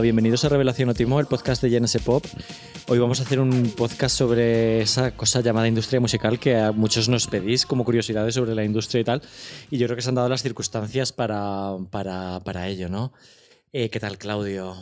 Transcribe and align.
Bienvenidos 0.00 0.44
a 0.44 0.50
Revelación 0.50 0.90
Otimo, 0.90 1.20
el 1.20 1.26
podcast 1.26 1.62
de 1.62 1.70
GNS 1.70 1.98
Pop. 2.04 2.24
Hoy 2.88 2.98
vamos 2.98 3.20
a 3.20 3.22
hacer 3.22 3.40
un 3.40 3.70
podcast 3.70 4.14
sobre 4.14 4.82
esa 4.82 5.16
cosa 5.16 5.40
llamada 5.40 5.68
industria 5.68 6.00
musical 6.00 6.38
que 6.38 6.54
a 6.56 6.70
muchos 6.72 7.08
nos 7.08 7.26
pedís 7.26 7.64
como 7.64 7.84
curiosidades 7.84 8.34
sobre 8.34 8.54
la 8.54 8.64
industria 8.64 9.00
y 9.00 9.04
tal. 9.04 9.22
Y 9.70 9.78
yo 9.78 9.86
creo 9.86 9.96
que 9.96 10.02
se 10.02 10.10
han 10.10 10.14
dado 10.14 10.28
las 10.28 10.42
circunstancias 10.42 11.12
para, 11.12 11.76
para, 11.90 12.40
para 12.44 12.68
ello, 12.68 12.90
¿no? 12.90 13.12
Eh, 13.72 13.88
¿Qué 13.88 13.98
tal, 13.98 14.18
Claudio? 14.18 14.76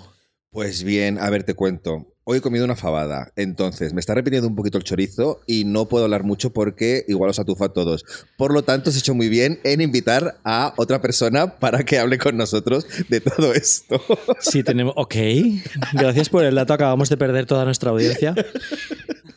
Pues 0.50 0.82
bien, 0.82 1.18
a 1.18 1.30
ver, 1.30 1.44
te 1.44 1.54
cuento. 1.54 2.13
Hoy 2.26 2.38
he 2.38 2.40
comido 2.40 2.64
una 2.64 2.74
fabada, 2.74 3.32
entonces 3.36 3.92
me 3.92 4.00
está 4.00 4.14
repitiendo 4.14 4.48
un 4.48 4.56
poquito 4.56 4.78
el 4.78 4.84
chorizo 4.84 5.42
y 5.46 5.66
no 5.66 5.88
puedo 5.90 6.04
hablar 6.04 6.22
mucho 6.24 6.54
porque 6.54 7.04
igual 7.06 7.28
os 7.28 7.38
atufa 7.38 7.66
a 7.66 7.68
todos. 7.74 8.02
Por 8.38 8.54
lo 8.54 8.62
tanto, 8.64 8.88
os 8.88 8.96
he 8.96 9.00
hecho 9.00 9.14
muy 9.14 9.28
bien 9.28 9.60
en 9.62 9.82
invitar 9.82 10.38
a 10.42 10.72
otra 10.78 11.02
persona 11.02 11.58
para 11.58 11.84
que 11.84 11.98
hable 11.98 12.16
con 12.16 12.38
nosotros 12.38 12.86
de 13.10 13.20
todo 13.20 13.52
esto. 13.52 14.00
Sí, 14.40 14.62
tenemos. 14.62 14.94
Ok. 14.96 15.14
Gracias 15.92 16.30
por 16.30 16.44
el 16.44 16.54
dato. 16.54 16.72
Acabamos 16.72 17.10
de 17.10 17.16
perder 17.18 17.44
toda 17.44 17.64
nuestra 17.66 17.90
audiencia. 17.90 18.34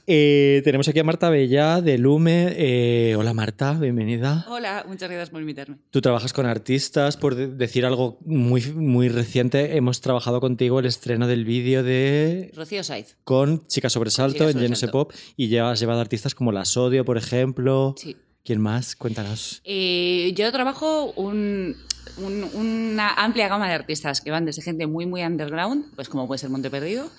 Eh, 0.09 0.62
tenemos 0.64 0.88
aquí 0.88 1.00
a 1.00 1.04
Marta 1.04 1.30
Bella 1.30 1.81
de 1.81 1.98
Lume. 1.98 2.54
Eh, 2.58 3.16
hola 3.17 3.34
Marta, 3.34 3.73
bienvenida. 3.73 4.45
Hola, 4.50 4.86
muchas 4.88 5.09
gracias 5.09 5.30
por 5.30 5.42
invitarme. 5.42 5.78
Tú 5.92 6.00
trabajas 6.02 6.31
con 6.31 6.45
artistas, 6.45 7.17
por 7.17 7.36
de- 7.36 7.48
decir 7.48 7.86
algo 7.86 8.17
muy, 8.26 8.62
muy 8.73 9.09
reciente, 9.09 9.76
hemos 9.76 10.00
trabajado 10.00 10.40
contigo 10.40 10.80
el 10.80 10.86
estreno 10.86 11.28
del 11.28 11.44
vídeo 11.44 11.84
de 11.84 12.52
Rocío 12.56 12.77
Saiz. 12.84 13.16
con 13.23 13.66
Chica 13.67 13.90
Sobresalto 13.90 14.34
Chica 14.40 14.45
en 14.49 14.76
Sobresalto. 14.76 14.91
Pop 15.08 15.13
y 15.36 15.55
has 15.58 15.80
llevado 15.80 15.99
artistas 16.02 16.36
como 16.36 16.52
La 16.52 16.66
Sodio, 16.66 17.05
por 17.05 17.17
ejemplo. 17.17 17.95
Sí. 17.97 18.16
¿Quién 18.44 18.61
más? 18.61 18.95
Cuéntanos. 18.95 19.61
Eh, 19.66 20.31
yo 20.36 20.50
trabajo 20.53 21.11
un- 21.17 21.75
un- 22.17 22.44
una 22.56 23.14
amplia 23.16 23.47
gama 23.50 23.67
de 23.67 23.73
artistas 23.73 24.22
que 24.22 24.31
van 24.31 24.45
desde 24.45 24.61
gente 24.61 24.88
muy, 24.88 25.06
muy 25.06 25.22
underground, 25.23 25.94
pues 25.95 26.08
como 26.08 26.25
puede 26.28 26.39
ser 26.39 26.50
Monte 26.50 26.69
Perdido, 26.69 27.09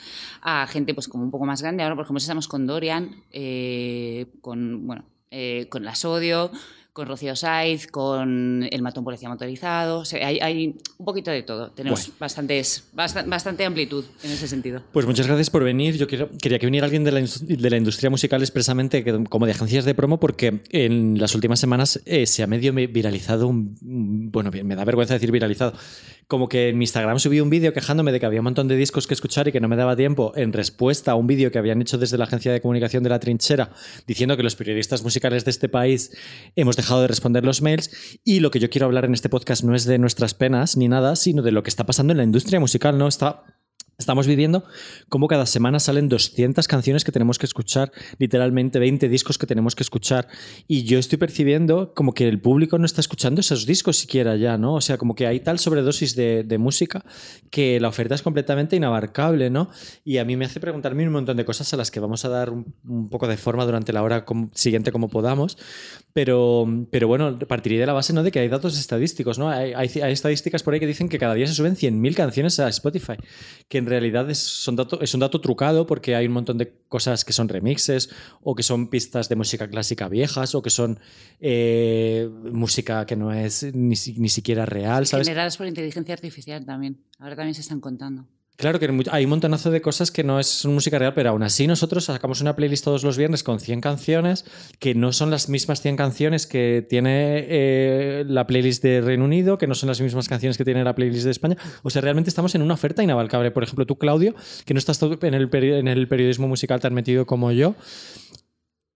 a 0.41 0.67
gente 0.67 0.95
pues 0.95 1.07
como 1.07 1.25
un 1.25 1.31
poco 1.31 1.45
más 1.45 1.61
grande. 1.61 1.83
Ahora, 1.83 1.95
por 1.97 2.05
ejemplo, 2.05 2.19
estamos 2.19 2.49
con 2.49 2.67
Dorian, 2.67 3.23
eh, 3.31 4.27
con, 4.41 4.87
bueno, 4.87 5.05
eh, 5.31 5.67
con 5.69 5.85
La 5.85 5.95
Sodio, 5.95 6.51
con 6.99 7.07
Rocío 7.07 7.37
Saiz, 7.37 7.87
con 7.87 8.67
El 8.69 8.83
Matón 8.83 9.05
Policía 9.05 9.29
Motorizado. 9.29 10.01
O 10.01 10.05
sea, 10.05 10.27
hay, 10.27 10.41
hay 10.41 10.75
un 10.99 11.07
poquito 11.07 11.31
de 11.31 11.45
todo. 11.45 11.71
Tenemos 11.71 12.01
Bueno. 12.07 12.15
bastantes, 12.19 12.89
basta- 12.93 13.23
bastante 13.23 13.65
amplitud 13.65 14.05
en 14.25 14.33
ese 14.33 14.49
sentido. 14.49 14.83
Pues 14.93 15.07
muchas 15.07 15.29
gracias 15.29 15.49
por 15.49 15.63
venir. 15.63 15.97
Yo 15.97 16.09
quiero- 16.09 16.29
quería 16.43 16.59
que 16.59 16.67
viniera 16.67 16.87
alguien 16.87 17.05
de 17.05 17.13
la, 17.13 17.21
de 17.21 17.71
la 17.71 17.77
industria 17.77 18.11
musical 18.11 18.41
expresamente 18.43 19.05
como 19.29 19.47
de 19.47 19.53
agencias 19.53 19.85
de 19.85 19.95
promo 19.95 20.19
porque 20.19 20.61
en 20.71 21.21
las 21.21 21.37
últimas 21.37 21.61
semanas 21.61 22.01
eh, 22.05 22.27
se 22.27 22.43
ha 22.43 22.49
medio 22.49 22.73
me- 22.73 22.89
viralizado 22.89 23.47
un... 23.47 23.77
Bueno, 24.33 24.51
me 24.51 24.75
da 24.75 24.85
vergüenza 24.85 25.15
decir 25.15 25.31
viralizado. 25.31 25.75
Como 26.29 26.49
que 26.49 26.69
en 26.69 26.79
mi 26.79 26.85
Instagram 26.85 27.19
subí 27.19 27.41
un 27.41 27.51
vídeo 27.51 27.73
quejándome 27.73 28.13
de 28.13 28.21
que 28.21 28.27
había 28.27 28.41
un 28.41 28.45
montón 28.45 28.69
de 28.69 28.77
discos 28.77 29.07
que 29.07 29.15
escuchar 29.15 29.49
y 29.49 29.53
que 29.53 29.61
no 29.61 29.69
me 29.69 29.77
daba 29.77 29.97
tiempo 29.97 30.33
en 30.37 30.53
respuesta 30.53 31.13
a 31.13 31.15
un 31.15 31.27
vídeo 31.27 31.51
que 31.51 31.59
habían 31.59 31.81
hecho 31.81 31.99
desde 31.99 32.19
la 32.19 32.25
agencia 32.25 32.53
de 32.53 32.61
comunicación 32.61 33.03
de 33.03 33.09
La 33.09 33.19
Trinchera 33.19 33.71
diciendo 34.07 34.37
que 34.37 34.43
los 34.43 34.55
periodistas 34.55 35.03
musicales 35.03 35.47
de 35.47 35.51
este 35.51 35.69
país 35.69 36.15
hemos 36.55 36.77
dejado 36.77 37.01
de 37.01 37.09
responder 37.09 37.45
los 37.45 37.63
mails 37.63 38.21
y 38.25 38.41
lo 38.41 38.51
que 38.51 38.61
yo 38.61 38.69
quiero 38.69 38.87
hablar 38.87 39.07
en 39.07 39.15
este 39.15 39.29
podcast 39.31 39.65
no 39.65 39.75
es 39.75 39.87
de 39.87 39.99
nuestras 39.99 40.35
penas 40.35 40.77
ni 40.77 40.87
nada, 40.87 41.17
sino 41.17 41.43
de 41.43 41.51
lo 41.51 41.63
que 41.63 41.71
está 41.71 41.87
pasando 41.87 42.13
en 42.13 42.19
la 42.19 42.25
industria 42.25 42.61
musical, 42.61 42.99
¿no? 42.99 43.09
Está 43.09 43.58
Estamos 43.99 44.29
viviendo 44.29 44.63
como 45.09 45.27
cada 45.27 45.45
semana 45.45 45.81
salen 45.81 46.09
200 46.09 46.69
canciones 46.69 47.03
que 47.03 47.11
tenemos 47.11 47.37
que 47.37 47.47
escuchar, 47.47 47.91
literalmente 48.19 48.79
20 48.79 49.09
discos 49.09 49.39
que 49.39 49.47
tenemos 49.49 49.75
que 49.75 49.83
escuchar. 49.83 50.29
Y 50.69 50.85
yo 50.85 51.01
estoy 51.01 51.19
percibiendo 51.19 51.95
como 51.95 52.15
que 52.15 52.29
el 52.29 52.41
público 52.41 52.79
no 52.79 52.87
está 52.87 53.01
escuchando 53.01 53.41
esos 53.41 53.67
discos 53.67 53.97
siquiera 53.97 54.37
ya, 54.37 54.57
¿no? 54.57 54.75
O 54.75 54.81
sea, 54.81 54.99
como 54.99 55.17
que 55.17 55.27
hay 55.27 55.41
tal 55.41 55.59
sobredosis 55.59 56.15
de, 56.15 56.59
música 56.61 57.05
que 57.51 57.81
la 57.81 57.89
oferta 57.89 58.15
es 58.15 58.23
completamente 58.23 58.77
inabarcable, 58.77 59.51
¿no? 59.51 59.69
Y 60.05 60.19
a 60.19 60.25
mí 60.25 60.37
me 60.37 60.45
hace 60.45 60.61
preguntarme 60.61 61.05
un 61.05 61.13
montón 61.13 61.37
de 61.37 61.45
cosas 61.45 61.75
a 61.75 61.77
las 61.77 61.91
que 61.91 61.99
vamos 61.99 62.25
a 62.25 62.29
dar 62.29 62.51
un, 62.51 63.09
poco 63.11 63.27
de 63.27 63.37
forma 63.37 63.65
durante 63.65 63.93
la 63.93 64.05
hora 64.05 64.25
siguiente 64.53 64.93
como 64.93 65.09
podamos. 65.09 65.59
Pero, 66.13 66.67
pero 66.93 67.09
bueno, 67.09 67.37
partiría 67.49 67.81
de 67.81 67.87
la 67.87 67.93
base 67.95 68.13
¿no? 68.13 68.23
de 68.23 68.31
que 68.31 68.39
hay 68.39 68.49
datos 68.49 68.79
estadísticos, 68.79 69.39
¿no? 69.41 69.51
Hay, 69.51 69.73
hay- 69.73 70.01
hay 70.01 70.13
estadísticas 70.13 70.63
por 70.63 70.75
ahí 70.75 70.81
que 70.81 70.87
dicen 70.87 71.09
que 71.09 71.19
cada 71.19 71.35
día 71.35 71.49
se 71.49 71.55
suben 71.55 71.75
100.000 71.75 72.15
canciones 72.15 72.61
a 72.61 72.69
Spotify, 72.69 73.15
que 73.69 73.79
en 73.79 73.88
realidad 73.89 74.29
es, 74.31 74.39
son 74.39 74.77
dato- 74.77 75.01
es 75.01 75.13
un 75.15 75.21
dato 75.21 75.41
trucado 75.41 75.87
porque 75.87 76.15
hay 76.15 76.27
un 76.27 76.33
montón 76.33 76.59
de 76.59 76.73
cosas 76.89 77.25
que 77.25 77.33
son 77.33 77.49
remixes 77.49 78.11
o 78.43 78.55
que 78.55 78.63
son 78.63 78.89
pistas 78.89 79.29
de 79.29 79.37
música 79.37 79.69
clásica 79.69 80.09
viejas 80.09 80.55
o 80.55 80.63
que 80.63 80.71
son 80.71 80.99
eh, 81.41 82.29
música 82.53 83.07
que 83.07 83.17
no 83.17 83.33
es 83.33 83.75
ni, 83.75 83.97
si- 83.97 84.15
ni 84.19 84.29
siquiera 84.29 84.67
real, 84.67 85.07
¿sabes? 85.07 85.27
Generadas 85.27 85.57
por 85.57 85.67
inteligencia 85.67 86.15
artificial 86.15 86.65
también. 86.65 86.99
Ahora 87.19 87.37
también 87.37 87.55
se 87.55 87.63
están 87.63 87.81
contando. 87.81 88.27
Claro 88.59 88.81
que 88.81 88.91
hay 89.13 89.23
un 89.23 89.31
montonazo 89.31 89.71
de 89.71 89.81
cosas 89.81 90.11
que 90.11 90.25
no 90.25 90.41
es 90.41 90.67
música 90.67 90.99
real, 90.99 91.15
pero 91.15 91.31
aún 91.31 91.45
así 91.45 91.69
nosotros 91.69 92.07
sacamos 92.07 92.41
una 92.41 92.57
playlist 92.57 92.83
todos 92.83 93.05
los 93.05 93.17
viernes 93.17 93.45
con 93.45 93.61
100 93.61 93.81
canciones 93.81 94.45
que 94.81 94.97
no 94.97 95.13
son 95.13 95.31
las 95.31 95.49
mismas 95.49 95.81
100 95.81 95.95
canciones 95.95 96.49
que 96.49 96.85
tiene 96.89 97.47
eh, 97.49 98.25
la 98.27 98.49
playlist 98.49 98.83
de 98.83 99.01
Reino 99.01 99.27
Unido, 99.27 99.59
que 99.59 99.69
no 99.69 99.77
son 99.77 99.87
las 99.87 100.01
mismas 100.01 100.29
canciones 100.29 100.59
que 100.59 100.65
tiene 100.65 100.83
la 100.83 100.97
playlist 100.97 101.25
de 101.27 101.31
España. 101.31 101.57
O 101.85 101.91
sea, 101.91 102.03
realmente 102.03 102.31
estamos 102.31 102.53
en 102.57 102.63
una 102.63 102.75
oferta 102.75 103.01
inabalcable. 103.01 103.53
Por 103.53 103.63
ejemplo, 103.63 103.87
tú, 103.87 103.97
Claudio, 103.97 104.35
que 104.65 104.75
no 104.75 104.79
estás 104.79 105.01
en 105.03 105.35
el, 105.35 105.49
en 105.55 105.87
el 105.87 106.09
periodismo 106.09 106.49
musical 106.49 106.81
tan 106.81 106.95
metido 106.95 107.27
como 107.27 107.53
yo, 107.53 107.77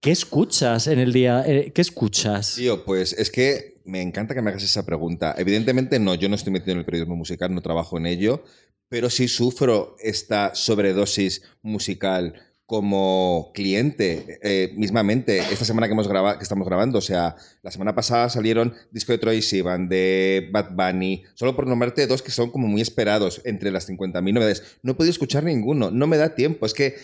¿qué 0.01 0.11
escuchas 0.11 0.89
en 0.89 0.99
el 0.99 1.13
día? 1.13 1.45
Eh, 1.47 1.71
¿Qué 1.73 1.83
escuchas? 1.83 2.57
Tío, 2.57 2.85
pues 2.85 3.13
es 3.13 3.31
que 3.31 3.81
me 3.85 4.03
encanta 4.03 4.35
que 4.35 4.43
me 4.43 4.51
hagas 4.51 4.65
esa 4.65 4.85
pregunta. 4.85 5.37
Evidentemente 5.39 6.01
no, 6.01 6.17
yo 6.17 6.29
no 6.29 6.35
estoy 6.35 6.53
metido 6.53 6.73
en 6.73 6.79
el 6.79 6.85
periodismo 6.85 7.15
musical, 7.15 7.55
no 7.55 7.63
trabajo 7.63 7.97
en 7.97 8.07
ello, 8.07 8.43
pero 8.93 9.09
sí 9.09 9.27
sufro 9.27 9.97
esta 10.01 10.55
sobredosis 10.55 11.41
musical 11.63 12.35
como 12.67 13.51
cliente 13.55 14.39
eh, 14.43 14.75
mismamente 14.77 15.39
esta 15.39 15.65
semana 15.65 15.87
que 15.87 15.95
hemos 15.95 16.09
grabado 16.09 16.37
que 16.37 16.43
estamos 16.43 16.69
grabando 16.69 16.99
o 16.99 17.01
sea 17.01 17.35
la 17.63 17.71
semana 17.71 17.95
pasada 17.95 18.29
salieron 18.29 18.75
disco 18.91 19.13
de 19.13 19.17
Troy 19.17 19.41
Sivan 19.41 19.89
de 19.89 20.51
Bad 20.53 20.73
Bunny 20.73 21.23
solo 21.33 21.57
por 21.57 21.67
nombrarte 21.67 22.07
dos 22.07 22.21
que 22.21 22.31
son 22.31 22.51
como 22.51 22.69
muy 22.69 22.83
esperados 22.83 23.41
entre 23.47 23.71
las 23.71 23.89
50.000 23.89 24.35
novedades 24.35 24.77
no 24.83 24.93
he 24.93 24.95
podido 24.95 25.13
escuchar 25.13 25.43
ninguno 25.45 25.91
no 25.91 26.07
me 26.07 26.19
da 26.19 26.35
tiempo 26.35 26.67
es 26.67 26.75
que 26.75 26.97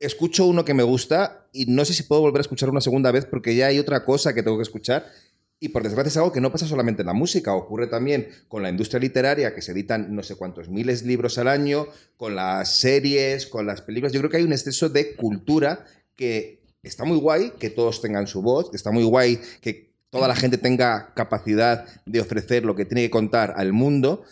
escucho 0.00 0.46
uno 0.46 0.64
que 0.64 0.74
me 0.74 0.82
gusta 0.82 1.46
y 1.52 1.66
no 1.66 1.84
sé 1.84 1.92
si 1.92 2.02
puedo 2.02 2.22
volver 2.22 2.40
a 2.40 2.42
escuchar 2.42 2.70
una 2.70 2.80
segunda 2.80 3.12
vez 3.12 3.26
porque 3.26 3.54
ya 3.54 3.66
hay 3.66 3.78
otra 3.78 4.04
cosa 4.04 4.34
que 4.34 4.42
tengo 4.42 4.56
que 4.56 4.62
escuchar. 4.62 5.06
Y 5.62 5.68
por 5.68 5.82
desgracia 5.82 6.08
es 6.08 6.16
algo 6.16 6.32
que 6.32 6.40
no 6.40 6.50
pasa 6.50 6.66
solamente 6.66 7.02
en 7.02 7.06
la 7.06 7.12
música, 7.12 7.54
ocurre 7.54 7.86
también 7.86 8.28
con 8.48 8.62
la 8.62 8.70
industria 8.70 8.98
literaria, 8.98 9.54
que 9.54 9.60
se 9.60 9.72
editan 9.72 10.14
no 10.14 10.22
sé 10.22 10.34
cuántos 10.36 10.70
miles 10.70 11.02
de 11.02 11.08
libros 11.08 11.36
al 11.36 11.48
año, 11.48 11.86
con 12.16 12.34
las 12.34 12.76
series, 12.76 13.46
con 13.46 13.66
las 13.66 13.82
películas. 13.82 14.12
Yo 14.12 14.20
creo 14.20 14.30
que 14.30 14.38
hay 14.38 14.44
un 14.44 14.52
exceso 14.52 14.88
de 14.88 15.14
cultura 15.16 15.84
que 16.16 16.62
está 16.82 17.04
muy 17.04 17.18
guay, 17.18 17.52
que 17.58 17.68
todos 17.68 18.00
tengan 18.00 18.26
su 18.26 18.40
voz, 18.40 18.70
que 18.70 18.76
está 18.76 18.90
muy 18.90 19.04
guay 19.04 19.38
que 19.60 19.90
toda 20.08 20.28
la 20.28 20.34
gente 20.34 20.56
tenga 20.56 21.12
capacidad 21.14 21.86
de 22.06 22.20
ofrecer 22.20 22.64
lo 22.64 22.74
que 22.74 22.86
tiene 22.86 23.02
que 23.02 23.10
contar 23.10 23.52
al 23.56 23.74
mundo, 23.74 24.24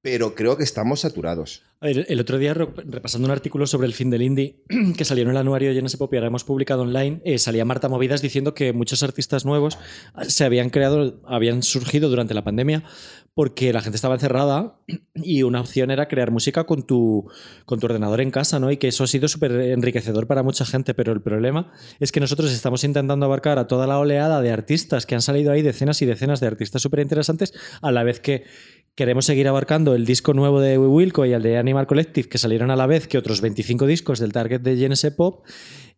pero 0.00 0.34
creo 0.34 0.56
que 0.56 0.64
estamos 0.64 1.00
saturados. 1.00 1.62
A 1.82 1.86
ver, 1.86 2.04
el 2.10 2.20
otro 2.20 2.36
día, 2.36 2.52
re- 2.52 2.68
repasando 2.84 3.24
un 3.26 3.32
artículo 3.32 3.66
sobre 3.66 3.86
el 3.86 3.94
fin 3.94 4.10
del 4.10 4.20
indie 4.20 4.62
que 4.98 5.04
salió 5.06 5.24
en 5.24 5.30
el 5.30 5.36
anuario 5.38 5.72
Pop 5.98 6.12
y 6.12 6.16
ahora 6.16 6.26
hemos 6.26 6.44
publicado 6.44 6.82
online, 6.82 7.22
eh, 7.24 7.38
salía 7.38 7.64
Marta 7.64 7.88
Movidas 7.88 8.20
diciendo 8.20 8.52
que 8.52 8.74
muchos 8.74 9.02
artistas 9.02 9.46
nuevos 9.46 9.78
se 10.28 10.44
habían 10.44 10.68
creado, 10.68 11.22
habían 11.24 11.62
surgido 11.62 12.10
durante 12.10 12.34
la 12.34 12.44
pandemia 12.44 12.84
porque 13.32 13.72
la 13.72 13.80
gente 13.80 13.96
estaba 13.96 14.14
encerrada 14.16 14.78
y 15.14 15.42
una 15.42 15.62
opción 15.62 15.90
era 15.90 16.06
crear 16.06 16.30
música 16.30 16.64
con 16.64 16.82
tu, 16.86 17.30
con 17.64 17.80
tu 17.80 17.86
ordenador 17.86 18.20
en 18.20 18.30
casa, 18.30 18.60
¿no? 18.60 18.70
Y 18.70 18.76
que 18.76 18.88
eso 18.88 19.04
ha 19.04 19.06
sido 19.06 19.26
súper 19.28 19.52
enriquecedor 19.52 20.26
para 20.26 20.42
mucha 20.42 20.66
gente, 20.66 20.92
pero 20.92 21.14
el 21.14 21.22
problema 21.22 21.72
es 21.98 22.12
que 22.12 22.20
nosotros 22.20 22.52
estamos 22.52 22.84
intentando 22.84 23.24
abarcar 23.24 23.58
a 23.58 23.66
toda 23.68 23.86
la 23.86 23.98
oleada 23.98 24.42
de 24.42 24.50
artistas 24.50 25.06
que 25.06 25.14
han 25.14 25.22
salido 25.22 25.50
ahí, 25.50 25.62
decenas 25.62 26.02
y 26.02 26.06
decenas 26.06 26.40
de 26.40 26.46
artistas 26.46 26.82
súper 26.82 27.00
interesantes, 27.00 27.54
a 27.80 27.90
la 27.90 28.02
vez 28.02 28.20
que 28.20 28.44
queremos 28.94 29.24
seguir 29.24 29.48
abarcando 29.48 29.94
el 29.94 30.04
disco 30.04 30.34
nuevo 30.34 30.60
de 30.60 30.78
Wilco 30.78 31.24
y 31.24 31.32
el 31.32 31.42
de 31.42 31.58
Animal 31.58 31.86
Collective, 31.86 32.28
que 32.28 32.38
salieron 32.38 32.70
a 32.70 32.76
la 32.76 32.86
vez 32.86 33.08
que 33.08 33.18
otros 33.18 33.40
25 33.40 33.86
discos 33.86 34.18
del 34.18 34.32
target 34.32 34.60
de 34.60 34.76
GNS 34.76 35.10
Pop. 35.16 35.44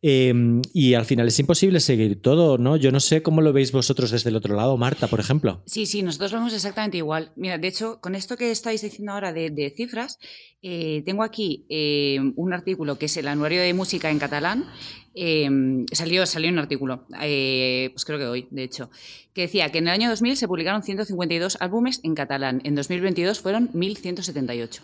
Eh, 0.03 0.61
y 0.75 0.95
al 0.95 1.05
final 1.05 1.29
es 1.29 1.39
imposible 1.39 1.79
seguir 1.81 2.21
todo, 2.21 2.59
¿no? 2.59 2.77
Yo 2.77 2.91
no 2.91 2.99
sé 3.01 3.23
cómo 3.23 3.41
lo 3.41 3.53
veis 3.53 3.71
vosotros 3.71 4.11
desde 4.11 4.31
el 4.31 4.37
otro 4.37 4.57
lado, 4.57 4.77
Marta, 4.77 5.07
por 5.07 5.21
ejemplo. 5.21 5.63
Sí, 5.67 5.87
sí, 5.87 6.03
nosotros 6.03 6.33
vamos 6.33 6.53
exactamente 6.53 6.97
igual. 6.97 7.33
Mira, 7.37 7.57
de 7.59 7.69
hecho, 7.69 8.01
con 8.01 8.15
esto 8.17 8.37
que 8.37 8.51
estáis 8.51 8.83
diciendo 8.83 9.13
ahora 9.13 9.33
de, 9.33 9.73
cifras, 9.77 10.19
eh, 10.61 11.03
tengo 11.07 11.23
aquí 11.23 11.65
eh, 11.69 12.19
un 12.37 12.53
artículo 12.53 12.99
que 12.99 13.07
es 13.07 13.17
el 13.17 13.29
anuario 13.29 13.61
de 13.63 13.73
música 13.75 14.11
en 14.11 14.19
catalán. 14.19 14.67
eh, 15.15 15.49
salió, 15.93 16.25
salió 16.27 16.51
un 16.51 16.59
artículo, 16.59 17.07
eh, 17.21 17.91
pues 17.93 18.05
creo 18.05 18.19
que 18.19 18.25
hoy, 18.25 18.49
de 18.51 18.65
hecho, 18.65 18.91
que 19.35 19.43
decía 19.43 19.71
que 19.71 19.79
en 19.79 19.89
el 19.89 19.93
año 19.93 20.09
2000 20.09 20.37
se 20.37 20.49
publicaron 20.49 20.83
152 20.83 21.59
álbumes 21.61 22.01
en 22.03 22.15
catalán. 22.15 22.61
En 22.65 22.75
2022 22.75 23.41
fueron 23.41 23.71
1178. 23.73 24.83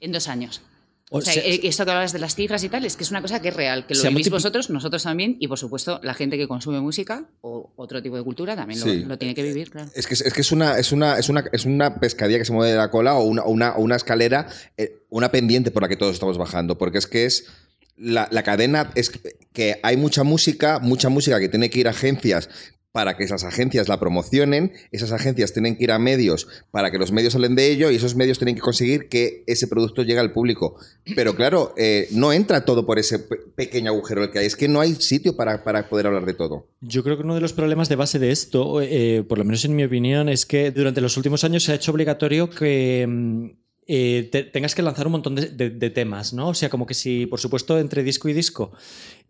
En 0.00 0.12
dos 0.12 0.28
años. 0.28 0.62
O, 1.10 1.22
sea, 1.22 1.34
eh, 1.34 1.60
esto 1.62 1.84
que 1.84 1.90
hablas 1.90 2.12
de 2.12 2.18
las 2.18 2.34
cifras 2.34 2.62
y 2.64 2.68
tal, 2.68 2.84
es 2.84 2.96
que 2.96 3.02
es 3.02 3.10
una 3.10 3.22
cosa 3.22 3.40
que 3.40 3.48
es 3.48 3.56
real, 3.56 3.86
que 3.86 3.94
lo 3.94 4.02
vivís 4.10 4.28
vosotros, 4.30 4.68
nosotros 4.68 5.02
también, 5.02 5.36
y 5.40 5.48
por 5.48 5.58
supuesto 5.58 6.00
la 6.02 6.12
gente 6.12 6.36
que 6.36 6.46
consume 6.46 6.80
música 6.80 7.24
o 7.40 7.72
otro 7.76 8.02
tipo 8.02 8.16
de 8.16 8.22
cultura 8.22 8.54
también 8.54 9.08
lo, 9.08 9.16
tiene 9.16 9.34
que 9.34 9.42
vivir, 9.42 9.70
claro. 9.70 9.90
Es 9.94 10.06
que 10.06 10.14
es, 10.14 10.32
que 10.32 10.40
es 10.40 10.52
una, 10.52 10.78
es, 10.78 10.92
una, 10.92 11.18
es, 11.18 11.28
una, 11.28 11.44
es 11.50 11.64
una 11.64 11.98
pescadilla 11.98 12.38
que 12.38 12.44
se 12.44 12.52
mueve 12.52 12.72
de 12.72 12.78
la 12.78 12.90
cola 12.90 13.14
o 13.14 13.24
una, 13.24 13.44
una, 13.44 13.76
una 13.76 13.96
escalera, 13.96 14.48
eh, 14.76 15.02
una 15.08 15.30
pendiente 15.30 15.70
por 15.70 15.82
la 15.82 15.88
que 15.88 15.96
todos 15.96 16.12
estamos 16.12 16.36
bajando, 16.36 16.76
porque 16.76 16.98
es 16.98 17.06
que 17.06 17.24
es... 17.24 17.46
La, 18.00 18.28
la, 18.30 18.44
cadena 18.44 18.92
es 18.94 19.10
que 19.52 19.80
hay 19.82 19.96
mucha 19.96 20.22
música, 20.22 20.78
mucha 20.78 21.08
música 21.08 21.40
que 21.40 21.48
tiene 21.48 21.68
que 21.68 21.80
ir 21.80 21.88
a 21.88 21.90
agencias 21.90 22.48
para 22.98 23.16
que 23.16 23.22
esas 23.22 23.44
agencias 23.44 23.86
la 23.86 24.00
promocionen, 24.00 24.72
esas 24.90 25.12
agencias 25.12 25.52
tienen 25.52 25.76
que 25.76 25.84
ir 25.84 25.92
a 25.92 26.00
medios 26.00 26.48
para 26.72 26.90
que 26.90 26.98
los 26.98 27.12
medios 27.12 27.34
salen 27.34 27.54
de 27.54 27.70
ello 27.70 27.92
y 27.92 27.94
esos 27.94 28.16
medios 28.16 28.40
tienen 28.40 28.56
que 28.56 28.60
conseguir 28.60 29.08
que 29.08 29.44
ese 29.46 29.68
producto 29.68 30.02
llegue 30.02 30.18
al 30.18 30.32
público. 30.32 30.74
Pero 31.14 31.36
claro, 31.36 31.74
eh, 31.76 32.08
no 32.10 32.32
entra 32.32 32.64
todo 32.64 32.86
por 32.86 32.98
ese 32.98 33.20
pequeño 33.20 33.92
agujero 33.92 34.24
el 34.24 34.32
que 34.32 34.40
hay, 34.40 34.46
es 34.46 34.56
que 34.56 34.66
no 34.66 34.80
hay 34.80 34.96
sitio 34.96 35.36
para, 35.36 35.62
poder 35.88 36.08
hablar 36.08 36.26
de 36.26 36.34
todo. 36.34 36.66
Yo 36.80 37.04
creo 37.04 37.16
que 37.16 37.22
uno 37.22 37.36
de 37.36 37.40
los 37.40 37.52
problemas 37.52 37.88
de 37.88 37.94
base 37.94 38.18
de 38.18 38.32
esto, 38.32 38.82
eh, 38.82 39.22
por 39.28 39.38
lo 39.38 39.44
menos 39.44 39.64
en 39.64 39.76
mi 39.76 39.84
opinión, 39.84 40.28
es 40.28 40.44
que 40.44 40.72
durante 40.72 41.00
los 41.00 41.16
últimos 41.16 41.44
años 41.44 41.62
se 41.62 41.70
ha 41.70 41.76
hecho 41.76 41.92
obligatorio 41.92 42.50
que... 42.50 43.54
Eh, 43.88 44.28
tengas 44.52 44.74
que 44.74 44.82
lanzar 44.82 45.06
un 45.06 45.12
montón 45.12 45.34
de, 45.34 45.90
temas, 45.90 46.34
¿no? 46.34 46.48
O 46.50 46.54
sea, 46.54 46.68
como 46.68 46.86
que 46.86 46.94
si, 46.94 47.26
por 47.26 47.40
supuesto, 47.40 47.78
entre 47.78 48.02
disco 48.02 48.28
y 48.28 48.34
disco 48.34 48.72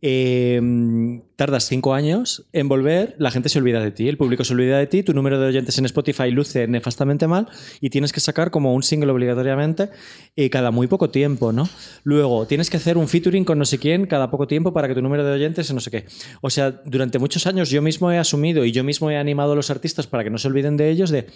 Em, 0.00 1.22
tardas 1.34 1.66
cinco 1.66 1.93
años 1.93 2.44
en 2.52 2.69
volver, 2.69 3.16
la 3.19 3.32
gente 3.32 3.49
se 3.49 3.58
olvida 3.58 3.82
de 3.82 3.90
ti, 3.90 4.06
el 4.08 4.16
público 4.16 4.44
se 4.44 4.55
olvida 4.55 4.78
de 4.78 4.87
ti, 4.87 5.02
tu 5.02 5.12
número 5.12 5.40
de 5.40 5.49
oyentes 5.49 5.76
en 5.76 5.87
Spotify 5.87 6.31
luce 6.31 6.69
nefastamente 6.69 7.26
mal 7.26 7.49
y 7.81 7.90
tienes 7.90 8.12
que 8.12 8.20
sacar 8.20 8.52
como 8.52 8.75
un 8.75 8.84
single 8.84 9.10
obligatoriamente 9.10 9.90
eh, 10.37 10.50
cada 10.50 10.70
muy 10.70 10.87
poco 10.87 11.11
tiempo, 11.11 11.52
¿no? 11.52 11.69
Luego, 12.04 12.46
tienes 12.46 12.70
que 12.70 12.76
hacer 12.76 12.96
un 12.96 13.08
featuring 13.08 13.44
con 13.44 13.58
no 13.58 13.64
sé 13.64 13.78
quién 13.78 14.06
cada 14.06 14.31
poco 14.31 14.46
tiempo 14.46 14.72
para 14.72 14.87
que 14.87 14.94
tu 14.94 15.02
número 15.02 15.25
de 15.25 15.32
oyentes 15.32 15.72
no 15.75 15.81
sé 15.81 15.90
qué. 15.90 16.06
O 16.43 16.50
sea, 16.50 16.81
durante 16.84 17.19
muchos 17.19 17.49
años 17.49 17.69
yo 17.69 17.82
mismo 17.82 18.12
he 18.12 18.19
asumido 18.19 18.64
y 18.64 18.70
yo 18.70 18.84
mismo 18.84 19.11
he 19.11 19.16
animado 19.16 19.54
a 19.54 19.56
los 19.56 19.69
artistas 19.69 20.06
para 20.06 20.22
que 20.22 20.31
no 20.31 20.38
se 20.38 20.46
olviden 20.46 20.76
de 20.76 20.90
ellos 20.90 21.11
de 21.11 21.26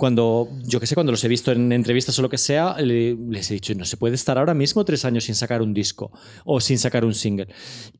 cuando, 0.00 0.48
yo 0.64 0.80
qué 0.80 0.86
sé, 0.86 0.94
cuando 0.94 1.12
los 1.12 1.22
he 1.24 1.28
visto 1.28 1.52
en 1.52 1.72
entrevistas 1.72 2.18
o 2.18 2.22
lo 2.22 2.30
que 2.30 2.38
sea, 2.38 2.74
les 2.78 3.50
he 3.50 3.54
dicho, 3.54 3.74
no 3.74 3.84
se 3.84 3.98
puede 3.98 4.14
estar 4.14 4.38
ahora 4.38 4.54
mismo 4.54 4.82
tres 4.82 5.04
años 5.04 5.24
sin 5.24 5.34
sacar 5.34 5.60
un 5.60 5.74
disco 5.74 6.10
o 6.46 6.58
sin 6.58 6.78
sacar 6.78 7.04
un 7.04 7.12
single. 7.12 7.48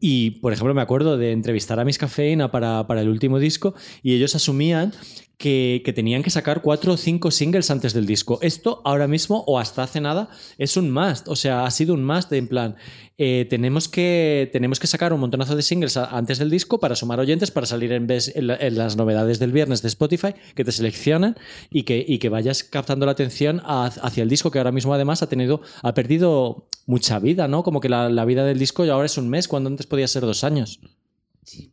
Y, 0.01 0.31
por 0.41 0.55
ejemplo, 0.55 0.73
me 0.73 0.81
acuerdo 0.81 1.19
de 1.19 1.33
entrevistar 1.33 1.79
a 1.79 1.85
Miss 1.85 1.99
Cafeína 1.99 2.51
para, 2.51 2.87
para 2.87 3.03
el 3.03 3.11
último 3.11 3.39
disco 3.39 3.75
y 4.03 4.15
ellos 4.15 4.35
asumían 4.35 4.95
que, 5.41 5.93
tenían 5.95 6.23
que 6.23 6.29
sacar 6.29 6.61
cuatro 6.61 6.93
o 6.93 6.97
cinco 6.99 7.31
singles 7.31 7.71
antes 7.71 7.95
del 7.95 8.05
disco. 8.05 8.39
Esto 8.43 8.83
ahora 8.85 9.09
mismo 9.09 9.43
o 9.47 9.59
hasta 9.59 9.83
hace 9.83 9.99
nada 9.99 10.29
es 10.59 10.77
un 10.77 10.91
must. 10.91 11.29
O 11.29 11.35
sea, 11.35 11.65
ha 11.65 11.71
sido 11.71 11.95
un 11.95 12.05
must 12.05 12.31
en 12.35 12.47
plan, 12.47 12.77
eh, 13.17 13.47
tenemos, 13.49 13.89
que, 13.89 14.51
tenemos 14.53 14.79
que 14.79 14.87
sacar 14.87 15.15
un 15.15 15.21
montonazo 15.21 15.57
de 15.57 15.63
singles 15.63 15.97
antes 15.97 16.39
del 16.39 16.51
disco 16.51 16.79
para 16.79 16.95
sumar 16.95 17.21
oyentes, 17.21 17.51
para 17.51 17.67
salir 17.67 17.91
en, 17.93 18.07
vez, 18.07 18.31
en, 18.37 18.49
las 18.77 18.97
novedades 18.99 19.39
del 19.39 19.51
viernes 19.51 19.81
de 19.81 19.89
Spotify, 19.89 20.35
que 20.55 20.63
te 20.63 20.73
seleccionan 20.73 21.39
y 21.71 21.85
que, 21.85 22.05
y 22.07 22.19
que 22.19 22.29
vayas 22.29 22.63
captando 22.63 23.07
la 23.07 23.13
atención 23.13 23.63
hacia 23.65 24.23
el 24.23 24.29
disco, 24.29 24.51
que 24.51 24.59
ahora 24.59 24.73
mismo 24.73 24.93
además 24.93 25.23
ha 25.23 25.31
tenido, 25.31 25.63
ha 25.83 25.95
perdido 25.95 26.69
mucha 26.85 27.19
vida, 27.19 27.49
¿no? 27.49 27.63
Como 27.63 27.81
que 27.81 27.89
la, 27.89 28.11
la 28.11 28.27
vida 28.27 28.45
del 28.45 28.59
disco 28.59 28.85
ya 28.85 28.93
ahora 28.93 29.07
es 29.07 29.17
un 29.17 29.31
mes, 29.31 29.49
cuando 29.49 29.71
antes 29.71 29.87
podía 29.87 30.07
ser 30.07 30.23
dos 30.23 30.45
años. 30.45 30.81
Sí. 31.45 31.73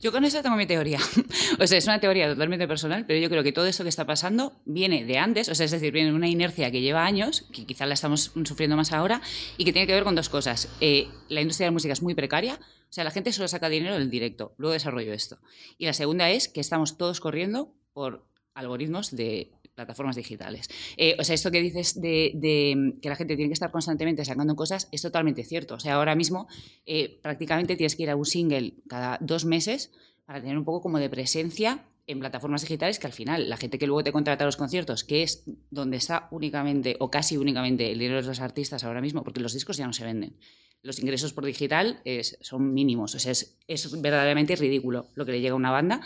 Yo 0.00 0.12
con 0.12 0.24
eso 0.24 0.42
tengo 0.42 0.56
mi 0.56 0.66
teoría. 0.66 0.98
o 1.60 1.66
sea, 1.66 1.78
es 1.78 1.86
una 1.86 2.00
teoría 2.00 2.28
totalmente 2.28 2.68
personal, 2.68 3.04
pero 3.06 3.18
yo 3.18 3.30
creo 3.30 3.42
que 3.42 3.52
todo 3.52 3.66
esto 3.66 3.82
que 3.82 3.88
está 3.88 4.04
pasando 4.04 4.52
viene 4.64 5.04
de 5.04 5.18
antes, 5.18 5.48
o 5.48 5.54
sea, 5.54 5.64
es 5.64 5.70
decir, 5.70 5.92
viene 5.92 6.10
de 6.10 6.16
una 6.16 6.28
inercia 6.28 6.70
que 6.70 6.80
lleva 6.80 7.04
años, 7.04 7.46
que 7.52 7.64
quizás 7.64 7.88
la 7.88 7.94
estamos 7.94 8.32
sufriendo 8.44 8.76
más 8.76 8.92
ahora, 8.92 9.22
y 9.56 9.64
que 9.64 9.72
tiene 9.72 9.86
que 9.86 9.94
ver 9.94 10.04
con 10.04 10.14
dos 10.14 10.28
cosas. 10.28 10.68
Eh, 10.80 11.08
la 11.28 11.40
industria 11.40 11.66
de 11.66 11.70
la 11.70 11.74
música 11.74 11.92
es 11.92 12.02
muy 12.02 12.14
precaria, 12.14 12.54
o 12.54 12.92
sea, 12.92 13.04
la 13.04 13.10
gente 13.10 13.32
solo 13.32 13.48
saca 13.48 13.68
dinero 13.68 13.94
del 13.94 14.10
directo, 14.10 14.54
luego 14.58 14.72
desarrollo 14.72 15.12
esto. 15.12 15.38
Y 15.78 15.86
la 15.86 15.92
segunda 15.92 16.30
es 16.30 16.48
que 16.48 16.60
estamos 16.60 16.98
todos 16.98 17.20
corriendo 17.20 17.74
por 17.92 18.26
algoritmos 18.54 19.14
de 19.14 19.52
plataformas 19.76 20.16
digitales. 20.16 20.68
Eh, 20.96 21.14
o 21.20 21.22
sea, 21.22 21.34
esto 21.34 21.52
que 21.52 21.60
dices 21.60 22.00
de, 22.00 22.96
que 23.00 23.08
la 23.08 23.14
gente 23.14 23.36
tiene 23.36 23.50
que 23.50 23.54
estar 23.54 23.70
constantemente 23.70 24.24
sacando 24.24 24.56
cosas 24.56 24.88
es 24.90 25.02
totalmente 25.02 25.44
cierto. 25.44 25.74
O 25.74 25.80
sea, 25.80 25.94
ahora 25.94 26.16
mismo 26.16 26.48
eh, 26.86 27.20
prácticamente 27.22 27.76
tienes 27.76 27.94
que 27.94 28.02
ir 28.02 28.10
a 28.10 28.16
un 28.16 28.24
single 28.24 28.74
cada 28.88 29.18
dos 29.20 29.44
meses 29.44 29.92
para 30.24 30.40
tener 30.40 30.58
un 30.58 30.64
poco 30.64 30.80
como 30.80 30.98
de 30.98 31.08
presencia 31.08 31.84
en 32.08 32.20
plataformas 32.20 32.62
digitales 32.62 32.98
que 32.98 33.06
al 33.06 33.12
final 33.12 33.48
la 33.48 33.56
gente 33.56 33.78
que 33.78 33.86
luego 33.86 34.02
te 34.02 34.12
contrata 34.12 34.44
a 34.44 34.46
los 34.46 34.56
conciertos, 34.56 35.04
que 35.04 35.22
es 35.22 35.44
donde 35.70 35.98
está 35.98 36.28
únicamente 36.30 36.96
o 36.98 37.10
casi 37.10 37.36
únicamente 37.36 37.92
el 37.92 37.98
dinero 37.98 38.22
de 38.22 38.28
los 38.28 38.40
artistas 38.40 38.82
ahora 38.84 39.00
mismo, 39.00 39.24
porque 39.24 39.40
los 39.40 39.52
discos 39.52 39.76
ya 39.76 39.86
no 39.86 39.92
se 39.92 40.04
venden. 40.04 40.36
Los 40.82 41.00
ingresos 41.00 41.32
por 41.32 41.44
digital 41.44 42.00
son 42.42 42.72
mínimos, 42.72 43.16
o 43.16 43.18
sea, 43.18 43.32
es, 43.32 44.00
verdaderamente 44.00 44.54
ridículo 44.54 45.08
lo 45.14 45.26
que 45.26 45.32
le 45.32 45.40
llega 45.40 45.54
a 45.54 45.56
una 45.56 45.72
banda. 45.72 46.00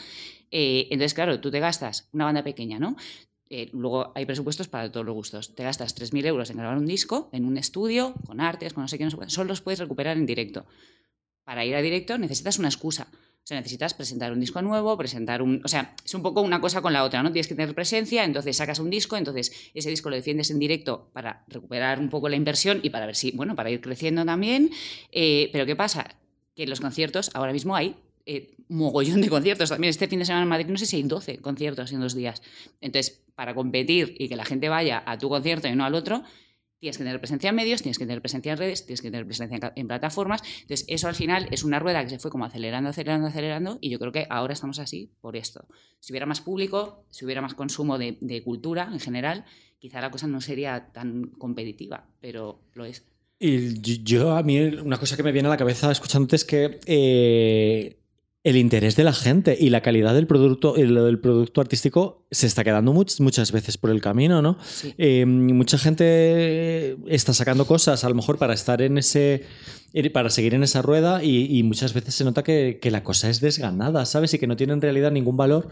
Eh, 0.50 0.88
entonces, 0.90 1.12
claro, 1.12 1.38
tú 1.38 1.50
te 1.50 1.60
gastas 1.60 2.08
una 2.12 2.24
banda 2.24 2.42
pequeña, 2.42 2.78
¿no? 2.78 2.96
Eh, 3.52 3.68
luego 3.72 4.12
hay 4.14 4.26
presupuestos 4.26 4.68
para 4.68 4.90
todos 4.92 5.04
los 5.04 5.14
gustos. 5.14 5.56
Te 5.56 5.64
gastas 5.64 5.96
3.000 5.96 6.24
euros 6.26 6.50
en 6.50 6.56
grabar 6.56 6.78
un 6.78 6.86
disco, 6.86 7.28
en 7.32 7.44
un 7.44 7.58
estudio, 7.58 8.14
con 8.24 8.40
artes, 8.40 8.72
con 8.72 8.84
no 8.84 8.88
sé 8.88 8.96
qué, 8.96 9.04
no 9.04 9.10
sé 9.10 9.16
solo 9.26 9.48
los 9.48 9.60
puedes 9.60 9.80
recuperar 9.80 10.16
en 10.16 10.24
directo. 10.24 10.66
Para 11.42 11.64
ir 11.64 11.74
a 11.74 11.82
directo 11.82 12.16
necesitas 12.16 12.60
una 12.60 12.68
excusa. 12.68 13.08
O 13.12 13.46
sea, 13.50 13.56
necesitas 13.56 13.94
presentar 13.94 14.30
un 14.30 14.38
disco 14.38 14.62
nuevo, 14.62 14.96
presentar 14.96 15.42
un... 15.42 15.60
O 15.64 15.68
sea, 15.68 15.96
es 16.04 16.14
un 16.14 16.22
poco 16.22 16.42
una 16.42 16.60
cosa 16.60 16.80
con 16.80 16.92
la 16.92 17.02
otra, 17.02 17.24
¿no? 17.24 17.32
Tienes 17.32 17.48
que 17.48 17.56
tener 17.56 17.74
presencia, 17.74 18.22
entonces 18.22 18.56
sacas 18.56 18.78
un 18.78 18.90
disco, 18.90 19.16
entonces 19.16 19.50
ese 19.74 19.90
disco 19.90 20.10
lo 20.10 20.16
defiendes 20.16 20.52
en 20.52 20.60
directo 20.60 21.10
para 21.12 21.44
recuperar 21.48 21.98
un 21.98 22.08
poco 22.08 22.28
la 22.28 22.36
inversión 22.36 22.78
y 22.84 22.90
para 22.90 23.06
ver 23.06 23.16
si, 23.16 23.32
bueno, 23.32 23.56
para 23.56 23.70
ir 23.70 23.80
creciendo 23.80 24.24
también. 24.24 24.70
Eh, 25.10 25.48
pero 25.52 25.66
¿qué 25.66 25.74
pasa? 25.74 26.06
Que 26.54 26.62
en 26.62 26.70
los 26.70 26.80
conciertos 26.80 27.32
ahora 27.34 27.52
mismo 27.52 27.74
hay 27.74 27.96
eh, 28.32 28.54
mogollón 28.68 29.20
de 29.20 29.28
conciertos. 29.28 29.70
También 29.70 29.90
este 29.90 30.06
fin 30.06 30.20
de 30.20 30.24
semana 30.24 30.44
en 30.44 30.48
Madrid 30.48 30.66
no 30.68 30.78
sé 30.78 30.86
si 30.86 30.94
hay 30.96 31.02
12 31.02 31.38
conciertos 31.38 31.90
en 31.90 32.00
dos 32.00 32.14
días. 32.14 32.42
Entonces, 32.80 33.24
para 33.34 33.56
competir 33.56 34.14
y 34.18 34.28
que 34.28 34.36
la 34.36 34.44
gente 34.44 34.68
vaya 34.68 35.02
a 35.04 35.18
tu 35.18 35.28
concierto 35.28 35.66
y 35.66 35.74
no 35.74 35.84
al 35.84 35.96
otro, 35.96 36.22
tienes 36.78 36.96
que 36.96 37.02
tener 37.02 37.18
presencia 37.18 37.50
en 37.50 37.56
medios, 37.56 37.82
tienes 37.82 37.98
que 37.98 38.06
tener 38.06 38.22
presencia 38.22 38.52
en 38.52 38.58
redes, 38.58 38.86
tienes 38.86 39.02
que 39.02 39.10
tener 39.10 39.26
presencia 39.26 39.72
en 39.74 39.88
plataformas. 39.88 40.42
Entonces, 40.62 40.86
eso 40.86 41.08
al 41.08 41.16
final 41.16 41.48
es 41.50 41.64
una 41.64 41.80
rueda 41.80 42.04
que 42.04 42.10
se 42.10 42.20
fue 42.20 42.30
como 42.30 42.44
acelerando, 42.44 42.90
acelerando, 42.90 43.26
acelerando, 43.26 43.78
y 43.80 43.90
yo 43.90 43.98
creo 43.98 44.12
que 44.12 44.28
ahora 44.30 44.52
estamos 44.52 44.78
así 44.78 45.10
por 45.20 45.36
esto. 45.36 45.66
Si 45.98 46.12
hubiera 46.12 46.26
más 46.26 46.40
público, 46.40 47.04
si 47.10 47.24
hubiera 47.24 47.42
más 47.42 47.54
consumo 47.54 47.98
de, 47.98 48.42
cultura 48.44 48.88
en 48.92 49.00
general, 49.00 49.44
quizá 49.80 50.00
la 50.00 50.12
cosa 50.12 50.28
no 50.28 50.40
sería 50.40 50.92
tan 50.92 51.32
competitiva, 51.36 52.06
pero 52.20 52.62
lo 52.74 52.84
es. 52.84 53.04
Y 53.40 54.02
yo, 54.04 54.36
a 54.36 54.42
mí, 54.44 54.60
una 54.60 54.98
cosa 54.98 55.16
que 55.16 55.24
me 55.24 55.32
viene 55.32 55.48
a 55.48 55.50
la 55.50 55.56
cabeza 55.56 55.90
escuchándote 55.90 56.36
es 56.36 56.44
que 56.44 56.78
eh, 56.86 57.99
el 58.42 58.56
interés 58.56 58.96
de 58.96 59.04
la 59.04 59.12
gente 59.12 59.56
y 59.58 59.68
la 59.68 59.82
calidad 59.82 60.14
del 60.14 60.26
producto, 60.26 60.72
del 60.72 61.20
producto 61.20 61.60
artístico 61.60 62.24
se 62.30 62.46
está 62.46 62.64
quedando 62.64 62.92
muchas 62.92 63.52
veces 63.52 63.76
por 63.76 63.90
el 63.90 64.00
camino, 64.00 64.40
¿no? 64.40 64.56
Eh, 64.96 65.26
mucha 65.26 65.76
gente 65.76 66.96
está 67.14 67.34
sacando 67.34 67.66
cosas 67.66 68.02
a 68.02 68.08
lo 68.08 68.14
mejor 68.14 68.38
para 68.38 68.54
estar 68.54 68.80
en 68.80 68.96
ese 68.96 69.44
para 70.12 70.30
seguir 70.30 70.54
en 70.54 70.62
esa 70.62 70.82
rueda 70.82 71.22
y, 71.22 71.62
muchas 71.64 71.92
veces 71.92 72.14
se 72.14 72.24
nota 72.24 72.42
que, 72.42 72.78
la 72.84 73.02
cosa 73.02 73.28
es 73.28 73.40
desganada, 73.40 74.06
¿sabes? 74.06 74.32
Y 74.34 74.38
que 74.38 74.46
no 74.46 74.56
tiene 74.56 74.72
en 74.72 74.80
realidad 74.80 75.10
ningún 75.10 75.36
valor. 75.36 75.68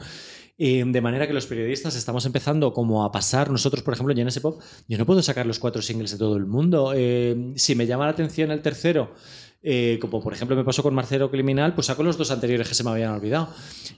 Eh, 0.61 0.83
de 0.85 1.01
manera 1.01 1.29
que 1.29 1.33
los 1.33 1.47
periodistas 1.47 1.95
estamos 1.95 2.27
empezando 2.27 2.73
como 2.73 3.05
a 3.05 3.13
pasar, 3.13 3.49
nosotros 3.49 3.85
por 3.85 3.95
ejemplo, 3.95 4.13
en 4.13 4.27
ese 4.27 4.41
pop, 4.41 4.61
yo 4.89 4.99
no 4.99 5.07
puedo 5.07 5.23
sacar 5.23 5.47
los 5.47 5.61
cuatro 5.61 5.83
singles 5.83 6.11
de 6.11 6.19
todo 6.19 6.37
el 6.37 6.47
mundo. 6.47 6.93
Eh, 6.97 7.53
si 7.55 7.77
me 7.77 7.87
llama 7.87 8.07
la 8.07 8.11
atención 8.11 8.51
el 8.51 8.61
tercero, 8.61 9.15
eh, 9.61 9.99
como 10.01 10.23
por 10.23 10.33
ejemplo 10.33 10.55
me 10.55 10.63
pasó 10.63 10.83
con 10.85 10.95
Marcelo 10.95 11.31
Criminal, 11.31 11.75
pues 11.75 11.89
saco 11.89 12.05
los 12.05 12.17
dos 12.17 12.31
anteriores 12.31 12.69
que 12.69 12.75
se 12.75 12.85
me 12.85 12.91
habían 12.91 13.13
olvidado. 13.13 13.49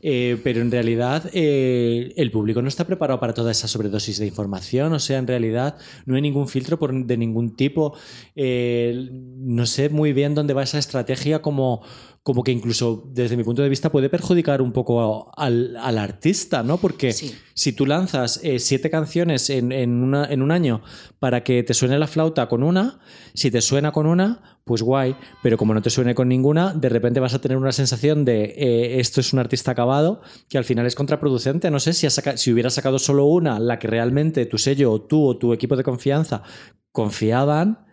Eh, 0.01 0.41
pero 0.43 0.63
en 0.63 0.71
realidad 0.71 1.29
eh, 1.35 2.15
el 2.17 2.31
público 2.31 2.63
no 2.63 2.69
está 2.69 2.87
preparado 2.87 3.21
para 3.21 3.35
toda 3.35 3.51
esa 3.53 3.69
sobredosis 3.69 4.19
de 4.19 4.27
información, 4.27 4.93
o 4.93 4.99
sea, 4.99 5.19
en 5.19 5.27
realidad 5.27 5.77
no 6.07 6.17
hay 6.17 6.23
ningún 6.23 6.49
filtro 6.49 6.79
de 6.81 7.17
ningún 7.17 7.57
tipo. 7.57 7.95
no 8.35 9.67
sé 9.67 9.91
muy 9.91 10.13
bien 10.13 10.35
dónde 10.35 10.55
va 10.55 10.63
esa 10.63 10.79
estrategia 10.79 11.43
como 11.43 11.83
como 12.31 12.45
que 12.45 12.53
incluso 12.53 13.03
desde 13.13 13.37
mi 13.37 13.43
punto 13.43 13.61
de 13.61 13.69
vista 13.69 13.91
puede 13.91 14.09
perjudicar 14.09 14.63
un 14.63 14.71
poco 14.71 15.33
al, 15.37 15.77
artista, 15.99 16.63
¿no? 16.63 16.77
Porque 16.77 17.13
si 17.13 17.73
tú 17.73 17.87
lanzas 17.87 18.39
eh, 18.45 18.61
siete 18.61 18.89
canciones 18.89 19.51
en, 19.51 19.73
un 19.73 20.51
año 20.53 20.81
para 21.19 21.43
que 21.43 21.65
te 21.65 21.75
suene 21.75 21.99
la 21.99 22.07
flauta 22.07 22.49
con 22.49 22.63
una, 22.63 23.01
si 23.35 23.51
te 23.51 23.61
suena 23.61 23.91
con 23.91 24.07
una, 24.07 24.61
pues 24.63 24.81
guay, 24.81 25.17
pero 25.43 25.57
como 25.57 25.75
no 25.75 25.83
te 25.83 25.91
suene 25.91 26.15
con 26.15 26.29
ninguna, 26.29 26.73
de 26.73 26.89
repente 26.89 27.19
vas 27.19 27.35
a 27.35 27.41
tener 27.41 27.59
una 27.59 27.73
sensación 27.73 28.25
de 28.25 28.45
eh, 28.57 29.01
esto 29.01 29.21
es 29.21 29.33
un 29.33 29.41
artista 29.41 29.73
acabado 29.73 30.21
que 30.49 30.57
al 30.57 30.65
final 30.65 30.87
es 30.87 30.95
contraproducente. 30.95 31.69
No 31.73 31.81
sé 31.81 31.95
si, 31.95 32.07
si 32.09 32.53
hubieras 32.53 32.75
sacado 32.75 33.01
solo 33.01 33.25
una, 33.25 33.59
la 33.59 33.81
que 33.81 33.89
realmente 33.89 34.47
tu 34.47 34.57
sello 34.57 34.93
o 34.93 35.01
tú 35.01 35.27
o 35.27 35.37
tu 35.37 35.53
equipo 35.53 35.75
de 35.75 35.83
confianza 35.83 36.45
confiaban 36.93 37.90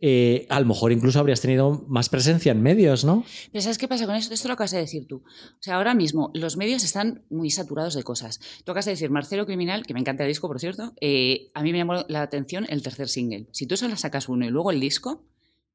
eh, 0.00 0.46
a 0.48 0.58
lo 0.60 0.66
mejor 0.66 0.92
incluso 0.92 1.18
habrías 1.18 1.40
tenido 1.40 1.84
más 1.88 2.08
presencia 2.08 2.52
en 2.52 2.62
medios, 2.62 3.04
¿no? 3.04 3.24
Pero 3.52 3.62
¿sabes 3.62 3.78
qué 3.78 3.86
pasa 3.86 4.06
con 4.06 4.14
esto? 4.14 4.32
Esto 4.32 4.48
lo 4.48 4.54
acabas 4.54 4.70
de 4.70 4.78
decir 4.78 5.06
tú. 5.06 5.16
O 5.26 5.62
sea, 5.62 5.76
ahora 5.76 5.94
mismo 5.94 6.30
los 6.34 6.56
medios 6.56 6.84
están 6.84 7.24
muy 7.28 7.50
saturados 7.50 7.94
de 7.94 8.02
cosas. 8.02 8.40
Tú 8.64 8.72
acabas 8.72 8.86
de 8.86 8.92
decir 8.92 9.10
Marcelo 9.10 9.46
Criminal, 9.46 9.84
que 9.86 9.94
me 9.94 10.00
encanta 10.00 10.24
el 10.24 10.28
disco, 10.30 10.48
por 10.48 10.58
cierto. 10.58 10.94
eh, 11.00 11.50
a 11.54 11.62
mí 11.62 11.72
me 11.72 11.78
llamó 11.78 12.04
la 12.08 12.22
atención 12.22 12.66
el 12.68 12.82
tercer 12.82 13.08
single. 13.08 13.46
Si 13.52 13.66
tú 13.66 13.76
solo 13.76 13.96
sacas 13.96 14.28
uno 14.28 14.46
y 14.46 14.50
luego 14.50 14.70
el 14.70 14.80
disco, 14.80 15.24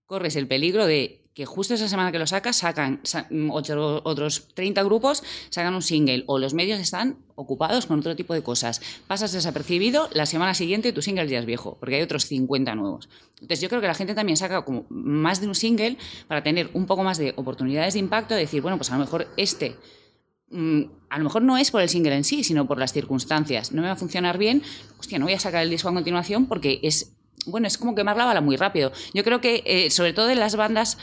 corres 0.05 0.35
el 0.35 0.47
peligro 0.47 0.85
de 0.85 1.21
que 1.33 1.45
justo 1.45 1.73
esa 1.73 1.89
semana 1.89 2.13
que 2.13 2.19
lo 2.19 2.27
sacas, 2.27 2.55
sacan 2.55 3.01
sa- 3.03 3.27
mm, 3.29 3.49
otro- 3.51 4.01
otros 4.05 4.47
30 4.53 4.83
grupos, 4.83 5.21
sacan 5.49 5.75
un 5.75 5.81
single, 5.81 6.23
o 6.27 6.39
los 6.39 6.53
medios 6.53 6.79
están 6.79 7.17
ocupados 7.35 7.87
con 7.87 7.99
otro 7.99 8.15
tipo 8.15 8.33
de 8.33 8.41
cosas. 8.41 8.79
Pasas 9.07 9.33
desapercibido, 9.33 10.07
la 10.13 10.25
semana 10.27 10.53
siguiente 10.53 10.93
tu 10.93 11.01
single 11.01 11.27
ya 11.27 11.39
es 11.39 11.45
viejo, 11.45 11.75
porque 11.77 11.95
hay 11.95 12.01
otros 12.03 12.25
50 12.25 12.73
nuevos. 12.75 13.09
Entonces 13.41 13.59
yo 13.59 13.67
creo 13.67 13.81
que 13.81 13.87
la 13.87 13.95
gente 13.95 14.15
también 14.15 14.37
saca 14.37 14.63
como 14.63 14.85
más 14.89 15.41
de 15.41 15.47
un 15.47 15.55
single 15.55 15.97
para 16.29 16.41
tener 16.41 16.69
un 16.73 16.85
poco 16.85 17.03
más 17.03 17.17
de 17.17 17.33
oportunidades 17.35 17.95
de 17.95 17.99
impacto, 17.99 18.33
de 18.33 18.39
decir, 18.41 18.61
bueno, 18.61 18.77
pues 18.77 18.89
a 18.91 18.93
lo 18.93 18.99
mejor 19.01 19.27
este 19.35 19.75
mm, 20.51 20.83
a 21.09 21.17
lo 21.17 21.23
mejor 21.25 21.41
no 21.41 21.57
es 21.57 21.69
por 21.71 21.81
el 21.81 21.89
single 21.89 22.15
en 22.15 22.23
sí, 22.23 22.45
sino 22.45 22.65
por 22.65 22.77
las 22.77 22.93
circunstancias. 22.93 23.73
No 23.73 23.81
me 23.81 23.87
va 23.89 23.93
a 23.95 23.97
funcionar 23.97 24.37
bien, 24.37 24.61
hostia, 24.99 25.19
no 25.19 25.25
voy 25.25 25.33
a 25.33 25.39
sacar 25.39 25.63
el 25.63 25.69
disco 25.69 25.89
a 25.89 25.93
continuación 25.93 26.45
porque 26.45 26.79
es, 26.83 27.13
bueno, 27.45 27.67
es 27.67 27.77
como 27.77 27.95
quemar 27.95 28.17
la 28.17 28.25
bala 28.25 28.41
muy 28.41 28.57
rápido. 28.57 28.91
Yo 29.13 29.23
creo 29.23 29.41
que, 29.41 29.63
eh, 29.65 29.89
sobre 29.91 30.13
todo 30.13 30.29
en 30.29 30.39
las 30.39 30.55
bandas 30.55 30.97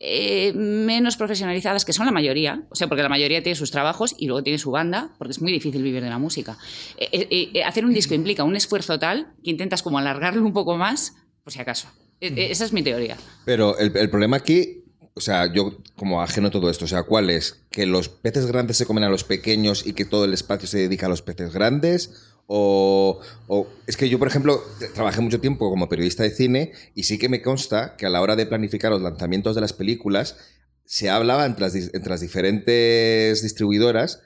eh, 0.00 0.52
menos 0.54 1.16
profesionalizadas, 1.16 1.84
que 1.84 1.92
son 1.92 2.06
la 2.06 2.12
mayoría, 2.12 2.64
o 2.70 2.74
sea, 2.74 2.88
porque 2.88 3.02
la 3.02 3.08
mayoría 3.08 3.42
tiene 3.42 3.56
sus 3.56 3.70
trabajos 3.70 4.14
y 4.18 4.26
luego 4.26 4.42
tiene 4.42 4.58
su 4.58 4.70
banda, 4.70 5.10
porque 5.18 5.32
es 5.32 5.40
muy 5.40 5.52
difícil 5.52 5.82
vivir 5.82 6.02
de 6.02 6.10
la 6.10 6.18
música. 6.18 6.58
Eh, 6.98 7.62
hacer 7.64 7.84
un 7.84 7.94
disco 7.94 8.14
implica 8.14 8.42
un 8.44 8.56
esfuerzo 8.56 8.98
tal 8.98 9.32
que 9.44 9.50
intentas 9.50 9.82
como 9.82 9.98
alargarlo 9.98 10.44
un 10.44 10.52
poco 10.52 10.76
más, 10.76 11.14
por 11.44 11.52
si 11.52 11.60
acaso. 11.60 11.88
Eh, 12.22 12.32
eh, 12.36 12.48
esa 12.52 12.64
es 12.64 12.72
mi 12.72 12.82
teoría. 12.82 13.16
Pero 13.44 13.76
el, 13.78 13.94
el 13.96 14.08
problema 14.08 14.36
aquí, 14.36 14.84
o 15.14 15.20
sea, 15.20 15.52
yo 15.52 15.78
como 15.96 16.22
ajeno 16.22 16.48
a 16.48 16.50
todo 16.50 16.70
esto, 16.70 16.84
o 16.84 16.88
sea, 16.88 17.02
¿cuál 17.02 17.30
es? 17.30 17.64
¿Que 17.70 17.84
los 17.84 18.08
peces 18.08 18.46
grandes 18.46 18.76
se 18.76 18.86
comen 18.86 19.02
a 19.04 19.08
los 19.08 19.24
pequeños 19.24 19.84
y 19.84 19.92
que 19.92 20.04
todo 20.04 20.24
el 20.24 20.32
espacio 20.32 20.68
se 20.68 20.78
dedica 20.78 21.06
a 21.06 21.08
los 21.08 21.20
peces 21.20 21.52
grandes? 21.52 22.31
O, 22.46 23.20
o- 23.48 23.66
es 23.86 23.96
que 23.96 24.08
yo, 24.08 24.18
por 24.18 24.28
ejemplo, 24.28 24.60
trabajé 24.94 25.20
mucho 25.20 25.40
tiempo 25.40 25.70
como 25.70 25.88
periodista 25.88 26.22
de 26.22 26.30
cine 26.30 26.72
y 26.94 27.04
sí 27.04 27.18
que 27.18 27.28
me 27.28 27.40
consta 27.42 27.96
que 27.96 28.06
a 28.06 28.10
la 28.10 28.20
hora 28.20 28.36
de 28.36 28.46
planificar 28.46 28.90
los 28.90 29.00
lanzamientos 29.02 29.54
de 29.54 29.60
las 29.60 29.72
películas 29.72 30.36
se 30.84 31.08
hablaba 31.08 31.46
entre 31.46 31.62
las, 31.62 32.20
diferentes 32.20 33.42
distribuidoras 33.42 34.20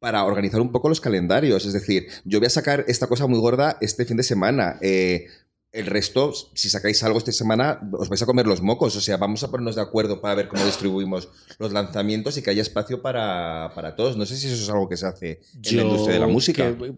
para 0.00 0.24
organizar 0.24 0.60
un 0.60 0.72
poco 0.72 0.88
los 0.88 1.00
calendarios. 1.00 1.66
Es 1.66 1.72
decir, 1.72 2.08
yo 2.24 2.38
voy 2.40 2.46
a 2.46 2.50
sacar 2.50 2.84
esta 2.88 3.06
cosa 3.06 3.26
muy 3.26 3.38
gorda 3.38 3.76
este 3.80 4.04
fin 4.04 4.16
de 4.16 4.22
semana. 4.22 4.78
eh, 4.80 5.26
el 5.70 5.86
resto, 5.86 6.32
si 6.54 6.70
sacáis 6.70 7.02
algo 7.02 7.18
esta 7.18 7.30
semana, 7.30 7.78
os 7.92 8.08
vais 8.08 8.22
a 8.22 8.26
comer 8.26 8.46
los 8.46 8.62
mocos. 8.62 8.96
O 8.96 9.00
sea, 9.00 9.18
vamos 9.18 9.42
a 9.42 9.50
ponernos 9.50 9.76
de 9.76 9.82
acuerdo 9.82 10.20
para 10.20 10.34
ver 10.34 10.48
cómo 10.48 10.64
distribuimos 10.64 11.28
los 11.58 11.72
lanzamientos 11.72 12.38
y 12.38 12.42
que 12.42 12.50
haya 12.50 12.62
espacio 12.62 13.02
para, 13.02 13.72
para 13.74 13.94
todos. 13.94 14.16
No 14.16 14.24
sé 14.24 14.36
si 14.36 14.46
eso 14.46 14.62
es 14.62 14.68
algo 14.70 14.88
que 14.88 14.96
se 14.96 15.06
hace 15.06 15.40
en 15.64 15.76
la 15.76 15.82
industria 15.82 16.14
de 16.14 16.20
la 16.20 16.26
música. 16.26 16.74
Que, 16.76 16.94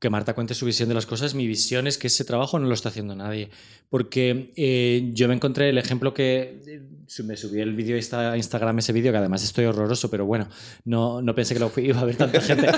que 0.00 0.10
Marta 0.10 0.34
cuente 0.34 0.54
su 0.54 0.66
visión 0.66 0.88
de 0.88 0.96
las 0.96 1.06
cosas. 1.06 1.34
Mi 1.34 1.46
visión 1.46 1.86
es 1.86 1.96
que 1.96 2.08
ese 2.08 2.24
trabajo 2.24 2.58
no 2.58 2.66
lo 2.66 2.74
está 2.74 2.88
haciendo 2.88 3.14
nadie. 3.14 3.50
Porque 3.88 4.52
eh, 4.56 5.10
yo 5.14 5.28
me 5.28 5.34
encontré 5.34 5.68
el 5.68 5.78
ejemplo 5.78 6.12
que. 6.12 6.82
Eh, 7.18 7.22
Me 7.22 7.36
subí 7.36 7.60
el 7.60 7.74
vídeo 7.74 7.96
a 8.12 8.36
Instagram, 8.36 8.78
ese 8.78 8.92
vídeo, 8.92 9.12
que 9.12 9.18
además 9.18 9.42
estoy 9.42 9.64
horroroso, 9.64 10.10
pero 10.10 10.26
bueno, 10.26 10.48
no, 10.84 11.22
no 11.22 11.34
pensé 11.34 11.54
que 11.54 11.60
lo 11.60 11.70
iba 11.76 12.00
a 12.00 12.04
ver 12.04 12.16
tanta 12.16 12.40
gente. 12.40 12.68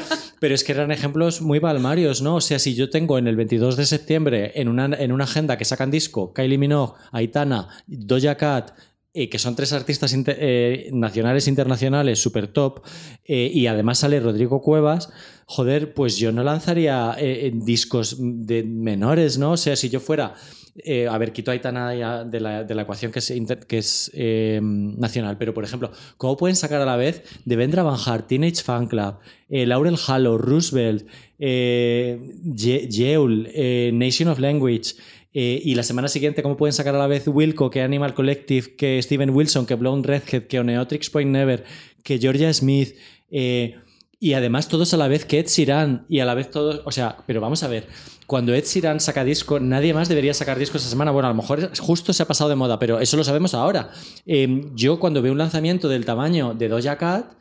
pero 0.41 0.55
es 0.55 0.65
que 0.65 0.73
eran 0.73 0.91
ejemplos 0.91 1.41
muy 1.41 1.61
palmarios, 1.61 2.23
¿no? 2.23 2.37
O 2.37 2.41
sea, 2.41 2.59
si 2.59 2.75
yo 2.75 2.91
tengo 2.91 3.19
en 3.19 3.27
el 3.27 3.37
22 3.37 3.77
de 3.77 3.87
septiembre 3.87 4.53
en 4.55 4.69
una, 4.69 4.87
en 4.87 5.13
una 5.13 5.25
agenda 5.25 5.57
que 5.57 5.65
sacan 5.65 5.91
disco 5.91 6.33
Kylie 6.33 6.59
Minogue, 6.59 6.95
Aitana, 7.13 7.69
Doja 7.87 8.37
Cat, 8.37 8.73
eh, 9.13 9.29
que 9.29 9.41
son 9.41 9.57
tres 9.57 9.73
artistas 9.73 10.15
eh, 10.15 10.89
nacionales 10.93 11.47
e 11.47 11.51
internacionales 11.51 12.21
super 12.21 12.47
top, 12.47 12.83
eh, 13.25 13.51
y 13.53 13.67
además 13.67 13.99
sale 13.99 14.21
Rodrigo 14.21 14.63
Cuevas, 14.63 15.11
joder, 15.47 15.95
pues 15.95 16.17
yo 16.17 16.31
no 16.31 16.45
lanzaría 16.45 17.17
eh, 17.19 17.49
en 17.49 17.65
discos 17.65 18.17
de 18.21 18.63
menores, 18.63 19.37
¿no? 19.37 19.53
O 19.53 19.57
sea, 19.57 19.75
si 19.75 19.89
yo 19.89 19.99
fuera, 19.99 20.35
eh, 20.77 21.07
a 21.09 21.17
ver, 21.19 21.33
quito 21.33 21.51
a 21.51 21.55
Aitana 21.55 21.91
de 22.25 22.41
la, 22.41 22.65
de 22.65 22.75
la 22.75 22.83
ecuación 22.83 23.13
que 23.13 23.19
es, 23.19 23.33
que 23.69 23.79
es 23.79 24.11
eh, 24.15 24.61
nacional, 24.63 25.37
pero 25.39 25.53
por 25.55 25.65
ejemplo, 25.65 25.91
¿cómo 26.17 26.37
pueden 26.37 26.57
sacar 26.57 26.81
a 26.81 26.85
la 26.85 26.97
vez 26.97 27.23
de 27.45 27.57
Vendra 27.57 27.83
Van 27.83 27.99
Hart, 28.05 28.27
Teenage 28.29 28.63
Fan 28.63 28.87
Club, 28.87 29.17
eh, 29.49 29.67
Laurel 29.67 29.97
Hallow, 30.07 30.39
Roosevelt, 30.39 31.07
eh, 31.39 32.19
Ye- 32.55 32.89
Yeul, 32.89 33.49
Nation 33.93 34.29
of 34.29 34.39
Language, 34.39 34.95
y 35.33 35.75
la 35.77 35.85
semana 35.85 36.09
siguiente, 36.09 36.43
¿cómo 36.43 36.57
pueden 36.57 36.73
sacar 36.73 36.95
a 36.97 36.99
la 36.99 37.07
vez 37.07 37.29
Wilco, 37.29 37.71
que 37.71 37.83
Animal 37.83 38.15
Collective, 38.15 38.75
que 38.77 39.01
Steven 39.01 39.31
Wilson, 39.31 39.65
que 39.65 39.77
Blonde 39.77 40.09
Redhead, 40.09 40.49
que 40.49 40.59
Oneotrix 40.59 41.09
Point 41.09 41.31
Never, 41.31 41.63
que 42.03 42.19
Georgia 42.19 42.53
Smith, 42.53 42.97
eh, 43.31 43.77
y 44.23 44.35
además 44.35 44.69
todos 44.69 44.93
a 44.93 44.99
la 44.99 45.09
vez 45.09 45.25
que 45.25 45.39
Ed 45.39 45.47
Sheeran, 45.47 46.05
y 46.09 46.21
a 46.21 46.27
la 46.27 46.35
vez 46.35 46.51
todos, 46.51 46.83
o 46.85 46.93
sea, 46.93 47.17
pero 47.27 47.41
vamos 47.41 47.63
a 47.63 47.69
ver, 47.69 47.89
cuando 48.27 48.55
Ed 48.55 48.65
Sheeran 48.65 49.01
saca 49.01 49.25
disco, 49.25 49.59
nadie 49.59 49.95
más 49.95 50.11
debería 50.11 50.35
sacar 50.35 50.59
disco 50.59 50.77
esa 50.77 50.91
semana. 50.91 51.11
Bueno, 51.11 51.27
a 51.27 51.31
lo 51.31 51.37
mejor 51.37 51.75
justo 51.79 52.13
se 52.13 52.23
ha 52.23 52.27
pasado 52.27 52.51
de 52.51 52.55
moda, 52.55 52.79
pero 52.79 53.01
eso 53.01 53.17
lo 53.17 53.25
sabemos 53.25 53.55
ahora. 53.55 53.91
Eh, 54.27 54.71
yo 54.75 55.01
cuando 55.01 55.23
veo 55.23 55.33
un 55.33 55.39
lanzamiento 55.39 55.89
del 55.89 56.05
tamaño 56.05 56.55
de 56.55 56.69
Doja 56.69 56.99
Cat, 56.99 57.33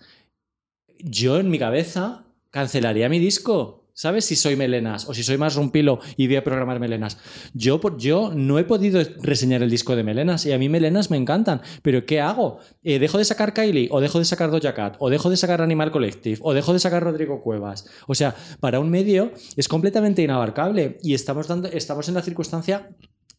yo 0.99 1.37
en 1.37 1.49
mi 1.49 1.59
cabeza 1.59 2.23
cancelaría 2.49 3.09
mi 3.09 3.19
disco. 3.19 3.88
¿Sabes? 3.99 4.23
Si 4.23 4.37
soy 4.37 4.55
melenas 4.55 5.09
o 5.09 5.13
si 5.13 5.23
soy 5.23 5.37
más 5.37 5.55
rumpilo 5.55 5.99
y 6.15 6.27
voy 6.27 6.37
a 6.37 6.43
programar 6.45 6.79
melenas. 6.79 7.17
Yo, 7.53 7.81
yo 7.97 8.31
no 8.33 8.57
he 8.57 8.63
podido 8.63 9.03
reseñar 9.21 9.61
el 9.61 9.69
disco 9.69 9.93
de 9.93 10.05
melenas 10.05 10.45
y 10.45 10.53
a 10.53 10.57
mí 10.57 10.69
melenas 10.69 11.11
me 11.11 11.17
encantan. 11.17 11.59
Pero 11.81 12.05
¿qué 12.05 12.21
hago? 12.21 12.59
Eh, 12.81 12.97
¿Dejo 12.97 13.17
de 13.17 13.25
sacar 13.25 13.53
Kylie 13.53 13.89
o 13.91 13.99
dejo 13.99 14.19
de 14.19 14.23
sacar 14.23 14.51
Doja 14.51 14.73
Cat 14.73 14.95
o 14.99 15.09
dejo 15.09 15.29
de 15.29 15.35
sacar 15.35 15.61
Animal 15.61 15.91
Collective 15.91 16.39
o 16.41 16.53
dejo 16.53 16.71
de 16.71 16.79
sacar 16.79 17.03
Rodrigo 17.03 17.41
Cuevas? 17.41 17.89
O 18.07 18.15
sea, 18.15 18.33
para 18.61 18.79
un 18.79 18.89
medio 18.89 19.33
es 19.57 19.67
completamente 19.67 20.21
inabarcable 20.21 20.97
y 21.03 21.13
estamos, 21.13 21.49
dando, 21.49 21.67
estamos 21.67 22.07
en 22.07 22.15
la 22.15 22.21
circunstancia 22.21 22.87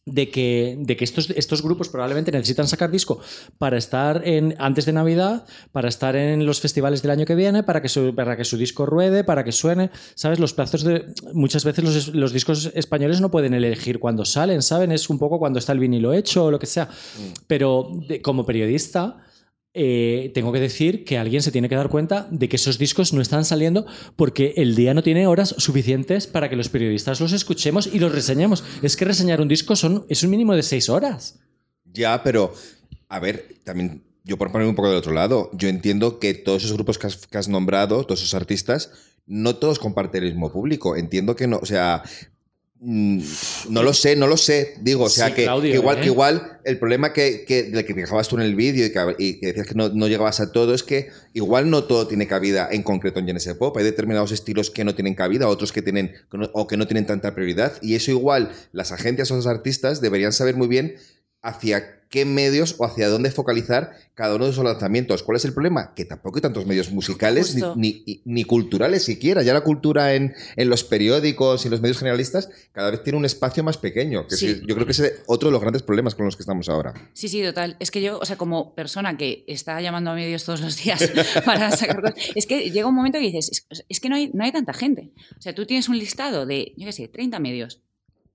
de 0.05 0.29
que, 0.31 0.77
de 0.79 0.97
que 0.97 1.03
estos, 1.03 1.29
estos 1.29 1.61
grupos 1.61 1.87
probablemente 1.89 2.31
necesitan 2.31 2.67
sacar 2.67 2.89
disco 2.89 3.19
para 3.59 3.77
estar 3.77 4.27
en, 4.27 4.55
antes 4.57 4.85
de 4.85 4.93
Navidad, 4.93 5.45
para 5.71 5.89
estar 5.89 6.15
en 6.15 6.43
los 6.45 6.59
festivales 6.59 7.03
del 7.03 7.11
año 7.11 7.25
que 7.25 7.35
viene, 7.35 7.61
para 7.61 7.81
que 7.83 7.87
su, 7.89 8.15
para 8.15 8.35
que 8.35 8.43
su 8.43 8.57
disco 8.57 8.85
ruede, 8.87 9.23
para 9.23 9.43
que 9.43 9.51
suene. 9.51 9.91
¿Sabes? 10.15 10.39
Los 10.39 10.53
plazos 10.53 10.83
de. 10.83 11.05
Muchas 11.33 11.63
veces 11.65 11.83
los, 11.83 12.07
los 12.15 12.33
discos 12.33 12.71
españoles 12.73 13.21
no 13.21 13.29
pueden 13.29 13.53
elegir 13.53 13.99
cuándo 13.99 14.25
salen, 14.25 14.63
¿saben? 14.63 14.91
Es 14.91 15.09
un 15.09 15.19
poco 15.19 15.37
cuando 15.37 15.59
está 15.59 15.71
el 15.73 15.79
vinilo 15.79 16.13
hecho 16.13 16.45
o 16.45 16.51
lo 16.51 16.57
que 16.57 16.65
sea. 16.65 16.89
Pero 17.47 17.89
de- 18.07 18.21
como 18.21 18.45
periodista. 18.45 19.17
Eh, 19.73 20.31
tengo 20.33 20.51
que 20.51 20.59
decir 20.59 21.05
que 21.05 21.17
alguien 21.17 21.41
se 21.41 21.51
tiene 21.51 21.69
que 21.69 21.75
dar 21.75 21.89
cuenta 21.89 22.27
de 22.29 22.49
que 22.49 22.57
esos 22.57 22.77
discos 22.77 23.13
no 23.13 23.21
están 23.21 23.45
saliendo 23.45 23.85
porque 24.17 24.53
el 24.57 24.75
día 24.75 24.93
no 24.93 25.01
tiene 25.01 25.27
horas 25.27 25.55
suficientes 25.57 26.27
para 26.27 26.49
que 26.49 26.57
los 26.57 26.67
periodistas 26.67 27.21
los 27.21 27.31
escuchemos 27.31 27.87
y 27.87 27.99
los 27.99 28.11
reseñemos. 28.11 28.63
Es 28.81 28.97
que 28.97 29.05
reseñar 29.05 29.39
un 29.39 29.47
disco 29.47 29.75
son, 29.75 30.05
es 30.09 30.23
un 30.23 30.29
mínimo 30.29 30.55
de 30.55 30.63
seis 30.63 30.89
horas. 30.89 31.39
Ya, 31.85 32.21
pero, 32.21 32.53
a 33.07 33.19
ver, 33.19 33.55
también 33.63 34.03
yo 34.23 34.37
por 34.37 34.51
poner 34.51 34.67
un 34.67 34.75
poco 34.75 34.89
del 34.89 34.97
otro 34.97 35.13
lado, 35.13 35.49
yo 35.53 35.67
entiendo 35.67 36.19
que 36.19 36.33
todos 36.33 36.63
esos 36.63 36.73
grupos 36.73 36.97
que 36.97 37.37
has, 37.37 37.47
nombrado, 37.47 38.03
todos 38.05 38.21
esos 38.21 38.33
artistas, 38.33 38.91
no 39.25 39.55
todos 39.55 39.79
comparten 39.79 40.23
el 40.23 40.31
mismo 40.31 40.51
público. 40.51 40.95
Entiendo 40.95 41.35
que 41.35 41.47
no, 41.47 41.57
o 41.57 41.65
sea, 41.65 42.03
no 42.83 43.83
lo 43.83 43.93
sé, 43.93 44.15
no 44.15 44.25
lo 44.25 44.37
sé. 44.37 44.73
Digo, 44.81 45.03
o 45.03 45.09
sea, 45.09 45.27
Sí, 45.27 45.33
que, 45.33 45.43
Claudio, 45.43 45.71
que 45.71 45.77
igual, 45.77 45.97
¿eh? 45.97 46.01
que 46.01 46.07
igual 46.07 46.59
el 46.63 46.79
problema 46.79 47.13
que, 47.13 47.45
que, 47.45 47.63
del 47.63 47.85
que 47.85 47.93
te 47.93 47.99
dejabas 47.99 48.27
tú 48.27 48.37
en 48.37 48.41
el 48.41 48.55
vídeo 48.55 48.87
y 48.87 48.91
que, 48.91 49.15
y 49.19 49.39
que 49.39 49.47
decías 49.47 49.67
que 49.67 49.75
no, 49.75 49.89
no 49.89 50.07
llegabas 50.07 50.39
a 50.39 50.51
todo 50.51 50.73
es 50.73 50.81
que 50.81 51.09
igual 51.33 51.69
no 51.69 51.83
todo 51.83 52.07
tiene 52.07 52.25
cabida 52.25 52.67
en 52.71 52.81
concreto 52.81 53.19
en 53.19 53.27
Genesis 53.27 53.53
Pop. 53.53 53.77
Hay 53.77 53.83
determinados 53.83 54.31
estilos 54.31 54.71
que 54.71 54.83
no 54.83 54.95
tienen 54.95 55.13
cabida, 55.13 55.47
otros 55.47 55.71
que 55.71 55.83
tienen 55.83 56.13
o 56.53 56.65
que 56.65 56.75
no 56.75 56.87
tienen 56.87 57.05
tanta 57.05 57.35
prioridad. 57.35 57.73
Y 57.83 57.93
eso 57.93 58.09
igual 58.09 58.51
las 58.71 58.91
agencias 58.91 59.29
o 59.29 59.35
los 59.35 59.45
artistas 59.45 60.01
deberían 60.01 60.33
saber 60.33 60.55
muy 60.55 60.67
bien 60.67 60.95
hacia 61.43 62.00
qué 62.11 62.25
medios 62.25 62.75
o 62.77 62.85
hacia 62.85 63.07
dónde 63.09 63.31
focalizar 63.31 63.93
cada 64.13 64.35
uno 64.35 64.45
de 64.45 64.51
esos 64.51 64.63
lanzamientos. 64.63 65.23
¿Cuál 65.23 65.37
es 65.37 65.45
el 65.45 65.53
problema? 65.53 65.93
Que 65.95 66.05
tampoco 66.05 66.37
hay 66.37 66.41
tantos 66.41 66.65
medios 66.67 66.91
musicales 66.91 67.55
ni, 67.75 68.03
ni- 68.25 68.43
culturales 68.43 69.03
siquiera. 69.03 69.41
Ya 69.41 69.53
la 69.53 69.61
cultura 69.61 70.13
en, 70.13 70.35
en 70.57 70.69
los 70.69 70.83
periódicos 70.83 71.63
y 71.63 71.67
en 71.67 71.71
los 71.71 71.81
medios 71.81 71.97
generalistas 71.97 72.49
cada 72.73 72.91
vez 72.91 73.01
tiene 73.03 73.17
un 73.17 73.25
espacio 73.25 73.63
más 73.63 73.77
pequeño. 73.77 74.27
Que 74.27 74.35
Sí. 74.35 74.61
yo 74.67 74.75
creo 74.75 74.85
que 74.85 74.91
ese 74.91 75.07
es 75.07 75.13
otro 75.25 75.47
de 75.49 75.53
los 75.53 75.61
grandes 75.61 75.81
problemas 75.83 76.13
con 76.13 76.25
los 76.25 76.35
que 76.35 76.43
estamos 76.43 76.69
ahora. 76.69 76.93
Sí, 77.13 77.29
sí, 77.29 77.41
total. 77.41 77.77
Es 77.79 77.89
que 77.89 78.01
yo, 78.01 78.19
o 78.19 78.25
sea, 78.25 78.35
como 78.37 78.75
persona 78.75 79.17
que 79.17 79.43
está 79.47 79.79
llamando 79.81 80.11
a 80.11 80.13
medios 80.15 80.43
todos 80.43 80.61
los 80.61 80.75
días 80.83 81.11
para 81.45 81.71
sacar 81.71 82.01
cosas, 82.01 82.15
es 82.35 82.45
que 82.45 82.69
llega 82.71 82.87
un 82.87 82.95
momento 82.95 83.17
que 83.17 83.25
dices, 83.25 83.65
es, 83.69 83.85
es 83.87 83.99
que 83.99 84.09
no 84.09 84.15
hay, 84.15 84.29
no 84.33 84.43
hay 84.43 84.51
tanta 84.51 84.73
gente. 84.73 85.11
O 85.37 85.41
sea, 85.41 85.55
tú 85.55 85.65
tienes 85.65 85.87
un 85.89 85.97
listado 85.97 86.45
de, 86.45 86.73
yo 86.77 86.85
qué 86.85 86.91
sé, 86.91 87.07
30 87.07 87.39
medios. 87.39 87.81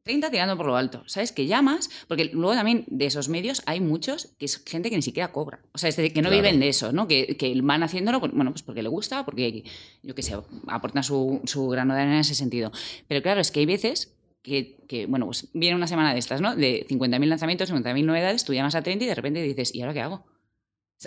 30 0.07 0.31
tirando 0.31 0.57
por 0.57 0.67
lo 0.67 0.77
alto, 0.77 1.03
¿sabes? 1.07 1.33
Que 1.33 1.47
llamas, 1.47 1.91
porque 2.07 2.27
luego 2.27 2.55
también 2.55 2.85
de 2.87 3.07
esos 3.07 3.29
medios 3.29 3.63
hay 3.67 3.81
muchos 3.81 4.35
que 4.39 4.45
es 4.47 4.63
gente 4.65 4.89
que 4.89 4.97
ni 4.97 5.03
siquiera 5.03 5.33
cobra. 5.33 5.61
O 5.73 5.79
sea, 5.79 5.89
es 5.89 5.97
decir, 5.97 6.13
que 6.15 6.23
no 6.23 6.29
Claro. 6.29 6.43
viven 6.43 6.61
de 6.61 6.69
eso, 6.69 6.93
¿no? 6.93 7.09
Que, 7.09 7.37
que 7.37 7.53
van 7.61 7.83
haciéndolo, 7.83 8.21
pues, 8.21 8.33
bueno, 8.33 8.53
pues 8.53 8.63
porque 8.63 8.83
le 8.83 8.89
gusta, 8.89 9.25
porque, 9.25 9.65
yo 10.03 10.15
qué 10.15 10.23
sé, 10.23 10.37
aportan 10.69 11.03
su, 11.03 11.41
su 11.45 11.69
grano 11.69 11.93
de 11.95 12.01
arena 12.01 12.15
en 12.15 12.21
ese 12.21 12.35
sentido. 12.37 12.71
Pero 13.09 13.21
claro, 13.21 13.41
es 13.41 13.51
que 13.51 13.61
hay 13.61 13.67
veces 13.67 14.17
que, 14.43 14.77
que, 14.89 15.07
bueno, 15.07 15.27
pues 15.27 15.49
viene 15.55 15.75
una 15.75 15.89
semana 15.89 16.13
de 16.13 16.21
estas, 16.21 16.41
¿no? 16.41 16.55
De 16.55 16.87
50.000 16.89 17.27
lanzamientos, 17.27 17.73
50.000 17.73 18.05
novedades, 18.05 18.45
tú 18.45 18.55
llamas 18.55 18.77
a 18.77 18.83
30 18.83 19.05
y 19.05 19.09
de 19.09 19.15
repente 19.17 19.43
dices, 19.43 19.75
¿y 19.75 19.81
ahora 19.83 19.93
qué 19.93 20.01
hago? 20.03 20.25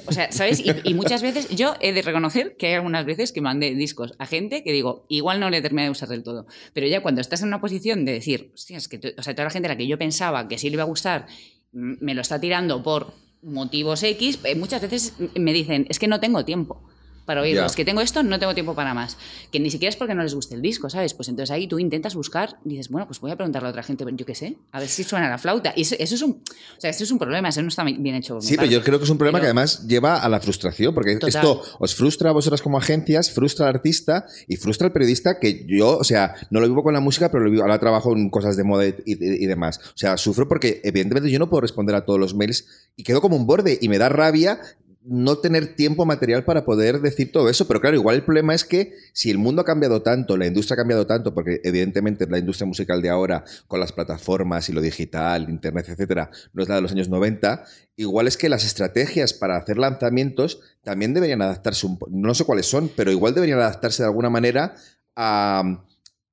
O 0.06 0.12
sea, 0.12 0.32
¿sabes? 0.32 0.60
Y, 0.60 0.72
y, 0.84 0.94
muchas 0.94 1.24
veces, 1.24 1.50
yo 1.50 1.74
he 1.82 1.94
de 1.94 2.04
reconocer 2.04 2.56
que 2.58 2.68
hay 2.68 2.74
algunas 2.76 3.06
veces 3.06 3.32
que 3.32 3.42
mandé 3.42 3.74
discos 3.74 4.14
a 4.20 4.28
gente 4.28 4.64
que 4.64 4.72
digo, 4.72 5.06
igual 5.10 5.40
no 5.40 5.50
le 5.50 5.62
terminé 5.62 5.86
de 5.86 5.90
usar 5.90 6.10
del 6.10 6.24
todo. 6.24 6.46
Pero 6.74 6.86
ya 6.86 7.02
cuando 7.02 7.22
estás 7.22 7.42
en 7.42 7.48
una 7.48 7.60
posición 7.60 8.06
de 8.06 8.14
decir, 8.14 8.52
hostia, 8.54 8.78
es 8.78 8.88
que, 8.88 9.16
o 9.18 9.24
sea, 9.24 9.34
toda 9.34 9.46
la 9.46 9.50
gente 9.50 9.68
a 9.68 9.72
la 9.72 9.78
que 9.78 9.88
yo 9.88 9.98
pensaba 9.98 10.48
que 10.48 10.60
sí 10.60 10.70
le 10.70 10.76
iba 10.76 10.84
a 10.84 10.86
gustar, 10.86 11.26
me 11.72 12.14
lo 12.14 12.22
está 12.22 12.40
tirando 12.40 12.84
por 12.84 13.14
motivos 13.42 14.04
X, 14.04 14.40
eh, 14.44 14.56
muchas 14.56 14.82
veces 14.82 15.16
me 15.36 15.54
dicen, 15.54 15.88
es 15.90 15.98
que 15.98 16.08
no 16.08 16.20
tengo 16.20 16.46
tiempo 16.46 16.89
para 17.30 17.42
oírlos. 17.42 17.76
Que 17.76 17.86
tengo 17.86 18.02
esto, 18.02 18.24
no 18.24 18.40
tengo 18.40 18.56
tiempo 18.56 18.74
para 18.74 18.96
más. 18.96 19.16
Que 19.52 19.60
ni 19.60 19.70
siquiera 19.70 19.90
es 19.90 19.96
porque 19.96 20.16
no 20.16 20.24
les 20.24 20.34
guste 20.34 20.56
el 20.56 20.64
disco, 20.64 20.90
¿sabes? 20.90 21.14
Pues 21.14 21.30
entonces 21.30 21.52
ahí 21.52 21.68
tú 21.68 21.78
intentas 21.78 22.16
buscar, 22.16 22.58
dices, 22.64 22.90
bueno, 22.90 23.06
pues 23.06 23.20
voy 23.20 23.30
a 23.30 23.36
preguntarle 23.36 23.68
a 23.68 23.70
otra 23.70 23.84
gente, 23.84 24.04
yo 24.14 24.26
qué 24.26 24.34
sé, 24.34 24.58
a 24.72 24.80
ver 24.80 24.90
si 24.90 25.04
suena 25.04 25.30
la 25.30 25.38
flauta. 25.38 25.72
Y 25.76 25.82
eso, 25.82 25.96
es 26.00 26.22
un, 26.24 26.42
o 26.42 26.82
sea, 26.82 26.90
eso 26.90 27.04
es 27.04 27.12
un 27.12 27.20
problema, 27.20 27.50
eso 27.50 27.62
no 27.62 27.68
está 27.68 27.84
bien 27.84 28.16
hecho. 28.16 28.42
Sí, 28.42 28.56
pero 28.56 28.68
yo 28.68 28.84
creo 28.84 28.98
que 28.98 29.04
es 29.04 29.12
un 29.12 29.20
problema 29.20 29.40
que 29.40 29.46
además 29.46 29.86
lleva 29.86 30.18
a 30.18 30.28
la 30.28 30.40
frustración, 30.40 30.96
porque 30.96 31.20
esto 31.22 31.62
os 31.78 31.94
frustra 31.94 32.32
a 32.32 32.34
vosotras 32.34 32.64
como 32.64 32.80
agencias, 32.80 33.30
frustra 33.30 33.68
al 33.70 33.76
artista 33.76 34.26
y 34.48 34.56
frustra 34.56 34.88
al 34.88 34.92
periodista 34.94 35.40
que 35.40 35.68
yo, 35.68 36.00
o 36.00 36.04
sea, 36.04 36.34
no 36.50 36.60
lo 36.60 36.68
vivo 36.68 36.82
con 36.82 36.96
la 36.96 37.00
música, 37.00 37.30
pero 37.30 37.44
lo 37.44 37.52
vivo, 37.52 37.62
ahora 37.62 37.80
trabajo 37.80 38.12
en 38.18 38.32
cosas 38.32 38.58
de 38.58 38.64
moda 38.64 38.88
y, 38.88 38.96
y 39.06 39.46
demás. 39.46 39.80
O 39.94 39.98
sea, 39.98 40.18
sufro 40.18 40.48
porque 40.48 40.82
evidentemente 40.84 41.30
yo 41.30 41.38
no 41.38 41.48
puedo 41.48 41.62
responder 41.62 41.96
a 41.96 42.06
todos 42.06 42.20
los 42.20 42.34
mails 42.34 42.90
y 42.96 43.04
quedo 43.04 43.22
como 43.22 43.36
un 43.36 43.46
borde 43.46 43.78
y 43.80 43.88
me 43.88 44.00
da 44.00 44.10
rabia 44.10 44.60
no 45.02 45.38
tener 45.38 45.76
tiempo 45.76 46.06
material 46.06 46.44
para 46.44 46.66
poder 46.66 47.00
decir 47.00 47.32
todo 47.32 47.50
eso. 47.50 47.68
Pero 47.68 47.80
claro, 47.80 47.96
igual 47.96 48.18
el 48.18 48.24
problema 48.24 48.54
es 48.54 48.66
que 48.66 48.94
si 49.14 49.32
el 49.32 49.38
mundo 49.38 49.62
ha 49.62 49.66
cambiado 49.66 50.02
tanto, 50.02 50.38
la 50.38 50.46
industria 50.46 50.76
ha 50.76 50.78
cambiado 50.78 51.08
tanto, 51.08 51.34
porque 51.34 51.62
evidentemente 51.64 52.28
la 52.28 52.38
industria 52.38 52.68
musical 52.68 53.02
de 53.02 53.10
ahora, 53.10 53.44
con 53.68 53.80
las 53.80 53.92
plataformas 53.92 54.70
y 54.70 54.74
lo 54.74 54.82
digital, 54.82 55.50
internet, 55.50 55.88
etcétera, 55.90 56.30
no 56.54 56.64
es 56.64 56.70
la 56.70 56.76
de 56.76 56.82
los 56.82 56.92
años 56.92 57.10
90, 57.10 57.64
igual 57.96 58.28
es 58.28 58.38
que 58.38 58.50
las 58.50 58.66
estrategias 58.66 59.34
para 59.34 59.58
hacer 59.58 59.78
lanzamientos 59.78 60.60
también 60.84 61.14
deberían 61.14 61.42
adaptarse 61.42 61.88
un 61.88 61.98
no 62.10 62.34
sé 62.34 62.44
cuáles 62.44 62.66
son, 62.66 62.90
pero 62.96 63.12
igual 63.12 63.34
deberían 63.34 63.60
adaptarse 63.60 64.04
de 64.04 64.08
alguna 64.08 64.30
manera 64.30 64.76
a 65.16 65.84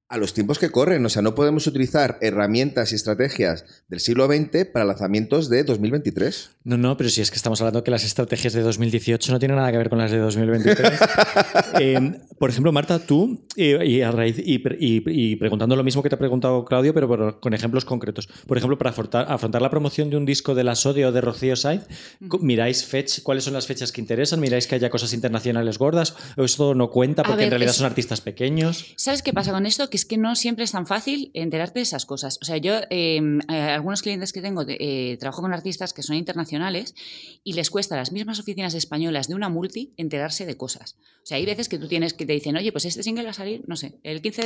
a 0.09 0.19
los 0.19 0.35
tiempos 0.35 0.59
que 0.59 0.71
corren. 0.71 1.05
O 1.05 1.09
sea, 1.09 1.23
no 1.23 1.35
podemos 1.35 1.67
utilizar 1.67 2.19
herramientas 2.21 2.93
y 2.93 2.95
estrategias 2.95 3.65
del 3.89 4.01
siglo 4.01 4.27
XX 4.27 4.67
para 4.73 4.85
lanzamientos 4.85 5.49
de 5.49 5.65
2023. 5.65 6.51
No, 6.65 6.77
no, 6.77 6.97
pero 6.97 7.11
si 7.11 7.21
es 7.21 7.31
que 7.31 7.37
estamos 7.37 7.61
hablando 7.61 7.83
que 7.83 7.91
las 7.91 8.05
estrategias 8.05 8.53
de 8.53 8.63
2018 8.63 9.33
no 9.33 9.39
tienen 9.39 9.57
nada 9.57 9.71
que 9.73 9.79
ver 9.79 9.89
con 9.89 9.99
las 9.99 10.11
de 10.11 10.19
2023. 10.19 10.93
Eh, 11.79 12.21
por 12.39 12.51
ejemplo, 12.51 12.73
Marta, 12.73 12.99
tú, 12.99 13.47
eh, 13.57 13.79
y, 13.85 14.01
a 14.01 14.11
raíz, 14.11 14.37
y, 14.39 15.37
preguntando 15.37 15.77
lo 15.77 15.85
mismo 15.85 16.03
que 16.03 16.09
te 16.09 16.15
ha 16.15 16.19
preguntado 16.19 16.65
Claudio, 16.65 16.95
pero 16.95 17.41
con 17.41 17.55
ejemplos 17.55 17.85
concretos. 17.85 18.29
Por 18.47 18.57
ejemplo, 18.57 18.79
para 18.79 18.91
afrontar, 18.91 19.63
la 19.63 19.71
promoción 19.71 20.09
de 20.09 20.17
un 20.17 20.25
disco 20.25 20.55
de 20.55 20.65
la 20.65 20.75
Sodio 20.75 21.09
o 21.09 21.13
de 21.13 21.21
Rocío 21.21 21.57
Saiz, 21.57 21.83
miráis 22.41 22.85
fech, 22.85 23.23
cuáles 23.23 23.45
son 23.45 23.55
las 23.55 23.67
fechas 23.67 23.93
que 23.93 24.01
interesan, 24.01 24.41
miráis 24.41 24.67
que 24.67 24.75
haya 24.75 24.91
cosas 24.91 25.13
internacionales 25.13 25.79
gordas, 25.79 26.15
o 26.37 26.45
esto 26.45 26.75
no 26.75 26.91
cuenta 26.91 27.23
porque 27.23 27.45
en 27.45 27.51
realidad 27.51 27.73
son 27.73 27.87
artistas 27.87 28.21
pequeños. 28.21 28.95
¿Sabes 28.97 29.23
qué 29.23 29.33
pasa 29.33 29.53
con 29.53 29.67
esto? 29.67 29.89
Es 29.97 30.05
que 30.05 30.17
no 30.17 30.37
siempre 30.37 30.65
es 30.65 30.73
tan 30.73 30.87
fácil 30.87 31.31
enterarte 31.35 31.81
de 31.81 31.83
esas 31.83 32.07
cosas. 32.07 32.39
O 32.41 32.45
sea, 32.45 32.57
yo, 32.59 32.81
em, 32.91 33.41
algunos 33.49 34.03
clientes 34.03 34.33
que 34.33 34.41
tengo, 34.41 34.65
eh, 34.69 35.17
trabajo 35.19 35.43
con 35.43 35.53
artistas 35.53 35.93
que 35.93 36.03
son 36.03 36.17
internacionales 36.17 36.95
y 37.43 37.55
les 37.55 37.71
cuesta 37.71 37.95
a 37.95 37.99
las 37.99 38.13
mismas 38.13 38.39
oficinas 38.39 38.75
españolas 38.75 39.29
de 39.29 39.35
una 39.35 39.49
multi 39.49 39.95
enterarse 39.97 40.47
de 40.47 40.57
cosas. 40.57 40.97
O 41.23 41.27
sea, 41.27 41.39
hay 41.39 41.47
veces 41.47 41.69
que 41.69 41.79
tú 41.79 41.89
tienes 41.89 42.15
que 42.15 42.27
te 42.27 42.33
dicen, 42.33 42.57
oye, 42.57 42.71
pues 42.73 42.85
este 42.85 43.03
single 43.03 43.25
va 43.25 43.31
a 43.31 43.35
salir, 43.35 43.65
no 43.67 43.77
sé, 43.77 43.99
el 44.03 44.23
15 44.23 44.43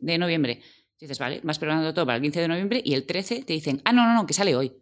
de, 0.00 0.18
noviembre. 0.18 0.62
dices, 1.00 1.18
vale, 1.18 1.40
vas 1.42 1.58
preparando 1.58 1.92
todo 1.92 2.06
para 2.06 2.16
el 2.16 2.22
15 2.22 2.40
de 2.40 2.48
noviembre 2.48 2.82
y 2.84 2.94
el 2.94 3.04
13 3.04 3.44
te 3.44 3.52
dicen, 3.52 3.82
ah, 3.84 3.92
no, 3.92 4.06
no, 4.06 4.14
no, 4.14 4.26
que 4.26 4.34
sale 4.34 4.56
hoy. 4.56 4.72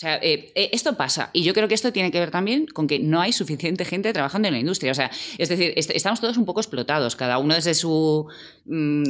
O 0.00 0.02
sea, 0.02 0.16
eh, 0.22 0.50
eh, 0.54 0.70
esto 0.72 0.96
pasa 0.96 1.28
y 1.34 1.42
yo 1.42 1.52
creo 1.52 1.68
que 1.68 1.74
esto 1.74 1.92
tiene 1.92 2.10
que 2.10 2.18
ver 2.18 2.30
también 2.30 2.64
con 2.64 2.86
que 2.86 2.98
no 2.98 3.20
hay 3.20 3.34
suficiente 3.34 3.84
gente 3.84 4.14
trabajando 4.14 4.48
en 4.48 4.54
la 4.54 4.60
industria. 4.60 4.92
O 4.92 4.94
sea, 4.94 5.10
es 5.36 5.50
decir, 5.50 5.74
estamos 5.76 6.22
todos 6.22 6.38
un 6.38 6.46
poco 6.46 6.60
explotados, 6.60 7.16
cada 7.16 7.36
uno 7.36 7.54
desde 7.54 7.74
su... 7.74 8.26
Mm, 8.64 9.02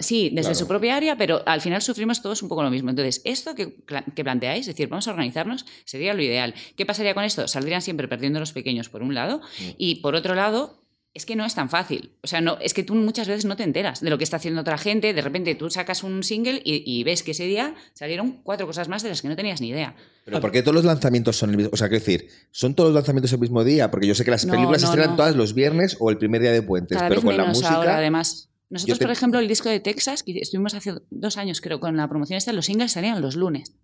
sí, 0.00 0.28
desde 0.30 0.54
su 0.54 0.68
propia 0.68 0.96
área, 0.96 1.16
pero 1.16 1.42
al 1.46 1.62
final 1.62 1.80
sufrimos 1.80 2.20
todos 2.20 2.42
un 2.42 2.50
poco 2.50 2.62
lo 2.62 2.68
mismo. 2.68 2.90
Entonces, 2.90 3.22
esto 3.24 3.54
que, 3.54 3.74
que, 4.14 4.22
planteáis, 4.22 4.68
es 4.68 4.74
decir, 4.74 4.88
vamos 4.88 5.08
a 5.08 5.12
organizarnos, 5.12 5.64
sería 5.86 6.12
lo 6.12 6.20
ideal. 6.20 6.52
¿Qué 6.76 6.84
pasaría 6.84 7.14
con 7.14 7.24
esto? 7.24 7.48
Saldrían 7.48 7.80
siempre 7.80 8.06
perdiendo 8.06 8.38
los 8.38 8.52
pequeños, 8.52 8.90
por 8.90 9.02
un 9.02 9.14
lado, 9.14 9.38
mm. 9.38 9.70
y 9.78 9.94
por 10.02 10.14
otro 10.14 10.34
lado, 10.34 10.81
es 11.14 11.26
que 11.26 11.36
no 11.36 11.44
es 11.44 11.54
tan 11.54 11.68
fácil. 11.68 12.12
O 12.22 12.26
sea, 12.26 12.40
no, 12.40 12.56
es 12.60 12.72
que 12.72 12.82
tú 12.82 12.94
muchas 12.94 13.28
veces 13.28 13.44
no 13.44 13.56
te 13.56 13.64
enteras 13.64 14.00
de 14.00 14.08
lo 14.08 14.16
que 14.16 14.24
está 14.24 14.38
haciendo 14.38 14.62
otra 14.62 14.78
gente. 14.78 15.12
De 15.12 15.20
repente 15.20 15.54
tú 15.54 15.68
sacas 15.70 16.02
un 16.02 16.22
single 16.22 16.62
y, 16.64 17.04
ves 17.04 17.22
que 17.22 17.32
ese 17.32 17.44
día 17.44 17.74
salieron 17.92 18.40
cuatro 18.42 18.66
cosas 18.66 18.88
más 18.88 19.02
de 19.02 19.10
las 19.10 19.20
que 19.20 19.28
no 19.28 19.36
tenías 19.36 19.60
ni 19.60 19.68
idea. 19.68 19.94
Pero 20.24 20.40
¿por 20.40 20.50
qué 20.52 20.62
todos 20.62 20.74
los 20.74 20.84
lanzamientos 20.84 21.36
son 21.36 21.50
el 21.50 21.56
mismo? 21.56 21.70
O 21.72 21.76
sea, 21.76 21.88
quiero 21.88 22.04
decir, 22.04 22.28
¿son 22.50 22.74
todos 22.74 22.90
los 22.90 22.94
lanzamientos 22.94 23.32
el 23.32 23.40
mismo 23.40 23.62
día? 23.62 23.90
Porque 23.90 24.06
yo 24.06 24.14
sé 24.14 24.24
que 24.24 24.30
las 24.30 24.46
películas 24.46 24.80
se 24.80 24.86
estrenan 24.86 25.16
todas 25.16 25.36
los 25.36 25.54
viernes 25.54 25.96
o 26.00 26.10
el 26.10 26.16
primer 26.16 26.40
día 26.40 26.52
de 26.52 26.62
puentes, 26.62 26.98
pero 27.08 27.20
con 27.20 27.36
la 27.36 27.44
música. 27.44 27.70
Ahora, 27.70 27.98
además. 27.98 28.48
Nosotros, 28.70 28.98
por 29.00 29.10
ejemplo, 29.10 29.38
el 29.38 29.48
disco 29.48 29.68
de 29.68 29.80
Texas, 29.80 30.22
que 30.22 30.38
estuvimos 30.38 30.72
hace 30.72 30.94
dos 31.10 31.36
años, 31.36 31.60
creo, 31.60 31.78
con 31.78 31.94
la 31.94 32.08
promoción 32.08 32.38
esta, 32.38 32.54
los 32.54 32.64
singles 32.64 32.92
salían 32.92 33.20
los 33.20 33.36
lunes. 33.36 33.74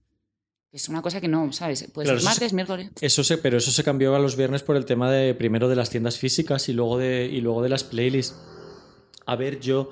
Es 0.71 0.89
una 0.89 1.01
cosa 1.01 1.21
que 1.21 1.29
no, 1.29 1.51
¿sabes? 1.53 1.89
Puede 1.93 2.09
ser 2.09 2.23
martes, 2.23 2.53
miércoles. 2.53 2.91
Eso 3.01 3.25
se, 3.25 3.39
pero 3.39 3.57
eso 3.57 3.71
se 3.71 3.83
cambió 3.83 4.15
a 4.15 4.19
los 4.19 4.37
viernes 4.37 4.63
por 4.63 4.77
el 4.77 4.85
tema 4.85 5.11
de 5.11 5.35
primero 5.35 5.69
de 5.69 5.77
las 5.77 5.89
tiendas 5.89 6.19
físicas 6.19 6.69
y 6.69 6.75
luego 6.75 6.99
de, 6.99 7.27
y 7.27 7.41
luego 7.41 7.63
de 7.63 7.71
las 7.71 7.85
playlists. 7.85 8.37
A 9.25 9.37
ver, 9.37 9.61
yo 9.61 9.91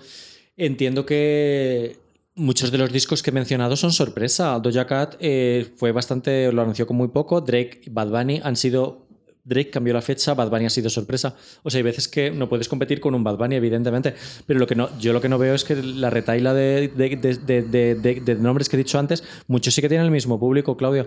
entiendo 0.57 1.07
que 1.07 1.99
muchos 2.35 2.71
de 2.71 2.79
los 2.79 2.93
discos 2.93 3.23
que 3.23 3.31
he 3.31 3.33
mencionado 3.33 3.77
son 3.77 3.93
sorpresa. 3.93 4.59
Doja 4.61 4.87
Cat 4.87 5.17
eh, 5.19 5.73
fue 5.77 5.93
bastante, 5.93 6.53
lo 6.53 6.63
anunció 6.63 6.87
con 6.87 6.97
muy 6.97 7.09
poco. 7.09 7.41
Drake 7.41 7.81
y 7.85 7.91
Bad 7.91 8.11
Bunny 8.11 8.41
han 8.45 8.57
sido 8.57 9.06
Drake 9.47 9.71
cambió 9.71 9.95
la 9.95 10.03
fecha, 10.03 10.35
Bad 10.35 10.51
Bunny 10.51 10.67
ha 10.67 10.71
sido 10.71 10.91
sorpresa. 10.91 11.37
O 11.63 11.71
sea, 11.71 11.79
hay 11.79 11.83
veces 11.85 12.09
que 12.09 12.33
no 12.33 12.49
puedes 12.49 12.69
competir 12.69 13.01
con 13.01 13.15
un 13.15 13.23
Bad 13.23 13.39
Bunny, 13.39 13.55
evidentemente. 13.55 14.15
Pero 14.45 14.59
lo 14.59 14.67
que 14.67 14.75
no, 14.75 14.91
yo 14.99 15.13
lo 15.13 15.21
que 15.21 15.29
no 15.29 15.39
veo 15.39 15.55
es 15.55 15.63
que 15.63 15.77
la 15.77 16.11
retaila 16.11 16.53
de, 16.53 16.89
de, 16.89 18.37
nombres 18.41 18.69
que 18.69 18.77
he 18.77 18.79
dicho 18.79 18.99
antes, 18.99 19.23
muchos 19.47 19.73
sí 19.73 19.81
que 19.81 19.89
tienen 19.89 20.05
el 20.05 20.11
mismo 20.11 20.41
público, 20.41 20.77
Claudio. 20.77 21.07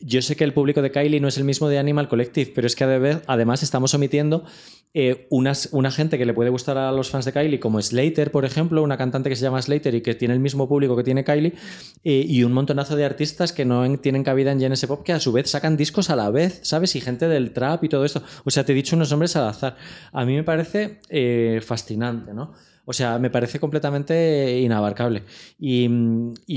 Yo 0.00 0.20
sé 0.20 0.36
que 0.36 0.44
el 0.44 0.52
público 0.52 0.82
de 0.82 0.90
Kylie 0.90 1.20
no 1.20 1.28
es 1.28 1.38
el 1.38 1.44
mismo 1.44 1.68
de 1.68 1.78
Animal 1.78 2.08
Collective, 2.08 2.52
pero 2.54 2.66
es 2.66 2.76
que 2.76 2.84
además 3.26 3.62
estamos 3.62 3.94
omitiendo 3.94 4.44
eh, 4.92 5.28
una 5.30 5.90
gente 5.92 6.18
que 6.18 6.26
le 6.26 6.34
puede 6.34 6.50
gustar 6.50 6.76
a 6.76 6.90
los 6.90 7.10
fans 7.10 7.24
de 7.24 7.32
Kylie, 7.32 7.60
como 7.60 7.80
Slater, 7.80 8.32
por 8.32 8.44
ejemplo, 8.44 8.82
una 8.82 8.96
cantante 8.96 9.28
que 9.30 9.36
se 9.36 9.42
llama 9.42 9.62
Slater 9.62 9.94
y 9.94 10.00
que 10.00 10.16
tiene 10.16 10.34
el 10.34 10.40
mismo 10.40 10.68
público 10.68 10.96
que 10.96 11.04
tiene 11.04 11.22
Kylie, 11.22 11.54
eh, 12.02 12.24
y 12.26 12.42
un 12.42 12.52
montonazo 12.52 12.96
de 12.96 13.04
artistas 13.04 13.52
que 13.52 13.64
no 13.64 13.98
tienen 14.00 14.24
cabida 14.24 14.50
en 14.50 14.58
GNS 14.58 14.86
Pop, 14.86 15.04
que 15.04 15.12
a 15.12 15.20
su 15.20 15.30
vez 15.30 15.48
sacan 15.48 15.76
discos 15.76 16.10
a 16.10 16.16
la 16.16 16.30
vez, 16.30 16.58
¿sabes? 16.64 16.96
Y 16.96 17.00
gente 17.00 17.28
del 17.28 17.52
trap 17.52 17.69
y 17.82 17.88
todo 17.88 18.04
esto. 18.04 18.22
O 18.44 18.50
sea, 18.50 18.64
te 18.64 18.72
he 18.72 18.74
dicho 18.74 18.96
unos 18.96 19.10
nombres 19.10 19.36
al 19.36 19.48
azar. 19.48 19.76
A 20.12 20.24
mí 20.24 20.34
me 20.34 20.42
parece 20.42 21.00
eh, 21.08 21.60
fascinante, 21.64 22.32
¿no? 22.34 22.52
O 22.90 22.92
sea, 22.92 23.20
me 23.20 23.30
parece 23.30 23.60
completamente 23.60 24.58
inabarcable. 24.58 25.22
Y, 25.60 25.88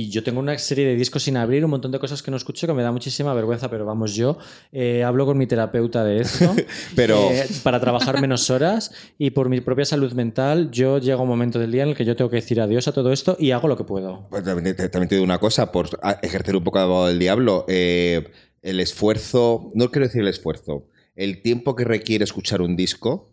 yo 0.09 0.23
tengo 0.23 0.39
una 0.39 0.57
serie 0.57 0.83
de 0.83 0.95
discos 0.95 1.21
sin 1.21 1.37
abrir, 1.37 1.63
un 1.63 1.69
montón 1.69 1.91
de 1.91 1.99
cosas 1.99 2.23
que 2.23 2.31
no 2.31 2.37
escucho 2.37 2.65
que 2.65 2.73
me 2.73 2.81
da 2.81 2.91
muchísima 2.91 3.35
vergüenza, 3.35 3.69
pero 3.69 3.85
vamos, 3.85 4.15
yo 4.15 4.39
eh, 4.71 5.03
hablo 5.03 5.27
con 5.27 5.37
mi 5.37 5.45
terapeuta 5.45 6.03
de 6.03 6.21
esto 6.21 6.55
pero... 6.95 7.29
Eh, 7.29 7.45
para 7.61 7.79
trabajar 7.79 8.19
menos 8.19 8.49
horas 8.49 8.91
y 9.19 9.29
por 9.29 9.47
mi 9.47 9.61
propia 9.61 9.85
salud 9.85 10.11
mental, 10.13 10.71
yo 10.71 10.97
llego 10.97 11.19
a 11.19 11.23
un 11.23 11.29
momento 11.29 11.59
del 11.59 11.71
día 11.71 11.83
en 11.83 11.89
el 11.89 11.95
que 11.95 12.03
yo 12.03 12.15
tengo 12.15 12.31
que 12.31 12.37
decir 12.37 12.59
adiós 12.59 12.87
a 12.87 12.93
todo 12.93 13.11
esto 13.11 13.37
y 13.39 13.51
hago 13.51 13.67
lo 13.67 13.77
que 13.77 13.83
puedo. 13.83 14.27
Pues 14.31 14.43
también, 14.43 14.75
te, 14.75 14.89
digo 15.07 15.23
una 15.23 15.37
cosa, 15.37 15.71
por 15.71 15.87
ejercer 16.23 16.55
un 16.55 16.63
poco 16.63 16.79
de 16.79 16.85
abogado 16.85 17.07
del 17.09 17.19
diablo, 17.19 17.65
el 17.67 18.79
esfuerzo, 18.79 19.71
no 19.75 19.91
quiero 19.91 20.07
decir 20.07 20.21
el 20.21 20.29
esfuerzo, 20.29 20.87
el 21.15 21.41
tiempo 21.41 21.75
que 21.75 21.83
requiere 21.83 22.23
escuchar 22.23 22.61
un 22.61 22.75
disco 22.75 23.29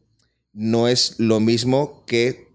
no 0.53 0.89
es 0.89 1.19
lo 1.19 1.41
mismo 1.41 2.05
que 2.07 2.51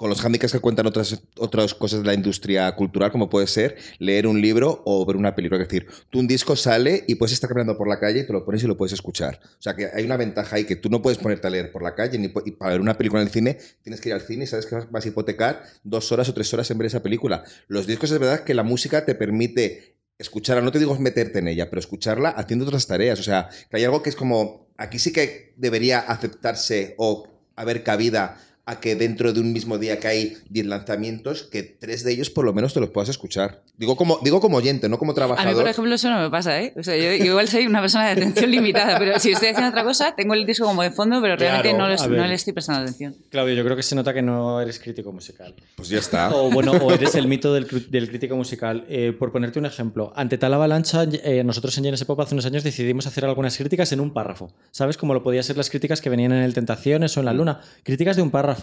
con 0.00 0.08
los 0.08 0.24
handicaps 0.24 0.54
que 0.54 0.60
cuentan 0.60 0.86
otras, 0.86 1.24
otras 1.36 1.74
cosas 1.74 2.00
de 2.00 2.06
la 2.06 2.14
industria 2.14 2.74
cultural, 2.74 3.12
como 3.12 3.28
puede 3.28 3.46
ser 3.46 3.76
leer 3.98 4.26
un 4.26 4.40
libro 4.40 4.80
o 4.86 5.04
ver 5.04 5.14
una 5.14 5.34
película. 5.34 5.60
Es 5.60 5.68
decir, 5.68 5.88
tú 6.08 6.20
un 6.20 6.26
disco 6.26 6.56
sale 6.56 7.04
y 7.06 7.16
puedes 7.16 7.34
estar 7.34 7.48
caminando 7.48 7.76
por 7.76 7.86
la 7.86 8.00
calle 8.00 8.20
y 8.20 8.26
te 8.26 8.32
lo 8.32 8.42
pones 8.42 8.64
y 8.64 8.66
lo 8.66 8.78
puedes 8.78 8.94
escuchar. 8.94 9.38
O 9.44 9.62
sea, 9.62 9.76
que 9.76 9.90
hay 9.92 10.06
una 10.06 10.16
ventaja 10.16 10.56
ahí 10.56 10.64
que 10.64 10.76
tú 10.76 10.88
no 10.88 11.02
puedes 11.02 11.18
ponerte 11.18 11.48
a 11.48 11.50
leer 11.50 11.70
por 11.70 11.82
la 11.82 11.94
calle 11.94 12.18
ni 12.18 12.28
para 12.28 12.72
ver 12.72 12.80
una 12.80 12.96
película 12.96 13.20
en 13.20 13.28
el 13.28 13.32
cine 13.32 13.58
tienes 13.82 14.00
que 14.00 14.08
ir 14.08 14.14
al 14.14 14.22
cine 14.22 14.44
y 14.44 14.46
sabes 14.46 14.64
que 14.64 14.74
vas 14.90 15.04
a 15.04 15.08
hipotecar 15.08 15.64
dos 15.84 16.10
horas 16.12 16.30
o 16.30 16.32
tres 16.32 16.50
horas 16.54 16.70
en 16.70 16.78
ver 16.78 16.86
esa 16.86 17.02
película. 17.02 17.44
Los 17.68 17.86
discos 17.86 18.10
es 18.10 18.18
verdad 18.18 18.44
que 18.44 18.54
la 18.54 18.62
música 18.62 19.04
te 19.04 19.14
permite 19.14 19.99
escucharla, 20.20 20.62
no 20.62 20.70
te 20.70 20.78
digo 20.78 20.96
meterte 20.98 21.38
en 21.38 21.48
ella, 21.48 21.70
pero 21.70 21.80
escucharla 21.80 22.28
haciendo 22.30 22.66
otras 22.66 22.86
tareas. 22.86 23.18
O 23.18 23.22
sea, 23.22 23.48
que 23.70 23.76
hay 23.76 23.84
algo 23.84 24.02
que 24.02 24.10
es 24.10 24.16
como, 24.16 24.68
aquí 24.76 24.98
sí 24.98 25.12
que 25.12 25.54
debería 25.56 25.98
aceptarse 25.98 26.94
o 26.98 27.26
haber 27.56 27.82
cabida 27.82 28.38
a 28.70 28.78
que 28.78 28.94
dentro 28.94 29.32
de 29.32 29.40
un 29.40 29.52
mismo 29.52 29.78
día 29.78 29.98
que 29.98 30.06
hay 30.06 30.36
10 30.48 30.66
lanzamientos, 30.66 31.42
que 31.42 31.64
tres 31.64 32.04
de 32.04 32.12
ellos 32.12 32.30
por 32.30 32.44
lo 32.44 32.52
menos 32.52 32.72
te 32.72 32.78
los 32.78 32.90
puedas 32.90 33.08
escuchar. 33.08 33.62
Digo 33.76 33.96
como, 33.96 34.20
digo 34.22 34.40
como 34.40 34.58
oyente, 34.58 34.88
no 34.88 34.96
como 34.96 35.12
trabajador. 35.12 35.48
A 35.48 35.50
mí, 35.50 35.58
por 35.58 35.68
ejemplo, 35.68 35.92
eso 35.92 36.08
no 36.08 36.20
me 36.20 36.30
pasa, 36.30 36.60
¿eh? 36.60 36.72
O 36.76 36.82
sea, 36.82 36.96
yo, 36.96 37.12
igual 37.24 37.48
soy 37.48 37.66
una 37.66 37.80
persona 37.80 38.06
de 38.06 38.12
atención 38.12 38.50
limitada, 38.50 38.96
pero 38.98 39.18
si 39.18 39.32
estoy 39.32 39.48
haciendo 39.48 39.70
otra 39.70 39.82
cosa, 39.82 40.14
tengo 40.14 40.34
el 40.34 40.46
disco 40.46 40.66
como 40.66 40.82
de 40.82 40.92
fondo, 40.92 41.20
pero 41.20 41.34
realmente 41.34 41.72
no, 41.72 41.88
le 41.88 42.34
estoy 42.34 42.52
prestando 42.52 42.82
atención. 42.82 43.16
Claudio, 43.30 43.54
yo 43.54 43.64
creo 43.64 43.76
que 43.76 43.82
se 43.82 43.96
nota 43.96 44.14
que 44.14 44.22
no 44.22 44.60
eres 44.60 44.78
crítico 44.78 45.10
musical. 45.10 45.52
Pues 45.74 45.88
ya 45.88 45.98
está. 45.98 46.30
O 46.32 46.50
bueno, 46.50 46.72
o 46.72 46.92
eres 46.92 47.16
el 47.16 47.26
mito 47.28 47.52
del, 47.52 47.66
crítico 47.66 48.36
musical. 48.36 48.84
Eh, 48.88 49.12
por 49.18 49.32
ponerte 49.32 49.58
un 49.58 49.66
ejemplo, 49.66 50.12
ante 50.14 50.38
tal 50.38 50.54
avalancha, 50.54 51.08
eh, 51.10 51.42
nosotros 51.42 51.76
en 51.78 51.84
GNS 51.84 52.04
Pop 52.04 52.20
hace 52.20 52.34
unos 52.34 52.46
años 52.46 52.62
decidimos 52.62 53.08
hacer 53.08 53.24
algunas 53.24 53.56
críticas 53.56 53.90
en 53.90 54.00
un 54.00 54.12
párrafo. 54.12 54.52
¿Sabes? 54.70 54.96
Como 54.96 55.12
lo 55.12 55.24
podían 55.24 55.42
ser 55.42 55.56
las 55.56 55.70
críticas 55.70 56.00
que 56.00 56.10
venían 56.10 56.32
en 56.32 56.42
el 56.42 56.54
Tentaciones 56.54 57.16
o 57.16 57.20
en 57.20 57.26
la 57.26 57.32
Luna. 57.32 57.62
Críticas 57.82 58.16
de 58.16 58.22
un 58.22 58.30
párrafo. 58.30 58.59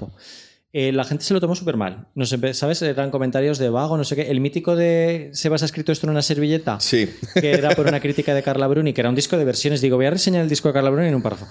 Eh, 0.74 0.92
la 0.92 1.06
gente 1.06 1.24
se 1.24 1.34
lo 1.34 1.40
tomó 1.40 1.56
súper 1.56 1.78
mal. 1.78 2.08
¿Sabes? 2.52 2.82
Eran 2.82 3.10
comentarios 3.10 3.58
de 3.58 3.70
vago, 3.70 3.98
no 3.98 4.04
sé 4.04 4.16
qué. 4.16 4.30
El 4.30 4.42
mítico 4.42 4.76
de 4.76 5.30
Sebas 5.34 5.64
ha 5.64 5.66
escrito 5.66 5.92
esto 5.92 6.06
en 6.06 6.12
una 6.12 6.22
servilleta. 6.22 6.80
Sí. 6.80 7.10
Que 7.34 7.52
era 7.52 7.72
por 7.72 7.88
una 7.88 8.00
crítica 8.00 8.36
de 8.36 8.44
Carla 8.44 8.68
Bruni, 8.68 8.94
que 8.94 9.02
era 9.02 9.10
un 9.10 9.16
disco 9.16 9.38
de 9.38 9.46
versiones. 9.46 9.82
Digo, 9.82 9.96
voy 9.96 10.06
a 10.06 10.12
reseñar 10.12 10.44
el 10.44 10.50
disco 10.50 10.68
de 10.68 10.74
Carla 10.74 10.90
Bruni 10.90 11.08
en 11.08 11.16
un 11.16 11.22
párrafo. 11.22 11.48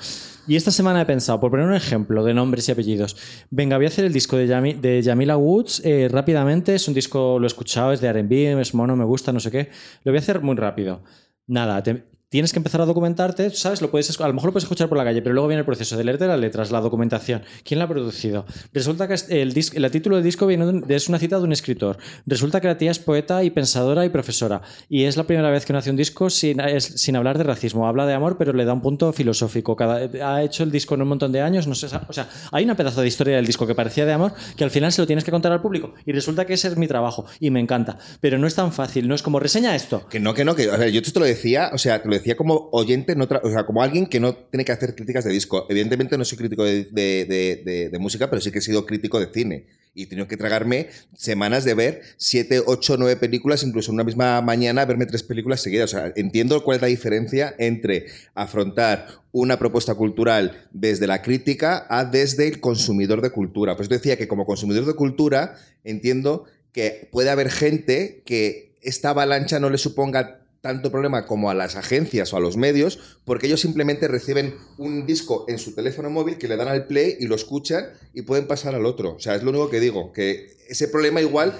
Y 0.46 0.54
esta 0.54 0.70
semana 0.70 1.00
he 1.00 1.06
pensado, 1.06 1.40
por 1.40 1.50
poner 1.50 1.66
un 1.66 1.74
ejemplo 1.74 2.22
de 2.24 2.34
nombres 2.34 2.68
y 2.68 2.72
apellidos, 2.72 3.16
venga, 3.50 3.76
voy 3.76 3.86
a 3.86 3.88
hacer 3.88 4.04
el 4.04 4.12
disco 4.12 4.36
de, 4.36 4.46
de 4.80 5.02
Yamila 5.02 5.36
Woods 5.36 5.82
eh, 5.84 6.08
rápidamente. 6.08 6.74
Es 6.74 6.86
un 6.86 6.94
disco, 6.94 7.38
lo 7.38 7.46
he 7.46 7.48
escuchado, 7.48 7.92
es 7.92 8.00
de 8.00 8.12
RB, 8.12 8.60
es 8.60 8.74
mono, 8.74 8.94
me 8.96 9.04
gusta, 9.04 9.32
no 9.32 9.40
sé 9.40 9.50
qué. 9.50 9.70
Lo 10.04 10.12
voy 10.12 10.18
a 10.18 10.20
hacer 10.20 10.40
muy 10.40 10.56
rápido. 10.56 11.02
Nada, 11.48 11.82
te, 11.82 12.04
tienes 12.28 12.52
que 12.52 12.58
empezar 12.58 12.80
a 12.80 12.86
documentarte, 12.86 13.50
¿sabes? 13.50 13.80
Lo 13.80 13.90
puedes, 13.90 14.20
a 14.20 14.26
lo 14.26 14.34
mejor 14.34 14.48
lo 14.48 14.52
puedes 14.52 14.64
escuchar 14.64 14.88
por 14.88 14.98
la 14.98 15.04
calle, 15.04 15.22
pero 15.22 15.34
luego 15.34 15.48
viene 15.48 15.60
el 15.60 15.66
proceso 15.66 15.96
de 15.96 16.04
leerte 16.04 16.26
las 16.26 16.38
letras, 16.38 16.70
la 16.70 16.80
documentación. 16.80 17.42
¿Quién 17.64 17.78
la 17.78 17.84
ha 17.84 17.88
producido? 17.88 18.46
Resulta 18.72 19.06
que 19.06 19.14
el, 19.28 19.54
el 19.56 19.90
título 19.90 20.16
del 20.16 20.24
disco 20.24 20.46
viene 20.46 20.82
es 20.88 21.08
una 21.08 21.18
cita 21.18 21.38
de 21.38 21.44
un 21.44 21.52
escritor. 21.52 21.98
Resulta 22.26 22.60
que 22.60 22.66
la 22.66 22.78
tía 22.78 22.90
es 22.90 22.98
poeta 22.98 23.44
y 23.44 23.50
pensadora 23.50 24.04
y 24.04 24.08
profesora. 24.08 24.62
Y 24.88 25.04
es 25.04 25.16
la 25.16 25.24
primera 25.24 25.50
vez 25.50 25.64
que 25.64 25.72
no 25.72 25.78
hace 25.78 25.90
un 25.90 25.96
disco 25.96 26.28
sin, 26.30 26.58
sin 26.80 27.16
hablar 27.16 27.38
de 27.38 27.44
racismo. 27.44 27.86
Habla 27.86 28.06
de 28.06 28.14
amor, 28.14 28.36
pero 28.38 28.52
le 28.52 28.64
da 28.64 28.72
un 28.72 28.82
punto 28.82 29.12
filosófico. 29.12 29.76
Cada, 29.76 29.96
ha 29.96 30.42
hecho 30.42 30.62
el 30.64 30.70
disco 30.70 30.94
en 30.94 31.02
un 31.02 31.08
montón 31.08 31.32
de 31.32 31.40
años. 31.40 31.66
No 31.66 31.74
sé, 31.74 31.86
o 31.86 32.12
sea, 32.12 32.28
hay 32.50 32.64
una 32.64 32.76
pedazo 32.76 33.02
de 33.02 33.08
historia 33.08 33.36
del 33.36 33.46
disco 33.46 33.66
que 33.66 33.74
parecía 33.74 34.04
de 34.04 34.12
amor 34.12 34.32
que 34.56 34.64
al 34.64 34.70
final 34.70 34.92
se 34.92 35.00
lo 35.00 35.06
tienes 35.06 35.24
que 35.24 35.30
contar 35.30 35.52
al 35.52 35.62
público. 35.62 35.94
Y 36.04 36.12
resulta 36.12 36.44
que 36.44 36.54
ese 36.54 36.68
es 36.68 36.76
mi 36.76 36.88
trabajo. 36.88 37.26
Y 37.40 37.50
me 37.50 37.60
encanta. 37.60 37.98
Pero 38.20 38.38
no 38.38 38.46
es 38.46 38.54
tan 38.54 38.72
fácil. 38.72 39.06
No 39.06 39.14
es 39.14 39.22
como 39.22 39.38
reseña 39.38 39.76
esto. 39.76 40.08
Que 40.08 40.18
no, 40.18 40.34
que 40.34 40.44
no. 40.44 40.56
Que, 40.56 40.70
a 40.70 40.76
ver, 40.76 40.90
yo 40.90 41.02
te 41.02 41.18
lo 41.18 41.24
decía, 41.24 41.70
o 41.72 41.78
sea, 41.78 42.02
te 42.02 42.08
lo 42.08 42.14
decía 42.14 42.25
como 42.34 42.68
oyente 42.72 43.14
o 43.14 43.50
sea, 43.50 43.64
como 43.66 43.82
alguien 43.82 44.06
que 44.06 44.18
no 44.18 44.34
tiene 44.34 44.64
que 44.64 44.72
hacer 44.72 44.94
críticas 44.94 45.24
de 45.24 45.30
disco. 45.30 45.66
Evidentemente 45.68 46.18
no 46.18 46.24
soy 46.24 46.38
crítico 46.38 46.64
de, 46.64 47.96
música, 48.00 48.28
pero 48.28 48.40
sí 48.40 48.50
que 48.50 48.58
he 48.58 48.62
sido 48.62 48.86
crítico 48.86 49.20
de 49.20 49.28
cine. 49.32 49.66
Y 49.94 50.02
he 50.02 50.06
tenido 50.06 50.26
que 50.26 50.36
tragarme 50.36 50.88
semanas 51.14 51.64
de 51.64 51.74
ver 51.74 52.02
siete, 52.16 52.62
ocho, 52.66 52.96
nueve 52.98 53.16
películas, 53.16 53.62
incluso 53.62 53.90
en 53.90 53.94
una 53.94 54.04
misma 54.04 54.42
mañana 54.42 54.84
verme 54.84 55.06
tres 55.06 55.22
películas 55.22 55.60
seguidas. 55.60 55.94
O 55.94 55.96
sea, 55.96 56.12
entiendo 56.16 56.64
cuál 56.64 56.76
es 56.76 56.82
la 56.82 56.88
diferencia 56.88 57.54
entre 57.58 58.06
afrontar 58.34 59.06
una 59.32 59.58
propuesta 59.58 59.94
cultural 59.94 60.66
desde 60.72 61.06
la 61.06 61.22
crítica 61.22 61.86
a 61.88 62.04
desde 62.04 62.48
el 62.48 62.60
consumidor 62.60 63.22
de 63.22 63.30
cultura. 63.30 63.76
Pues 63.76 63.88
decía 63.88 64.16
que 64.16 64.28
como 64.28 64.46
consumidor 64.46 64.84
de 64.84 64.94
cultura 64.94 65.56
entiendo 65.84 66.44
que 66.72 67.08
puede 67.10 67.30
haber 67.30 67.50
gente 67.50 68.22
que 68.26 68.76
esta 68.82 69.10
avalancha 69.10 69.58
no 69.58 69.70
le 69.70 69.78
suponga 69.78 70.45
tanto 70.66 70.90
problema 70.90 71.26
como 71.26 71.48
a 71.48 71.54
las 71.54 71.76
agencias 71.76 72.32
o 72.32 72.36
a 72.36 72.40
los 72.40 72.56
medios, 72.56 72.98
porque 73.24 73.46
ellos 73.46 73.60
simplemente 73.60 74.08
reciben 74.08 74.56
un 74.78 75.06
disco 75.06 75.44
en 75.48 75.58
su 75.58 75.74
teléfono 75.74 76.10
móvil 76.10 76.38
que 76.38 76.48
le 76.48 76.56
dan 76.56 76.68
al 76.68 76.86
play 76.86 77.16
y 77.20 77.26
lo 77.26 77.36
escuchan 77.36 77.86
y 78.12 78.22
pueden 78.22 78.46
pasar 78.46 78.74
al 78.74 78.84
otro. 78.84 79.14
O 79.14 79.20
sea, 79.20 79.36
es 79.36 79.42
lo 79.42 79.50
único 79.50 79.70
que 79.70 79.78
digo, 79.78 80.12
que 80.12 80.56
ese 80.68 80.88
problema 80.88 81.20
igual 81.20 81.56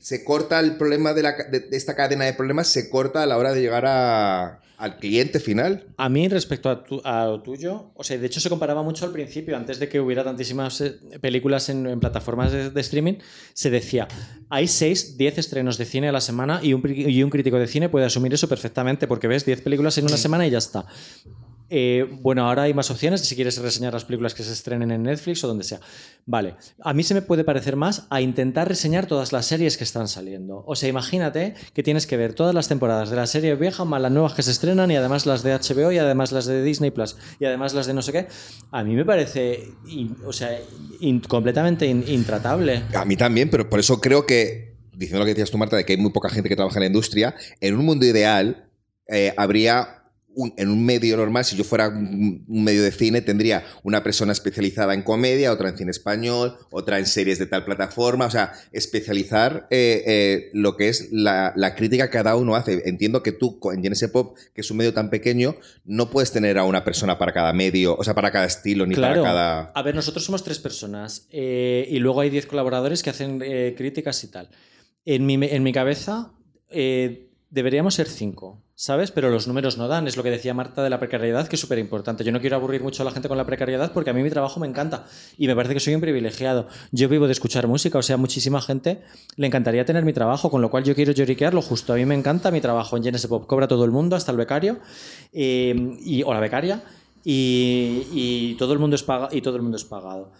se 0.00 0.24
corta 0.24 0.58
el 0.60 0.76
problema 0.76 1.12
de, 1.12 1.22
de, 1.22 1.68
esta 1.72 1.94
cadena 1.94 2.24
de 2.24 2.32
problemas, 2.32 2.68
se 2.68 2.88
corta 2.88 3.22
a 3.22 3.26
la 3.26 3.36
hora 3.36 3.52
de 3.52 3.60
llegar 3.60 3.84
a, 3.86 4.60
al 4.78 4.96
cliente 4.96 5.40
final. 5.40 5.88
A 5.98 6.08
mí, 6.08 6.26
respecto 6.26 6.70
a, 7.04 7.26
lo 7.26 7.42
tuyo, 7.42 7.92
o 7.94 8.02
sea, 8.02 8.16
de 8.16 8.26
hecho 8.26 8.40
se 8.40 8.48
comparaba 8.48 8.82
mucho 8.82 9.04
al 9.04 9.12
principio, 9.12 9.54
antes 9.56 9.78
de 9.78 9.90
que 9.90 10.00
hubiera 10.00 10.24
tantísimas 10.24 10.80
eh, 10.80 10.98
películas 11.20 11.68
en, 11.68 12.00
plataformas 12.00 12.50
de, 12.50 12.80
streaming, 12.80 13.16
se 13.52 13.68
decía, 13.68 14.08
hay 14.48 14.68
6, 14.68 15.18
10 15.18 15.36
estrenos 15.36 15.76
de 15.76 15.84
cine 15.84 16.08
a 16.08 16.12
la 16.12 16.22
semana 16.22 16.60
y 16.62 16.72
un, 16.72 16.82
y 16.86 17.22
un 17.22 17.28
crítico 17.28 17.58
de 17.58 17.66
cine 17.66 17.90
puede 17.90 18.06
asumir 18.06 18.32
eso 18.32 18.48
perfectamente, 18.48 19.06
porque 19.06 19.28
ves 19.28 19.44
10 19.44 19.60
películas 19.60 19.98
en 19.98 20.06
una 20.06 20.16
semana 20.16 20.46
y 20.46 20.50
ya 20.50 20.58
está. 20.58 20.86
Eh, 21.72 22.04
bueno, 22.20 22.48
ahora 22.48 22.64
hay 22.64 22.74
más 22.74 22.90
opciones 22.90 23.20
si 23.20 23.36
quieres 23.36 23.56
reseñar 23.58 23.92
las 23.92 24.04
películas 24.04 24.34
que 24.34 24.42
se 24.42 24.52
estrenen 24.52 24.90
en 24.90 25.04
Netflix 25.04 25.44
o 25.44 25.48
donde 25.48 25.62
sea. 25.62 25.78
Vale, 26.26 26.56
a 26.82 26.92
mí 26.92 27.04
se 27.04 27.14
me 27.14 27.22
puede 27.22 27.44
parecer 27.44 27.76
más 27.76 28.08
a 28.10 28.20
intentar 28.20 28.66
reseñar 28.66 29.06
todas 29.06 29.32
las 29.32 29.46
series 29.46 29.76
que 29.76 29.84
están 29.84 30.08
saliendo. 30.08 30.64
O 30.66 30.74
sea, 30.74 30.88
imagínate 30.88 31.54
que 31.72 31.84
tienes 31.84 32.08
que 32.08 32.16
ver 32.16 32.34
todas 32.34 32.54
las 32.56 32.66
temporadas 32.66 33.10
de 33.10 33.16
la 33.16 33.26
serie 33.28 33.54
vieja 33.54 33.84
más 33.84 34.02
las 34.02 34.10
nuevas 34.10 34.34
que 34.34 34.42
se 34.42 34.50
estrenan 34.50 34.90
y 34.90 34.96
además 34.96 35.26
las 35.26 35.44
de 35.44 35.54
HBO 35.54 35.92
y 35.92 35.98
además 35.98 36.32
las 36.32 36.46
de 36.46 36.62
Disney 36.64 36.90
Plus 36.90 37.16
y 37.38 37.44
además 37.44 37.72
las 37.72 37.86
de 37.86 37.94
no 37.94 38.02
sé 38.02 38.10
qué. 38.10 38.26
A 38.72 38.82
mí 38.82 38.96
me 38.96 39.04
parece, 39.04 39.68
o 40.26 40.32
sea, 40.32 40.50
completamente 41.28 41.86
intratable. 41.86 42.82
A 42.94 43.04
mí 43.04 43.16
también, 43.16 43.48
pero 43.48 43.70
por 43.70 43.78
eso 43.78 44.00
creo 44.00 44.26
que, 44.26 44.74
diciendo 44.92 45.20
lo 45.20 45.24
que 45.24 45.34
decías 45.34 45.52
tú, 45.52 45.58
Marta, 45.58 45.76
de 45.76 45.84
que 45.84 45.92
hay 45.92 45.98
muy 45.98 46.10
poca 46.10 46.30
gente 46.30 46.48
que 46.48 46.56
trabaja 46.56 46.78
en 46.78 46.82
la 46.82 46.86
industria, 46.88 47.36
en 47.60 47.76
un 47.76 47.84
mundo 47.84 48.04
ideal 48.04 48.68
eh, 49.06 49.32
habría 49.36 49.99
en 50.56 50.68
un 50.68 50.84
medio 50.84 51.16
normal, 51.16 51.44
si 51.44 51.56
yo 51.56 51.64
fuera 51.64 51.88
un, 51.88 52.44
medio 52.48 52.82
de 52.82 52.92
cine, 52.92 53.20
tendría 53.20 53.64
una 53.82 54.02
persona 54.02 54.32
especializada 54.32 54.94
en 54.94 55.02
comedia, 55.02 55.52
otra 55.52 55.68
en 55.68 55.76
cine 55.76 55.90
español, 55.90 56.56
otra 56.70 56.98
en 56.98 57.06
series 57.06 57.38
de 57.38 57.46
tal 57.46 57.64
plataforma, 57.64 58.26
o 58.26 58.30
sea, 58.30 58.52
especializar 58.72 59.66
eh, 59.70 60.02
eh, 60.06 60.50
lo 60.52 60.76
que 60.76 60.88
es 60.88 61.08
la, 61.12 61.54
crítica 61.76 62.06
que 62.06 62.12
cada 62.12 62.36
uno 62.36 62.56
hace. 62.56 62.82
Entiendo 62.86 63.22
que 63.22 63.32
tú, 63.32 63.58
en 63.72 63.82
GNS 63.82 64.08
Pop, 64.08 64.36
que 64.54 64.60
es 64.60 64.70
un 64.70 64.76
medio 64.76 64.92
tan 64.92 65.10
pequeño, 65.10 65.56
no 65.84 66.10
puedes 66.10 66.32
tener 66.32 66.58
a 66.58 66.64
una 66.64 66.84
persona 66.84 67.18
para 67.18 67.32
cada 67.32 67.52
medio, 67.52 67.96
o 67.96 68.04
sea, 68.04 68.14
para 68.14 68.30
cada 68.30 68.46
estilo, 68.46 68.86
ni 68.86 68.94
para 68.94 69.22
cada... 69.22 69.60
A 69.74 69.82
ver, 69.82 69.94
nosotros 69.94 70.24
somos 70.24 70.42
tres 70.42 70.58
personas 70.58 71.26
eh, 71.30 71.86
y 71.88 71.98
luego 71.98 72.20
hay 72.20 72.30
diez 72.30 72.46
colaboradores 72.46 73.02
que 73.02 73.10
hacen 73.10 73.40
críticas 73.76 74.22
y 74.24 74.28
tal. 74.28 74.48
En 75.04 75.26
mi, 75.26 75.34
en 75.34 75.62
mi 75.62 75.72
cabeza 75.72 76.32
deberíamos 77.50 77.94
ser 77.94 78.08
cinco, 78.08 78.62
¿sabes? 78.80 79.10
Pero 79.10 79.28
los 79.28 79.46
números 79.46 79.76
no 79.76 79.88
dan. 79.88 80.08
Es 80.08 80.16
lo 80.16 80.22
que 80.22 80.30
decía 80.30 80.54
Marta 80.54 80.82
de 80.82 80.88
la 80.88 80.98
precariedad, 80.98 81.46
que 81.46 81.56
es 81.56 81.60
súper 81.60 81.78
importante. 81.78 82.24
Yo 82.24 82.32
no 82.32 82.40
quiero 82.40 82.56
aburrir 82.56 82.82
mucho 82.82 83.02
a 83.02 83.04
la 83.04 83.10
gente 83.10 83.28
con 83.28 83.36
la 83.36 83.44
precariedad 83.44 83.92
porque 83.92 84.08
a 84.08 84.14
mí 84.14 84.22
mi 84.22 84.30
trabajo 84.30 84.58
me 84.58 84.66
encanta 84.66 85.04
y 85.36 85.46
me 85.48 85.54
parece 85.54 85.74
que 85.74 85.80
soy 85.80 85.94
un 85.94 86.00
privilegiado. 86.00 86.66
Yo 86.90 87.10
vivo 87.10 87.26
de 87.26 87.32
escuchar 87.32 87.66
música, 87.66 87.98
o 87.98 88.02
sea, 88.02 88.16
muchísima 88.16 88.62
gente 88.62 89.02
le 89.36 89.46
encantaría 89.46 89.84
tener 89.84 90.06
mi 90.06 90.14
trabajo, 90.14 90.50
con 90.50 90.62
lo 90.62 90.70
cual 90.70 90.84
yo 90.84 90.94
quiero 90.94 91.12
lloriquear 91.12 91.52
lo 91.52 91.60
justo. 91.60 91.92
A 91.92 91.96
mí 91.96 92.06
me 92.06 92.14
encanta 92.14 92.50
mi 92.50 92.62
trabajo 92.62 92.96
en 92.96 93.02
GNS 93.02 93.26
Pop. 93.26 93.46
Cobra 93.46 93.68
todo 93.68 93.84
el 93.84 93.90
mundo, 93.90 94.16
hasta 94.16 94.32
el 94.32 94.38
becario 94.38 94.78
eh, 95.34 95.98
y, 96.00 96.22
o 96.22 96.32
la 96.32 96.40
becaria 96.40 96.82
y, 97.22 98.54
todo 98.54 98.72
el 98.72 98.78
mundo 98.78 98.96
es 98.96 99.04
y 99.32 99.42
todo 99.42 99.56
el 99.56 99.62
mundo 99.62 99.76
es 99.76 99.84
pagado. 99.84 100.32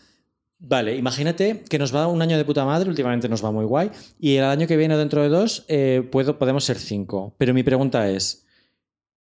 Vale, 0.63 0.95
imagínate 0.95 1.65
que 1.71 1.79
nos 1.79 1.95
va 1.95 2.07
un 2.07 2.21
año 2.21 2.37
de 2.37 2.45
puta 2.45 2.67
madre, 2.67 2.91
últimamente 2.91 3.31
nos 3.31 3.43
va 3.43 3.51
muy 3.51 3.65
guay, 3.65 3.91
y 4.19 4.37
el 4.37 4.45
año 4.45 4.67
que 4.67 4.77
viene 4.77 4.95
dentro 4.99 5.23
de 5.23 5.31
dos 5.31 5.65
eh, 5.69 6.07
puedo, 6.13 6.39
podemos 6.39 6.65
ser 6.65 6.79
cinco. 6.79 7.35
Pero 7.39 7.55
mi 7.55 7.63
pregunta 7.63 8.11
es, 8.11 8.45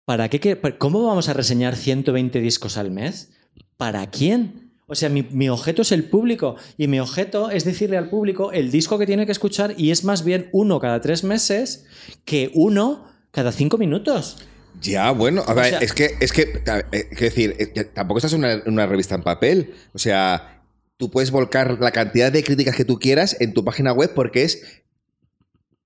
¿para 0.03 0.27
qué, 0.27 0.59
¿cómo 0.77 1.07
vamos 1.07 1.29
a 1.29 1.33
reseñar 1.33 1.77
120 1.77 2.41
discos 2.41 2.77
al 2.77 2.91
mes? 2.91 3.31
¿Para 3.77 4.07
quién? 4.07 4.73
O 4.87 4.95
sea, 4.95 5.07
mi, 5.07 5.23
mi, 5.23 5.47
objeto 5.47 5.83
es 5.83 5.93
el 5.93 6.03
público 6.03 6.57
y 6.77 6.87
mi 6.87 6.99
objeto 6.99 7.49
es 7.49 7.63
decirle 7.63 7.97
al 7.97 8.09
público 8.09 8.51
el 8.51 8.69
disco 8.69 8.99
que 8.99 9.05
tiene 9.05 9.25
que 9.25 9.31
escuchar 9.31 9.73
y 9.77 9.91
es 9.91 10.03
más 10.03 10.25
bien 10.25 10.49
uno 10.51 10.81
cada 10.81 10.99
tres 10.99 11.23
meses 11.23 11.85
que 12.25 12.51
uno 12.55 13.07
cada 13.31 13.53
cinco 13.53 13.77
minutos. 13.77 14.35
Ya, 14.81 15.11
bueno, 15.11 15.43
a 15.47 15.53
ver, 15.53 15.77
es 15.81 15.93
que, 15.93 16.15
es 16.19 16.33
que, 16.33 16.61
eh, 16.91 17.07
decir, 17.17 17.55
eh, 17.57 17.85
tampoco 17.85 18.17
estás 18.17 18.33
en 18.33 18.39
una, 18.39 18.61
una, 18.65 18.85
revista 18.85 19.15
en 19.15 19.21
papel. 19.21 19.73
O 19.93 19.99
sea, 19.99 20.60
tú 21.01 21.09
puedes 21.09 21.31
volcar 21.31 21.79
la 21.79 21.89
cantidad 21.89 22.31
de 22.31 22.43
críticas 22.43 22.75
que 22.75 22.85
tú 22.85 22.99
quieras 22.99 23.35
en 23.39 23.55
tu 23.55 23.65
página 23.65 23.91
web 23.91 24.11
porque 24.13 24.43
es 24.43 24.83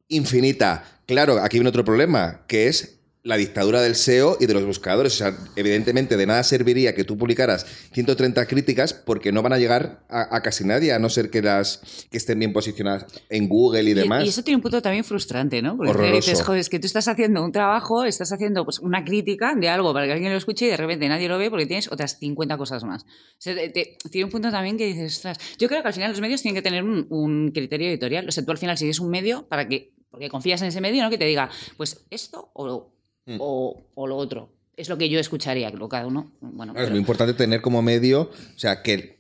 infinita. 0.10 0.84
Claro, 1.06 1.40
aquí 1.42 1.58
viene 1.58 1.70
otro 1.70 1.86
problema, 1.86 2.44
que 2.50 2.68
es 2.68 2.95
la 3.26 3.38
dictadura 3.38 3.82
del 3.82 3.96
SEO 3.96 4.38
y 4.40 4.46
de 4.46 4.54
los 4.54 4.64
buscadores. 4.66 5.14
O 5.14 5.18
sea, 5.18 5.36
evidentemente 5.56 6.16
de 6.16 6.28
nada 6.28 6.44
serviría 6.44 6.94
que 6.94 7.04
tú 7.04 7.18
publicaras 7.18 7.66
130 7.92 8.46
críticas 8.46 8.94
porque 8.94 9.32
no 9.32 9.42
van 9.42 9.52
a 9.52 9.58
llegar 9.58 10.06
a, 10.10 10.42
casi 10.44 10.64
nadie, 10.64 10.94
a 10.94 11.00
no 11.00 11.10
ser 11.10 11.32
que 11.32 11.42
las 11.42 12.08
que 12.12 12.18
estén 12.18 12.38
bien 12.38 12.54
posicionadas 12.54 13.08
en 13.30 13.50
Google 13.50 13.82
y, 13.90 13.94
demás. 13.96 14.24
Y 14.24 14.30
eso 14.30 14.44
tiene 14.44 14.58
un 14.58 14.62
punto 14.62 14.80
también 14.80 15.04
frustrante, 15.04 15.64
¿no? 15.64 15.76
Porque 15.76 16.12
dices, 16.12 16.44
joder, 16.44 16.62
es 16.62 16.70
que 16.70 16.78
tú 16.78 16.86
estás 16.86 17.08
haciendo 17.08 17.44
un 17.44 17.52
trabajo, 17.52 18.06
estás 18.06 18.32
haciendo 18.32 18.64
pues, 18.64 18.78
una 18.78 19.04
crítica 19.04 19.56
de 19.56 19.70
algo 19.70 19.92
para 19.92 20.06
que 20.06 20.14
alguien 20.14 20.32
lo 20.32 20.38
escuche 20.38 20.68
y 20.68 20.70
de 20.70 20.78
repente 20.78 21.10
nadie 21.10 21.28
lo 21.28 21.40
ve 21.40 21.50
porque 21.50 21.66
tienes 21.66 21.92
otras 21.92 22.20
50 22.20 22.58
cosas 22.58 22.84
más. 22.84 23.08
tiene 23.40 24.26
un 24.26 24.30
punto 24.30 24.52
también 24.52 24.78
que 24.78 24.86
dices, 24.86 25.16
ostras, 25.16 25.40
yo 25.58 25.68
creo 25.68 25.82
que 25.82 25.88
al 25.88 25.96
final 25.96 26.12
los 26.12 26.22
medios 26.22 26.44
tienen 26.44 26.62
que 26.62 26.62
tener 26.62 26.84
un, 26.84 27.08
un 27.10 27.52
criterio 27.52 27.90
editorial. 27.90 28.30
O 28.30 28.32
sea, 28.32 28.46
tú 28.46 28.52
al 28.52 28.60
final 28.60 28.78
sigues 28.78 29.00
un 29.00 29.10
medio 29.10 29.48
para 29.48 29.68
que 29.68 29.96
porque 30.12 30.30
confías 30.30 30.62
en 30.62 30.70
ese 30.70 30.80
medio, 30.80 31.04
¿no? 31.04 31.10
Que 31.10 31.18
te 31.18 31.26
diga, 31.26 31.50
pues 31.76 32.06
esto 32.10 32.50
o 32.54 32.95
Mm. 33.26 33.38
o, 33.40 33.84
lo 34.08 34.16
otro. 34.18 34.50
Es 34.78 34.90
lo 34.90 34.98
que 34.98 35.10
yo 35.10 35.20
escucharía, 35.20 35.70
lo 35.72 35.88
cada 35.90 36.06
uno. 36.06 36.32
Bueno, 36.42 36.74
Es 36.76 36.90
muy 36.90 37.00
importante 37.00 37.34
tener 37.34 37.62
como 37.62 37.82
medio, 37.82 38.22
o 38.24 38.60
sea, 38.60 38.82
que 38.84 39.16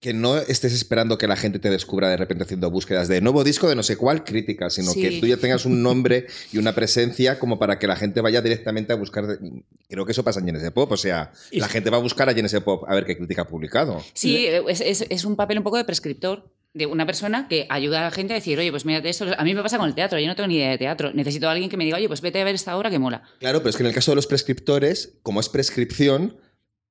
que 0.00 0.14
no 0.14 0.36
estés 0.36 0.72
esperando 0.74 1.18
que 1.18 1.26
la 1.26 1.34
gente 1.34 1.58
te 1.58 1.70
descubra 1.70 2.08
de 2.08 2.16
repente 2.16 2.44
haciendo 2.44 2.70
búsquedas 2.70 3.08
de 3.08 3.20
nuevo 3.20 3.42
disco 3.42 3.68
de 3.68 3.74
no 3.74 3.82
sé 3.82 3.96
cuál 3.96 4.22
crítica, 4.22 4.70
sino 4.70 4.92
Sí. 4.92 5.02
que 5.02 5.18
tú 5.18 5.26
ya 5.26 5.38
tengas 5.38 5.64
un 5.66 5.82
nombre 5.82 6.28
y 6.52 6.58
una 6.58 6.72
presencia 6.72 7.40
como 7.40 7.58
para 7.58 7.80
que 7.80 7.88
la 7.88 7.96
gente 7.96 8.20
vaya 8.20 8.40
directamente 8.40 8.92
a 8.92 8.96
buscar. 8.96 9.26
de- 9.26 9.64
Creo 9.88 10.06
que 10.06 10.12
eso 10.12 10.22
pasa 10.22 10.38
en 10.38 10.46
Genesis 10.46 10.70
Pop, 10.70 10.92
o 10.92 10.96
sea, 10.96 11.32
Y- 11.50 11.58
la 11.58 11.66
gente 11.66 11.90
va 11.90 11.96
a 11.96 12.00
buscar 12.00 12.28
a 12.28 12.32
Genesis 12.34 12.60
Pop 12.60 12.84
a 12.86 12.94
ver 12.94 13.06
qué 13.06 13.16
crítica 13.16 13.42
ha 13.42 13.48
publicado. 13.48 14.00
Sí, 14.14 14.46
es, 14.46 14.80
es- 14.82 15.04
es 15.08 15.24
un 15.24 15.34
papel 15.34 15.58
un 15.58 15.64
poco 15.64 15.78
de 15.78 15.84
prescriptor 15.84 16.48
de 16.78 16.86
una 16.86 17.04
persona 17.04 17.48
que 17.48 17.66
ayuda 17.68 18.00
a 18.00 18.04
la 18.04 18.10
gente 18.10 18.32
a 18.32 18.36
decir, 18.36 18.58
oye, 18.58 18.70
pues 18.70 18.84
mírate 18.84 19.08
esto. 19.08 19.26
A 19.36 19.44
mí 19.44 19.54
me 19.54 19.62
pasa 19.62 19.78
con 19.78 19.88
el 19.88 19.94
teatro, 19.94 20.18
yo 20.18 20.28
no 20.28 20.36
tengo 20.36 20.46
ni 20.46 20.56
idea 20.56 20.70
de 20.70 20.78
teatro. 20.78 21.12
Necesito 21.12 21.48
a 21.48 21.52
alguien 21.52 21.68
que 21.68 21.76
me 21.76 21.84
diga, 21.84 21.96
oye, 21.96 22.08
pues 22.08 22.20
vete 22.20 22.40
a 22.40 22.44
ver 22.44 22.54
esta 22.54 22.76
obra 22.76 22.88
que 22.88 22.98
mola. 22.98 23.22
Claro, 23.40 23.58
pero 23.58 23.70
es 23.70 23.76
que 23.76 23.82
en 23.82 23.88
el 23.88 23.94
caso 23.94 24.12
de 24.12 24.16
los 24.16 24.26
prescriptores, 24.26 25.18
como 25.22 25.40
es 25.40 25.48
prescripción, 25.48 26.36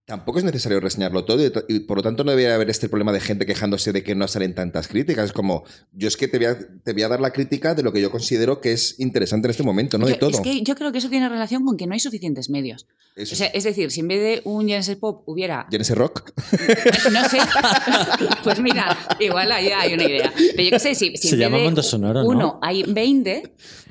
tampoco 0.08 0.39
es 0.39 0.46
necesario 0.46 0.80
reseñarlo 0.80 1.26
todo 1.26 1.46
y, 1.46 1.52
y 1.67 1.82
por 1.82 1.98
lo 1.98 2.04
tanto 2.04 2.24
no 2.24 2.32
debería 2.32 2.56
haber 2.56 2.70
este 2.70 2.88
problema 2.88 3.12
de 3.12 3.20
gente 3.20 3.46
quejándose 3.46 3.91
de 3.91 4.04
que 4.04 4.15
no 4.15 4.26
salen 4.30 4.56
tantas 4.56 4.88
críticas. 4.88 5.26
Es 5.26 5.34
como, 5.34 5.65
yo 5.91 6.08
es 6.08 6.15
que 6.15 6.30
te 6.30 6.38
voy 6.38 6.48
a, 6.48 6.58
te 6.58 6.93
voy 6.93 7.04
a 7.04 7.10
dar 7.10 7.20
la 7.20 7.32
crítica 7.32 7.76
de 7.76 7.84
lo 7.84 7.91
que 7.91 8.00
yo 8.00 8.10
considero 8.10 8.62
que 8.62 8.72
es 8.72 8.98
interesante 9.00 9.48
en 9.48 9.52
este 9.52 9.63
momento, 9.63 9.98
no 9.98 10.08
de 10.08 10.15
todo. 10.15 10.30
Es 10.30 10.39
que 10.39 10.62
yo 10.62 10.76
creo 10.76 10.93
que 10.93 11.00
eso 11.00 11.10
tiene 11.10 11.28
relación 11.28 11.65
con 11.65 11.76
que 11.76 11.88
no 11.88 11.93
hay 11.93 12.00
suficientes 12.00 12.50
medios. 12.50 12.88
Eso 13.17 13.36
O 13.36 13.38
sea, 13.38 13.48
es 13.48 13.65
decir, 13.65 13.91
si 13.91 14.00
en 14.00 14.08
vez 14.08 14.22
de 14.22 14.41
un 14.46 14.65
Genesis 14.65 14.96
Pop 14.96 15.24
hubiera 15.26 15.67
¿Genesis 15.70 15.96
Rock? 15.96 16.32
No 17.12 17.28
sé. 17.28 17.39
Pues 18.43 18.62
mira, 18.62 18.98
igual 19.20 19.52
ahí 19.52 19.67
hay 19.67 19.93
una 19.93 20.04
idea. 20.06 20.34
Pero 20.56 20.63
yo 20.63 20.70
qué 20.70 20.80
sé, 20.80 20.96
si, 20.96 21.17
si 21.17 21.28
Se 21.28 21.36
en 21.36 21.39
vez 21.39 21.48
llama 21.48 21.58
de 21.58 21.63
Mundo 21.65 21.84
Sonoro, 21.84 22.24
¿no? 22.24 22.30
Uno, 22.30 22.60
hay 22.62 22.84
20, 22.84 23.43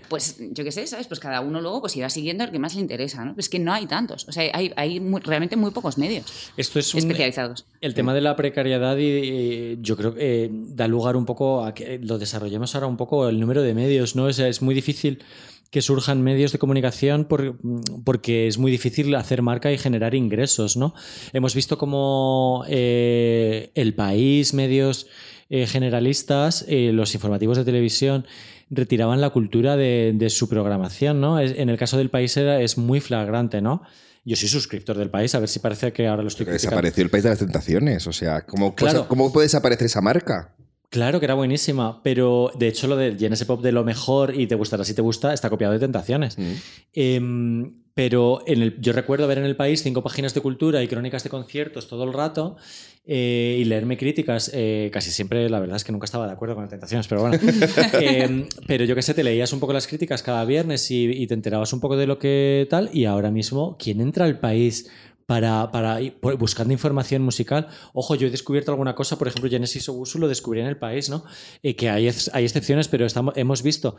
pues 0.08 0.36
yo 0.52 0.64
qué 0.64 0.72
sé, 0.72 0.86
¿sabes? 0.86 1.06
Pues 1.06 1.20
cada 1.20 1.40
uno 1.40 1.60
luego 1.60 1.80
pues 1.80 1.96
irá 1.96 2.08
siguiendo 2.10 2.44
el 2.44 2.50
que 2.50 2.58
más 2.58 2.74
le 2.74 2.80
interesa, 2.80 3.24
¿no? 3.24 3.34
Es 3.36 3.48
que 3.48 3.58
no 3.58 3.72
hay 3.72 3.86
tantos. 3.86 4.26
O 4.28 4.32
sea, 4.32 4.50
hay, 4.54 4.72
hay 4.76 5.00
muy- 5.00 5.20
realmente 5.20 5.56
muy 5.56 5.70
pocos 5.70 5.98
medios 5.98 6.50
Esto 6.56 6.78
es 6.78 6.92
un, 6.94 6.98
especializados. 7.00 7.66
El 7.80 7.94
tema 7.94 8.14
de 8.14 8.20
la 8.20 8.36
precariedad 8.36 8.96
y, 8.98 9.78
yo 9.80 9.96
creo 9.96 10.14
que 10.14 10.44
eh, 10.44 10.50
da 10.52 10.88
lugar 10.88 11.16
un 11.16 11.24
poco 11.26 11.64
a 11.64 11.74
que 11.74 11.98
lo 12.02 12.18
desarrollemos 12.18 12.74
ahora 12.74 12.86
un 12.86 12.96
poco 12.96 13.28
el 13.28 13.38
número 13.40 13.62
de 13.62 13.74
medios, 13.74 14.16
¿no? 14.16 14.24
O 14.24 14.32
sea, 14.32 14.48
es 14.48 14.62
muy 14.62 14.74
difícil 14.74 15.22
que 15.70 15.82
surjan 15.82 16.22
medios 16.22 16.52
de 16.52 16.58
comunicación 16.58 17.24
por- 17.24 17.58
porque 18.04 18.46
es 18.46 18.56
muy 18.56 18.70
difícil 18.70 19.12
hacer 19.16 19.42
marca 19.42 19.72
y 19.72 19.78
generar 19.78 20.14
ingresos, 20.14 20.76
¿no? 20.76 20.94
Hemos 21.32 21.54
visto 21.56 21.76
como 21.76 22.64
eh, 22.68 23.70
El 23.74 23.94
País, 23.94 24.54
medios 24.54 25.08
eh, 25.50 25.66
generalistas, 25.66 26.64
eh, 26.68 26.90
los 26.92 27.14
informativos 27.14 27.56
de 27.56 27.64
televisión 27.64 28.26
retiraban 28.70 29.20
la 29.20 29.30
cultura 29.30 29.76
de, 29.76 30.12
de 30.14 30.30
su 30.30 30.48
programación, 30.48 31.20
¿no? 31.20 31.38
Es- 31.38 31.54
en 31.56 31.68
el 31.68 31.76
caso 31.78 31.96
del 31.98 32.10
País 32.10 32.36
era, 32.36 32.60
es 32.60 32.76
muy 32.78 33.00
flagrante, 33.00 33.60
¿no? 33.60 33.82
Yo 34.24 34.34
soy 34.34 34.48
suscriptor 34.48 34.96
del 34.98 35.08
País, 35.08 35.34
a 35.36 35.38
ver 35.38 35.48
si 35.48 35.60
parece 35.60 35.92
que 35.92 36.08
ahora 36.08 36.22
lo 36.22 36.28
estoy 36.28 36.46
criticando. 36.46 36.70
Desapareció 36.76 37.04
el 37.04 37.10
país 37.10 37.22
de 37.24 37.30
las 37.30 37.38
tentaciones. 37.38 38.06
O 38.08 38.12
sea, 38.12 38.44
¿cómo, 38.44 38.74
Claro. 38.74 39.06
¿cómo 39.06 39.32
puede 39.32 39.44
desaparecer 39.44 39.86
esa 39.86 40.00
marca? 40.00 40.52
Claro 40.90 41.20
que 41.20 41.26
era 41.26 41.34
buenísima, 41.34 42.02
pero 42.02 42.50
de 42.58 42.68
hecho 42.68 42.86
lo 42.88 42.96
del 42.96 43.16
Genesis 43.18 43.46
Pop 43.46 43.62
de 43.62 43.70
lo 43.72 43.84
mejor 43.84 44.34
y 44.34 44.46
te 44.48 44.54
gustará 44.56 44.84
si 44.84 44.94
te 44.94 45.02
gusta 45.02 45.32
está 45.32 45.48
copiado 45.50 45.72
de 45.74 45.78
Tentaciones. 45.80 46.36
Mm. 46.38 46.52
Em, 46.92 47.72
pero 47.96 48.42
en 48.46 48.60
el, 48.60 48.78
yo 48.78 48.92
recuerdo 48.92 49.26
ver 49.26 49.38
en 49.38 49.46
el 49.46 49.56
país 49.56 49.82
cinco 49.82 50.02
páginas 50.02 50.34
de 50.34 50.42
cultura 50.42 50.82
y 50.82 50.86
crónicas 50.86 51.24
de 51.24 51.30
conciertos 51.30 51.88
todo 51.88 52.04
el 52.04 52.12
rato 52.12 52.58
eh, 53.06 53.56
y 53.58 53.64
leerme 53.64 53.96
críticas. 53.96 54.50
eh, 54.52 54.90
casi 54.92 55.10
siempre, 55.10 55.48
la 55.48 55.60
verdad 55.60 55.76
es 55.76 55.84
que 55.84 55.92
nunca 55.92 56.04
estaba 56.04 56.26
de 56.26 56.34
acuerdo 56.34 56.56
con 56.56 56.68
Tentaciones, 56.68 57.08
pero 57.08 57.22
bueno. 57.22 57.38
Em, 57.94 58.46
pero 58.66 58.84
yo 58.84 58.94
qué 58.94 59.00
sé, 59.00 59.14
te 59.14 59.24
leías 59.24 59.50
un 59.54 59.60
poco 59.60 59.72
las 59.72 59.86
críticas 59.86 60.22
cada 60.22 60.44
viernes 60.44 60.90
y, 60.90 61.06
y 61.06 61.26
te 61.26 61.32
enterabas 61.32 61.72
un 61.72 61.80
poco 61.80 61.96
de 61.96 62.06
lo 62.06 62.18
que 62.18 62.66
tal. 62.68 62.90
Y 62.92 63.06
ahora 63.06 63.30
mismo, 63.30 63.78
¿quién 63.78 64.02
entra 64.02 64.26
al 64.26 64.40
país? 64.40 64.90
Para, 65.26 65.72
para 65.72 66.00
ir 66.00 66.16
buscando 66.38 66.72
información 66.72 67.20
musical. 67.22 67.66
Ojo, 67.92 68.14
yo 68.14 68.28
he 68.28 68.30
descubierto 68.30 68.70
alguna 68.70 68.94
cosa, 68.94 69.18
por 69.18 69.26
ejemplo, 69.26 69.50
Genesis 69.50 69.88
Ogusu 69.88 70.20
lo 70.20 70.28
descubrí 70.28 70.60
en 70.60 70.66
el 70.68 70.76
país, 70.78 71.10
¿no? 71.10 71.24
Eh, 71.64 71.74
que 71.74 71.90
hay, 71.90 72.08
hay 72.32 72.44
excepciones, 72.44 72.86
pero 72.86 73.04
estamos, 73.06 73.36
hemos 73.36 73.64
visto 73.64 73.96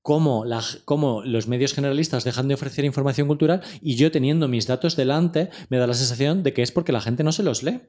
cómo, 0.00 0.46
la, 0.46 0.64
cómo 0.86 1.22
los 1.22 1.48
medios 1.48 1.74
generalistas 1.74 2.24
dejan 2.24 2.48
de 2.48 2.54
ofrecer 2.54 2.86
información 2.86 3.28
cultural 3.28 3.60
y 3.82 3.96
yo 3.96 4.10
teniendo 4.10 4.48
mis 4.48 4.66
datos 4.66 4.96
delante 4.96 5.50
me 5.68 5.76
da 5.76 5.86
la 5.86 5.92
sensación 5.92 6.42
de 6.42 6.54
que 6.54 6.62
es 6.62 6.72
porque 6.72 6.92
la 6.92 7.02
gente 7.02 7.24
no 7.24 7.32
se 7.32 7.42
los 7.42 7.62
lee. 7.62 7.82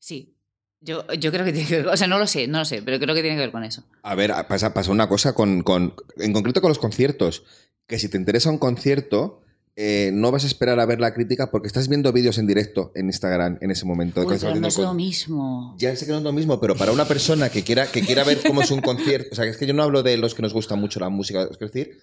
Sí. 0.00 0.32
Yo, 0.80 1.06
yo 1.14 1.30
creo 1.30 1.44
que 1.44 1.52
tiene 1.52 1.68
que 1.68 1.76
ver, 1.76 1.86
o 1.88 1.96
sea, 1.96 2.08
no 2.08 2.18
lo 2.18 2.26
sé, 2.26 2.48
no 2.48 2.58
lo 2.58 2.64
sé, 2.64 2.82
pero 2.82 2.98
creo 2.98 3.14
que 3.14 3.22
tiene 3.22 3.36
que 3.36 3.40
ver 3.42 3.52
con 3.52 3.62
eso. 3.62 3.84
A 4.02 4.16
ver, 4.16 4.32
pasa, 4.48 4.74
pasa 4.74 4.90
una 4.90 5.08
cosa 5.08 5.32
con, 5.32 5.62
con- 5.62 5.94
en 6.18 6.32
concreto 6.32 6.60
con 6.60 6.68
los 6.70 6.78
conciertos, 6.80 7.44
que 7.86 7.98
si 8.00 8.08
te 8.10 8.16
interesa 8.18 8.50
un 8.50 8.58
concierto, 8.58 9.42
eh, 9.78 10.10
no 10.14 10.32
vas 10.32 10.44
a 10.44 10.46
esperar 10.46 10.80
a 10.80 10.86
ver 10.86 11.00
la 11.00 11.12
crítica 11.12 11.50
porque 11.50 11.68
estás 11.68 11.88
viendo 11.88 12.10
vídeos 12.10 12.38
en 12.38 12.46
directo 12.46 12.92
en 12.94 13.06
Instagram 13.06 13.58
en 13.60 13.70
ese 13.70 13.84
momento. 13.84 14.22
Uy, 14.22 14.38
pero 14.40 14.54
no 14.54 14.68
es 14.68 14.78
lo 14.78 14.94
mismo. 14.94 15.76
Ya 15.78 15.94
sé 15.94 16.06
que 16.06 16.12
no 16.12 16.18
es 16.18 16.24
lo 16.24 16.32
mismo, 16.32 16.58
pero 16.58 16.74
para 16.74 16.92
una 16.92 17.04
persona 17.04 17.50
que 17.50 17.62
quiera, 17.62 17.86
que 17.86 18.00
quiera 18.00 18.24
ver 18.24 18.40
cómo 18.46 18.62
es 18.62 18.70
un 18.70 18.80
concierto, 18.80 19.28
o 19.32 19.34
sea, 19.34 19.44
es 19.44 19.58
que 19.58 19.66
yo 19.66 19.74
no 19.74 19.82
hablo 19.82 20.02
de 20.02 20.16
los 20.16 20.34
que 20.34 20.40
nos 20.40 20.54
gusta 20.54 20.76
mucho 20.76 20.98
la 20.98 21.10
música, 21.10 21.46
es 21.50 21.58
decir, 21.58 21.98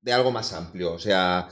de 0.00 0.12
algo 0.12 0.30
más 0.30 0.52
amplio. 0.52 0.92
O 0.92 0.98
sea, 1.00 1.48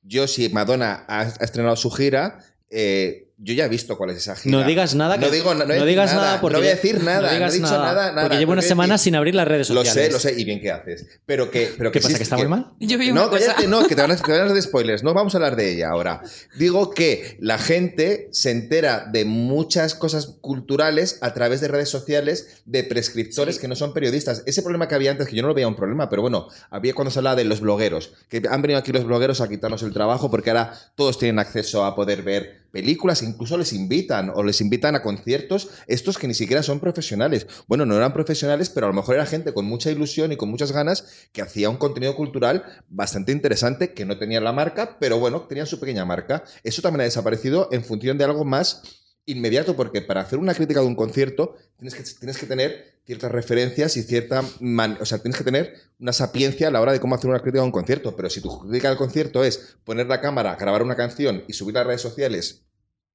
yo 0.00 0.26
si 0.26 0.48
Madonna 0.48 1.04
ha, 1.08 1.20
ha 1.20 1.44
estrenado 1.44 1.76
su 1.76 1.90
gira, 1.90 2.38
eh, 2.70 3.25
yo 3.38 3.52
ya 3.54 3.66
he 3.66 3.68
visto 3.68 3.98
cuál 3.98 4.10
es 4.10 4.16
esa 4.18 4.34
gira. 4.36 4.58
No 4.58 4.66
digas 4.66 4.94
nada. 4.94 5.16
No 5.18 5.26
que- 5.28 5.36
digo- 5.36 5.54
no 5.54 5.64
voy 5.66 5.72
a 5.72 5.74
decir 5.74 5.86
digas 5.88 6.10
nada, 6.14 6.26
nada 6.26 6.40
porque 6.40 6.52
no 6.54 6.58
voy 6.60 6.68
a 6.68 6.74
decir 6.74 7.02
nada, 7.04 7.16
No 7.20 7.22
no 7.26 7.28
he 7.30 7.34
digas 7.34 7.52
dicho 7.52 7.64
nada, 7.66 7.78
nada, 7.84 8.12
nada, 8.12 8.22
porque 8.22 8.38
llevo 8.38 8.50
no 8.54 8.60
una 8.60 8.62
semana 8.62 8.96
sin 8.98 9.14
abrir 9.14 9.34
las 9.34 9.46
redes 9.46 9.68
Lo 9.70 9.84
sociales. 9.84 10.06
sé, 10.06 10.12
lo 10.12 10.18
sé, 10.18 10.40
y 10.40 10.44
bien 10.44 10.60
que 10.60 10.70
haces. 10.70 11.06
Pero 11.26 11.50
que, 11.50 11.70
pero 11.76 11.90
¿Qué 11.92 11.98
que 11.98 12.02
pasa? 12.02 12.12
sí- 12.12 12.16
¿Que 12.18 12.22
está 12.22 12.36
muy 12.38 12.48
mal? 12.48 12.72
Yo 12.80 12.96
vi 12.98 13.12
no, 13.12 13.30
cállate, 13.30 13.66
no, 13.68 13.86
que 13.86 13.94
te 13.94 14.00
van, 14.00 14.10
a, 14.12 14.16
te 14.16 14.32
van 14.32 14.40
a 14.40 14.44
hacer 14.44 14.62
spoilers. 14.62 15.02
No 15.02 15.12
vamos 15.12 15.34
a 15.34 15.38
hablar 15.38 15.54
de 15.56 15.70
ella 15.72 15.90
ahora. 15.90 16.22
Digo 16.58 16.90
que 16.92 17.36
la 17.40 17.58
gente 17.58 18.28
se 18.32 18.50
entera 18.50 19.06
de 19.12 19.24
muchas 19.26 19.94
cosas 19.94 20.36
culturales 20.40 21.18
a 21.20 21.34
través 21.34 21.60
de 21.60 21.68
redes 21.68 21.88
sociales 21.90 22.62
de 22.64 22.84
prescriptores 22.84 23.56
Sí. 23.56 23.60
que 23.60 23.68
no 23.68 23.76
son 23.76 23.92
periodistas. 23.92 24.42
Ese 24.46 24.62
problema 24.62 24.88
que 24.88 24.94
había 24.94 25.10
antes, 25.10 25.28
que 25.28 25.36
yo 25.36 25.42
no 25.42 25.48
lo 25.48 25.54
veía 25.54 25.68
un 25.68 25.76
problema, 25.76 26.08
pero 26.08 26.22
bueno, 26.22 26.48
había 26.70 26.94
cuando 26.94 27.10
se 27.10 27.18
hablaba 27.18 27.36
de 27.36 27.44
los 27.44 27.60
blogueros, 27.60 28.12
que 28.30 28.42
han 28.50 28.62
venido 28.62 28.78
aquí 28.80 28.92
los 28.92 29.04
blogueros 29.04 29.40
a 29.40 29.48
quitarnos 29.48 29.82
el 29.82 29.92
trabajo 29.92 30.30
porque 30.30 30.50
ahora 30.50 30.72
todos 30.94 31.18
tienen 31.18 31.38
acceso 31.38 31.84
a 31.84 31.94
poder 31.94 32.22
ver 32.22 32.65
películas, 32.70 33.22
incluso 33.22 33.56
les 33.56 33.72
invitan 33.72 34.30
o 34.34 34.42
les 34.42 34.60
invitan 34.60 34.94
a 34.94 35.02
conciertos, 35.02 35.68
estos 35.86 36.18
que 36.18 36.28
ni 36.28 36.34
siquiera 36.34 36.62
son 36.62 36.80
profesionales. 36.80 37.46
Bueno, 37.66 37.86
no 37.86 37.96
eran 37.96 38.12
profesionales, 38.12 38.70
pero 38.70 38.86
a 38.86 38.90
lo 38.90 38.94
mejor 38.94 39.16
era 39.16 39.26
gente 39.26 39.52
con 39.52 39.66
mucha 39.66 39.90
ilusión 39.90 40.32
y 40.32 40.36
con 40.36 40.50
muchas 40.50 40.72
ganas 40.72 41.28
que 41.32 41.42
hacía 41.42 41.70
un 41.70 41.76
contenido 41.76 42.14
cultural 42.16 42.64
bastante 42.88 43.32
interesante, 43.32 43.94
que 43.94 44.04
no 44.04 44.18
tenían 44.18 44.44
la 44.44 44.52
marca, 44.52 44.96
pero 44.98 45.18
bueno, 45.18 45.42
tenían 45.42 45.66
su 45.66 45.80
pequeña 45.80 46.04
marca. 46.04 46.44
Eso 46.62 46.82
también 46.82 47.02
ha 47.02 47.04
desaparecido 47.04 47.68
en 47.72 47.84
función 47.84 48.18
de 48.18 48.24
algo 48.24 48.44
más 48.44 49.05
inmediato, 49.26 49.74
porque 49.76 50.00
para 50.02 50.20
hacer 50.22 50.38
una 50.38 50.54
crítica 50.54 50.80
de 50.80 50.86
un 50.86 50.94
concierto 50.94 51.56
tienes 51.76 51.94
que, 51.94 52.02
tienes 52.18 52.38
que 52.38 52.46
tener 52.46 52.96
ciertas 53.04 53.30
referencias 53.32 53.96
y 53.96 54.02
cierta... 54.02 54.42
man- 54.60 54.98
o 55.00 55.04
sea, 55.04 55.18
tienes 55.18 55.36
que 55.38 55.44
tener 55.44 55.74
una 55.98 56.12
sapiencia 56.12 56.68
a 56.68 56.70
la 56.70 56.80
hora 56.80 56.92
de 56.92 57.00
cómo 57.00 57.14
hacer 57.16 57.28
una 57.30 57.40
crítica 57.40 57.60
de 57.60 57.66
un 57.66 57.72
concierto, 57.72 58.14
pero 58.16 58.30
si 58.30 58.40
tu 58.40 58.58
crítica 58.60 58.88
del 58.88 58.98
concierto 58.98 59.44
es 59.44 59.76
poner 59.84 60.06
la 60.06 60.20
cámara, 60.20 60.56
grabar 60.56 60.82
una 60.82 60.96
canción 60.96 61.42
y 61.48 61.52
subirla 61.52 61.80
a 61.80 61.84
redes 61.84 62.00
sociales 62.02 62.62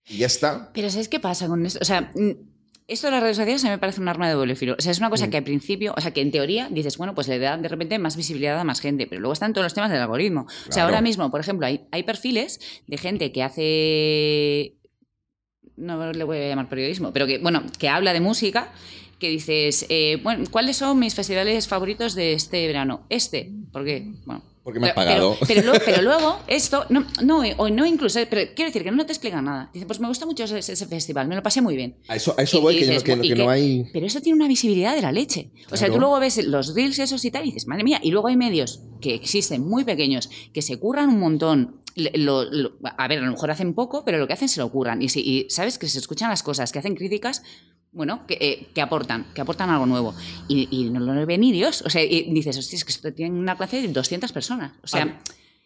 y 0.08 0.18
ya 0.18 0.28
está, 0.28 0.72
Pero 0.74 0.90
¿sabes 0.90 1.08
qué 1.10 1.20
pasa 1.20 1.48
con 1.48 1.66
esto? 1.66 1.80
O 1.82 1.86
sea, 1.86 2.12
esto 2.88 3.08
de 3.08 3.12
las 3.12 3.22
redes 3.24 3.38
sociales 3.38 3.64
a 3.64 3.68
mí 3.68 3.72
me 3.72 3.78
parece 3.78 4.02
un 4.02 4.08
arma 4.10 4.28
de 4.28 4.34
doble 4.34 4.56
filo. 4.58 4.76
O 4.78 4.82
sea, 4.82 4.92
es 4.92 4.98
una 5.00 5.10
cosa 5.10 5.28
Mm. 5.28 5.30
que 5.30 5.38
al 5.38 5.44
principio, 5.46 5.94
o 5.96 6.02
sea, 6.02 6.12
que 6.12 6.20
en 6.22 6.32
teoría 6.32 6.68
dices, 6.70 6.98
bueno, 6.98 7.16
pues 7.16 7.28
le 7.30 7.40
da 7.40 7.56
de 7.58 7.68
repente 7.70 7.98
más 8.00 8.18
visibilidad 8.18 8.60
a 8.60 8.64
más 8.66 8.82
gente, 8.82 9.08
pero 9.08 9.22
luego 9.22 9.32
están 9.34 9.54
todos 9.54 9.64
los 9.64 9.74
temas 9.74 9.92
del 9.92 10.02
algoritmo. 10.02 10.46
O 10.68 10.72
sea, 10.72 10.84
ahora 10.86 11.00
mismo, 11.02 11.30
por 11.32 11.40
ejemplo, 11.40 11.68
hay, 11.68 11.88
hay 11.92 12.04
perfiles 12.04 12.60
de 12.88 12.98
gente 12.98 13.32
que 13.32 13.44
hace. 13.44 14.78
No 15.82 16.12
le 16.14 16.24
voy 16.24 16.38
a 16.38 16.48
llamar 16.50 16.70
periodismo, 16.70 17.12
pero 17.12 17.28
que, 17.28 17.40
bueno, 17.40 17.64
que 17.78 17.90
habla 17.90 18.14
de 18.14 18.22
música. 18.22 18.72
Que 19.20 19.30
dices, 19.30 19.86
eh, 19.90 20.20
bueno, 20.24 20.46
¿cuáles 20.50 20.78
son 20.78 20.98
mis 20.98 21.14
festivales 21.14 21.68
favoritos 21.68 22.16
de 22.16 22.34
este 22.34 22.66
verano? 22.66 23.02
Este, 23.08 23.52
¿por 23.72 23.86
qué? 23.86 24.08
Bueno, 24.26 24.42
porque 24.64 24.80
me 24.80 24.88
has 24.88 24.94
pagado. 24.96 25.38
Pero, 25.48 25.48
pero 25.48 25.62
luego, 25.62 25.80
pero 25.86 26.02
luego 26.02 26.40
esto, 26.48 26.86
no, 26.90 27.06
no, 27.24 27.42
o 27.58 27.70
no 27.70 27.86
incluso, 27.86 28.20
pero 28.32 28.50
quiero 28.56 28.70
decir 28.70 28.84
que 28.84 28.90
no 28.90 29.06
te 29.06 29.12
explica 29.12 29.40
nada. 29.40 29.70
Dice, 29.76 29.86
pues 29.86 30.00
me 30.00 30.08
gusta 30.08 30.26
mucho 30.26 30.44
ese, 30.46 30.58
ese 30.74 30.88
festival, 30.88 31.28
me 31.28 31.36
lo 31.36 31.44
pasé 31.44 31.62
muy 31.62 31.76
bien. 31.76 31.98
a 32.08 32.16
eso, 32.16 32.34
a 32.36 32.42
eso 32.42 32.58
Y- 32.58 32.62
voy, 32.62 32.76
y 32.78 32.80
que, 32.80 32.86
que- 33.04 33.16
"Bu- 33.16 33.24
y 33.24 33.28
que 33.30 33.36
no 33.36 33.44
qué?". 33.46 33.50
hay... 33.52 33.86
Pero 33.94 34.08
eso 34.08 34.22
tiene 34.22 34.38
una 34.38 34.48
visibilidad 34.48 34.96
de 34.96 35.04
la 35.04 35.12
leche. 35.12 35.52
O 35.72 35.78
sea, 35.78 35.88
tú 35.92 36.00
luego 36.00 36.20
ves 36.20 36.44
los 36.44 36.74
reels 36.74 36.98
esos 36.98 37.24
y 37.24 37.30
tal 37.30 37.44
y 37.44 37.48
dices, 37.48 37.68
madre 37.68 37.84
mía, 37.84 38.00
y 38.02 38.10
luego 38.10 38.28
hay 38.28 38.38
medios 38.38 38.82
que 39.02 39.14
existen 39.14 39.62
muy 39.68 39.84
pequeños 39.84 40.32
que 40.52 40.64
se 40.64 40.78
curran 40.80 41.10
un 41.10 41.20
montón. 41.20 41.81
Lo- 41.96 42.44
lo- 42.46 42.74
a 42.98 43.08
ver, 43.08 43.20
a 43.20 43.26
lo 43.26 43.32
mejor 43.32 43.52
hacen 43.52 43.74
poco, 43.74 44.04
pero 44.06 44.18
lo 44.18 44.28
que 44.28 44.34
hacen 44.34 44.50
se 44.50 44.60
lo 44.60 44.70
curran. 44.72 45.02
Y, 45.02 45.10
si, 45.10 45.20
y 45.22 45.50
sabes 45.50 45.78
que 45.78 45.88
se 45.88 46.00
escuchan 46.00 46.30
las 46.30 46.44
cosas, 46.44 46.72
que 46.72 46.80
hacen 46.80 46.96
críticas, 46.96 47.44
bueno, 47.92 48.26
que, 48.26 48.38
eh, 48.40 48.68
que 48.74 48.82
aportan, 48.82 49.28
que 49.34 49.42
aportan 49.42 49.70
algo 49.70 49.86
nuevo. 49.86 50.16
Y, 50.48 50.68
y 50.72 50.90
no 50.90 51.00
lo 51.02 51.26
ve 51.26 51.38
ni 51.38 51.52
Dios. 51.52 51.82
O 51.86 51.90
sea, 51.90 52.04
y 52.04 52.32
dices, 52.34 52.58
hostia, 52.58 52.78
es 52.78 52.86
que 52.86 52.92
esto 52.92 53.14
tiene 53.14 53.38
una 53.38 53.58
clase 53.58 53.82
de 53.82 53.88
200 53.90 54.32
personas. 54.32 54.72
O 54.84 54.88
sea, 54.88 55.20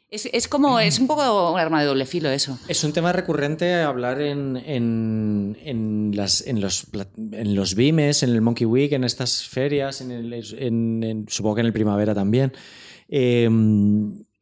es, 0.09 0.27
es 0.31 0.47
como, 0.47 0.79
es 0.79 0.97
un 0.99 1.07
poco 1.07 1.51
un 1.53 1.59
arma 1.59 1.81
de 1.81 1.87
doble 1.87 2.05
filo 2.05 2.29
eso. 2.29 2.57
Es 2.67 2.83
un 2.83 2.93
tema 2.93 3.11
recurrente 3.11 3.75
hablar 3.75 4.21
en, 4.21 4.55
en, 4.57 5.57
en 5.63 6.11
las, 6.15 6.45
en, 6.47 6.61
los, 6.61 6.87
en 7.33 7.53
los 7.55 7.75
Bimes, 7.75 8.23
en 8.23 8.31
el 8.31 8.41
Monkey 8.41 8.65
Week, 8.65 8.91
en 8.93 9.03
estas 9.03 9.43
ferias, 9.47 10.01
en 10.01 10.11
el- 10.11 11.25
supongo 11.27 11.55
que 11.55 11.61
en 11.61 11.67
el 11.67 11.73
primavera 11.73 12.15
también. 12.15 12.53
Eh, 13.07 13.47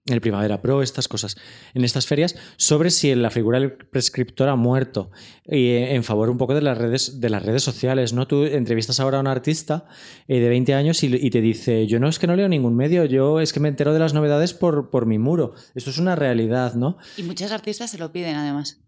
el 0.05 0.19
Primavera 0.19 0.61
Pro, 0.61 0.81
estas 0.81 1.07
cosas, 1.07 1.37
en 1.73 1.85
estas 1.85 2.07
ferias, 2.07 2.35
sobre 2.57 2.89
si 2.89 3.15
la 3.15 3.29
figura 3.29 3.59
del 3.59 3.71
prescriptor 3.71 4.49
ha 4.49 4.55
muerto 4.55 5.11
y 5.45 5.67
eh, 5.67 5.95
en 5.95 6.03
favor 6.03 6.29
un 6.29 6.37
poco 6.37 6.53
de 6.53 6.61
las 6.61 6.77
redes, 6.77 7.21
de 7.21 7.29
las 7.29 7.43
redes 7.43 7.63
sociales, 7.63 8.11
¿no? 8.11 8.27
Tú 8.27 8.43
entrevistas 8.43 8.99
ahora 8.99 9.17
a 9.17 9.21
un 9.21 9.27
artista 9.27 9.85
eh, 10.27 10.39
de 10.39 10.49
20 10.49 10.73
años 10.73 11.03
y, 11.03 11.15
y, 11.15 11.29
te 11.29 11.39
dice, 11.39 11.87
yo 11.87 11.99
no 11.99 12.09
es 12.09 12.19
que 12.19 12.27
no 12.27 12.35
leo 12.35 12.49
ningún 12.49 12.75
medio, 12.75 13.05
yo 13.05 13.39
es 13.39 13.53
que 13.53 13.61
me 13.61 13.69
entero 13.69 13.93
de 13.93 13.99
las 13.99 14.13
novedades 14.13 14.53
por, 14.53 14.89
por 14.89 15.05
mi 15.05 15.19
muro. 15.19 15.53
Esto 15.73 15.89
es 15.89 15.97
una 15.97 16.15
realidad, 16.15 16.73
¿no? 16.73 16.97
Y 17.15 17.23
muchos 17.23 17.51
artistas 17.51 17.91
se 17.91 17.97
lo 17.97 18.11
piden 18.11 18.35
además. 18.35 18.83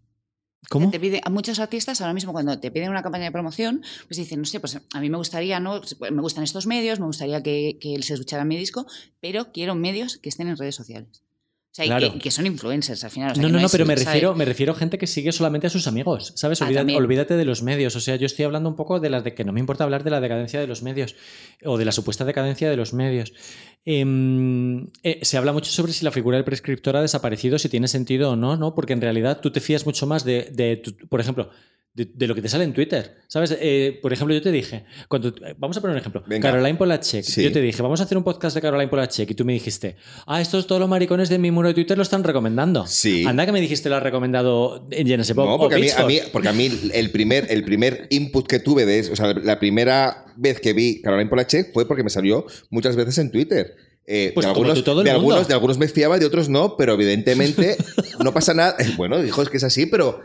¿Cómo? 0.68 0.90
Te 0.90 0.98
pide, 0.98 1.20
a 1.24 1.30
muchos 1.30 1.60
artistas 1.60 2.00
ahora 2.00 2.12
mismo 2.12 2.32
cuando 2.32 2.58
te 2.58 2.70
piden 2.72 2.90
una 2.90 3.02
campaña 3.02 3.24
de 3.26 3.30
promoción, 3.32 3.82
pues 4.08 4.16
dicen, 4.18 4.40
no 4.40 4.46
sé, 4.46 4.58
pues 4.58 4.76
a 4.92 5.00
mí 5.00 5.08
me 5.10 5.16
gustaría, 5.16 5.60
¿no? 5.60 5.80
Me 6.10 6.20
gustan 6.22 6.42
estos 6.42 6.66
medios, 6.66 6.98
me 6.98 7.06
gustaría 7.06 7.40
que, 7.42 7.78
que 7.80 8.02
se 8.02 8.14
escuchara 8.14 8.44
mi 8.44 8.56
disco, 8.56 8.84
pero 9.20 9.52
quiero 9.52 9.74
medios 9.76 10.16
que 10.18 10.28
estén 10.28 10.48
en 10.48 10.56
redes 10.56 10.74
sociales. 10.74 11.22
O 11.70 11.76
sea, 11.76 11.84
Claro. 11.84 12.06
y 12.06 12.10
que, 12.12 12.16
y 12.16 12.20
que 12.20 12.30
son 12.30 12.46
influencers 12.46 13.04
al 13.04 13.10
final. 13.10 13.32
o 13.32 13.34
sea, 13.34 13.42
No, 13.42 13.48
no, 13.50 13.60
no, 13.60 13.66
es- 13.66 13.70
pero 13.72 13.84
me 13.84 13.94
refiero, 13.94 14.34
me 14.34 14.44
refiero 14.46 14.72
a 14.72 14.76
gente 14.76 14.96
que 14.98 15.06
sigue 15.06 15.30
solamente 15.30 15.66
a 15.66 15.70
sus 15.70 15.86
amigos, 15.86 16.32
¿sabes? 16.34 16.60
Ah, 16.62 16.64
Olvídate, 16.64 16.96
olvídate 16.96 17.36
de 17.36 17.44
los 17.44 17.62
medios. 17.62 17.94
O 17.96 18.00
sea, 18.00 18.16
yo 18.16 18.24
estoy 18.26 18.46
hablando 18.46 18.68
un 18.70 18.76
poco 18.76 18.98
de 18.98 19.10
la 19.10 19.20
de 19.20 19.34
que 19.34 19.44
no 19.44 19.52
me 19.52 19.60
importa 19.60 19.84
hablar 19.84 20.02
de 20.02 20.10
la 20.10 20.20
decadencia 20.20 20.58
de 20.58 20.66
los 20.66 20.82
medios 20.82 21.14
o 21.64 21.76
de 21.76 21.84
la 21.84 21.92
supuesta 21.92 22.24
decadencia 22.24 22.70
de 22.70 22.76
los 22.76 22.94
medios. 22.94 23.34
Em, 23.88 24.88
eh, 25.04 25.20
se 25.22 25.36
habla 25.36 25.52
mucho 25.52 25.70
sobre 25.70 25.92
si 25.92 26.04
la 26.04 26.10
figura 26.10 26.36
del 26.36 26.44
prescriptor 26.44 26.96
ha 26.96 27.02
desaparecido, 27.02 27.56
si 27.56 27.68
tiene 27.68 27.86
sentido 27.86 28.32
o 28.32 28.36
no, 28.36 28.56
¿no? 28.56 28.74
Porque 28.74 28.92
en 28.92 29.00
realidad 29.00 29.38
tú 29.40 29.52
te 29.52 29.60
fías 29.60 29.86
mucho 29.86 30.06
más 30.08 30.24
de, 30.24 30.48
de 30.52 30.76
tu- 30.78 30.96
por 31.08 31.20
ejemplo, 31.20 31.50
de, 31.94 32.04
de 32.12 32.26
lo 32.26 32.34
que 32.34 32.42
te 32.42 32.48
sale 32.48 32.64
en 32.64 32.74
Twitter, 32.74 33.18
¿sabes? 33.28 33.56
Eh, 33.60 33.98
por 34.02 34.12
ejemplo, 34.12 34.34
yo 34.34 34.42
te 34.42 34.50
dije, 34.50 34.84
cuando, 35.08 35.32
vamos 35.56 35.76
a 35.76 35.80
poner 35.80 35.94
un 35.94 36.00
ejemplo, 36.00 36.22
Venga. 36.26 36.50
Caroline 36.50 36.76
Polachek, 36.76 37.22
Sí. 37.24 37.44
yo 37.44 37.52
te 37.52 37.60
dije, 37.62 37.80
vamos 37.80 38.00
a 38.00 38.04
hacer 38.04 38.18
un 38.18 38.24
podcast 38.24 38.56
de 38.56 38.60
Caroline 38.60 38.88
Polachek 38.90 39.30
y 39.30 39.34
tú 39.34 39.44
me 39.44 39.52
dijiste, 39.52 39.94
ah, 40.26 40.40
estos 40.42 40.66
todos 40.66 40.80
los 40.80 40.90
maricones 40.90 41.28
de 41.28 41.38
mi 41.38 41.52
muro 41.52 41.68
de 41.68 41.74
Twitter 41.74 41.96
lo 41.96 42.02
están 42.02 42.24
recomendando. 42.24 42.86
Sí. 42.88 43.24
Anda 43.24 43.46
que 43.46 43.52
me 43.52 43.60
dijiste 43.60 43.88
lo 43.88 43.94
has 43.96 44.02
recomendado 44.02 44.88
en 44.90 45.06
Genesis 45.06 45.34
No, 45.36 45.56
porque 45.58 45.76
a 45.76 45.78
mí, 45.78 45.88
a 45.96 46.04
mí- 46.04 46.18
porque 46.32 46.48
a 46.48 46.52
mí 46.52 46.68
el 46.92 47.10
primer, 47.12 47.46
el 47.50 47.64
primer 47.64 48.08
input 48.10 48.46
que 48.48 48.58
tuve 48.58 48.84
de 48.84 48.98
eso, 48.98 49.12
o 49.12 49.16
sea, 49.16 49.32
la 49.32 49.58
primera 49.60 50.24
vez 50.36 50.60
que 50.60 50.72
vi 50.72 51.00
Caroline 51.02 51.28
Polachek 51.30 51.72
fue 51.72 51.86
porque 51.86 52.02
me 52.02 52.10
salió 52.10 52.46
muchas 52.70 52.96
veces 52.96 53.18
en 53.18 53.30
Twitter. 53.30 53.74
Eh, 54.06 54.30
Pues 54.34 54.46
de 54.46 54.50
algunos, 54.50 54.84
todo 54.84 55.02
de, 55.02 55.10
algunos, 55.10 55.48
de 55.48 55.54
algunos 55.54 55.78
me 55.78 55.88
fiaba, 55.88 56.18
de 56.18 56.26
otros 56.26 56.48
no, 56.48 56.76
pero 56.76 56.94
evidentemente 56.94 57.76
no 58.24 58.32
pasa 58.32 58.54
nada. 58.54 58.76
Bueno, 58.96 59.20
dijo, 59.20 59.42
es 59.42 59.48
que 59.48 59.56
es 59.56 59.64
así, 59.64 59.86
pero 59.86 60.20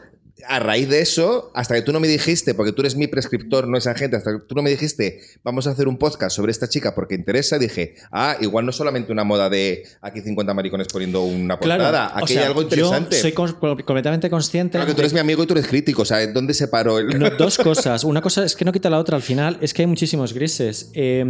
a 0.48 0.60
raíz 0.60 0.90
de 0.90 1.02
eso, 1.02 1.52
hasta 1.56 1.76
que 1.76 1.82
tú 1.82 1.92
no 1.94 2.00
me 2.00 2.08
dijiste, 2.08 2.54
porque 2.54 2.72
tú 2.72 2.82
eres 2.82 2.96
mi 2.96 3.08
prescriptor, 3.08 3.68
no 3.68 3.78
esa 3.78 3.94
gente, 3.96 4.18
hasta 4.18 4.32
que 4.34 4.40
tú 4.48 4.56
no 4.56 4.62
me 4.62 4.70
dijiste, 4.70 5.20
vamos 5.44 5.68
a 5.68 5.72
hacer 5.72 5.88
un 5.88 5.98
podcast 5.98 6.36
sobre 6.36 6.52
esta 6.52 6.68
chica 6.68 6.94
porque 6.96 7.16
interesa, 7.16 7.58
dije, 7.60 7.96
ah, 8.12 8.36
igual 8.42 8.66
no 8.66 8.72
es 8.72 8.76
solamente 8.76 9.12
una 9.12 9.24
moda 9.24 9.50
de 9.50 9.84
aquí 10.02 10.22
50 10.22 10.54
maricones 10.54 10.88
poniendo 10.88 11.24
una 11.24 11.58
Claro, 11.58 11.84
portada, 11.84 12.14
o 12.16 12.24
aquí 12.24 12.34
sea, 12.34 12.42
hay 12.44 12.48
algo 12.48 12.62
interesante. 12.62 13.16
Yo 13.16 13.22
soy 13.22 13.32
con- 13.32 13.54
completamente 13.54 14.30
consciente. 14.30 14.72
Claro 14.78 14.88
que 14.88 14.94
tú 14.94 15.02
eres 15.02 15.14
mi 15.14 15.20
amigo 15.20 15.44
y 15.44 15.48
tú 15.48 15.54
eres 15.54 15.68
crítico, 15.68 16.02
o 16.02 16.06
sea, 16.06 16.26
¿dónde 16.28 16.54
se 16.54 16.68
paró 16.68 17.00
el...? 17.00 17.18
No, 17.20 17.30
dos 17.32 17.58
cosas. 17.58 18.04
Una 18.04 18.22
cosa 18.22 18.44
es 18.46 18.56
que 18.56 18.66
no 18.66 18.72
quita 18.72 18.90
la 18.90 19.00
otra. 19.00 19.16
Al 19.18 19.24
final 19.24 19.58
es 19.62 19.74
que 19.74 19.82
hay 19.84 19.88
muchísimos 19.88 20.34
grises. 20.34 20.92
Eh, 20.94 21.24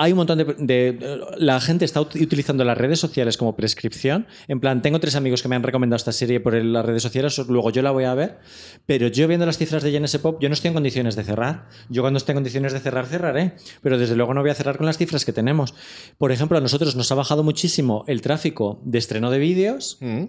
hay 0.00 0.12
un 0.12 0.18
montón 0.18 0.38
de, 0.38 0.44
de- 0.44 1.20
La 1.38 1.60
gente 1.60 1.84
está 1.84 2.00
ut- 2.00 2.14
utilizando 2.22 2.64
las 2.64 2.78
redes 2.78 3.00
sociales 3.00 3.36
como 3.36 3.56
prescripción. 3.56 4.26
En 4.46 4.60
plan, 4.60 4.80
tengo 4.80 5.00
tres 5.00 5.16
amigos 5.16 5.42
que 5.42 5.48
me 5.48 5.56
han 5.56 5.62
recomendado 5.64 5.96
esta 5.96 6.12
serie 6.12 6.38
por 6.40 6.54
el- 6.54 6.72
las 6.72 6.86
redes 6.86 7.02
sociales, 7.02 7.36
luego 7.48 7.70
yo 7.70 7.82
la 7.82 7.90
voy 7.90 8.04
a 8.04 8.14
ver. 8.14 8.38
Pero 8.86 9.08
yo 9.08 9.26
viendo 9.28 9.44
las 9.44 9.58
cifras 9.58 9.82
de 9.82 9.90
GNS 9.90 10.18
Pop, 10.20 10.38
yo 10.40 10.48
no 10.48 10.52
estoy 10.54 10.68
en 10.68 10.74
condiciones 10.74 11.16
de 11.16 11.24
cerrar. 11.24 11.68
Yo 11.90 12.02
cuando 12.02 12.16
esté 12.18 12.32
en 12.32 12.36
condiciones 12.36 12.72
de 12.72 12.80
cerrar, 12.80 13.06
cerraré. 13.06 13.54
Pero 13.82 13.98
desde 13.98 14.14
luego 14.16 14.32
no 14.34 14.40
voy 14.40 14.50
a 14.50 14.54
cerrar 14.54 14.76
con 14.76 14.86
las 14.86 14.96
cifras 14.98 15.24
que 15.24 15.32
tenemos. 15.32 15.74
Por 16.16 16.30
ejemplo, 16.32 16.56
a 16.56 16.60
nosotros 16.60 16.94
nos 16.96 17.10
ha 17.10 17.16
bajado 17.16 17.42
muchísimo 17.42 18.04
el 18.06 18.22
tráfico 18.22 18.80
de 18.84 18.98
estreno 18.98 19.30
de 19.30 19.38
vídeos 19.40 19.98
Mm. 20.00 20.24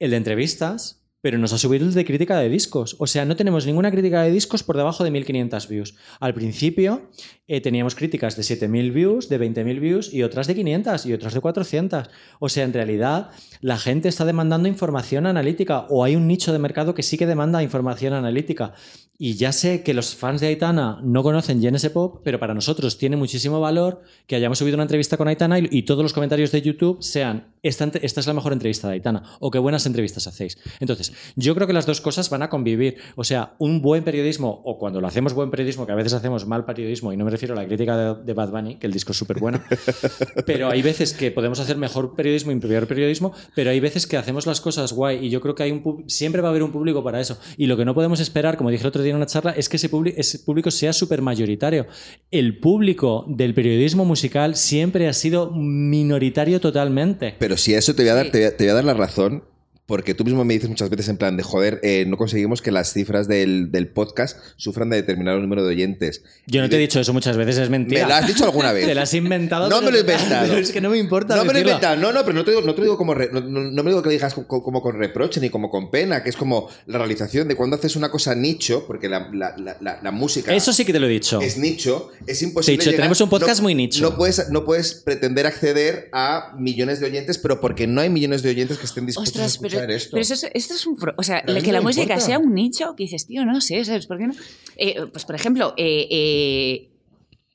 el 0.00 0.10
de 0.10 0.16
entrevistas, 0.16 1.04
pero 1.20 1.38
nos 1.38 1.52
ha 1.52 1.58
subido 1.58 1.84
el 1.84 1.94
de 1.94 2.04
crítica 2.04 2.38
de 2.38 2.48
discos. 2.48 2.96
O 2.98 3.06
sea, 3.06 3.24
no 3.24 3.36
tenemos 3.36 3.66
ninguna 3.66 3.90
crítica 3.90 4.22
de 4.22 4.30
discos 4.30 4.62
por 4.62 4.76
debajo 4.76 5.04
de 5.04 5.10
1500 5.10 5.68
views. 5.68 5.94
Al 6.20 6.34
principio 6.34 7.10
eh, 7.48 7.60
teníamos 7.60 7.94
críticas 7.94 8.36
de 8.36 8.44
7000 8.44 8.92
views, 8.92 9.28
de 9.28 9.38
20000 9.38 9.80
views 9.80 10.14
y 10.14 10.22
otras 10.22 10.46
de 10.46 10.54
500 10.54 11.06
y 11.06 11.12
otras 11.12 11.34
de 11.34 11.40
400. 11.40 12.10
O 12.38 12.48
sea, 12.48 12.64
en 12.64 12.72
realidad 12.72 13.30
la 13.60 13.78
gente 13.78 14.08
está 14.08 14.24
demandando 14.24 14.68
información 14.68 15.26
analítica 15.26 15.86
o 15.88 16.04
hay 16.04 16.14
un 16.14 16.28
nicho 16.28 16.52
de 16.52 16.58
mercado 16.58 16.94
que 16.94 17.02
sí 17.02 17.18
que 17.18 17.26
demanda 17.26 17.62
información 17.62 18.12
analítica. 18.12 18.74
Y 19.20 19.34
ya 19.34 19.50
sé 19.50 19.82
que 19.82 19.94
los 19.94 20.14
fans 20.14 20.40
de 20.40 20.46
Aitana 20.46 21.00
no 21.02 21.24
conocen 21.24 21.60
GNS 21.60 21.90
Pop, 21.90 22.20
pero 22.22 22.38
para 22.38 22.54
nosotros 22.54 22.98
tiene 22.98 23.16
muchísimo 23.16 23.58
valor 23.58 24.02
que 24.28 24.36
hayamos 24.36 24.58
subido 24.58 24.76
una 24.76 24.84
entrevista 24.84 25.16
con 25.16 25.26
Aitana 25.26 25.58
y, 25.58 25.68
y 25.72 25.82
todos 25.82 26.04
los 26.04 26.12
comentarios 26.12 26.52
de 26.52 26.62
YouTube 26.62 27.02
sean 27.02 27.52
esta, 27.62 27.90
es 28.00 28.26
la 28.26 28.34
mejor 28.34 28.52
entrevista 28.52 28.88
de 28.88 28.94
Aitana 28.94 29.22
o 29.40 29.50
qué 29.50 29.58
buenas 29.58 29.86
entrevistas 29.86 30.26
hacéis. 30.26 30.58
Entonces, 30.80 31.12
yo 31.36 31.54
creo 31.54 31.66
que 31.66 31.72
las 31.72 31.86
dos 31.86 32.00
cosas 32.00 32.30
van 32.30 32.42
a 32.42 32.48
convivir. 32.48 32.96
O 33.16 33.24
sea, 33.24 33.54
un 33.58 33.82
buen 33.82 34.04
periodismo 34.04 34.62
o 34.64 34.78
cuando 34.78 35.00
lo 35.00 35.06
hacemos 35.06 35.34
buen 35.34 35.50
periodismo, 35.50 35.86
que 35.86 35.92
a 35.92 35.96
veces 35.96 36.12
hacemos 36.12 36.46
mal 36.46 36.64
periodismo, 36.64 37.12
y 37.12 37.16
no 37.16 37.24
me 37.24 37.30
refiero 37.30 37.54
a 37.54 37.62
la 37.62 37.66
crítica 37.66 37.96
de, 37.96 38.24
de 38.24 38.34
Bad 38.34 38.50
Bunny, 38.50 38.76
que 38.76 38.86
el 38.86 38.92
disco 38.92 39.12
es 39.12 39.18
súper 39.18 39.38
bueno, 39.38 39.60
pero 40.46 40.70
hay 40.70 40.82
veces 40.82 41.12
que 41.12 41.30
podemos 41.30 41.58
hacer 41.60 41.76
mejor 41.76 42.14
periodismo 42.14 42.52
y 42.52 42.60
peor 42.60 42.86
periodismo, 42.86 43.32
pero 43.54 43.70
hay 43.70 43.80
veces 43.80 44.06
que 44.06 44.16
hacemos 44.16 44.46
las 44.46 44.60
cosas 44.60 44.92
guay 44.92 45.24
y 45.26 45.30
yo 45.30 45.40
creo 45.40 45.54
que 45.54 45.62
hay 45.62 45.70
un 45.70 45.82
siempre 46.06 46.42
va 46.42 46.48
a 46.48 46.50
haber 46.50 46.62
un 46.62 46.72
público 46.72 47.02
para 47.02 47.20
eso. 47.20 47.38
Y 47.56 47.66
lo 47.66 47.76
que 47.76 47.84
no 47.84 47.94
podemos 47.94 48.20
esperar, 48.20 48.56
como 48.56 48.70
dije 48.70 48.82
el 48.82 48.88
otro 48.88 49.02
día 49.02 49.10
en 49.10 49.16
una 49.16 49.26
charla, 49.26 49.52
es 49.52 49.68
que 49.68 49.76
ese, 49.76 49.88
público 49.88 50.70
sea 50.70 50.92
súper 50.92 51.22
mayoritario. 51.22 51.86
El 52.30 52.58
público 52.58 53.24
del 53.28 53.54
periodismo 53.54 54.04
musical 54.04 54.56
siempre 54.56 55.08
ha 55.08 55.12
sido 55.12 55.52
minoritario 55.52 56.60
totalmente. 56.60 57.34
Pero 57.38 57.47
si 57.56 57.74
a 57.74 57.78
eso 57.78 57.94
te 57.94 58.02
voy 58.02 58.10
a 58.10 58.14
dar, 58.14 58.26
Sí. 58.26 58.32
te 58.32 58.38
voy 58.38 58.46
a, 58.48 58.56
te 58.56 58.64
voy 58.64 58.70
a 58.70 58.74
dar 58.74 58.84
la 58.84 58.94
razón, 58.94 59.44
porque 59.88 60.12
tú 60.12 60.22
mismo 60.22 60.44
me 60.44 60.52
dices 60.52 60.68
muchas 60.68 60.90
veces 60.90 61.08
en 61.08 61.16
plan 61.16 61.38
de 61.38 61.42
joder, 61.42 61.80
eh, 61.82 62.04
no 62.06 62.18
conseguimos 62.18 62.60
que 62.60 62.70
las 62.70 62.92
cifras 62.92 63.26
del, 63.26 63.72
del 63.72 63.88
podcast 63.88 64.36
sufran 64.56 64.90
de 64.90 64.96
determinado 64.96 65.40
número 65.40 65.62
de 65.64 65.70
oyentes. 65.70 66.22
Yo 66.46 66.60
no 66.60 66.68
te 66.68 66.76
he 66.76 66.78
dicho 66.78 67.00
eso 67.00 67.14
muchas 67.14 67.38
veces, 67.38 67.56
es 67.56 67.70
mentira. 67.70 68.02
¿Me 68.02 68.08
lo 68.08 68.14
has 68.14 68.26
dicho 68.26 68.44
alguna 68.44 68.70
vez? 68.74 68.84
Te 68.86 68.94
lo 68.94 69.00
has 69.00 69.14
inventado. 69.14 69.70
No 69.70 69.80
me 69.80 69.90
lo 69.90 69.96
he 69.96 70.00
inventado. 70.02 70.46
pero 70.46 70.58
es 70.60 70.72
que 70.72 70.82
no 70.82 70.90
me 70.90 70.98
importa. 70.98 71.36
No 71.36 71.44
me 71.46 71.52
lo 71.54 71.58
he 71.58 71.62
inventado, 71.62 71.96
no, 71.96 72.12
no, 72.12 72.20
pero 72.22 72.34
no 72.34 72.44
te 72.44 72.50
digo, 72.50 72.62
no 72.62 72.74
te 72.74 72.82
digo 72.82 72.98
como 72.98 73.14
re- 73.14 73.30
no, 73.32 73.40
no- 73.40 73.62
no 73.70 73.82
me 73.82 73.90
digo 73.90 74.02
que 74.02 74.08
lo 74.08 74.12
digas 74.12 74.34
co- 74.34 74.46
co- 74.46 74.62
como, 74.62 74.82
con 74.82 74.94
reproche 74.98 75.40
ni 75.40 75.48
como 75.48 75.70
con 75.70 75.90
pena, 75.90 76.22
que 76.22 76.28
es 76.28 76.36
como 76.36 76.68
la 76.84 76.98
realización 76.98 77.48
de 77.48 77.54
cuando 77.56 77.76
haces 77.76 77.96
una 77.96 78.10
cosa 78.10 78.34
nicho, 78.34 78.84
porque 78.86 79.08
la, 79.08 79.30
la- 79.32 79.56
la- 79.56 79.78
la- 79.80 80.00
la 80.02 80.10
música 80.10 80.54
Eso 80.54 80.74
sí 80.74 80.84
que 80.84 80.92
te 80.92 81.00
lo 81.00 81.06
he 81.06 81.10
dicho. 81.10 81.40
es 81.40 81.56
nicho, 81.56 82.10
es 82.26 82.40
Te 82.40 82.44
imposible. 82.44 82.74
he 82.74 82.76
dicho, 82.76 82.90
llegar- 82.90 82.96
tenemos 83.04 83.20
un 83.22 83.30
podcast 83.30 83.60
no- 83.60 83.62
muy 83.62 83.74
nicho. 83.74 84.02
No 84.02 84.16
puedes, 84.18 84.50
no 84.50 84.66
puedes 84.66 84.92
pretender 84.96 85.46
acceder 85.46 86.10
a 86.12 86.52
millones 86.58 87.00
de 87.00 87.06
oyentes, 87.06 87.38
pero 87.38 87.58
porque 87.58 87.86
no 87.86 88.02
hay 88.02 88.10
millones 88.10 88.42
de 88.42 88.50
oyentes 88.50 88.76
que 88.76 88.84
estén 88.84 89.06
dispuestos 89.06 89.40
a 89.40 89.46
Ostras, 89.46 89.58
escuchar 89.80 89.90
esto. 89.96 90.10
pero 90.12 90.22
eso 90.22 90.34
es, 90.34 90.44
esto 90.54 90.74
es 90.74 90.86
un... 90.86 90.96
O 91.16 91.22
sea, 91.22 91.42
que 91.42 91.52
la 91.72 91.80
me 91.80 91.86
música 91.86 92.02
importa. 92.04 92.20
sea 92.20 92.38
un 92.38 92.54
nicho 92.54 92.94
que 92.96 93.04
dices, 93.04 93.26
tío, 93.26 93.44
no 93.44 93.60
sé, 93.60 93.84
¿sabes 93.84 94.06
por 94.06 94.18
qué 94.18 94.26
no? 94.26 94.34
Eh, 94.76 95.06
pues, 95.12 95.24
por 95.24 95.34
ejemplo, 95.34 95.74
eh, 95.76 96.06
eh, 96.10 96.90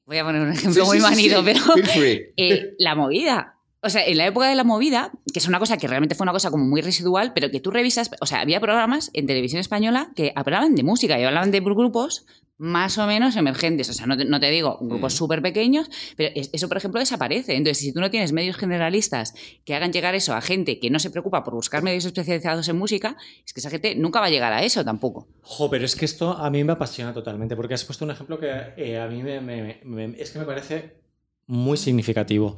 voy 0.05 0.17
a 0.17 0.23
poner 0.23 0.41
un 0.41 0.51
ejemplo 0.51 0.83
Sí, 0.83 0.87
muy 0.89 0.97
sí, 0.97 1.03
manido, 1.03 1.43
sí. 1.43 1.45
pero 1.45 1.59
eh, 2.37 2.73
la 2.79 2.95
movida. 2.95 3.49
O 3.85 3.89
sea, 3.89 4.05
en 4.05 4.17
la 4.17 4.25
época 4.27 4.47
de 4.47 4.55
la 4.55 4.63
movida, 4.63 5.11
que 5.33 5.39
es 5.39 5.47
una 5.47 5.59
cosa 5.59 5.77
que 5.77 5.87
realmente 5.89 6.15
fue 6.15 6.23
una 6.23 6.31
cosa 6.31 6.49
como 6.49 6.63
muy 6.63 6.81
residual, 6.81 7.33
pero 7.33 7.51
que 7.51 7.59
tú 7.59 7.69
revisas, 7.69 8.09
o 8.21 8.25
sea, 8.25 8.39
había 8.39 8.61
programas 8.61 9.11
en 9.13 9.27
televisión 9.27 9.59
española 9.59 10.11
que 10.15 10.31
hablaban 10.35 10.73
de 10.75 10.83
música 10.83 11.19
y 11.19 11.23
hablaban 11.25 11.51
de 11.51 11.59
grupos 11.59 12.25
más 12.57 12.97
o 12.97 13.07
menos 13.07 13.35
emergentes. 13.35 13.89
O 13.89 13.93
sea, 13.93 14.05
no 14.05 14.15
te, 14.15 14.25
no 14.25 14.39
te 14.39 14.49
digo 14.51 14.77
grupos 14.81 15.13
súper 15.13 15.41
pequeños, 15.41 15.89
pero 16.15 16.31
es- 16.35 16.49
eso, 16.53 16.67
por 16.67 16.77
ejemplo, 16.77 16.99
desaparece. 16.99 17.55
Entonces, 17.55 17.79
si 17.79 17.91
tú 17.93 17.99
no 17.99 18.09
tienes 18.11 18.31
medios 18.31 18.55
generalistas 18.57 19.33
que 19.65 19.75
hagan 19.75 19.91
llegar 19.91 20.15
eso 20.15 20.33
a 20.33 20.41
gente 20.41 20.79
que 20.79 20.89
no 20.89 20.99
se 20.99 21.09
preocupa 21.09 21.43
por 21.43 21.55
buscar 21.55 21.83
medios 21.83 22.05
especializados 22.05 22.67
en 22.69 22.77
música, 22.77 23.17
es 23.45 23.53
que 23.53 23.59
esa 23.59 23.69
gente 23.69 23.95
nunca 23.95 24.19
va 24.19 24.27
a 24.27 24.29
llegar 24.29 24.53
a 24.53 24.63
eso 24.63 24.83
tampoco. 24.85 25.27
Jo, 25.41 25.69
pero 25.69 25.85
es 25.85 25.95
que 25.95 26.05
esto 26.05 26.31
a 26.37 26.49
mí 26.49 26.63
me 26.63 26.73
apasiona 26.73 27.13
totalmente, 27.13 27.55
porque 27.55 27.73
has 27.73 27.83
puesto 27.83 28.05
un 28.05 28.11
ejemplo 28.11 28.39
que 28.39 28.49
eh, 28.77 28.99
a 28.99 29.07
mí 29.07 29.23
me, 29.23 29.41
me- 29.41 29.81
me- 29.83 30.15
es 30.21 30.31
que 30.31 30.39
me 30.39 30.45
parece 30.45 31.01
muy 31.47 31.77
significativo. 31.77 32.55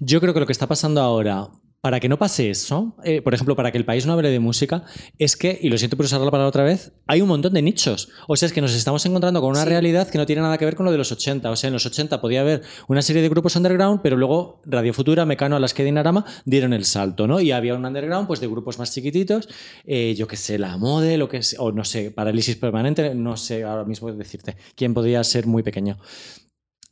Yo 0.00 0.20
creo 0.20 0.34
que 0.34 0.40
lo 0.40 0.46
que 0.46 0.52
está 0.52 0.66
pasando 0.66 1.00
ahora, 1.00 1.48
para 1.84 2.00
que 2.00 2.08
no 2.08 2.18
pase 2.18 2.48
eso, 2.48 2.96
eh, 3.04 3.20
por 3.20 3.34
ejemplo, 3.34 3.54
para 3.56 3.70
que 3.70 3.76
el 3.76 3.84
país 3.84 4.06
no 4.06 4.14
hable 4.14 4.30
de 4.30 4.40
música, 4.40 4.84
es 5.18 5.36
que, 5.36 5.58
y 5.60 5.68
lo 5.68 5.76
siento 5.76 5.98
por 5.98 6.06
usar 6.06 6.18
la 6.18 6.30
palabra 6.30 6.48
otra 6.48 6.64
vez, 6.64 6.92
hay 7.06 7.20
un 7.20 7.28
montón 7.28 7.52
de 7.52 7.60
nichos. 7.60 8.08
O 8.26 8.36
sea, 8.36 8.46
es 8.46 8.54
que 8.54 8.62
nos 8.62 8.72
estamos 8.74 9.04
encontrando 9.04 9.42
con 9.42 9.50
una 9.50 9.64
Sí. 9.64 9.68
realidad 9.68 10.08
que 10.08 10.16
no 10.16 10.24
tiene 10.24 10.40
nada 10.40 10.56
que 10.56 10.64
ver 10.64 10.76
con 10.76 10.86
lo 10.86 10.92
de 10.92 10.96
los 10.96 11.12
80. 11.12 11.50
O 11.50 11.56
sea, 11.56 11.68
en 11.68 11.74
los 11.74 11.84
80 11.84 12.22
podía 12.22 12.40
haber 12.40 12.62
una 12.88 13.02
serie 13.02 13.20
de 13.20 13.28
grupos 13.28 13.54
underground, 13.56 14.00
pero 14.02 14.16
luego 14.16 14.62
Radio 14.64 14.94
Futura, 14.94 15.26
Mecano, 15.26 15.56
Alaska 15.56 15.82
y 15.82 15.84
Dinarama 15.84 16.24
dieron 16.46 16.72
el 16.72 16.86
salto, 16.86 17.26
¿no? 17.26 17.38
Y 17.38 17.52
había 17.52 17.74
un 17.74 17.84
underground 17.84 18.28
pues 18.28 18.40
de 18.40 18.46
grupos 18.46 18.78
más 18.78 18.90
chiquititos, 18.94 19.50
eh, 19.84 20.14
yo 20.16 20.26
que 20.26 20.38
sé, 20.38 20.58
La 20.58 20.78
Mode, 20.78 21.18
lo 21.18 21.28
que 21.28 21.42
sé, 21.42 21.56
o 21.58 21.70
no 21.70 21.84
sé, 21.84 22.10
Parálisis 22.10 22.56
Permanente, 22.56 23.14
no 23.14 23.36
sé 23.36 23.62
ahora 23.62 23.84
mismo 23.84 24.10
decirte 24.10 24.56
quién 24.74 24.94
podría 24.94 25.22
ser 25.22 25.46
muy 25.46 25.62
pequeño. 25.62 25.98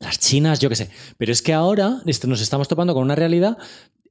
Las 0.03 0.19
chinas, 0.19 0.59
yo 0.59 0.69
qué 0.69 0.77
sé. 0.77 0.91
Pero 1.17 1.33
es 1.33 1.43
que 1.43 1.53
ahora 1.53 2.01
nos 2.27 2.41
estamos 2.41 2.69
topando 2.69 2.93
con 2.93 3.05
una 3.05 3.15
realidad 3.15 3.57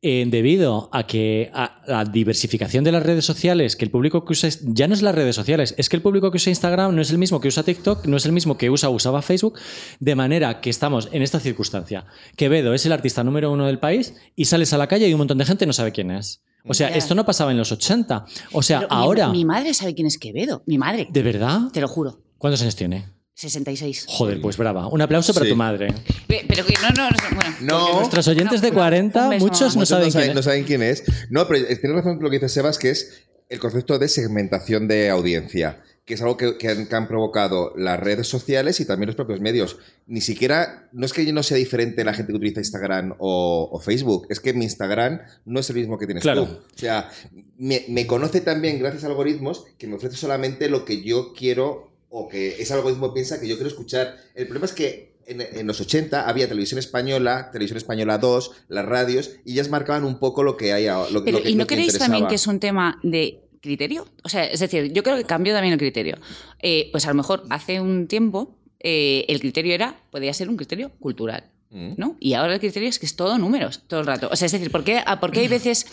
eh, 0.01 0.25
debido 0.27 0.89
a 0.93 1.05
que 1.05 1.51
a 1.53 1.83
la 1.85 2.05
diversificación 2.05 2.83
de 2.83 2.91
las 2.91 3.03
redes 3.03 3.23
sociales, 3.23 3.75
que 3.75 3.85
el 3.85 3.91
público 3.91 4.25
que 4.25 4.31
usa 4.33 4.49
ya 4.63 4.87
no 4.87 4.95
es 4.95 5.03
las 5.03 5.13
redes 5.13 5.35
sociales, 5.35 5.75
es 5.77 5.89
que 5.89 5.95
el 5.97 6.01
público 6.01 6.31
que 6.31 6.37
usa 6.37 6.49
Instagram 6.49 6.95
no 6.95 7.01
es 7.01 7.11
el 7.11 7.19
mismo 7.19 7.39
que 7.39 7.49
usa 7.49 7.61
TikTok, 7.61 8.07
no 8.07 8.17
es 8.17 8.25
el 8.25 8.31
mismo 8.31 8.57
que 8.57 8.69
usa 8.71 8.89
usaba 8.89 9.21
Facebook, 9.21 9.59
de 9.99 10.15
manera 10.15 10.59
que 10.59 10.71
estamos 10.71 11.09
en 11.11 11.21
esta 11.21 11.39
circunstancia. 11.39 12.05
Quevedo 12.35 12.73
es 12.73 12.85
el 12.87 12.93
artista 12.93 13.23
número 13.23 13.51
uno 13.51 13.67
del 13.67 13.77
país 13.77 14.15
y 14.35 14.45
sales 14.45 14.73
a 14.73 14.79
la 14.79 14.87
calle 14.87 15.07
y 15.07 15.13
un 15.13 15.19
montón 15.19 15.37
de 15.37 15.45
gente 15.45 15.67
no 15.67 15.73
sabe 15.73 15.91
quién 15.91 16.09
es. 16.09 16.41
O 16.65 16.73
sea, 16.73 16.89
esto 16.89 17.13
no 17.15 17.25
pasaba 17.25 17.51
en 17.51 17.57
los 17.57 17.71
80. 17.71 18.25
O 18.53 18.61
sea, 18.61 18.79
Pero 18.81 18.95
mi- 18.95 19.01
ahora... 19.03 19.27
Mi, 19.29 19.45
madre 19.45 19.73
sabe 19.73 19.93
quién 19.93 20.07
es 20.07 20.17
Quevedo. 20.17 20.63
Mi 20.65 20.77
madre. 20.77 21.07
¿De 21.11 21.21
verdad? 21.23 21.69
Te 21.73 21.81
lo 21.81 21.87
juro. 21.87 22.21
¿Cuántos 22.37 22.61
años 22.61 22.75
tiene? 22.75 23.07
66. 23.41 24.05
Joder, 24.07 24.39
pues 24.41 24.55
brava. 24.57 24.87
Un 24.87 25.01
aplauso 25.01 25.33
para 25.33 25.45
Sí. 25.45 25.51
tu 25.51 25.55
madre. 25.57 25.93
Pe- 26.27 26.45
Pero 26.47 26.65
que 26.65 26.73
no, 26.75 26.89
no, 26.95 27.09
no, 27.09 27.35
bueno. 27.35 27.55
No, 27.61 27.99
Nuestros 27.99 28.27
oyentes 28.27 28.61
de 28.61 28.69
No, 28.69 28.75
40, 28.75 29.23
un 29.23 29.29
beso, 29.31 29.45
muchos 29.45 29.75
no 29.75 29.79
muchos 29.81 29.89
saben 29.89 30.05
no, 30.07 30.11
saben, 30.11 30.23
quién 30.25 30.33
no 30.33 30.39
es. 30.39 30.45
saben 30.45 30.63
quién 30.63 30.83
es. 30.83 31.03
No, 31.29 31.47
pero 31.47 31.59
eh, 31.67 31.75
tienes 31.75 31.95
razón 31.97 32.15
con 32.15 32.23
lo 32.23 32.29
que 32.29 32.37
dice 32.37 32.49
Sebas, 32.49 32.77
que 32.77 32.91
es 32.91 33.23
el 33.49 33.59
concepto 33.59 33.99
de 33.99 34.07
segmentación 34.07 34.87
de 34.87 35.09
audiencia, 35.09 35.81
que 36.05 36.13
es 36.13 36.21
algo 36.21 36.37
que, 36.37 36.57
que 36.57 36.69
han, 36.69 36.87
que 36.87 36.95
han 36.95 37.07
provocado 37.07 37.73
las 37.75 37.99
redes 37.99 38.27
sociales 38.27 38.79
y 38.79 38.85
también 38.85 39.07
los 39.07 39.15
propios 39.15 39.41
medios. 39.41 39.77
Ni 40.07 40.21
siquiera, 40.21 40.87
no 40.93 41.05
es 41.05 41.11
que 41.13 41.31
no 41.33 41.43
sea 41.43 41.57
diferente 41.57 42.03
la 42.05 42.13
gente 42.13 42.31
que 42.31 42.37
utiliza 42.37 42.59
Instagram 42.61 43.15
o, 43.19 43.69
o 43.71 43.79
Facebook, 43.79 44.27
es 44.29 44.39
que 44.39 44.53
mi 44.53 44.63
Instagram 44.65 45.19
no 45.45 45.59
es 45.59 45.69
el 45.69 45.75
mismo 45.77 45.97
que 45.97 46.05
tienes 46.05 46.21
Claro. 46.23 46.45
tú. 46.45 46.53
O 46.53 46.77
sea, 46.77 47.09
me, 47.57 47.85
me 47.89 48.07
conoce 48.07 48.39
también 48.41 48.79
gracias 48.79 49.03
a 49.03 49.07
algoritmos 49.07 49.65
que 49.77 49.87
me 49.87 49.95
ofrece 49.95 50.15
solamente 50.15 50.69
lo 50.69 50.85
que 50.85 51.01
yo 51.03 51.33
quiero 51.33 51.90
o 52.11 52.27
que 52.27 52.61
ese 52.61 52.73
algoritmo 52.73 53.13
piensa 53.13 53.39
que 53.39 53.47
yo 53.47 53.55
quiero 53.55 53.69
escuchar. 53.69 54.17
El 54.35 54.45
problema 54.45 54.65
es 54.65 54.73
que 54.73 55.15
en, 55.25 55.41
en 55.41 55.65
los 55.65 55.79
80 55.79 56.27
había 56.27 56.47
televisión 56.47 56.77
española, 56.77 57.49
televisión 57.51 57.77
española 57.77 58.17
2, 58.17 58.51
las 58.67 58.85
radios, 58.85 59.31
y 59.45 59.53
ellas 59.53 59.69
marcaban 59.69 60.03
un 60.03 60.19
poco 60.19 60.43
lo 60.43 60.57
que 60.57 60.73
hay 60.73 60.87
ahora. 60.87 61.09
Lo, 61.09 61.23
Pero, 61.23 61.37
lo 61.37 61.43
que, 61.43 61.49
¿y 61.49 61.55
no 61.55 61.65
creéis 61.65 61.97
también 61.97 62.27
que 62.27 62.35
es 62.35 62.45
un 62.47 62.59
tema 62.59 62.99
de 63.01 63.39
criterio? 63.61 64.05
O 64.23 64.29
sea, 64.29 64.43
es 64.43 64.59
decir, 64.59 64.91
yo 64.91 65.03
creo 65.03 65.15
que 65.15 65.23
cambió 65.23 65.53
también 65.53 65.73
el 65.73 65.79
criterio. 65.79 66.17
Eh, 66.61 66.89
pues 66.91 67.05
a 67.05 67.09
lo 67.09 67.15
mejor 67.15 67.43
hace 67.49 67.79
un 67.79 68.07
tiempo 68.07 68.57
eh, 68.79 69.25
el 69.27 69.39
criterio 69.39 69.73
era, 69.73 70.03
podía 70.11 70.33
ser 70.33 70.49
un 70.49 70.57
criterio 70.57 70.91
cultural. 70.99 71.50
Mm. 71.71 71.93
¿no? 71.95 72.17
Y 72.19 72.33
ahora 72.33 72.53
el 72.53 72.59
criterio 72.59 72.89
es 72.89 72.99
que 72.99 73.05
es 73.05 73.15
todo 73.15 73.37
números, 73.37 73.81
todo 73.87 74.01
el 74.01 74.05
rato. 74.05 74.27
O 74.31 74.35
sea, 74.35 74.45
es 74.45 74.51
decir, 74.51 74.69
¿por 74.71 74.83
qué, 74.83 75.01
a- 75.05 75.19
por 75.21 75.31
qué 75.31 75.39
hay 75.39 75.47
veces 75.47 75.85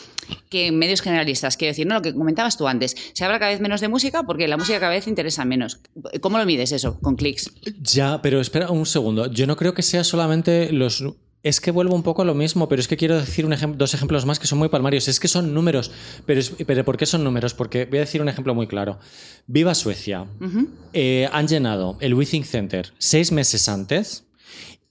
que 0.51 0.66
en 0.66 0.79
medios 0.79 1.01
generalistas, 1.03 1.57
quiero 1.57 1.70
decir, 1.70 1.87
no 1.87 1.95
lo 1.95 2.03
que 2.03 2.12
comentabas 2.14 2.57
tú 2.57 2.66
antes, 2.66 2.97
se 3.12 3.24
habla 3.24 3.39
cada 3.39 3.53
vez 3.53 3.61
menos 3.61 3.81
de 3.81 3.87
música 3.89 4.24
porque 4.24 4.49
la 4.49 4.57
música 4.57 4.81
cada 4.81 4.91
vez 4.93 5.07
interesa 5.07 5.45
menos? 5.45 5.79
¿Cómo 6.20 6.39
lo 6.39 6.45
mides 6.47 6.72
eso? 6.72 6.99
Con 7.01 7.14
clics. 7.16 7.53
Ya, 7.81 8.20
pero 8.22 8.41
espera 8.41 8.70
un 8.70 8.87
segundo. 8.87 9.31
Yo 9.31 9.47
no 9.47 9.57
creo 9.57 9.72
que 9.74 9.83
sea 9.83 10.03
solamente 10.05 10.72
los. 10.72 11.05
Es 11.45 11.61
que 11.61 11.70
vuelvo 11.70 11.95
un 11.95 12.03
poco 12.03 12.22
a 12.22 12.24
lo 12.24 12.35
mismo, 12.35 12.68
pero 12.68 12.81
es 12.81 12.89
que 12.89 12.97
quiero 12.97 13.16
decir 13.20 13.47
un 13.47 13.55
dos 13.79 13.95
ejemplos 13.95 14.26
más 14.26 14.41
que 14.41 14.49
son 14.49 14.59
muy 14.59 14.68
palmarios. 14.68 15.07
Es 15.07 15.20
que 15.20 15.29
son 15.29 15.55
números. 15.55 15.93
Pero, 16.26 16.41
es- 16.41 16.53
pero 16.66 16.85
¿por 16.85 16.97
qué 16.97 17.07
son 17.07 17.22
números? 17.22 17.55
Porque 17.55 17.85
voy 17.87 17.99
a 17.99 18.01
decir 18.01 18.20
un 18.20 18.29
ejemplo 18.29 18.53
muy 18.57 18.66
claro. 18.66 18.99
Viva 19.47 19.76
Suecia. 19.76 20.26
Eh, 20.93 21.29
han 21.33 21.47
llenado 21.47 21.97
el 22.01 22.14
Withing 22.14 22.43
Center 22.45 22.93
seis 22.99 23.31
meses 23.31 23.68
antes 23.68 24.24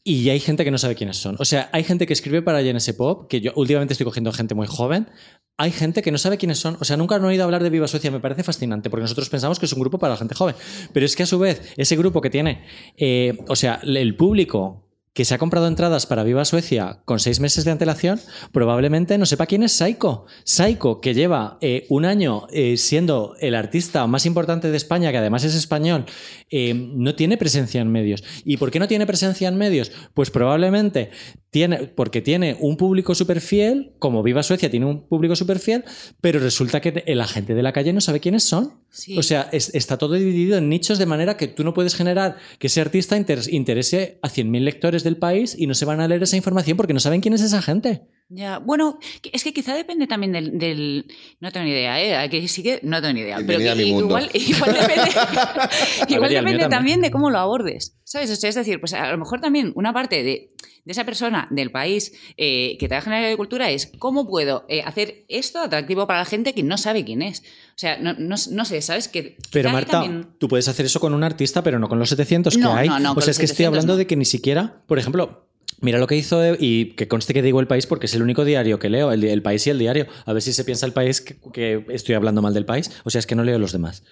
y 0.08 0.30
hay 0.30 0.40
gente 0.40 0.64
que 0.64 0.72
no 0.72 0.78
sabe 0.78 0.96
quiénes 0.96 1.18
son. 1.18 1.36
O 1.38 1.44
sea, 1.44 1.70
hay 1.74 1.84
gente 1.84 2.08
que 2.08 2.14
escribe 2.14 2.42
para 2.42 2.62
GNS 2.62 2.94
Pop, 2.94 3.28
que 3.28 3.42
yo 3.42 3.52
últimamente 3.58 3.92
estoy 3.92 4.06
cogiendo 4.06 4.32
gente 4.32 4.56
muy 4.56 4.66
joven. 4.66 5.10
Hay 5.58 5.70
gente 5.72 6.02
que 6.02 6.14
no 6.14 6.18
sabe 6.18 6.38
quiénes 6.38 6.60
son. 6.60 6.78
O 6.80 6.86
sea, 6.86 6.96
nunca 6.96 7.16
han 7.16 7.26
oído 7.26 7.44
hablar 7.44 7.62
de 7.62 7.70
Viva 7.70 7.90
Suecia. 7.90 8.10
Me 8.10 8.22
parece 8.22 8.42
fascinante 8.42 8.90
porque 8.90 9.02
nosotros 9.02 9.28
pensamos 9.28 9.60
que 9.60 9.66
es 9.66 9.74
un 9.74 9.82
grupo 9.82 10.00
para 10.00 10.14
la 10.14 10.18
gente 10.18 10.34
joven. 10.34 10.56
Pero 10.94 11.06
es 11.06 11.14
que 11.14 11.24
a 11.24 11.26
su 11.26 11.38
vez, 11.40 11.74
ese 11.76 11.98
grupo 11.98 12.22
que 12.22 12.30
tiene, 12.30 12.64
eh, 12.96 13.38
o 13.50 13.56
sea, 13.58 13.82
el 13.84 14.16
público 14.16 14.87
que 15.18 15.26
se 15.26 15.34
ha 15.34 15.40
comprado 15.40 15.68
entradas 15.68 16.06
para 16.06 16.24
Viva 16.24 16.46
Suecia 16.46 17.00
con 17.04 17.20
seis 17.20 17.40
meses 17.40 17.66
de 17.66 17.72
antelación, 17.72 18.20
probablemente 18.52 19.18
no 19.18 19.26
sepa 19.26 19.48
quién 19.48 19.64
es 19.64 19.72
Saiko. 19.72 20.28
Saiko, 20.44 21.02
que 21.02 21.16
lleva 21.16 21.58
eh, 21.60 21.88
un 21.90 22.06
año 22.06 22.46
eh, 22.52 22.78
siendo 22.78 23.34
el 23.40 23.56
artista 23.56 24.06
más 24.06 24.28
importante 24.28 24.70
de 24.70 24.78
España, 24.78 25.10
que 25.12 25.18
además 25.18 25.44
es 25.44 25.56
español, 25.56 26.06
eh, 26.52 26.76
no 26.76 27.16
tiene 27.16 27.36
presencia 27.38 27.82
en 27.82 27.92
medios. 27.92 28.24
¿Y 28.46 28.58
por 28.58 28.70
qué 28.70 28.78
no 28.80 28.88
tiene 28.88 29.08
presencia 29.08 29.48
en 29.48 29.58
medios? 29.58 29.92
Pues 30.14 30.30
probablemente 30.30 31.10
tiene, 31.50 31.88
porque 31.88 32.22
tiene 32.22 32.56
un 32.60 32.78
público 32.78 33.16
súper 33.16 33.42
fiel, 33.42 33.94
como 33.98 34.22
Viva 34.22 34.44
Suecia 34.44 34.70
tiene 34.70 34.86
un 34.86 35.08
público 35.08 35.36
súper 35.36 35.58
fiel, 35.58 35.84
pero 36.22 36.40
resulta 36.40 36.80
que 36.80 37.04
la 37.08 37.26
gente 37.26 37.56
de 37.56 37.64
la 37.64 37.74
calle 37.74 37.92
no 37.92 38.02
sabe 38.02 38.20
quiénes 38.20 38.44
son. 38.44 38.82
Sí. 38.90 39.18
O 39.18 39.24
sea, 39.24 39.50
es- 39.52 39.74
está 39.74 39.98
todo 39.98 40.14
dividido 40.14 40.58
en 40.58 40.70
nichos 40.70 41.00
de 41.00 41.06
manera 41.06 41.38
que 41.38 41.48
tú 41.48 41.64
no 41.64 41.74
puedes 41.74 41.96
generar 41.96 42.38
que 42.60 42.68
ese 42.68 42.82
artista 42.82 43.18
inter- 43.18 43.42
interese 43.52 44.20
a 44.22 44.30
100.000 44.30 44.64
lectores 44.64 45.04
del 45.08 45.18
país 45.18 45.56
y 45.58 45.68
no 45.68 45.74
se 45.74 45.86
van 45.86 46.00
a 46.00 46.08
leer 46.08 46.24
esa 46.24 46.38
información 46.38 46.78
porque 46.78 46.94
no 46.94 47.00
saben 47.00 47.22
quién 47.22 47.34
es 47.34 47.42
esa 47.42 47.62
gente. 47.62 48.08
Ya, 48.30 48.60
bueno, 48.60 49.00
es 49.32 49.44
que 49.44 49.54
quizá 49.54 49.74
depende 49.74 50.06
también 50.06 50.34
del, 50.34 50.60
del- 50.60 51.06
No 51.40 51.50
tengo 51.52 51.64
ni 51.66 51.72
idea, 51.72 52.02
¿eh? 52.04 52.16
Aquí 52.18 52.48
sí 52.50 52.62
que 52.62 52.80
no 52.84 53.00
tengo 53.02 53.14
ni 53.14 53.22
idea. 53.22 53.38
Pero 53.46 53.60
que 53.60 53.84
igual, 53.86 54.30
igual 54.34 54.74
depende, 54.74 55.12
igual 56.10 56.34
también. 56.34 56.70
también 56.70 57.02
de 57.02 57.10
cómo 57.12 57.30
lo 57.30 57.38
abordes. 57.40 57.96
¿Sabes? 58.04 58.30
O 58.32 58.36
sea, 58.36 58.50
es 58.50 58.56
decir, 58.56 58.80
pues 58.82 58.94
a 58.94 59.10
lo 59.12 59.18
mejor 59.18 59.40
también 59.40 59.72
una 59.76 59.94
parte 59.94 60.24
de, 60.24 60.50
de 60.84 60.92
esa 60.92 61.06
persona 61.06 61.48
del 61.52 61.72
país 61.72 62.12
eh, 62.36 62.76
que 62.80 62.88
trabaja 62.90 63.10
en 63.10 63.14
el 63.14 63.18
área 63.20 63.30
de 63.30 63.38
cultura 63.38 63.70
es 63.70 63.92
cómo 63.98 64.28
puedo 64.28 64.66
eh, 64.68 64.82
hacer 64.84 65.26
esto 65.30 65.60
atractivo 65.60 66.06
para 66.06 66.20
la 66.20 66.26
gente 66.26 66.54
que 66.54 66.64
no 66.64 66.78
sabe 66.78 67.06
quién 67.06 67.22
es. 67.22 67.40
O 67.42 67.78
sea, 67.80 67.98
no, 67.98 68.14
no, 68.14 68.36
no 68.52 68.66
sé, 68.66 68.82
¿sabes? 68.82 69.08
Que 69.08 69.38
Pero 69.52 69.72
Marta, 69.72 70.02
también- 70.02 70.28
tú 70.38 70.50
puedes 70.50 70.68
hacer 70.68 70.86
eso 70.86 71.00
con 71.00 71.14
un 71.14 71.24
artista, 71.24 71.64
pero 71.64 71.80
no 71.80 71.88
con 71.88 71.98
los 71.98 72.10
700 72.10 72.58
No, 72.58 72.74
que 72.74 72.80
hay. 72.80 72.90
no, 72.90 73.00
no, 73.00 73.14
sea, 73.14 73.16
los 73.16 73.28
es 73.30 73.40
que 73.40 73.46
estoy 73.46 73.56
700 73.66 73.68
hablando 73.68 73.96
de 73.98 74.06
que 74.08 74.16
ni 74.18 74.26
siquiera, 74.26 74.84
por 74.86 75.00
ejemplo, 75.00 75.47
mira 75.82 76.00
lo 76.00 76.08
que 76.08 76.16
hizo, 76.16 76.44
eh, 76.44 76.58
y 76.60 76.96
que 76.96 77.08
conste 77.08 77.34
que 77.34 77.42
digo 77.42 77.60
el 77.60 77.68
país 77.68 77.86
porque 77.88 78.06
es 78.08 78.14
el 78.16 78.22
único 78.22 78.46
diario 78.46 78.80
que 78.80 78.90
leo, 78.90 79.12
el, 79.12 79.42
país 79.42 79.66
y 79.68 79.70
el 79.70 79.80
diario. 79.80 80.08
A 80.26 80.34
ver 80.34 80.42
si 80.42 80.54
se 80.54 80.64
piensa 80.64 80.86
el 80.86 80.94
país 80.94 81.22
que, 81.22 81.38
que 81.54 81.86
estoy 81.90 82.16
hablando 82.16 82.42
mal 82.42 82.54
del 82.54 82.66
país. 82.66 82.92
O 83.04 83.10
sea, 83.10 83.20
es 83.20 83.28
que 83.28 83.36
no 83.36 83.44
leo 83.44 83.60
los 83.60 83.72
demás. 83.72 84.04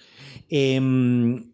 Em, 0.48 1.52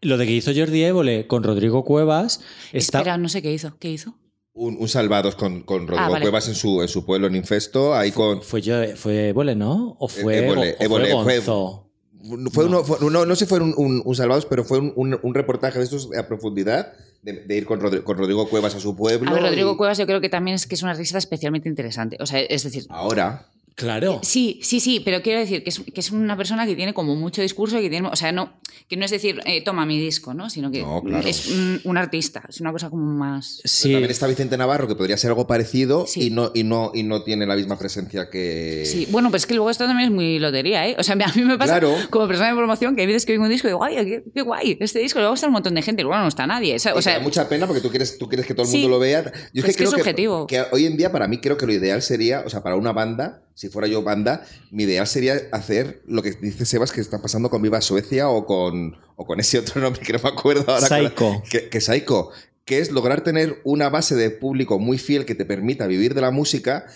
lo 0.00 0.18
de 0.18 0.26
que 0.26 0.32
hizo 0.32 0.52
Jordi 0.54 0.82
Évole 0.84 1.26
con 1.26 1.42
Rodrigo 1.42 1.84
Cuevas 1.84 2.40
está... 2.72 2.98
Espera, 2.98 3.18
no 3.18 3.28
sé 3.28 3.40
qué 3.42 3.52
hizo. 3.52 3.76
¿Qué 3.78 3.90
hizo? 3.90 4.18
Un, 4.54 4.76
un 4.78 4.88
Salvados 4.88 5.34
con, 5.34 5.62
con 5.62 5.86
Rodrigo 5.86 6.04
Ah, 6.06 6.10
vale. 6.10 6.24
Cuevas 6.24 6.48
en 6.48 6.54
su, 6.54 6.82
en 6.82 6.88
su 6.88 7.06
pueblo, 7.06 7.26
en 7.26 7.36
Infesto, 7.36 7.94
ahí 7.94 8.10
con... 8.12 8.42
Fue, 8.42 8.60
yo, 8.60 8.74
fue 8.96 9.28
Évole, 9.28 9.54
¿no? 9.54 9.96
¿O 9.98 10.08
fue, 10.08 10.38
Évole, 10.44 10.72
o- 10.72 10.82
o 10.82 10.84
Évole, 10.84 11.10
fue- 11.22 11.36
Gonzo? 11.38 11.88
Fue 11.88 11.91
No. 12.22 12.50
uno, 12.66 12.84
fue- 12.84 12.98
no, 13.10 13.26
no 13.26 13.34
sé 13.34 13.44
si 13.44 13.48
fue 13.48 13.60
un, 13.60 13.74
un- 13.76 14.02
un 14.04 14.14
Salvados, 14.14 14.46
pero 14.46 14.64
fue 14.64 14.78
un, 14.78 15.18
un- 15.22 15.34
reportaje 15.34 15.78
de 15.78 15.84
estos 15.84 16.08
a 16.16 16.26
profundidad, 16.26 16.92
de, 17.22 17.44
de 17.44 17.56
ir 17.56 17.66
con, 17.66 17.80
Rodri- 17.80 18.02
con 18.02 18.16
Rodrigo 18.18 18.48
Cuevas 18.48 18.74
a 18.74 18.80
su 18.80 18.94
pueblo. 18.96 19.30
A 19.30 19.34
ver, 19.34 19.42
Rodrigo 19.42 19.72
y 19.72 19.76
Cuevas 19.76 19.98
yo 19.98 20.06
creo 20.06 20.20
que 20.20 20.28
también 20.28 20.54
es 20.54 20.66
que 20.66 20.74
es 20.74 20.82
una 20.82 20.92
artista 20.92 21.18
especialmente 21.18 21.68
interesante. 21.68 22.16
O 22.20 22.26
sea, 22.26 22.40
es 22.40 22.62
decir, 22.64 22.86
Ahora, 22.88 23.46
Claro. 23.74 24.20
Sí, 24.22 24.60
sí, 24.62 24.80
sí, 24.80 25.00
pero 25.00 25.22
quiero 25.22 25.40
decir 25.40 25.62
que 25.64 25.70
es, 25.70 25.80
que 25.80 26.00
es 26.00 26.10
una 26.10 26.36
persona 26.36 26.66
que 26.66 26.76
tiene 26.76 26.92
como 26.94 27.14
mucho 27.16 27.40
discurso, 27.42 27.80
que 27.80 27.88
tiene, 27.90 28.08
o 28.08 28.16
sea, 28.16 28.30
no, 28.32 28.52
que 28.88 28.96
no 28.96 29.04
es 29.04 29.10
decir, 29.10 29.40
eh, 29.46 29.62
toma 29.64 29.86
mi 29.86 29.98
disco, 29.98 30.34
¿no? 30.34 30.50
Sino 30.50 30.70
que 30.70 30.82
No, 30.82 31.02
claro. 31.02 31.26
es 31.26 31.48
un, 31.48 31.80
un 31.84 31.96
artista, 31.96 32.42
es 32.48 32.60
una 32.60 32.70
cosa 32.72 32.90
como 32.90 33.04
más... 33.04 33.60
pero 33.62 33.68
Sí. 33.72 33.92
también 33.92 34.10
está 34.10 34.26
Vicente 34.26 34.56
Navarro, 34.56 34.86
que 34.88 34.94
podría 34.94 35.16
ser 35.16 35.30
algo 35.30 35.46
parecido 35.46 36.06
Sí. 36.06 36.26
y, 36.26 36.30
no, 36.30 36.50
y, 36.54 36.64
no, 36.64 36.90
y 36.94 37.02
no 37.02 37.22
tiene 37.24 37.46
la 37.46 37.56
misma 37.56 37.78
presencia 37.78 38.28
que... 38.30 38.84
Sí, 38.86 39.06
bueno, 39.10 39.30
pues 39.30 39.42
es 39.42 39.46
que 39.46 39.54
luego 39.54 39.70
esto 39.70 39.86
también 39.86 40.08
es 40.10 40.14
muy 40.14 40.38
lotería, 40.38 40.86
¿eh? 40.88 40.96
O 40.98 41.02
sea, 41.02 41.14
a 41.14 41.32
mí 41.34 41.42
me 41.42 41.56
pasa 41.58 41.78
Claro. 41.78 41.94
como 42.10 42.26
persona 42.28 42.50
de 42.50 42.56
promoción 42.56 42.94
que 42.94 43.00
hay 43.02 43.06
veces 43.06 43.24
que 43.26 43.32
oigo 43.32 43.44
un 43.44 43.50
disco 43.50 43.68
y 43.68 43.70
digo, 43.70 43.82
ay, 43.84 43.96
qué, 44.04 44.22
qué 44.34 44.42
guay, 44.42 44.76
este 44.80 44.98
disco, 44.98 45.18
luego 45.18 45.34
está 45.34 45.46
un 45.46 45.52
montón 45.54 45.74
de 45.74 45.82
gente, 45.82 46.02
y 46.02 46.04
luego 46.04 46.20
no 46.20 46.28
está 46.28 46.46
nadie. 46.46 46.76
O 46.76 46.78
sea, 46.78 46.92
Y 46.92 46.94
o 46.94 46.96
te 46.96 47.02
sea, 47.02 47.14
da 47.14 47.20
mucha 47.20 47.48
pena 47.48 47.66
porque 47.66 47.80
tú 47.80 47.88
quieres, 47.90 48.18
tú 48.18 48.28
quieres 48.28 48.46
que 48.46 48.54
todo 48.54 48.64
el 48.64 48.70
Sí. 48.70 48.78
mundo 48.78 48.90
lo 48.90 48.98
vea. 48.98 49.22
Yo 49.22 49.30
es 49.30 49.64
que 49.64 49.70
es 49.70 49.76
que 49.76 49.84
creo 49.84 49.88
es 49.90 49.94
subjetivo. 49.96 50.46
que 50.46 50.62
hoy 50.72 50.86
en 50.86 50.96
día 50.96 51.10
para 51.10 51.26
mí 51.28 51.38
creo 51.38 51.56
que 51.56 51.66
lo 51.66 51.72
ideal 51.72 52.02
sería, 52.02 52.42
o 52.46 52.50
sea, 52.50 52.62
para 52.62 52.76
una 52.76 52.92
banda, 52.92 53.42
si 53.62 53.68
fuera 53.68 53.86
yo 53.86 54.02
banda, 54.02 54.44
mi 54.72 54.82
ideal 54.82 55.06
sería 55.06 55.40
hacer 55.52 56.02
lo 56.04 56.20
que 56.20 56.32
dice 56.32 56.66
Sebas 56.66 56.90
que 56.90 57.00
está 57.00 57.22
pasando 57.22 57.48
con 57.48 57.62
Viva 57.62 57.80
Suecia 57.80 58.28
o 58.28 58.44
con, 58.44 58.96
o 59.14 59.24
con 59.24 59.38
ese 59.38 59.60
otro 59.60 59.80
nombre 59.80 60.02
que 60.02 60.12
no 60.12 60.18
me 60.20 60.30
acuerdo 60.30 60.64
ahora. 60.66 60.88
Psycho. 60.88 61.40
Que, 61.48 61.68
que 61.68 61.80
Psycho, 61.80 62.30
que 62.64 62.80
es 62.80 62.90
lograr 62.90 63.22
tener 63.22 63.60
una 63.62 63.88
base 63.88 64.16
de 64.16 64.30
público 64.30 64.80
muy 64.80 64.98
fiel 64.98 65.24
que 65.24 65.36
te 65.36 65.44
permita 65.44 65.86
vivir 65.86 66.12
de 66.14 66.22
la 66.22 66.32
música 66.32 66.86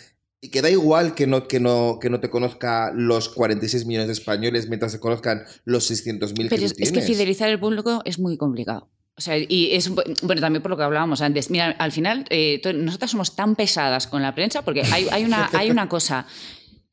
y 0.40 0.48
que 0.48 0.60
da 0.60 0.68
igual 0.68 1.14
que 1.14 1.28
no, 1.28 1.46
que 1.46 1.60
no, 1.60 2.00
que 2.00 2.10
no 2.10 2.18
te 2.18 2.30
conozca 2.30 2.90
los 2.92 3.28
46 3.28 3.86
millones 3.86 4.08
de 4.08 4.14
españoles 4.14 4.68
mientras 4.68 4.90
se 4.90 4.98
conozcan 4.98 5.44
los 5.64 5.88
600.000 5.88 6.34
que 6.34 6.48
pero 6.48 6.62
tú 6.62 6.64
es, 6.66 6.72
es 6.72 6.76
que 6.78 6.84
tienes. 6.90 7.06
fidelizar 7.06 7.48
el 7.48 7.60
público 7.60 8.02
es 8.04 8.18
muy 8.18 8.36
complicado. 8.36 8.90
O 9.18 9.20
sea, 9.22 9.38
y 9.38 9.74
es 9.74 9.88
bueno 9.88 10.40
también 10.40 10.60
por 10.60 10.70
lo 10.70 10.76
que 10.76 10.82
hablábamos 10.82 11.22
antes. 11.22 11.50
Mira, 11.50 11.70
al 11.78 11.90
final 11.90 12.26
eh, 12.28 12.60
nosotras 12.74 13.10
somos 13.10 13.34
tan 13.34 13.56
pesadas 13.56 14.06
con 14.06 14.20
la 14.20 14.34
prensa 14.34 14.62
porque 14.62 14.82
hay, 14.82 15.06
hay 15.10 15.24
una, 15.24 15.48
hay 15.54 15.70
una 15.70 15.88
cosa 15.88 16.26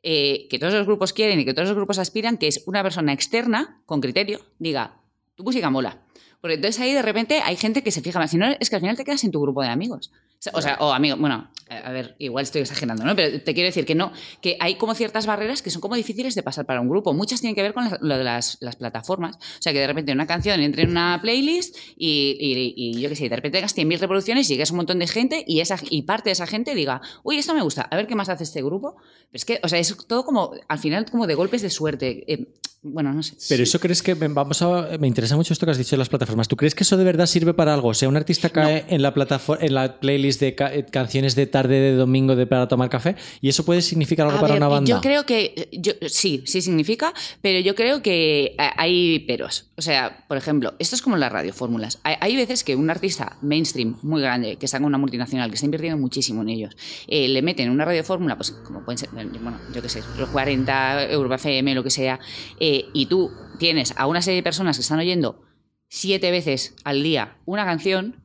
eh, 0.02 0.48
que 0.50 0.58
todos 0.58 0.74
los 0.74 0.86
grupos 0.86 1.12
quieren 1.12 1.40
y 1.40 1.46
que 1.46 1.54
todos 1.54 1.68
los 1.68 1.76
grupos 1.76 1.98
aspiran, 1.98 2.38
que 2.38 2.48
es 2.48 2.64
una 2.66 2.82
persona 2.82 3.12
externa 3.12 3.82
con 3.86 4.00
criterio 4.00 4.40
diga, 4.58 5.02
tu 5.36 5.44
música 5.44 5.70
mola. 5.70 6.02
Porque 6.40 6.56
entonces 6.56 6.82
ahí 6.82 6.94
de 6.94 7.02
repente 7.02 7.42
hay 7.42 7.56
gente 7.56 7.84
que 7.84 7.92
se 7.92 8.02
fija 8.02 8.20
más. 8.20 8.32
Si 8.32 8.38
no, 8.38 8.48
es 8.60 8.70
que 8.70 8.76
al 8.76 8.82
final 8.82 8.98
te 8.98 9.06
quedas 9.06 9.22
sin 9.22 9.32
tu 9.32 9.42
grupo 9.42 9.62
de 9.62 9.70
amigos. 9.70 10.12
O 10.52 10.62
sea, 10.62 10.78
o 10.80 10.92
amigo, 10.92 11.16
bueno, 11.16 11.50
a 11.70 11.92
ver, 11.92 12.16
igual 12.20 12.44
estoy 12.44 12.62
exagerando, 12.62 13.04
¿no? 13.06 13.16
Pero 13.16 13.42
te 13.42 13.54
quiero 13.54 13.68
decir 13.68 13.86
que 13.86 13.96
no, 13.96 14.12
que 14.42 14.58
hay 14.60 14.76
como 14.76 14.94
ciertas 14.94 15.26
barreras 15.26 15.62
que 15.62 15.70
son 15.70 15.82
como 15.82 15.96
difíciles 15.96 16.36
de 16.36 16.44
pasar 16.44 16.66
para 16.66 16.82
un 16.82 16.90
grupo. 16.90 17.14
Muchas 17.14 17.42
tienen 17.42 17.56
que 17.56 17.62
ver 17.62 17.74
con 17.74 17.90
lo 18.02 18.18
de 18.18 18.24
las, 18.24 18.58
plataformas. 18.78 19.36
O 19.38 19.62
sea, 19.62 19.72
que 19.72 19.80
de 19.80 19.88
repente 19.88 20.12
una 20.12 20.28
canción 20.28 20.60
entre 20.60 20.84
en 20.84 20.92
una 20.92 21.20
playlist 21.22 21.78
y, 21.96 23.00
yo 23.00 23.10
qué 23.10 23.16
sé, 23.16 23.30
de 23.30 23.36
repente 23.36 23.58
tengas 23.58 23.76
100.000 23.76 24.00
reproducciones 24.00 24.50
y 24.50 24.54
llegues 24.54 24.72
un 24.72 24.78
montón 24.78 25.00
de 25.00 25.08
gente 25.08 25.44
y, 25.48 25.62
esa, 25.62 25.78
y 25.90 26.02
parte 26.04 26.30
de 26.30 26.34
esa 26.34 26.48
gente 26.48 26.76
diga, 26.76 27.02
uy, 27.24 27.38
esto 27.38 27.54
me 27.54 27.62
gusta, 27.62 27.84
a 27.84 27.96
ver 27.96 28.08
qué 28.08 28.16
más 28.16 28.30
hace 28.30 28.44
este 28.44 28.62
grupo. 28.62 28.96
Pero 28.98 29.30
es 29.34 29.46
que, 29.46 29.60
o 29.64 29.68
sea, 29.68 29.80
es 29.80 29.96
todo 30.08 30.26
como, 30.26 30.52
al 30.68 30.80
final, 30.80 31.06
como 31.10 31.28
de 31.28 31.36
golpes 31.36 31.62
de 31.62 31.70
suerte. 31.70 32.24
Eh, 32.32 32.48
bueno, 32.84 33.14
no 33.14 33.24
sé. 33.24 33.36
Pero 33.50 33.64
eso 33.64 33.80
crees 33.80 34.04
que 34.04 34.14
vamos 34.14 34.62
a 34.62 34.98
me 35.00 35.08
interesa 35.08 35.36
mucho 35.36 35.54
esto 35.54 35.66
que 35.66 35.72
has 35.72 35.78
dicho 35.78 35.96
de 35.96 36.00
las 36.00 36.10
plataformas. 36.10 36.48
¿Tú 36.48 36.56
crees 36.56 36.76
que 36.76 36.84
eso 36.84 36.98
de 36.98 37.04
verdad 37.04 37.26
sirve 37.26 37.54
para 37.54 37.74
algo? 37.74 37.90
O 37.90 37.94
sea, 37.94 38.10
un 38.10 38.18
artista 38.18 38.50
cae 38.50 38.86
en 38.90 39.02
la 39.02 39.14
plataforma 39.14 39.64
en 39.66 39.74
la 39.74 40.00
playlist 40.00 40.40
de 40.40 40.56
eh, 40.58 40.86
canciones 40.92 41.36
de 41.36 41.48
tarde 41.48 41.80
de 41.80 41.94
domingo 41.94 42.36
de 42.36 42.46
para 42.46 42.68
tomar 42.68 42.90
café 42.90 43.16
y 43.42 43.50
eso 43.50 43.66
puede 43.66 43.82
significar 43.82 44.28
algo 44.28 44.40
para 44.40 44.56
una 44.56 44.68
banda. 44.68 44.90
Yo 44.90 45.02
creo 45.02 45.26
que 45.26 45.70
yo, 45.72 45.94
sí, 46.08 46.44
sí 46.46 46.62
significa, 46.62 47.14
pero 47.42 47.60
yo 47.60 47.76
creo 47.76 48.02
que 48.02 48.56
hay 48.58 49.20
peros. 49.20 49.68
O 49.78 49.82
sea, 49.82 50.26
por 50.28 50.38
ejemplo, 50.38 50.74
esto 50.80 50.96
es 50.96 51.02
como 51.02 51.18
las 51.18 51.32
radiofórmulas. 51.32 52.00
Hay, 52.04 52.16
hay 52.20 52.36
veces 52.36 52.64
que 52.64 52.76
un 52.76 52.90
artista 52.90 53.38
mainstream 53.42 53.98
muy 54.02 54.22
grande 54.22 54.58
que 54.58 54.66
está 54.66 54.78
en 54.78 54.86
una 54.86 54.98
multinacional 54.98 55.50
que 55.50 55.56
está 55.56 55.66
invirtiendo 55.66 55.98
muchísimo 55.98 56.42
en 56.42 56.50
ellos, 56.50 56.76
eh, 57.08 57.28
le 57.28 57.42
meten 57.42 57.70
una 57.70 57.86
radiofórmula, 57.86 58.36
pues 58.36 58.52
como 58.52 58.84
pueden 58.84 58.98
ser, 58.98 59.10
bueno, 59.10 59.60
yo 59.74 59.82
qué 59.82 59.90
sé, 59.90 60.02
los 60.18 60.30
40 60.30 61.12
euros 61.12 61.34
FM, 61.36 61.76
lo 61.76 61.84
que 61.84 61.90
sea. 61.90 62.20
Eh, 62.60 62.73
y 62.94 63.06
tú 63.08 63.32
tienes 63.60 63.94
a 63.98 64.08
una 64.08 64.22
serie 64.22 64.38
de 64.38 64.44
personas 64.44 64.78
que 64.78 64.82
están 64.82 65.00
oyendo 65.00 65.42
siete 65.88 66.32
veces 66.32 66.76
al 66.84 67.04
día 67.04 67.38
una 67.46 67.66
canción, 67.66 68.24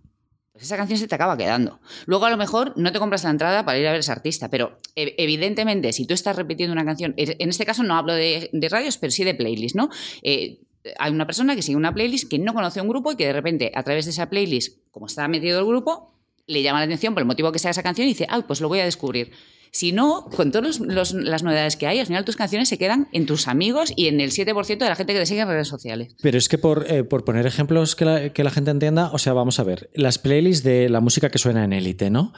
pues 0.52 0.64
esa 0.64 0.76
canción 0.76 0.98
se 0.98 1.06
te 1.06 1.14
acaba 1.14 1.36
quedando. 1.36 1.80
Luego 2.06 2.26
a 2.26 2.30
lo 2.30 2.36
mejor 2.36 2.72
no 2.76 2.92
te 2.92 2.98
compras 2.98 3.24
la 3.24 3.30
entrada 3.30 3.64
para 3.64 3.78
ir 3.78 3.86
a 3.86 3.90
ver 3.90 3.98
a 3.98 4.00
ese 4.00 4.10
artista, 4.10 4.48
pero 4.48 4.78
evidentemente 4.96 5.92
si 5.92 6.06
tú 6.06 6.14
estás 6.14 6.36
repitiendo 6.36 6.72
una 6.72 6.84
canción, 6.84 7.14
en 7.16 7.48
este 7.48 7.66
caso 7.66 7.82
no 7.82 7.94
hablo 7.94 8.14
de, 8.14 8.50
radios, 8.70 8.96
pero 8.96 9.10
sí 9.10 9.22
de 9.22 9.34
playlist, 9.34 9.76
¿no? 9.76 9.90
Eh, 10.22 10.60
hay 10.98 11.12
una 11.12 11.26
persona 11.26 11.54
que 11.54 11.62
sigue 11.62 11.76
una 11.76 11.92
playlist 11.92 12.30
que 12.30 12.38
no 12.38 12.54
conoce 12.54 12.80
un 12.80 12.88
grupo 12.88 13.12
y 13.12 13.16
que 13.16 13.26
de 13.26 13.32
repente 13.32 13.70
a 13.74 13.82
través 13.82 14.06
de 14.06 14.12
esa 14.12 14.30
playlist, 14.30 14.78
como 14.90 15.06
está 15.06 15.28
metido 15.28 15.58
el 15.60 15.66
grupo, 15.66 16.14
le 16.46 16.62
llama 16.62 16.80
la 16.80 16.86
atención 16.86 17.14
por 17.14 17.20
el 17.20 17.26
motivo 17.26 17.52
que 17.52 17.58
sea 17.58 17.70
esa 17.70 17.82
canción 17.82 18.06
y 18.06 18.12
dice, 18.12 18.26
ah, 18.30 18.42
pues 18.46 18.60
lo 18.60 18.68
voy 18.68 18.80
a 18.80 18.84
descubrir. 18.84 19.32
Si 19.70 19.92
no, 19.92 20.26
con 20.34 20.50
todas 20.52 20.80
las 20.80 21.42
novedades 21.42 21.76
que 21.76 21.86
hay, 21.86 21.98
al 21.98 22.06
final 22.06 22.24
tus 22.24 22.36
canciones 22.36 22.68
se 22.68 22.78
quedan 22.78 23.08
en 23.12 23.26
tus 23.26 23.48
amigos 23.48 23.92
y 23.96 24.06
en 24.06 24.20
el 24.20 24.30
7% 24.30 24.78
de 24.78 24.88
la 24.88 24.96
gente 24.96 25.12
que 25.12 25.20
te 25.20 25.26
sigue 25.26 25.40
en 25.40 25.48
redes 25.48 25.68
sociales. 25.68 26.14
Pero 26.22 26.38
es 26.38 26.48
que 26.48 26.58
por, 26.58 26.86
eh, 26.88 27.04
poner 27.04 27.46
ejemplos 27.46 27.96
que 27.96 28.04
la, 28.04 28.50
gente 28.50 28.70
entienda, 28.70 29.10
o 29.12 29.18
sea, 29.18 29.32
vamos 29.32 29.60
a 29.60 29.64
ver, 29.64 29.90
las 29.94 30.18
playlists 30.18 30.64
de 30.64 30.88
la 30.88 31.00
música 31.00 31.30
que 31.30 31.38
suena 31.38 31.64
en 31.64 31.72
élite, 31.72 32.10
¿no? 32.10 32.32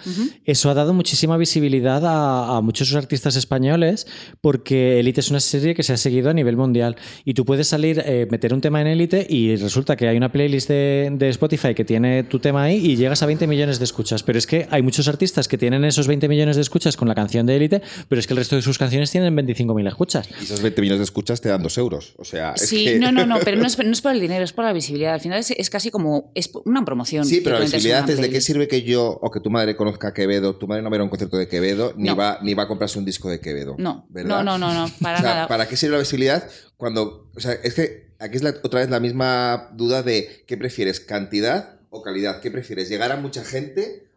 Eso 0.44 0.70
ha 0.70 0.74
dado 0.74 0.94
muchísima 0.94 1.36
visibilidad 1.36 2.02
a, 2.04 2.60
muchos 2.60 2.94
artistas 2.94 3.36
españoles 3.36 4.06
porque 4.40 5.00
élite 5.00 5.20
es 5.20 5.30
una 5.30 5.40
serie 5.40 5.74
que 5.74 5.82
se 5.82 5.92
ha 5.92 5.96
seguido 5.96 6.30
a 6.30 6.34
nivel 6.34 6.56
mundial 6.56 6.96
y 7.24 7.34
tú 7.34 7.44
puedes 7.44 7.68
salir, 7.68 8.02
eh, 8.04 8.26
meter 8.30 8.52
un 8.52 8.60
tema 8.60 8.80
en 8.80 8.86
élite 8.86 9.26
y 9.28 9.56
resulta 9.56 9.96
que 9.96 10.08
hay 10.08 10.16
una 10.16 10.30
playlist 10.30 10.68
de, 10.68 11.10
de 11.12 11.28
Spotify 11.30 11.74
que 11.74 11.84
tiene 11.84 12.24
tu 12.24 12.38
tema 12.38 12.64
ahí 12.64 12.76
y 12.76 12.96
llegas 12.96 13.22
a 13.22 13.26
20 13.26 13.46
millones 13.46 13.78
de 13.78 13.84
escuchas. 13.84 14.22
Pero 14.22 14.38
es 14.38 14.46
que 14.46 14.66
hay 14.70 14.82
muchos 14.82 15.08
artistas 15.08 15.48
que 15.48 15.58
tienen 15.58 15.84
esos 15.84 16.06
20 16.06 16.28
millones 16.28 16.56
de 16.56 16.62
escuchas 16.62 16.96
con 16.96 17.08
la 17.08 17.14
canción 17.20 17.46
de 17.46 17.56
élite, 17.56 17.82
pero 18.08 18.18
es 18.18 18.26
que 18.26 18.32
el 18.32 18.38
resto 18.38 18.56
de 18.56 18.62
sus 18.62 18.78
canciones 18.78 19.10
tienen 19.10 19.36
25.000 19.36 19.88
escuchas. 19.88 20.28
Y 20.40 20.44
esos 20.44 20.62
20 20.62 20.80
millones 20.80 21.00
de 21.00 21.04
escuchas 21.04 21.40
te 21.40 21.48
dan 21.48 21.62
2 21.62 21.78
euros. 21.78 22.14
O 22.18 22.24
sea, 22.24 22.56
sí, 22.56 22.98
no, 22.98 23.12
no, 23.12 23.26
no, 23.26 23.38
pero 23.44 23.56
no 23.56 23.66
es, 23.66 23.78
no 23.78 23.92
es, 23.92 24.00
por 24.00 24.12
el 24.12 24.20
dinero, 24.20 24.44
es 24.44 24.52
por 24.52 24.64
la 24.64 24.72
visibilidad. 24.72 25.14
Al 25.14 25.20
final 25.20 25.38
es, 25.38 25.70
casi 25.70 25.90
como 25.90 26.32
es 26.34 26.50
una 26.64 26.84
promoción. 26.84 27.24
Sí, 27.24 27.40
pero 27.42 27.58
la 27.58 27.64
visibilidad 27.64 28.08
es 28.08 28.20
de 28.20 28.30
qué 28.30 28.40
sirve 28.40 28.68
que 28.68 28.82
yo 28.82 29.18
o 29.20 29.30
que 29.30 29.40
tu 29.40 29.50
madre 29.50 29.76
conozca 29.76 30.08
a 30.08 30.14
Quevedo, 30.14 30.56
tu 30.56 30.66
madre 30.66 30.82
no 30.82 30.90
va 30.90 30.96
a 30.96 30.98
ir 30.98 31.00
a 31.00 31.04
un 31.04 31.10
concierto 31.10 31.36
de 31.36 31.48
Quevedo, 31.48 31.94
ni, 31.96 32.10
va, 32.10 32.38
ni 32.42 32.54
va 32.54 32.64
a 32.64 32.68
comprarse 32.68 32.98
un 32.98 33.04
disco 33.04 33.28
de 33.28 33.40
Quevedo. 33.40 33.76
No, 33.78 34.06
no, 34.10 34.42
no, 34.42 34.58
no, 34.58 34.90
para 35.00 35.20
nada. 35.22 35.48
¿Para 35.48 35.68
qué 35.68 35.76
sirve 35.76 35.92
la 35.92 36.00
visibilidad 36.00 36.48
cuando, 36.76 37.30
o 37.34 37.40
sea, 37.40 37.52
es 37.52 37.74
que 37.74 38.14
aquí 38.18 38.36
es 38.36 38.44
otra 38.62 38.80
vez 38.80 38.90
la 38.90 39.00
misma 39.00 39.70
duda 39.74 40.02
de 40.02 40.44
qué 40.46 40.56
prefieres, 40.56 41.00
cantidad 41.00 41.80
o 41.90 42.02
calidad. 42.02 42.40
¿Qué 42.40 42.50
prefieres? 42.50 42.88
¿Llegar 42.88 43.12
a 43.12 43.16
mucha 43.16 43.44
gente 43.44 44.08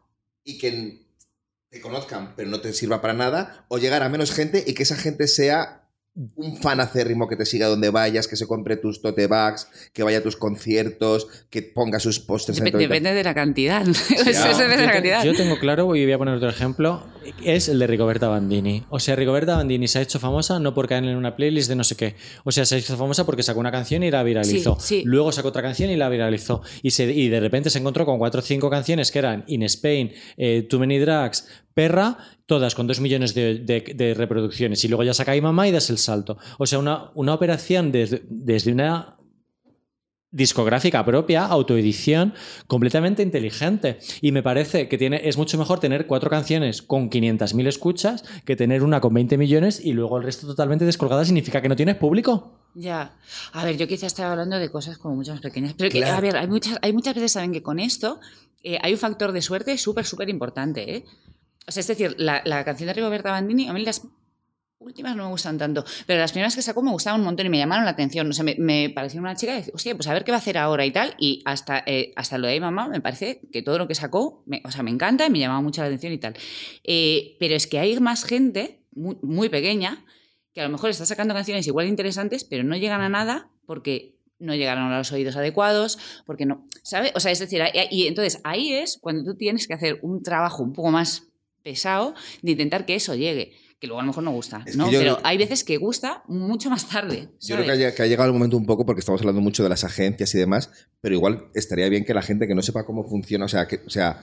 y 0.44 0.58
que 0.58 1.03
te 1.74 1.82
conozcan 1.82 2.36
pero 2.36 2.50
no 2.50 2.62
te 2.62 2.72
sirva 2.72 3.02
para 3.02 3.14
nada, 3.14 3.66
o 3.68 3.80
llegar 3.80 4.04
a 4.04 4.10
menos 4.10 4.32
gente 4.32 4.64
y 4.66 4.74
que 4.76 4.84
esa 4.84 4.96
gente 4.96 5.28
sea 5.28 5.90
un 6.36 6.58
fan 6.58 6.80
acérrimo 6.80 7.28
que 7.28 7.36
te 7.36 7.48
siga 7.48 7.66
donde 7.66 7.90
vayas, 7.90 8.28
que 8.28 8.36
se 8.36 8.46
compre 8.46 8.78
tus 8.78 9.02
tote 9.02 9.26
bags, 9.26 9.68
que 9.92 10.04
vaya 10.04 10.20
a 10.20 10.22
tus 10.22 10.38
conciertos, 10.38 11.28
que 11.50 11.64
ponga 11.64 12.00
sus 12.00 12.20
postres. 12.20 12.58
Depende, 12.58 12.78
depende 12.78 13.14
de 13.16 13.24
la 13.24 13.34
cantidad. 13.34 13.84
Yo 15.24 15.34
tengo 15.34 15.58
claro, 15.58 15.96
y 15.96 16.04
voy 16.04 16.14
a 16.14 16.18
poner 16.20 16.36
otro 16.36 16.50
ejemplo, 16.50 17.04
es 17.44 17.70
el 17.70 17.80
de 17.80 17.88
Rigoberta 17.88 18.28
Bandini. 18.28 18.84
O 18.90 19.00
sea, 19.00 19.16
Rigoberta 19.16 19.56
Bandini 19.56 19.88
se 19.88 20.00
ha 20.00 20.02
hecho 20.02 20.20
famosa 20.20 20.60
no 20.60 20.74
porque 20.74 20.94
caer 20.94 21.06
en 21.06 21.16
una 21.16 21.36
playlist 21.36 21.70
de 21.70 21.76
no 21.76 21.84
sé 21.84 21.96
qué. 21.96 22.16
O 22.44 22.52
sea, 22.52 22.66
se 22.66 22.76
ha 22.76 22.78
hecho 22.78 22.96
famosa 22.98 23.26
porque 23.26 23.44
sacó 23.44 23.60
una 23.60 23.72
canción 23.72 24.04
y 24.04 24.12
la 24.12 24.24
viralizó. 24.24 24.78
Luego 25.04 25.32
sacó 25.32 25.50
otra 25.50 25.62
canción 25.62 25.90
y 25.90 25.96
la 25.96 26.10
viralizó. 26.10 26.62
Y, 26.82 26.92
se, 26.92 27.12
y 27.12 27.30
de 27.30 27.40
repente 27.40 27.70
se 27.70 27.80
encontró 27.80 28.06
con 28.06 28.18
cuatro 28.18 28.40
o 28.40 28.44
cinco 28.44 28.70
canciones 28.70 29.12
que 29.12 29.20
eran 29.20 29.44
In 29.48 29.64
Spain, 29.64 30.12
eh, 30.38 30.68
Too 30.70 30.80
Many 30.80 31.00
Drugs, 31.00 31.48
Perra, 31.74 32.18
todas 32.46 32.76
con 32.76 32.88
dos 32.88 33.00
millones 33.00 33.34
de, 33.34 34.14
reproducciones. 34.16 34.84
Y 34.84 34.88
luego 34.88 35.04
ya 35.04 35.14
saca 35.14 35.36
y 35.36 35.42
mamá 35.42 35.68
y 35.68 35.72
das 35.72 35.90
el 35.90 35.98
salto. 35.98 36.38
O 36.58 36.66
sea, 36.66 36.80
una, 36.80 37.12
una 37.16 37.34
operación 37.34 37.92
desde, 37.92 38.22
desde 38.28 38.72
una 38.72 39.18
discográfica 40.34 41.06
propia, 41.06 41.46
autoedición, 41.46 42.34
completamente 42.68 43.24
inteligente. 43.24 44.00
Y 44.20 44.34
me 44.34 44.44
parece 44.44 44.90
que 44.90 44.98
tiene, 44.98 45.22
es 45.24 45.38
mucho 45.38 45.58
mejor 45.58 45.80
tener 45.80 46.08
cuatro 46.08 46.30
canciones 46.30 46.82
con 46.82 47.10
500.000 47.10 47.68
escuchas 47.68 48.26
que 48.44 48.58
tener 48.58 48.84
una 48.84 49.00
con 49.00 49.14
20 49.14 49.38
millones 49.38 49.80
y 49.84 49.94
luego 49.94 50.18
el 50.18 50.24
resto 50.24 50.48
totalmente 50.48 50.84
descolgada 50.84 51.24
significa 51.24 51.62
que 51.62 51.70
no 51.70 51.76
tienes 51.76 51.96
público. 51.96 52.60
Ya. 52.74 53.16
A 53.54 53.64
ver, 53.64 53.78
yo 53.78 53.88
quizás 53.88 54.08
estaba 54.08 54.32
hablando 54.32 54.58
de 54.58 54.70
cosas 54.70 54.98
como 54.98 55.16
mucho 55.16 55.32
más 55.32 55.42
pequeñas. 55.42 55.76
Pero 55.78 55.92
que, 55.92 56.04
a 56.04 56.20
ver, 56.20 56.36
hay 56.36 56.48
muchas, 56.48 56.80
hay 56.82 56.92
muchas 56.92 57.14
veces 57.14 57.32
saben 57.32 57.54
que 57.54 57.62
con 57.62 57.80
esto 57.80 58.20
eh, 58.64 58.80
hay 58.82 58.94
un 58.94 59.00
factor 59.00 59.32
de 59.32 59.42
suerte 59.42 59.78
súper, 59.78 60.06
súper 60.06 60.30
importante. 60.30 60.96
¿eh? 60.96 61.06
O 61.68 61.72
sea, 61.72 61.82
es 61.82 61.88
decir, 61.88 62.16
la, 62.18 62.42
canción 62.66 62.88
de 62.88 62.94
Rigoberta 62.94 63.30
Bandini, 63.30 63.68
a 63.68 63.74
mí 63.74 63.86
las 63.86 64.02
últimas 64.84 65.16
no 65.16 65.24
me 65.24 65.30
gustan 65.30 65.58
tanto, 65.58 65.86
pero 66.06 66.20
las 66.20 66.32
primeras 66.32 66.56
que 66.56 66.62
sacó 66.62 66.82
me 66.82 66.92
gustaban 66.92 67.22
un 67.22 67.26
montón 67.26 67.46
y 67.46 67.50
me 67.50 67.58
llamaron 67.58 67.86
la 67.86 67.92
atención. 67.92 68.30
O 68.30 68.34
sea, 68.34 68.44
me, 68.44 68.56
me 68.60 68.90
pareció 68.90 69.20
una 69.20 69.36
chica 69.36 69.54
decía, 69.56 69.74
hostia, 69.74 69.96
pues 69.96 70.08
a 70.08 70.14
ver 70.14 70.24
qué 70.24 70.32
va 70.32 70.38
a 70.38 70.40
hacer 70.40 70.58
ahora 70.58 70.86
y 70.86 70.92
tal. 70.92 71.16
Y 71.18 71.42
hasta, 71.46 71.84
eh, 71.86 72.14
hasta 72.16 72.38
lo 72.38 72.48
de 72.48 72.60
mamá 72.60 72.88
me 72.88 73.02
parece 73.02 73.42
que 73.52 73.62
todo 73.62 73.78
lo 73.78 73.88
que 73.88 73.96
sacó, 73.96 74.44
me, 74.46 74.62
o 74.66 74.72
sea, 74.72 74.84
me 74.84 74.92
encanta 74.92 75.26
y 75.26 75.30
me 75.30 75.40
llamaba 75.40 75.62
mucho 75.62 75.82
la 75.82 75.88
atención 75.88 76.14
y 76.14 76.18
tal. 76.18 76.36
Eh, 76.84 77.36
pero 77.40 77.56
es 77.56 77.68
que 77.68 77.80
hay 77.80 78.00
más 78.00 78.24
gente 78.26 78.84
muy, 78.96 79.50
pequeña 79.50 80.06
que 80.54 80.62
a 80.62 80.66
lo 80.66 80.70
mejor 80.70 80.90
está 80.90 81.06
sacando 81.06 81.34
canciones 81.34 81.66
igual 81.68 81.88
interesantes, 81.88 82.44
pero 82.44 82.64
no 82.64 82.76
llegan 82.76 83.02
a 83.02 83.10
nada 83.10 83.50
porque 83.66 84.20
no 84.40 84.54
llegaron 84.54 84.92
a 84.92 84.98
los 84.98 85.12
oídos 85.12 85.36
adecuados, 85.36 85.98
porque 86.26 86.46
no, 86.46 86.68
¿sabes? 86.84 87.12
O 87.16 87.20
sea, 87.20 87.32
es 87.32 87.40
decir, 87.40 87.62
y 87.90 88.08
entonces 88.08 88.40
ahí 88.44 88.74
es 88.74 89.00
cuando 89.02 89.24
tú 89.24 89.36
tienes 89.38 89.68
que 89.68 89.74
hacer 89.74 90.00
un 90.02 90.22
trabajo 90.22 90.62
un 90.62 90.74
poco 90.74 90.92
más 90.92 91.24
pesado 91.64 92.14
de 92.42 92.52
intentar 92.52 92.86
que 92.86 92.96
eso 92.96 93.16
llegue. 93.16 93.54
Que 93.84 93.88
luego 93.88 94.00
a 94.00 94.04
lo 94.04 94.08
mejor 94.08 94.24
no 94.24 94.32
gusta, 94.32 94.64
¿no? 94.78 94.90
Pero 94.90 95.20
hay 95.26 95.38
veces 95.38 95.66
que 95.66 95.76
gusta 95.76 96.24
mucho 96.30 96.70
más 96.70 96.88
tarde. 96.88 97.28
Yo 97.42 97.58
creo 97.58 97.94
que 97.94 98.02
ha, 98.02 98.08
llegado 98.08 98.28
el 98.28 98.34
momento 98.34 98.56
un 98.56 98.66
poco, 98.66 98.86
porque 98.86 99.02
estamos 99.02 99.20
hablando 99.20 99.42
mucho 99.42 99.62
de 99.62 99.68
las 99.68 99.84
agencias 99.84 100.34
y 100.34 100.38
demás, 100.38 100.70
pero 101.02 101.16
igual 101.16 101.50
estaría 101.54 101.90
bien 101.90 102.06
que 102.06 102.14
la 102.14 102.22
gente 102.22 102.48
que 102.48 102.56
no 102.56 102.62
sepa 102.62 102.86
cómo 102.86 103.04
funciona, 103.04 103.44
o 103.44 103.50
sea, 103.50 103.68
que, 103.68 103.82
o 103.86 103.90
sea 103.90 104.22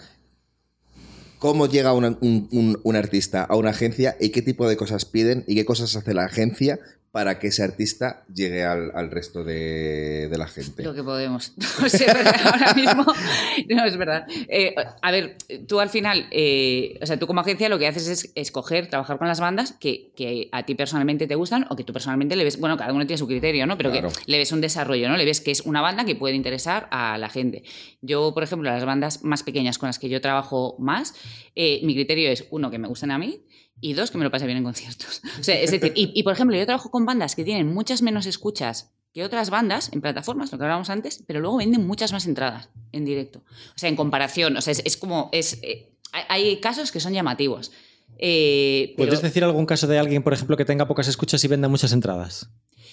cómo 1.38 1.66
llega 1.66 1.92
un, 1.92 2.78
un, 2.82 2.96
artista 2.96 3.44
a 3.44 3.54
una 3.56 3.68
agencia 3.68 4.16
y 4.18 4.30
qué 4.30 4.40
tipo 4.40 4.66
de 4.66 4.78
cosas 4.78 5.04
piden 5.04 5.44
y 5.46 5.56
qué 5.56 5.66
cosas 5.66 5.94
hace 5.94 6.14
la 6.14 6.24
agencia 6.24 6.80
para 7.12 7.40
que 7.40 7.48
ese 7.48 7.64
artista 7.64 8.24
llegue 8.32 8.64
al, 8.64 9.10
resto 9.10 9.42
de, 9.42 10.30
la 10.36 10.46
gente. 10.46 10.84
Lo 10.84 10.94
que 10.94 11.02
podemos. 11.02 11.54
No 11.80 11.88
sé, 11.88 12.06
ahora 12.10 12.74
mismo 12.74 13.04
no 13.68 13.84
es 13.84 13.96
verdad. 13.96 14.26
Eh, 14.48 14.74
a 15.00 15.10
ver, 15.10 15.36
tú 15.66 15.80
al 15.80 15.88
final, 15.88 16.26
eh, 16.30 16.98
o 17.00 17.06
sea, 17.06 17.18
tú 17.18 17.26
como 17.26 17.40
agencia 17.40 17.68
lo 17.68 17.78
que 17.78 17.86
haces 17.86 18.08
es 18.08 18.32
escoger, 18.34 18.88
trabajar 18.88 19.18
con 19.18 19.28
las 19.28 19.40
bandas 19.40 19.72
que, 19.72 20.48
a 20.52 20.64
ti 20.64 20.74
personalmente 20.74 21.26
te 21.26 21.34
gustan 21.34 21.66
o 21.70 21.76
que 21.76 21.84
tú 21.84 21.92
personalmente 21.92 22.36
le 22.36 22.44
ves, 22.44 22.60
bueno, 22.60 22.76
cada 22.76 22.92
uno 22.92 23.06
tiene 23.06 23.18
su 23.18 23.26
criterio, 23.26 23.66
¿no? 23.66 23.76
Pero 23.78 23.90
que 23.90 24.02
le 24.26 24.38
ves 24.38 24.52
un 24.52 24.60
desarrollo, 24.60 25.08
¿no? 25.08 25.16
Le 25.16 25.24
ves 25.24 25.40
que 25.40 25.50
es 25.50 25.62
una 25.62 25.80
banda 25.80 26.04
que 26.04 26.14
puede 26.14 26.34
interesar 26.34 26.86
a 26.90 27.16
la 27.18 27.28
gente. 27.28 27.64
Yo, 28.02 28.34
por 28.34 28.42
ejemplo, 28.42 28.70
las 28.70 28.84
bandas 28.84 29.24
más 29.24 29.42
pequeñas 29.42 29.78
con 29.78 29.88
las 29.88 29.98
que 29.98 30.08
yo 30.08 30.20
trabajo 30.20 30.76
más, 30.78 31.14
eh, 31.56 31.80
mi 31.82 31.94
criterio 31.94 32.30
es, 32.30 32.46
uno, 32.50 32.70
que 32.70 32.78
me 32.78 32.88
gusten 32.88 33.10
a 33.10 33.18
mí, 33.18 33.42
y 33.80 33.94
dos, 33.94 34.10
que 34.10 34.18
me 34.18 34.24
lo 34.24 34.30
pase 34.30 34.46
bien 34.46 34.58
en 34.58 34.64
conciertos. 34.64 35.22
O 35.40 35.42
sea, 35.42 35.58
es 35.60 35.70
decir, 35.70 35.92
y, 35.94 36.22
por 36.22 36.32
ejemplo, 36.32 36.56
yo 36.56 36.64
trabajo 36.66 36.90
con 36.90 37.06
bandas 37.06 37.34
que 37.34 37.44
tienen 37.44 37.72
muchas 37.72 38.02
menos 38.02 38.26
escuchas 38.26 38.92
que 39.12 39.24
otras 39.24 39.50
bandas 39.50 39.90
en 39.92 40.00
plataformas, 40.00 40.52
lo 40.52 40.58
que 40.58 40.64
hablábamos 40.64 40.90
antes, 40.90 41.24
pero 41.26 41.40
luego 41.40 41.56
venden 41.56 41.86
muchas 41.86 42.12
más 42.12 42.26
entradas 42.26 42.68
en 42.92 43.04
directo. 43.04 43.42
O 43.74 43.78
sea, 43.78 43.88
en 43.88 43.96
comparación, 43.96 44.56
o 44.56 44.60
sea, 44.60 44.72
es, 44.72 44.96
como, 44.96 45.30
es, 45.32 45.58
eh, 45.62 45.92
hay 46.12 46.60
casos 46.60 46.92
que 46.92 47.00
son 47.00 47.12
llamativos. 47.12 47.72
Eh, 48.18 48.94
¿Puedes 48.96 49.22
decir 49.22 49.42
algún 49.44 49.66
caso 49.66 49.86
de 49.86 49.98
alguien, 49.98 50.22
por 50.22 50.34
ejemplo, 50.34 50.56
que 50.56 50.66
tenga 50.66 50.86
pocas 50.86 51.08
escuchas 51.08 51.42
y 51.42 51.48
venda 51.48 51.68
muchas 51.68 51.92
entradas? 51.92 52.50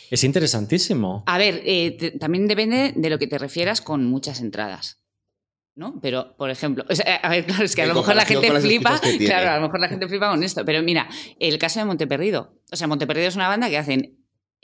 Es 0.09 0.23
interesantísimo. 0.23 1.23
A 1.25 1.37
ver, 1.37 1.61
eh, 1.65 2.15
también 2.19 2.47
depende 2.47 2.93
de 2.95 3.09
lo 3.09 3.19
que 3.19 3.27
te 3.27 3.37
refieras 3.37 3.81
con 3.81 4.05
muchas 4.05 4.39
entradas. 4.39 5.01
¿No? 5.77 5.99
Pero, 6.01 6.35
por 6.35 6.49
ejemplo, 6.49 6.83
o 6.89 6.95
sea, 6.95 7.15
a 7.17 7.29
ver, 7.29 7.45
claro, 7.47 7.63
es 7.63 7.75
que 7.75 7.83
a 7.83 7.85
lo 7.85 7.93
mejor 7.93 8.15
la 8.15 8.25
gente 8.25 8.51
flipa, 8.59 8.99
claro, 9.19 9.51
a 9.51 9.55
lo 9.57 9.61
mejor 9.67 9.79
la 9.79 9.87
gente 9.87 10.07
flipa 10.07 10.29
con 10.29 10.43
esto, 10.43 10.65
pero 10.65 10.81
mira, 10.83 11.07
el 11.39 11.57
caso 11.57 11.79
de 11.79 11.85
Monteperdido, 11.85 12.51
o 12.71 12.75
sea, 12.75 12.87
Monteperdido 12.87 13.27
es 13.27 13.35
una 13.35 13.47
banda 13.47 13.69
que 13.69 13.77
hacen 13.77 14.17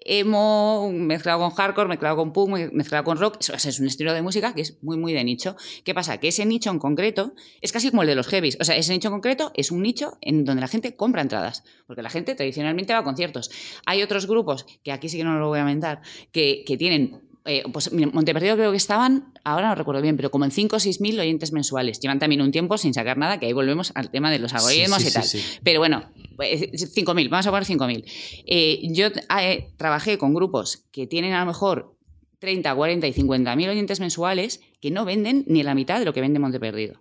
emo 0.05 0.91
mezclado 0.91 1.39
con 1.39 1.51
hardcore, 1.51 1.87
mezclado 1.87 2.17
con 2.17 2.33
punk, 2.33 2.73
mezclado 2.73 3.03
con 3.05 3.17
rock, 3.17 3.37
eso 3.39 3.53
es 3.53 3.79
un 3.79 3.87
estilo 3.87 4.11
de 4.13 4.21
música 4.21 4.53
que 4.53 4.61
es 4.61 4.83
muy, 4.83 4.97
muy 4.97 5.13
de 5.13 5.23
nicho. 5.23 5.55
¿Qué 5.85 5.93
pasa? 5.93 6.17
Que 6.17 6.29
ese 6.29 6.45
nicho 6.45 6.71
en 6.71 6.79
concreto 6.79 7.33
es 7.61 7.71
casi 7.71 7.91
como 7.91 8.01
el 8.01 8.09
de 8.09 8.15
los 8.15 8.27
heavies, 8.27 8.57
o 8.59 8.65
sea, 8.65 8.75
ese 8.75 8.91
nicho 8.91 9.07
en 9.09 9.13
concreto 9.13 9.51
es 9.55 9.71
un 9.71 9.81
nicho 9.81 10.17
en 10.19 10.43
donde 10.43 10.61
la 10.61 10.67
gente 10.67 10.95
compra 10.95 11.21
entradas, 11.21 11.63
porque 11.87 12.01
la 12.01 12.09
gente 12.09 12.35
tradicionalmente 12.35 12.91
va 12.91 12.99
a 12.99 13.03
conciertos. 13.03 13.51
Hay 13.85 14.01
otros 14.01 14.25
grupos, 14.25 14.65
que 14.83 14.91
aquí 14.91 15.07
sí 15.09 15.17
que 15.17 15.23
no 15.23 15.37
lo 15.39 15.47
voy 15.47 15.59
a 15.59 15.65
mentar, 15.65 16.01
que, 16.31 16.63
que 16.65 16.75
tienen 16.75 17.21
eh, 17.45 17.63
pues 17.71 17.91
Monteperdido 17.91 18.55
creo 18.55 18.71
que 18.71 18.77
estaban, 18.77 19.33
ahora 19.43 19.69
no 19.69 19.75
recuerdo 19.75 20.01
bien, 20.01 20.15
pero 20.15 20.31
como 20.31 20.45
en 20.45 20.51
5 20.51 20.75
o 20.75 20.79
6 20.79 21.01
mil 21.01 21.19
oyentes 21.19 21.51
mensuales. 21.51 21.99
Llevan 21.99 22.19
también 22.19 22.41
un 22.41 22.51
tiempo 22.51 22.77
sin 22.77 22.93
sacar 22.93 23.17
nada, 23.17 23.39
que 23.39 23.47
ahí 23.47 23.53
volvemos 23.53 23.91
al 23.95 24.09
tema 24.09 24.31
de 24.31 24.39
los 24.39 24.53
algoritmos 24.53 25.01
sí, 25.01 25.09
y 25.09 25.11
tal. 25.11 25.23
sí. 25.23 25.41
Pero 25.63 25.79
bueno, 25.79 26.03
eh, 26.41 26.71
5.000, 26.71 27.29
vamos 27.29 27.47
a 27.47 27.51
poner 27.51 27.65
5.000. 27.65 28.03
Eh, 28.45 28.81
yo 28.91 29.07
eh, 29.39 29.69
trabajé 29.77 30.17
con 30.17 30.33
grupos 30.33 30.85
que 30.91 31.07
tienen 31.07 31.33
a 31.33 31.41
lo 31.41 31.45
mejor 31.45 31.95
30, 32.39 32.73
40 32.73 33.07
y 33.07 33.13
50.000 33.13 33.69
oyentes 33.69 33.99
mensuales 33.99 34.61
que 34.81 34.91
no 34.91 35.05
venden 35.05 35.43
ni 35.47 35.63
la 35.63 35.75
mitad 35.75 35.99
de 35.99 36.05
lo 36.05 36.13
que 36.13 36.21
vende 36.21 36.39
Monteperdido. 36.39 36.99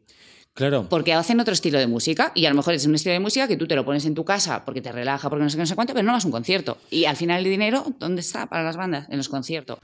Claro. 0.55 0.87
Porque 0.91 1.15
hacen 1.15 1.41
otro 1.41 1.55
estilo 1.55 1.79
de 1.79 1.87
música 1.87 2.31
y 2.35 2.45
a 2.45 2.51
lo 2.51 2.57
mejor 2.57 2.75
es 2.75 2.85
un 2.85 2.95
estilo 2.95 3.15
de 3.15 3.21
música 3.21 3.49
que 3.49 3.57
tú 3.57 3.67
te 3.67 3.75
lo 3.75 3.87
pones 3.87 4.05
en 4.05 4.15
tu 4.15 4.25
casa 4.25 4.65
porque 4.67 4.83
te 4.83 4.93
relaja, 4.93 5.31
porque 5.31 5.45
no 5.45 5.51
sé 5.51 5.57
qué, 5.57 5.63
no 5.63 5.67
sé 5.67 5.75
cuánto, 5.75 5.95
pero 5.95 6.05
no 6.05 6.13
vas 6.13 6.25
a 6.25 6.29
un 6.29 6.33
concierto. 6.33 6.77
Y 6.91 7.07
al 7.07 7.17
final 7.17 7.39
el 7.39 7.51
dinero, 7.51 7.87
¿dónde 7.99 8.21
está 8.21 8.47
para 8.47 8.63
las 8.63 8.77
bandas? 8.77 9.09
En 9.09 9.17
los 9.17 9.31
conciertos. 9.31 9.79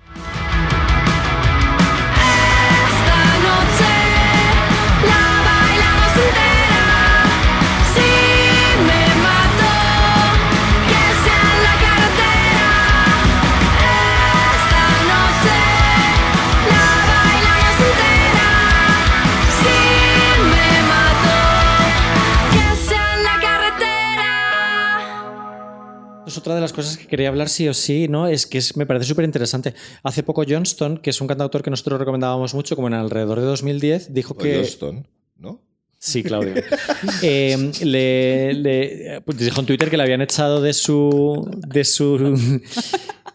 Otra 26.38 26.54
de 26.54 26.60
las 26.60 26.72
cosas 26.72 26.96
que 26.96 27.06
quería 27.06 27.28
hablar 27.28 27.48
sí 27.48 27.68
o 27.68 27.74
sí, 27.74 28.08
¿no? 28.08 28.26
Es 28.26 28.46
que 28.46 28.58
es- 28.58 28.76
me 28.76 28.86
parece 28.86 29.04
súper 29.06 29.24
interesante. 29.24 29.74
Hace 30.02 30.22
poco 30.22 30.44
Johnston, 30.48 30.98
que 30.98 31.10
es 31.10 31.20
un 31.20 31.26
cantautor 31.26 31.62
que 31.62 31.70
nosotros 31.70 31.98
recomendábamos 31.98 32.54
mucho, 32.54 32.74
como 32.76 32.88
en 32.88 32.94
alrededor 32.94 33.40
de 33.40 33.46
2010, 33.46 34.14
dijo 34.14 34.34
O 34.34 34.38
que... 34.38 34.56
Johnston, 34.56 35.06
¿no? 35.36 35.60
Sí, 36.00 36.22
Claudio. 36.22 36.54
Eh, 37.22 37.70
le, 37.84 38.54
le- 38.54 39.20
pues 39.24 39.38
dijo 39.38 39.60
en 39.60 39.66
Twitter 39.66 39.90
que 39.90 39.96
le 39.96 40.02
habían 40.04 40.20
echado 40.22 40.60
de 40.62 40.72
su, 40.72 41.48
de 41.68 41.84
su 41.84 42.60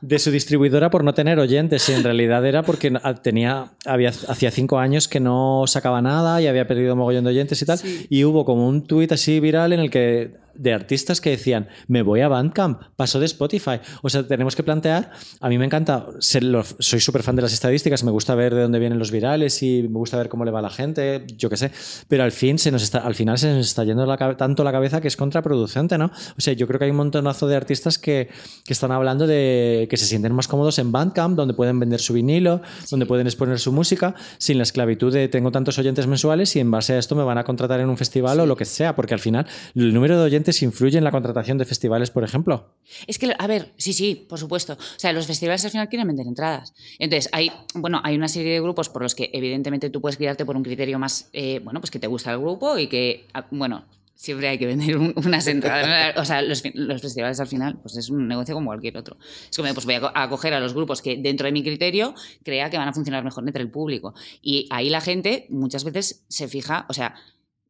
de 0.01 0.19
su 0.19 0.31
distribuidora 0.31 0.89
por 0.89 1.03
no 1.03 1.13
tener 1.13 1.39
oyentes. 1.39 1.87
Y 1.89 1.93
en 1.93 2.03
realidad 2.03 2.45
era 2.45 2.63
porque 2.63 2.91
tenía, 3.21 3.71
había, 3.85 4.09
hacía 4.27 4.51
cinco 4.51 4.77
años 4.79 5.07
que 5.07 5.19
no 5.21 5.63
sacaba 5.67 6.01
nada 6.01 6.41
y 6.41 6.47
había 6.47 6.67
perdido 6.67 6.95
mogollón 6.95 7.23
de 7.23 7.29
oyentes 7.31 7.61
y 7.61 7.65
tal. 7.65 7.79
Y 8.09 8.23
hubo 8.25 8.43
como 8.45 8.67
un 8.67 8.83
tuit 8.85 9.11
así 9.13 9.39
viral 9.39 9.71
en 9.73 9.79
el 9.79 9.89
que 9.89 10.35
de 10.55 10.73
artistas 10.73 11.21
que 11.21 11.29
decían, 11.31 11.67
me 11.87 12.01
voy 12.01 12.21
a 12.21 12.27
Bandcamp, 12.27 12.81
paso 12.95 13.19
de 13.19 13.25
Spotify. 13.25 13.79
O 14.01 14.09
sea, 14.09 14.27
tenemos 14.27 14.55
que 14.55 14.63
plantear, 14.63 15.11
a 15.41 15.49
mí 15.49 15.57
me 15.57 15.65
encanta, 15.65 16.07
ser 16.19 16.43
lo- 16.43 16.63
soy 16.79 16.99
súper 16.99 17.23
fan 17.23 17.35
de 17.35 17.41
las 17.41 17.53
estadísticas, 17.53 18.03
me 18.03 18.11
gusta 18.11 18.35
ver 18.35 18.53
de 18.53 18.61
dónde 18.61 18.79
vienen 18.79 18.99
los 18.99 19.11
virales 19.11 19.61
y 19.63 19.83
me 19.83 19.97
gusta 19.99 20.17
ver 20.17 20.29
cómo 20.29 20.45
le 20.45 20.51
va 20.51 20.59
a 20.59 20.63
la 20.63 20.69
gente, 20.69 21.25
yo 21.37 21.49
qué 21.49 21.57
sé, 21.57 21.71
pero 22.07 22.23
al 22.23 22.31
fin 22.31 22.57
se 22.59 22.71
nos 22.71 22.83
está, 22.83 22.99
al 22.99 23.15
final 23.15 23.37
se 23.37 23.53
nos 23.53 23.67
está 23.67 23.83
yendo 23.83 24.05
la 24.05 24.17
tanto 24.37 24.63
la 24.63 24.71
cabeza 24.71 25.01
que 25.01 25.07
es 25.07 25.17
contraproducente, 25.17 25.97
¿no? 25.97 26.05
O 26.37 26.41
sea, 26.41 26.53
yo 26.53 26.67
creo 26.67 26.79
que 26.79 26.85
hay 26.85 26.91
un 26.91 26.97
montonazo 26.97 27.47
de 27.47 27.55
artistas 27.55 27.97
que, 27.97 28.29
que 28.65 28.73
están 28.73 28.91
hablando 28.91 29.27
de 29.27 29.87
que 29.89 29.97
se 29.97 30.05
sienten 30.05 30.33
más 30.33 30.47
cómodos 30.47 30.79
en 30.79 30.91
Bandcamp, 30.91 31.35
donde 31.35 31.53
pueden 31.53 31.79
vender 31.79 31.99
su 31.99 32.13
vinilo, 32.13 32.61
donde 32.89 33.05
pueden 33.05 33.27
exponer 33.27 33.59
su 33.59 33.71
música, 33.71 34.15
sin 34.37 34.57
la 34.57 34.63
esclavitud 34.63 35.11
de 35.13 35.27
tengo 35.27 35.51
tantos 35.51 35.77
oyentes 35.79 36.07
mensuales 36.07 36.55
y 36.55 36.59
en 36.59 36.71
base 36.71 36.93
a 36.93 36.97
esto 36.99 37.15
me 37.15 37.23
van 37.23 37.37
a 37.37 37.43
contratar 37.43 37.79
en 37.79 37.89
un 37.89 37.97
festival 37.97 38.39
o 38.39 38.45
lo 38.45 38.55
que 38.55 38.65
sea, 38.65 38.95
porque 38.95 39.13
al 39.13 39.19
final 39.19 39.45
el 39.75 39.93
número 39.93 40.17
de 40.17 40.23
oyentes 40.23 40.42
influye 40.61 40.97
en 40.97 41.03
la 41.03 41.11
contratación 41.11 41.57
de 41.57 41.65
festivales, 41.65 42.11
por 42.11 42.23
ejemplo. 42.23 42.73
Es 43.07 43.17
que, 43.17 43.33
a 43.37 43.47
ver, 43.47 43.73
sí, 43.77 43.93
sí, 43.93 44.25
por 44.27 44.39
supuesto. 44.39 44.73
O 44.73 44.99
sea, 44.99 45.13
los 45.13 45.25
festivales 45.27 45.63
al 45.65 45.71
final 45.71 45.87
quieren 45.89 46.07
vender 46.07 46.27
entradas. 46.27 46.73
Entonces, 46.99 47.29
hay, 47.31 47.51
bueno, 47.75 48.01
hay 48.03 48.15
una 48.15 48.27
serie 48.27 48.53
de 48.53 48.61
grupos 48.61 48.89
por 48.89 49.01
los 49.01 49.15
que, 49.15 49.29
evidentemente, 49.33 49.89
tú 49.89 50.01
puedes 50.01 50.17
guiarte 50.17 50.45
por 50.45 50.55
un 50.57 50.63
criterio 50.63 50.99
más, 50.99 51.29
eh, 51.33 51.59
bueno, 51.63 51.79
pues 51.79 51.91
que 51.91 51.99
te 51.99 52.07
gusta 52.07 52.31
el 52.31 52.39
grupo 52.39 52.77
y 52.77 52.87
que, 52.87 53.25
ah, 53.33 53.47
bueno, 53.51 53.85
siempre 54.15 54.47
hay 54.47 54.57
que 54.57 54.65
vender 54.67 54.97
un- 54.97 55.13
unas 55.15 55.47
entradas. 55.47 56.15
O 56.17 56.25
sea, 56.25 56.41
los, 56.41 56.61
festivales 56.61 57.39
al 57.39 57.47
final, 57.47 57.77
pues 57.81 57.97
es 57.97 58.09
un 58.09 58.27
negocio 58.27 58.53
como 58.55 58.67
cualquier 58.67 58.97
otro. 58.97 59.17
Es 59.49 59.57
como, 59.57 59.73
pues 59.73 59.85
voy 59.85 59.95
a 59.95 60.01
co- 60.01 60.11
a 60.13 60.59
los 60.59 60.73
grupos 60.73 61.01
que, 61.01 61.17
dentro 61.17 61.45
de 61.45 61.51
mi 61.51 61.63
criterio, 61.63 62.13
crea 62.43 62.69
que 62.69 62.77
van 62.77 62.87
a 62.87 62.93
funcionar 62.93 63.23
mejor 63.23 63.43
entre 63.45 63.61
el 63.61 63.69
público. 63.69 64.13
Y 64.41 64.67
ahí 64.69 64.89
la 64.89 65.01
gente 65.01 65.45
muchas 65.49 65.83
veces 65.83 66.23
se 66.27 66.47
fija, 66.47 66.85
o 66.89 66.93
sea, 66.93 67.15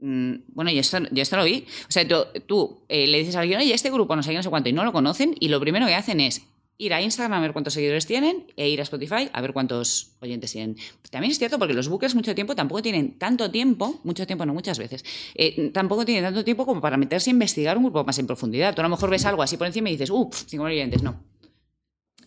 Bueno, 0.03 0.69
yo 0.69 0.81
esto, 0.81 0.97
yo 1.11 1.21
esto 1.21 1.37
lo 1.37 1.45
vi. 1.45 1.65
O 1.87 1.91
sea, 1.91 2.05
tú, 2.05 2.25
tú, 2.45 2.81
eh, 2.89 3.07
le 3.07 3.19
dices 3.19 3.37
a 3.37 3.39
alguien, 3.39 3.59
oye, 3.59 3.73
este 3.73 3.89
grupo 3.89 4.15
no 4.17 4.21
sé 4.21 4.31
qué, 4.31 4.35
no 4.35 4.43
sé 4.43 4.49
cuánto, 4.49 4.67
y 4.67 4.73
no 4.73 4.83
lo 4.83 4.91
conocen, 4.91 5.33
y 5.39 5.47
lo 5.47 5.61
primero 5.61 5.85
que 5.85 5.95
hacen 5.95 6.19
es 6.19 6.41
ir 6.77 6.93
a 6.93 7.01
Instagram 7.01 7.37
a 7.37 7.39
ver 7.39 7.53
cuántos 7.53 7.73
seguidores 7.73 8.05
tienen 8.05 8.47
e 8.57 8.67
ir 8.67 8.81
a 8.81 8.83
Spotify 8.83 9.29
a 9.31 9.39
ver 9.39 9.53
cuántos 9.53 10.17
oyentes 10.19 10.51
tienen. 10.51 10.75
También 11.09 11.31
es 11.31 11.37
cierto 11.39 11.57
porque 11.57 11.73
los 11.73 11.87
bookers 11.87 12.15
mucho 12.15 12.35
tiempo 12.35 12.53
tampoco 12.53 12.81
tienen 12.81 13.17
tanto 13.17 13.49
tiempo, 13.49 14.01
mucho 14.03 14.27
tiempo 14.27 14.45
no 14.45 14.53
muchas 14.53 14.77
veces, 14.77 15.05
eh, 15.35 15.69
tampoco 15.71 16.03
tienen 16.03 16.25
tanto 16.25 16.43
tiempo 16.43 16.65
como 16.65 16.81
para 16.81 16.97
meterse 16.97 17.29
a 17.29 17.31
investigar 17.31 17.77
un 17.77 17.83
grupo 17.83 18.03
más 18.03 18.19
en 18.19 18.27
profundidad. 18.27 18.75
Tú 18.75 18.81
a 18.81 18.83
lo 18.83 18.89
mejor 18.89 19.09
ves 19.09 19.25
algo 19.25 19.41
así 19.41 19.55
por 19.55 19.67
encima 19.67 19.87
y 19.89 19.93
dices, 19.93 20.09
uff, 20.09 20.43
5.000 20.51 20.61
oyentes, 20.65 21.01
no 21.01 21.32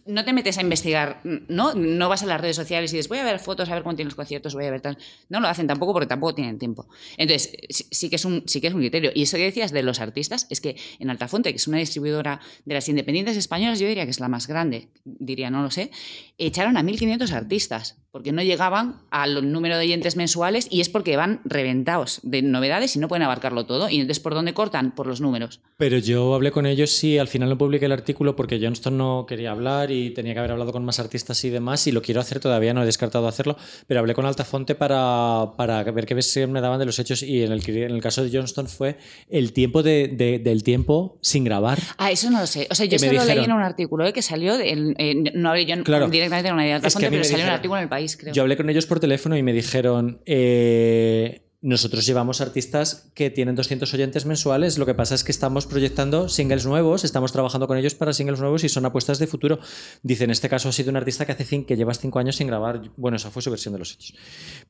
no 0.07 0.25
te 0.25 0.33
metes 0.33 0.59
a 0.59 0.63
investigar, 0.63 1.21
¿no? 1.25 1.75
No 1.75 2.09
vas 2.09 2.23
a 2.23 2.27
las 2.27 2.41
redes 2.41 2.57
sociales 2.57 2.93
y 2.93 2.97
dices, 2.97 3.09
voy 3.09 3.19
a 3.19 3.25
ver 3.25 3.39
fotos, 3.39 3.69
a 3.69 3.75
ver 3.75 3.83
cómo 3.83 3.95
tienen 3.95 4.09
los 4.09 4.15
conciertos, 4.15 4.55
voy 4.55 4.67
a 4.67 4.71
ver 4.71 4.81
tal. 4.81 4.99
No 5.29 5.41
lo 5.41 5.49
hacen 5.49 5.67
tampoco 5.67 5.93
porque 5.93 6.07
tampoco 6.07 6.35
tienen 6.35 6.59
tiempo. 6.59 6.89
Entonces, 7.17 7.53
sí, 7.71 7.87
sí 7.91 8.11
que 8.11 8.17
es 8.17 8.25
un, 8.25 8.45
sí 8.47 8.61
que 8.61 8.69
es 8.69 8.75
un 8.75 8.81
criterio. 8.81 9.11
Y 9.15 9.23
eso 9.23 9.37
que 9.37 9.45
decías 9.45 9.73
de 9.73 9.83
los 9.83 10.01
artistas, 10.01 10.47
es 10.51 10.61
que 10.61 10.77
en 10.99 11.11
Altafonte, 11.11 11.51
que 11.51 11.57
es 11.57 11.69
una 11.69 11.79
distribuidora 11.79 12.41
de 12.65 12.75
las 12.75 12.89
independientes 12.89 13.37
españolas, 13.37 13.79
yo 13.81 13.89
diría 13.89 14.05
que 14.05 14.11
es 14.11 14.21
la 14.21 14.29
más 14.29 14.47
grande, 14.47 14.89
diría, 15.05 15.51
no 15.51 15.63
lo 15.63 15.71
sé, 15.71 15.91
echaron 16.39 16.77
a 16.77 16.83
1.500 16.83 17.31
artistas 17.33 17.97
porque 18.17 18.33
no 18.33 18.43
llegaban 18.43 18.95
al 19.11 19.53
número 19.53 19.77
de 19.77 19.85
oyentes 19.85 20.17
mensuales 20.17 20.69
y 20.71 20.81
es 20.81 20.89
porque 20.89 21.19
van 21.19 21.43
reventados 21.45 22.21
de 22.23 22.41
novedades 22.41 22.97
y 22.97 22.99
no 22.99 23.09
pueden 23.09 23.25
abarcarlo 23.25 23.67
todo. 23.67 23.91
Y 23.91 23.97
entonces, 24.01 24.21
¿por 24.21 24.33
dónde 24.33 24.55
cortan? 24.55 24.95
Por 24.95 25.07
los 25.07 25.21
números. 25.21 25.61
Pero 25.77 25.99
yo 25.99 26.35
hablé 26.35 26.51
con 26.51 26.65
ellos 26.65 27.05
y 27.05 27.19
al 27.19 27.29
final 27.29 27.51
no 27.51 27.59
publiqué 27.59 27.85
el 27.85 27.93
artículo 27.93 28.35
porque 28.35 28.59
Johnston 28.59 28.97
no 28.97 29.27
quería 29.29 29.51
hablar 29.51 29.91
y 29.91 30.13
tenía 30.15 30.33
que 30.33 30.39
haber 30.39 30.53
hablado 30.53 30.73
con 30.73 30.83
más 30.83 30.99
artistas 30.99 31.45
y 31.45 31.51
demás 31.51 31.87
y 31.89 31.93
lo 31.93 32.01
quiero 32.01 32.23
hacer 32.23 32.41
todavía, 32.41 32.73
no 32.73 32.83
he 32.83 32.87
descartado 32.87 33.29
hacerlo, 33.29 33.59
pero 33.87 34.01
hablé 34.01 34.15
con 34.15 34.25
Altafonte 34.25 34.75
para, 34.75 35.51
para 35.59 35.83
ver 35.83 36.07
qué 36.07 36.15
versión 36.15 36.53
me 36.53 36.63
daban 36.63 36.79
de 36.79 36.87
los 36.87 36.99
hechos 36.99 37.23
y 37.23 37.43
en 37.43 37.53
el, 37.53 37.63
en 37.69 37.91
el 37.91 38.01
caso 38.01 38.25
de 38.25 38.31
Johnston 38.35 38.67
fue 38.67 38.97
el 39.29 39.53
tiempo 39.53 39.83
de, 39.83 40.09
de- 40.09 40.39
del 40.39 40.63
tiempo 40.63 41.19
sin 41.21 41.45
grabar. 41.45 41.79
Ah, 41.99 42.11
eso 42.11 42.31
no 42.31 42.41
lo 42.41 42.47
sé. 42.47 42.67
O 42.71 42.75
sea, 42.75 42.87
yo 42.87 42.99
solo 42.99 43.13
leí 43.13 43.21
dijeron- 43.21 43.45
en 43.45 43.53
un 43.53 43.63
artículo 43.63 44.07
¿eh? 44.07 44.15
que 44.15 44.23
salió, 44.23 44.57
de- 44.57 45.33
no 45.35 45.51
hablé 45.51 45.67
yo 45.67 45.77
Claro. 45.85 46.09
directamente 46.09 46.51
una 46.51 46.65
idea 46.65 46.79
de 46.81 46.87
Es 46.89 46.95
que 46.95 47.05
a 47.05 47.09
Altafonte, 47.09 47.11
pero 47.11 47.25
salió 47.25 47.45
en 47.45 47.49
un 47.51 47.55
artículo 47.55 47.77
en 47.79 47.83
el 47.83 47.89
país, 47.91 48.06
Yo 48.33 48.43
hablé 48.43 48.57
con 48.57 48.69
ellos 48.71 48.87
por 48.87 49.01
teléfono 49.01 49.37
y 49.37 49.43
me 49.43 49.53
dijeron, 49.53 50.21
eh, 50.27 51.46
nosotros 51.63 52.07
llevamos 52.07 52.41
artistas 52.41 53.11
que 53.15 53.31
tienen 53.31 53.55
200 53.57 53.93
oyentes 53.95 54.27
mensuales, 54.27 54.79
lo 54.79 54.87
que 54.87 54.95
pasa 54.95 55.15
es 55.15 55.25
que 55.25 55.33
estamos 55.33 55.67
proyectando 55.67 56.29
singles 56.29 56.67
nuevos, 56.67 57.03
estamos 57.05 57.33
trabajando 57.33 57.67
con 57.67 57.77
ellos 57.79 57.95
para 57.95 58.13
singles 58.13 58.39
nuevos 58.41 58.63
y 58.65 58.69
son 58.69 58.85
apuestas 58.85 59.19
de 59.19 59.27
futuro. 59.27 59.59
Dice, 60.03 60.25
en 60.25 60.31
este 60.31 60.49
caso 60.49 60.69
ha 60.69 60.73
sido 60.73 60.91
un 60.91 60.97
artista 60.97 61.25
que 61.27 61.33
hace 61.33 61.45
cin- 61.47 61.67
que 61.67 61.77
llevas 61.77 61.99
cinco 61.99 62.19
años 62.19 62.37
sin 62.37 62.47
grabar. 62.47 62.83
Bueno, 62.97 63.17
esa 63.17 63.31
fue 63.31 63.43
su 63.43 63.51
versión 63.51 63.73
de 63.73 63.79
los 63.81 63.93
hechos. 63.95 64.15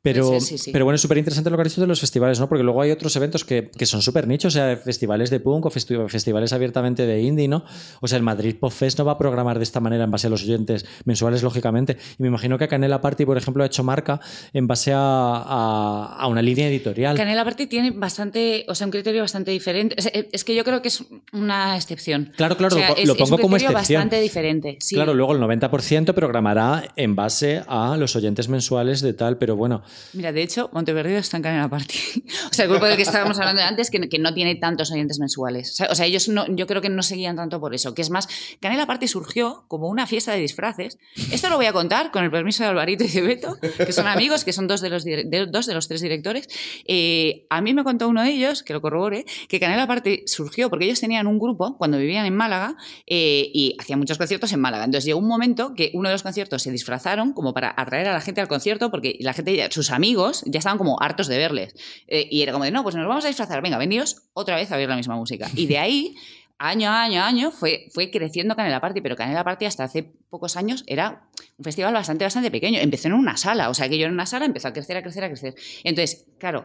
Pero, 0.03 0.41
sí, 0.41 0.57
sí. 0.59 0.71
pero 0.73 0.85
bueno, 0.85 0.95
es 0.95 1.01
súper 1.03 1.19
interesante 1.19 1.51
lo 1.51 1.57
que 1.57 1.63
has 1.63 1.69
dicho 1.69 1.81
de 1.81 1.87
los 1.87 2.01
festivales, 2.01 2.39
¿no? 2.41 2.49
Porque 2.49 2.63
luego 2.65 2.81
hay 2.81 2.91
otros 2.93 3.15
eventos 3.17 3.45
que, 3.45 3.71
que 3.77 3.85
son 3.87 4.01
súper 4.01 4.27
nichos, 4.29 4.55
o 4.55 4.57
sea, 4.59 4.77
festivales 4.77 5.31
de 5.31 5.41
punk 5.41 5.67
o 5.67 5.71
festi- 5.71 6.09
festivales 6.09 6.53
abiertamente 6.53 7.05
de 7.07 7.21
indie, 7.21 7.49
¿no? 7.49 7.65
O 8.01 8.07
sea, 8.09 8.17
el 8.17 8.23
Madrid 8.23 8.57
Pop 8.59 8.71
Fest 8.73 8.99
no 8.99 9.05
va 9.05 9.13
a 9.13 9.19
programar 9.19 9.59
de 9.59 9.65
esta 9.65 9.81
manera 9.81 10.05
en 10.05 10.11
base 10.11 10.29
a 10.29 10.31
los 10.31 10.43
oyentes 10.45 10.87
mensuales, 11.05 11.43
lógicamente. 11.43 11.97
Y 12.19 12.23
me 12.23 12.29
imagino 12.29 12.59
que 12.59 12.69
Canela 12.69 13.01
Party, 13.01 13.25
por 13.27 13.37
ejemplo, 13.37 13.63
ha 13.65 13.67
hecho 13.67 13.83
marca 13.83 14.21
en 14.53 14.67
base 14.67 14.93
a, 14.93 14.99
a- 15.01 16.17
a 16.19 16.27
una 16.29 16.43
línea 16.43 16.69
editorial. 16.77 17.17
Canela 17.17 17.45
Party 17.45 17.67
tiene 17.67 17.91
bastante, 17.91 18.65
o 18.69 18.75
sea, 18.75 18.87
un 18.87 18.91
criterio 18.91 19.23
bastante 19.23 19.51
diferente. 19.51 19.95
O 19.99 20.03
sea, 20.03 20.13
es 20.15 20.45
que 20.45 20.55
yo 20.55 20.65
creo 20.65 20.83
que 20.83 20.89
es 20.89 21.05
una 21.33 21.77
excepción. 21.77 22.33
Claro, 22.37 22.57
claro, 22.57 22.77
O 22.77 22.79
sea, 22.79 22.91
lo, 22.91 22.97
es- 22.97 23.07
lo 23.07 23.13
es 23.15 23.19
pongo 23.19 23.37
un 23.37 23.43
como 23.43 23.57
excepción. 23.57 23.75
bastante 23.81 24.21
diferente. 24.21 24.79
Sí. 24.81 24.95
Claro, 24.95 25.15
luego 25.15 25.33
el 25.35 25.41
90% 25.41 26.15
programará 26.15 26.93
en 26.97 27.17
base 27.17 27.63
a 27.67 27.97
los 27.97 28.15
oyentes 28.17 28.49
mensuales 28.49 29.01
de 29.01 29.13
tal, 29.13 29.39
pero 29.39 29.57
bueno, 29.57 29.83
Mira, 30.13 30.33
de 30.33 30.43
hecho, 30.43 30.71
Monteverdido 30.73 31.19
está 31.19 31.37
en 31.37 31.43
Canela 31.43 31.69
Party. 31.69 31.97
o 32.51 32.53
sea, 32.55 32.65
el 32.65 32.71
grupo 32.71 32.87
del 32.87 32.97
que 32.97 33.03
estábamos 33.03 33.39
hablando 33.39 33.63
antes, 33.63 33.91
que, 33.91 34.01
que 34.09 34.19
no 34.19 34.33
tiene 34.35 34.55
tantos 34.57 34.91
oyentes 34.93 35.19
mensuales. 35.19 35.73
O 35.73 35.75
sea, 35.75 35.89
o 35.91 35.95
sea, 35.95 36.07
ellos 36.07 36.29
no, 36.29 36.47
yo 36.55 36.67
creo 36.67 36.83
que 36.83 36.89
no 36.89 37.03
seguían 37.03 37.37
tanto 37.37 37.61
por 37.61 37.75
eso. 37.75 37.95
Que 37.95 38.03
es 38.03 38.11
más, 38.11 38.29
Canela 38.61 38.87
Party 38.87 39.09
surgió 39.09 39.65
como 39.69 39.89
una 39.89 40.07
fiesta 40.07 40.33
de 40.33 40.41
disfraces. 40.41 40.99
Esto 41.31 41.49
lo 41.49 41.57
voy 41.57 41.67
a 41.67 41.73
contar 41.73 42.11
con 42.11 42.25
el 42.25 42.31
permiso 42.31 42.63
de 42.63 42.71
Alvarito 42.71 43.05
y 43.05 43.09
de 43.09 43.21
Beto, 43.23 43.57
que 43.61 43.93
son 43.93 44.07
amigos, 44.07 44.45
que 44.45 44.53
son 44.53 44.67
dos 44.67 44.81
de 44.81 44.91
los, 44.91 45.05
de, 45.05 45.47
dos 45.51 45.67
de 45.67 45.75
los 45.75 45.89
tres 45.89 46.01
directores. 46.01 46.49
Eh, 46.87 47.47
a 47.51 47.61
mí 47.61 47.75
me 47.75 47.85
contó 47.85 48.09
uno 48.09 48.23
de 48.23 48.31
ellos, 48.31 48.63
que 48.63 48.73
lo 48.73 48.81
corrobore, 48.81 49.25
que 49.49 49.61
Canela 49.61 49.87
Party 49.87 50.23
surgió 50.27 50.71
porque 50.71 50.85
ellos 50.85 51.01
tenían 51.01 51.27
un 51.27 51.39
grupo 51.39 51.77
cuando 51.79 51.99
vivían 51.99 52.27
en 52.27 52.35
Málaga 52.37 52.77
eh, 53.07 53.51
y 53.53 53.77
hacían 53.79 53.99
muchos 53.99 54.19
conciertos 54.19 54.53
en 54.53 54.61
Málaga. 54.61 54.85
Entonces 54.85 55.05
llegó 55.05 55.19
un 55.19 55.29
momento 55.29 55.75
que 55.75 55.91
uno 55.95 56.09
de 56.09 56.15
los 56.15 56.23
conciertos 56.23 56.63
se 56.63 56.71
disfrazaron 56.71 57.33
como 57.33 57.53
para 57.53 57.75
atraer 57.77 58.09
a 58.09 58.13
la 58.13 58.21
gente 58.21 58.41
al 58.41 58.49
concierto 58.49 58.91
porque 58.91 59.17
la 59.21 59.33
gente, 59.33 59.69
sus 59.71 59.91
amigos, 59.91 60.43
ya 60.47 60.59
estaban 60.59 60.79
como 60.79 61.01
hartos 61.01 61.29
de 61.29 61.39
verles. 61.39 61.75
Eh, 62.07 62.29
y 62.31 62.43
era 62.43 62.53
como 62.53 62.65
de, 62.65 62.71
no, 62.71 62.83
pues 62.83 62.95
nos 62.95 63.07
vamos 63.07 63.25
a 63.25 63.29
disfrazar, 63.29 63.63
venga, 63.63 63.79
veníos 63.79 64.23
otra 64.33 64.57
vez 64.57 64.71
a 64.73 64.77
ver 64.77 64.89
la 64.89 64.97
misma 64.97 65.17
música. 65.17 65.51
Y 65.55 65.67
de 65.67 65.79
ahí, 65.79 66.15
año 66.59 66.91
a 66.91 67.03
año 67.03 67.23
año, 67.23 67.51
fue, 67.51 67.89
fue 67.93 68.11
creciendo 68.11 68.57
Canela 68.57 68.81
Party, 68.81 69.01
pero 69.01 69.17
Canela 69.17 69.45
Party 69.45 69.67
hasta 69.67 69.85
hace 69.85 70.03
pocos 70.31 70.57
años 70.57 70.85
era 70.87 71.29
un 71.59 71.65
festival 71.65 71.93
bastante, 71.93 72.25
bastante 72.25 72.51
pequeño. 72.51 72.79
Empezó 72.81 73.09
en 73.09 73.15
una 73.15 73.37
sala, 73.37 73.69
o 73.71 73.75
sea, 73.75 73.89
que 73.89 73.99
yo 73.99 74.07
en 74.07 74.13
una 74.13 74.27
sala 74.27 74.47
empezó 74.47 74.69
a 74.69 74.73
crecer, 74.73 74.97
a 74.97 75.03
crecer, 75.03 75.25
a 75.25 75.29
crecer. 75.29 75.55
Entonces, 75.85 76.27
claro, 76.39 76.65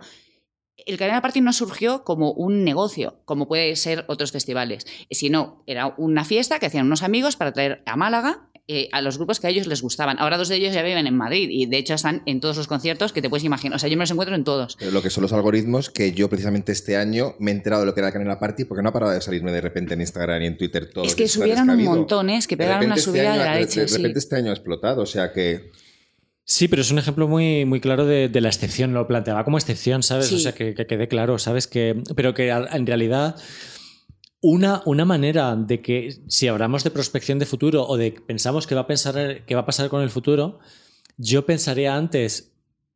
el 0.78 0.98
Canela 0.98 1.22
Party 1.22 1.42
no 1.42 1.54
surgió 1.54 2.04
como 2.04 2.32
un 2.32 2.64
negocio, 2.64 3.22
como 3.26 3.48
puede 3.48 3.76
ser 3.76 4.06
otros 4.08 4.32
festivales, 4.32 4.86
sino 5.10 5.64
era 5.68 5.94
una 5.98 6.26
fiesta 6.26 6.60
que 6.60 6.68
hacían 6.68 6.86
unos 6.86 7.04
amigos 7.04 7.36
para 7.36 7.52
traer 7.52 7.84
a 7.86 7.96
Málaga 7.96 8.51
eh, 8.68 8.88
a 8.92 9.02
los 9.02 9.18
grupos 9.18 9.40
que 9.40 9.48
a 9.48 9.50
ellos 9.50 9.68
les 9.68 9.82
gustaban. 9.82 10.18
Ahora 10.20 10.38
dos 10.38 10.48
de 10.50 10.56
ellos 10.56 10.74
ya 10.74 10.82
viven 10.84 11.08
en 11.08 11.16
Madrid 11.18 11.50
y 11.52 11.66
de 11.66 11.78
hecho 11.78 11.94
están 11.94 12.22
en 12.26 12.40
todos 12.40 12.58
los 12.58 12.68
conciertos 12.68 13.12
que 13.12 13.22
te 13.22 13.30
puedes 13.30 13.44
imaginar. 13.44 13.76
O 13.76 13.80
sea, 13.80 13.90
yo 13.90 13.98
me 13.98 14.04
los 14.04 14.12
encuentro 14.12 14.36
en 14.36 14.44
todos. 14.44 14.76
Pero 14.80 14.92
lo 14.92 15.02
que 15.02 15.10
son 15.10 15.24
los 15.24 15.34
algoritmos, 15.34 15.90
que 15.90 16.14
yo 16.14 16.30
precisamente 16.30 16.72
este 16.72 16.96
año 16.98 17.36
me 17.40 17.52
he 17.52 17.54
enterado 17.54 17.82
de 17.82 17.86
lo 17.88 17.94
que 17.94 18.00
era 18.00 18.08
la 18.10 18.14
Canela 18.14 18.40
Party 18.40 18.66
porque 18.66 18.82
no 18.84 18.90
ha 18.90 18.94
parado 18.94 19.12
de 19.12 19.22
salirme 19.22 19.52
de 19.52 19.62
repente 19.62 19.94
en 19.96 20.02
Instagram 20.02 20.42
y 20.44 20.46
en 20.48 20.58
Twitter 20.58 20.90
todo. 20.94 21.04
es 21.04 21.16
que 21.16 21.28
subieron 21.28 21.70
un 21.70 21.84
montón, 21.84 22.30
¿eh? 22.30 22.38
es 22.38 22.48
que 22.48 22.56
De 22.56 22.64
pegaron 22.64 22.86
una 22.86 22.96
repente 22.96 23.00
este 23.00 23.12
subida 23.12 23.32
año- 23.34 23.40
de 23.40 23.46
la 23.46 23.54
de- 23.56 23.60
leche. 23.62 23.82
De 23.82 23.88
sí. 23.88 23.98
repente 23.98 24.20
este 24.20 24.36
año 24.36 24.50
ha 24.52 24.54
explotado, 24.54 25.02
o 25.02 25.06
sea 25.06 25.32
que... 25.34 25.72
Sí, 26.44 26.68
pero 26.68 26.82
es 26.82 26.92
un 26.92 26.98
ejemplo 27.00 27.28
muy, 27.28 27.64
muy 27.66 27.80
claro 27.80 28.06
de, 28.06 28.28
de 28.28 28.42
la 28.42 28.50
excepción. 28.50 28.94
Lo 28.94 29.08
planteaba 29.08 29.46
como 29.46 29.58
excepción, 29.58 30.04
¿sabes? 30.04 30.28
Sí. 30.28 30.36
O 30.36 30.40
sea, 30.40 30.52
que, 30.54 30.74
que 30.74 30.86
quede 30.86 31.08
claro, 31.08 31.38
¿sabes? 31.38 31.68
Que, 31.68 32.02
pero 32.16 32.34
que 32.34 32.50
en 32.50 32.86
realidad 32.88 33.36
una, 34.42 34.82
una 34.86 35.06
manera 35.06 35.56
de 35.56 35.82
que 35.82 36.20
si 36.28 36.48
hablamos 36.48 36.84
de 36.84 36.92
prospección 36.92 37.40
de 37.40 37.46
futuro 37.46 37.86
o 37.88 37.96
de 37.96 38.12
pensamos 38.12 38.68
que 38.68 38.76
va 38.76 38.82
a, 38.82 38.88
pensar, 38.88 39.46
que 39.46 39.56
va 39.56 39.62
a 39.62 39.66
pasar 39.66 39.90
con 39.90 40.02
el 40.02 40.10
futuro, 40.10 40.60
yo 41.18 41.46
pensaría 41.46 41.96
antes 41.96 42.51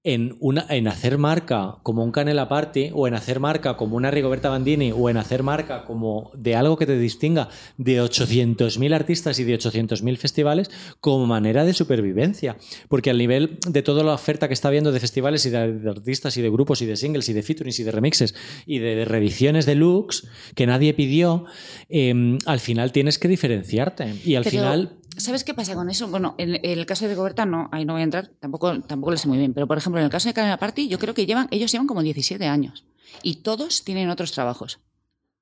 en, 0.06 0.38
una, 0.40 0.66
en 0.70 0.88
hacer 0.88 1.18
marca 1.18 1.78
como 1.82 2.04
un 2.04 2.12
Canela 2.12 2.48
Party 2.48 2.92
o 2.94 3.08
en 3.08 3.16
hacer 3.16 3.40
marca 3.40 3.76
como 3.76 3.98
una 3.98 4.12
Rigoberta 4.12 4.50
Bandini 4.50 4.94
o 4.96 5.10
en 5.10 5.18
hacer 5.18 5.42
marca 5.42 5.84
como 5.84 6.32
de 6.36 6.56
algo 6.56 6.78
que 6.78 6.86
te 6.86 6.98
distinga 6.98 7.50
de 7.78 8.02
800.000 8.02 8.94
artistas 8.94 9.40
y 9.40 9.44
de 9.44 9.58
800.000 9.58 10.18
festivales 10.18 10.70
como 11.02 11.26
manera 11.26 11.66
de 11.66 11.74
supervivencia. 11.74 12.56
Porque 12.88 13.10
al 13.10 13.18
nivel 13.18 13.58
de 13.68 13.82
toda 13.82 14.04
la 14.04 14.14
oferta 14.14 14.48
que 14.48 14.54
está 14.54 14.68
habiendo 14.68 14.92
de 14.92 15.00
festivales 15.00 15.44
y 15.48 15.50
de, 15.50 15.74
de 15.74 15.90
artistas 15.90 16.38
y 16.38 16.44
de 16.44 16.52
grupos 16.52 16.84
y 16.84 16.86
de 16.86 16.98
singles 16.98 17.28
y 17.28 17.34
de 17.34 17.42
featurings 17.42 17.80
y 17.80 17.84
de 17.84 17.92
remixes 17.92 18.36
y 18.68 18.78
de, 18.78 18.96
de 18.96 19.06
reediciones 19.06 19.66
de 19.66 19.74
looks 19.74 20.28
que 20.54 20.68
nadie 20.68 20.94
pidió, 20.94 21.46
eh, 21.90 22.38
al 22.46 22.60
final 22.60 22.92
tienes 22.92 23.18
que 23.18 23.28
diferenciarte. 23.28 24.14
Y 24.24 24.36
al 24.36 24.44
Pero, 24.44 24.52
final... 24.52 24.98
¿Sabes 25.18 25.44
qué 25.44 25.54
pasa 25.54 25.76
con 25.76 25.90
eso? 25.90 26.08
Bueno, 26.08 26.36
en, 26.38 26.56
en 26.56 26.80
el 26.80 26.86
caso 26.86 27.06
de 27.06 27.12
Rigoberta 27.12 27.46
no, 27.46 27.70
ahí 27.72 27.86
no 27.86 27.94
voy 27.94 28.02
a 28.02 28.06
entrar, 28.06 28.32
tampoco, 28.40 28.82
tampoco 28.82 29.12
lo 29.12 29.18
sé 29.18 29.28
muy 29.28 29.38
bien, 29.38 29.54
pero 29.54 29.68
por 29.68 29.78
ejemplo, 29.78 30.00
en 30.00 30.06
el 30.06 30.12
caso 30.12 30.30
de 30.30 30.34
Canela 30.34 30.58
Party, 30.58 30.88
yo 30.88 31.00
creo 31.00 31.14
que 31.14 31.26
llevan, 31.26 31.48
ellos 31.52 31.72
llevan 31.72 31.88
como 31.88 32.02
17 32.02 32.46
años 32.46 32.86
y 33.24 33.38
todos 33.38 33.84
tienen 33.84 34.10
otros 34.10 34.32
trabajos. 34.32 34.80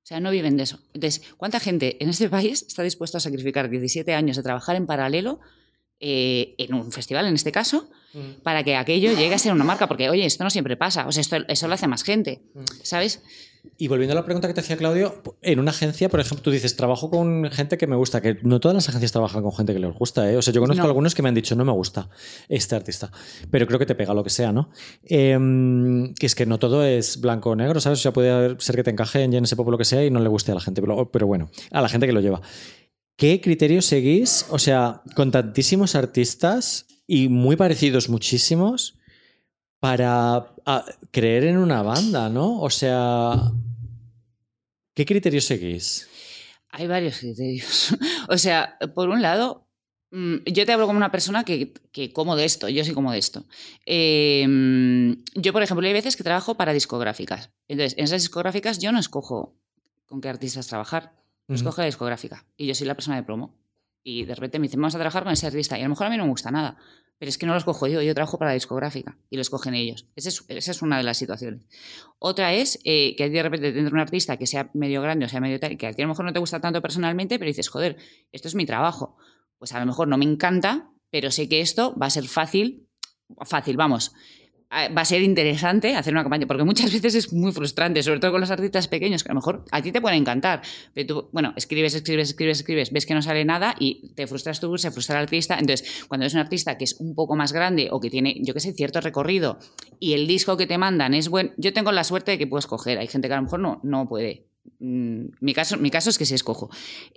O 0.03 0.05
sea, 0.05 0.19
no 0.19 0.31
viven 0.31 0.57
de 0.57 0.63
eso. 0.63 0.79
Entonces, 0.93 1.23
¿cuánta 1.37 1.61
gente 1.61 1.97
en 2.03 2.09
este 2.09 2.29
país 2.29 2.65
está 2.67 2.83
dispuesta 2.83 3.19
a 3.19 3.21
sacrificar 3.21 3.69
17 3.69 4.13
años 4.13 4.35
de 4.35 4.43
trabajar 4.43 4.75
en 4.75 4.85
paralelo 4.85 5.39
eh, 6.01 6.55
en 6.57 6.73
un 6.73 6.91
festival, 6.91 7.25
en 7.25 7.35
este 7.35 7.53
caso, 7.53 7.89
para 8.43 8.63
que 8.63 8.75
aquello 8.75 9.13
llegue 9.13 9.33
a 9.33 9.39
ser 9.39 9.53
una 9.53 9.63
marca? 9.63 9.87
Porque, 9.87 10.09
oye, 10.09 10.25
esto 10.25 10.43
no 10.43 10.49
siempre 10.49 10.75
pasa. 10.75 11.07
O 11.07 11.13
sea, 11.13 11.21
esto, 11.21 11.37
eso 11.47 11.67
lo 11.69 11.73
hace 11.73 11.87
más 11.87 12.03
gente, 12.03 12.41
¿sabes? 12.83 13.21
Y 13.77 13.87
volviendo 13.87 14.11
a 14.11 14.15
la 14.15 14.25
pregunta 14.25 14.47
que 14.47 14.53
te 14.53 14.59
hacía 14.59 14.77
Claudio, 14.77 15.21
en 15.41 15.59
una 15.59 15.71
agencia, 15.71 16.09
por 16.09 16.19
ejemplo, 16.19 16.43
tú 16.43 16.51
dices, 16.51 16.75
trabajo 16.75 17.09
con 17.09 17.49
gente 17.51 17.77
que 17.77 17.87
me 17.87 17.95
gusta, 17.95 18.21
que 18.21 18.37
no 18.43 18.59
todas 18.59 18.75
las 18.75 18.89
agencias 18.89 19.11
trabajan 19.11 19.41
con 19.41 19.53
gente 19.53 19.73
que 19.73 19.79
les 19.79 19.93
gusta, 19.93 20.29
¿eh? 20.29 20.37
O 20.37 20.41
sea, 20.41 20.53
yo 20.53 20.59
conozco 20.61 20.83
No. 20.83 20.87
algunos 20.89 21.15
que 21.15 21.21
me 21.21 21.29
han 21.29 21.35
dicho, 21.35 21.55
no 21.55 21.63
me 21.65 21.71
gusta 21.71 22.09
este 22.49 22.75
artista, 22.75 23.09
pero 23.49 23.65
creo 23.65 23.79
que 23.79 23.85
te 23.85 23.95
pega 23.95 24.13
lo 24.13 24.23
que 24.23 24.29
sea, 24.29 24.51
¿no? 24.51 24.69
Em, 25.03 26.13
que 26.15 26.25
es 26.25 26.35
que 26.35 26.45
no 26.45 26.59
todo 26.59 26.83
es 26.85 27.21
blanco 27.21 27.51
o 27.51 27.55
negro, 27.55 27.79
¿sabes? 27.79 27.99
O 27.99 28.01
sea, 28.01 28.13
puede 28.13 28.55
ser 28.59 28.75
que 28.75 28.83
te 28.83 28.91
encaje 28.91 29.23
en 29.23 29.33
ese 29.33 29.55
pop 29.55 29.69
lo 29.69 29.77
que 29.77 29.85
sea 29.85 30.05
y 30.05 30.11
no 30.11 30.19
le 30.19 30.29
guste 30.29 30.51
a 30.51 30.55
la 30.55 30.61
gente, 30.61 30.81
pero, 30.81 31.09
pero 31.11 31.27
bueno, 31.27 31.49
a 31.71 31.81
la 31.81 31.89
gente 31.89 32.05
que 32.05 32.13
lo 32.13 32.19
lleva. 32.21 32.41
¿Qué 33.15 33.39
criterios 33.41 33.85
seguís? 33.85 34.45
O 34.49 34.59
sea, 34.59 35.01
con 35.15 35.31
tantísimos 35.31 35.95
artistas 35.95 36.85
y 37.07 37.29
muy 37.29 37.55
parecidos 37.55 38.09
muchísimos 38.09 38.97
para 39.83 40.47
a, 40.65 40.85
creer 41.11 41.43
en 41.43 41.57
una 41.57 41.81
banda, 41.81 42.29
¿no? 42.29 42.61
O 42.61 42.69
sea, 42.69 43.51
¿qué 44.95 45.05
criterios 45.05 45.43
seguís? 45.43 46.07
Hay 46.69 46.87
varios 46.87 47.17
criterios. 47.17 47.93
o 48.29 48.37
sea, 48.37 48.77
por 48.95 49.09
un 49.09 49.21
lado, 49.21 49.67
mm, 50.11 50.35
yo 50.45 50.65
te 50.65 50.71
hablo 50.71 50.87
como 50.87 50.95
una 50.95 51.11
persona 51.11 51.43
que, 51.43 51.73
que 51.91 52.13
como 52.13 52.37
de 52.37 52.45
esto, 52.45 52.69
yo 52.69 52.85
sí 52.85 52.93
como 52.93 53.11
de 53.11 53.17
esto. 53.17 53.43
Eh, 53.85 54.47
yo, 55.35 55.51
por 55.51 55.63
ejemplo, 55.63 55.85
hay 55.85 55.91
veces 55.91 56.15
que 56.15 56.23
trabajo 56.23 56.55
para 56.55 56.71
discográficas. 56.71 57.49
Entonces, 57.67 57.97
en 57.97 58.05
esas 58.05 58.21
discográficas 58.21 58.79
yo 58.79 58.93
no 58.93 58.99
escojo 58.99 59.53
con 60.05 60.21
qué 60.21 60.29
artistas 60.29 60.65
trabajar, 60.67 61.13
escoge 61.49 61.81
la 61.81 61.87
discográfica. 61.87 62.45
Y 62.55 62.67
yo 62.67 62.73
soy 62.73 62.87
la 62.87 62.95
persona 62.95 63.17
de 63.17 63.23
promo. 63.23 63.53
Y 64.03 64.25
de 64.25 64.35
repente 64.35 64.59
me 64.59 64.67
dicen, 64.67 64.81
vamos 64.81 64.95
a 64.95 64.99
trabajar 64.99 65.23
con 65.23 65.33
ese 65.33 65.47
artista. 65.47 65.77
Y 65.77 65.81
a 65.81 65.83
lo 65.85 65.89
mejor 65.89 66.07
a 66.07 66.09
mí 66.09 66.17
no 66.17 66.25
me 66.25 66.29
gusta 66.29 66.51
nada. 66.51 66.77
Pero 67.17 67.29
es 67.29 67.37
que 67.37 67.45
no 67.45 67.53
lo 67.53 67.57
escojo 67.57 67.87
yo, 67.87 68.01
yo 68.01 68.13
trabajo 68.13 68.37
para 68.37 68.51
la 68.51 68.55
discográfica 68.55 69.17
y 69.29 69.37
lo 69.37 69.41
escogen 69.41 69.75
ellos. 69.75 70.07
Esa 70.15 70.29
es, 70.29 70.43
esa 70.49 70.71
es 70.71 70.81
una 70.81 70.97
de 70.97 71.03
las 71.03 71.17
situaciones. 71.17 71.65
Otra 72.19 72.53
es 72.53 72.79
eh, 72.83 73.15
que 73.15 73.29
de 73.29 73.41
repente 73.41 73.71
tendrá 73.71 73.93
un 73.93 73.99
artista 73.99 74.35
que 74.35 74.45
sea 74.45 74.69
medio 74.73 75.01
grande 75.01 75.25
o 75.25 75.29
sea 75.29 75.39
medio 75.39 75.59
tal, 75.59 75.77
que 75.77 75.87
a 75.87 75.93
ti 75.93 76.01
a 76.01 76.05
lo 76.05 76.09
mejor 76.09 76.25
no 76.25 76.33
te 76.33 76.39
gusta 76.39 76.59
tanto 76.59 76.81
personalmente, 76.81 77.39
pero 77.39 77.47
dices, 77.47 77.69
joder, 77.69 77.97
esto 78.33 78.49
es 78.49 78.55
mi 78.55 78.65
trabajo. 78.65 79.15
Pues 79.57 79.71
a 79.71 79.79
lo 79.79 79.85
mejor 79.85 80.09
no 80.09 80.17
me 80.17 80.25
encanta, 80.25 80.89
pero 81.11 81.31
sé 81.31 81.47
que 81.47 81.61
esto 81.61 81.95
va 81.97 82.07
a 82.07 82.09
ser 82.09 82.25
fácil, 82.25 82.89
fácil, 83.45 83.77
vamos. 83.77 84.13
A- 84.73 84.89
Va 84.89 85.01
a 85.01 85.05
ser 85.05 85.21
interesante 85.21 85.95
hacer 85.95 86.13
una 86.13 86.23
campaña, 86.23 86.47
porque 86.47 86.63
muchas 86.63 86.91
veces 86.93 87.15
es 87.15 87.33
muy 87.33 87.51
frustrante, 87.51 88.01
sobre 88.03 88.19
todo 88.19 88.31
con 88.31 88.41
los 88.41 88.51
artistas 88.51 88.87
pequeños, 88.87 89.23
que 89.23 89.29
a 89.29 89.33
lo 89.33 89.39
mejor 89.39 89.65
a 89.71 89.81
ti 89.81 89.91
te 89.91 90.01
pueden 90.01 90.19
encantar, 90.19 90.61
pero 90.93 91.07
tú, 91.07 91.29
bueno, 91.31 91.53
escribes, 91.55 91.93
escribes, 91.95 92.29
escribes, 92.29 92.59
escribes, 92.59 92.91
ves 92.91 93.05
que 93.05 93.13
no 93.13 93.21
sale 93.21 93.45
nada 93.45 93.75
y 93.79 94.09
te 94.15 94.27
frustras 94.27 94.59
tú, 94.59 94.77
se 94.77 94.91
frustra 94.91 95.17
el 95.17 95.23
artista. 95.23 95.57
Entonces, 95.59 96.03
cuando 96.07 96.25
es 96.25 96.33
un 96.33 96.39
artista 96.39 96.77
que 96.77 96.83
es 96.85 96.95
un 96.99 97.15
poco 97.15 97.35
más 97.35 97.53
grande 97.53 97.89
o 97.91 97.99
que 97.99 98.09
tiene, 98.09 98.35
yo 98.41 98.53
qué 98.53 98.59
sé, 98.59 98.73
cierto 98.73 98.99
recorrido 99.01 99.59
y 99.99 100.13
el 100.13 100.27
disco 100.27 100.57
que 100.57 100.67
te 100.67 100.77
mandan 100.77 101.13
es 101.13 101.29
bueno, 101.29 101.51
yo 101.57 101.71
tengo 101.73 101.91
la 101.91 102.03
suerte 102.03 102.31
de 102.31 102.37
que 102.37 102.47
puedo 102.47 102.59
escoger, 102.59 102.97
hay 102.97 103.07
gente 103.07 103.27
que 103.27 103.33
a 103.33 103.37
lo 103.37 103.43
mejor 103.43 103.59
no, 103.59 103.79
no 103.83 104.07
puede. 104.07 104.47
Mm, 104.79 105.25
Mi 105.41 105.53
caso, 105.53 105.77
mi 105.77 105.89
caso 105.91 106.09
es 106.09 106.17
que 106.17 106.25
sí 106.25 106.33
escojo. 106.35 106.69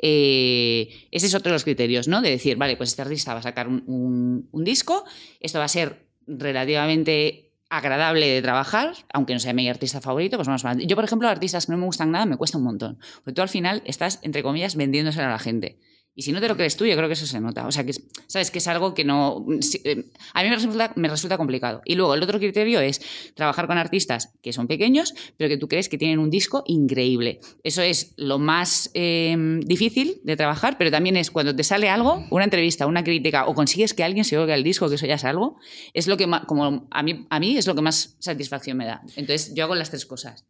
Eh, 0.02 0.88
ese 1.10 1.26
es 1.26 1.34
otro 1.34 1.50
de 1.50 1.54
los 1.54 1.64
criterios, 1.64 2.08
¿no? 2.08 2.20
De 2.20 2.30
decir, 2.30 2.56
vale, 2.56 2.76
pues 2.76 2.90
este 2.90 3.02
artista 3.02 3.32
va 3.34 3.40
a 3.40 3.42
sacar 3.42 3.68
un 3.68 4.48
disco, 4.64 5.04
esto 5.40 5.58
va 5.58 5.64
a 5.64 5.68
ser 5.68 6.06
relativamente 6.26 7.45
agradable 7.68 8.26
de 8.26 8.42
trabajar, 8.42 8.92
aunque 9.12 9.32
no 9.32 9.40
sea 9.40 9.52
mi 9.52 9.68
artista 9.68 10.00
favorito, 10.00 10.36
pues 10.36 10.46
vamos 10.46 10.64
a... 10.64 10.74
Yo, 10.74 10.96
por 10.96 11.04
ejemplo, 11.04 11.28
artistas 11.28 11.66
que 11.66 11.72
no 11.72 11.78
me 11.78 11.86
gustan 11.86 12.10
nada 12.10 12.26
me 12.26 12.36
cuesta 12.36 12.58
un 12.58 12.64
montón, 12.64 12.98
porque 13.24 13.32
tú 13.32 13.42
al 13.42 13.48
final 13.48 13.82
estás, 13.84 14.20
entre 14.22 14.42
comillas, 14.42 14.76
vendiéndoselo 14.76 15.26
a 15.26 15.30
la 15.30 15.38
gente. 15.38 15.78
Y 16.18 16.22
si 16.22 16.32
no 16.32 16.40
te 16.40 16.48
lo 16.48 16.56
crees 16.56 16.76
tú, 16.76 16.86
yo 16.86 16.96
creo 16.96 17.08
que 17.08 17.12
eso 17.12 17.26
se 17.26 17.40
nota. 17.40 17.66
O 17.66 17.70
sea, 17.72 17.84
que 17.84 17.90
es- 17.92 18.02
sabes 18.26 18.50
que 18.50 18.58
es 18.58 18.66
algo 18.68 18.94
que 18.94 19.04
no... 19.04 19.44
eh, 19.84 20.04
A 20.32 20.42
mí 20.42 20.48
me 20.48 20.54
resulta, 20.56 20.92
me 20.96 21.08
resulta 21.08 21.36
complicado. 21.36 21.82
Y 21.84 21.94
luego 21.94 22.14
el 22.14 22.22
otro 22.22 22.38
criterio 22.38 22.80
es 22.80 23.00
trabajar 23.34 23.66
con 23.66 23.76
artistas 23.76 24.32
que 24.42 24.52
son 24.54 24.66
pequeños, 24.66 25.14
pero 25.36 25.48
que 25.50 25.58
tú 25.58 25.68
crees 25.68 25.88
que 25.90 25.98
tienen 25.98 26.18
un 26.18 26.30
disco 26.30 26.64
increíble. 26.66 27.40
Eso 27.62 27.82
es 27.82 28.14
lo 28.16 28.38
más 28.38 28.90
eh, 28.94 29.36
difícil 29.66 30.20
de 30.24 30.36
trabajar, 30.36 30.78
pero 30.78 30.90
también 30.90 31.18
es 31.18 31.30
cuando 31.30 31.54
te 31.54 31.62
sale 31.64 31.90
algo, 31.90 32.24
una 32.30 32.44
entrevista, 32.44 32.86
una 32.86 33.04
crítica, 33.04 33.46
o 33.46 33.54
consigues 33.54 33.92
que 33.92 34.02
alguien 34.02 34.24
se 34.24 34.38
oiga 34.38 34.54
el 34.54 34.64
disco, 34.64 34.88
que 34.88 34.94
eso 34.94 35.04
ya 35.06 35.16
es 35.16 35.24
algo, 35.24 35.58
es 35.92 36.06
lo 36.06 36.16
que 36.16 36.26
más, 36.26 36.46
como 36.46 36.88
a 36.90 37.02
mí, 37.02 37.26
a 37.28 37.38
mí 37.40 37.58
es 37.58 37.66
lo 37.66 37.74
que 37.74 37.82
más 37.82 38.16
satisfacción 38.20 38.78
me 38.78 38.86
da. 38.86 39.02
Entonces 39.16 39.52
yo 39.54 39.64
hago 39.64 39.74
las 39.74 39.90
tres 39.90 40.06
cosas. 40.06 40.46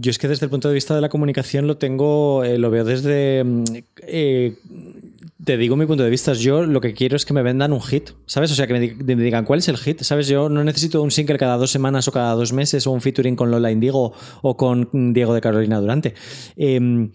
Yo 0.00 0.10
es 0.12 0.18
que 0.18 0.28
desde 0.28 0.46
el 0.46 0.50
punto 0.50 0.68
de 0.68 0.74
vista 0.74 0.94
de 0.94 1.00
la 1.00 1.08
comunicación 1.08 1.66
lo 1.66 1.76
tengo, 1.76 2.44
eh, 2.44 2.56
lo 2.56 2.70
veo 2.70 2.84
desde 2.84 3.42
mm, 3.44 3.64
eh, 4.06 4.54
Te 5.44 5.56
digo 5.56 5.74
mi 5.76 5.86
punto 5.86 6.04
de 6.04 6.10
vista. 6.10 6.34
Yo 6.34 6.64
lo 6.64 6.80
que 6.80 6.94
quiero 6.94 7.16
es 7.16 7.24
que 7.24 7.34
me 7.34 7.42
vendan 7.42 7.72
un 7.72 7.80
hit, 7.82 8.10
¿sabes? 8.26 8.52
O 8.52 8.54
sea, 8.54 8.66
que 8.68 8.74
me, 8.74 8.80
di- 8.80 8.94
me 8.94 9.16
digan 9.22 9.44
cuál 9.44 9.58
es 9.58 9.68
el 9.68 9.76
hit, 9.76 10.02
¿sabes? 10.02 10.28
Yo 10.28 10.48
no 10.48 10.62
necesito 10.62 11.02
un 11.02 11.10
single 11.10 11.36
cada 11.36 11.56
dos 11.56 11.70
semanas 11.72 12.06
o 12.06 12.12
cada 12.12 12.34
dos 12.34 12.52
meses 12.52 12.86
o 12.86 12.92
un 12.92 13.00
featuring 13.00 13.34
con 13.34 13.50
Lola 13.50 13.72
Indigo 13.72 14.12
o 14.42 14.56
con 14.56 15.12
Diego 15.12 15.34
de 15.34 15.40
Carolina 15.40 15.80
Durante. 15.80 16.14
Eh, 16.56 17.08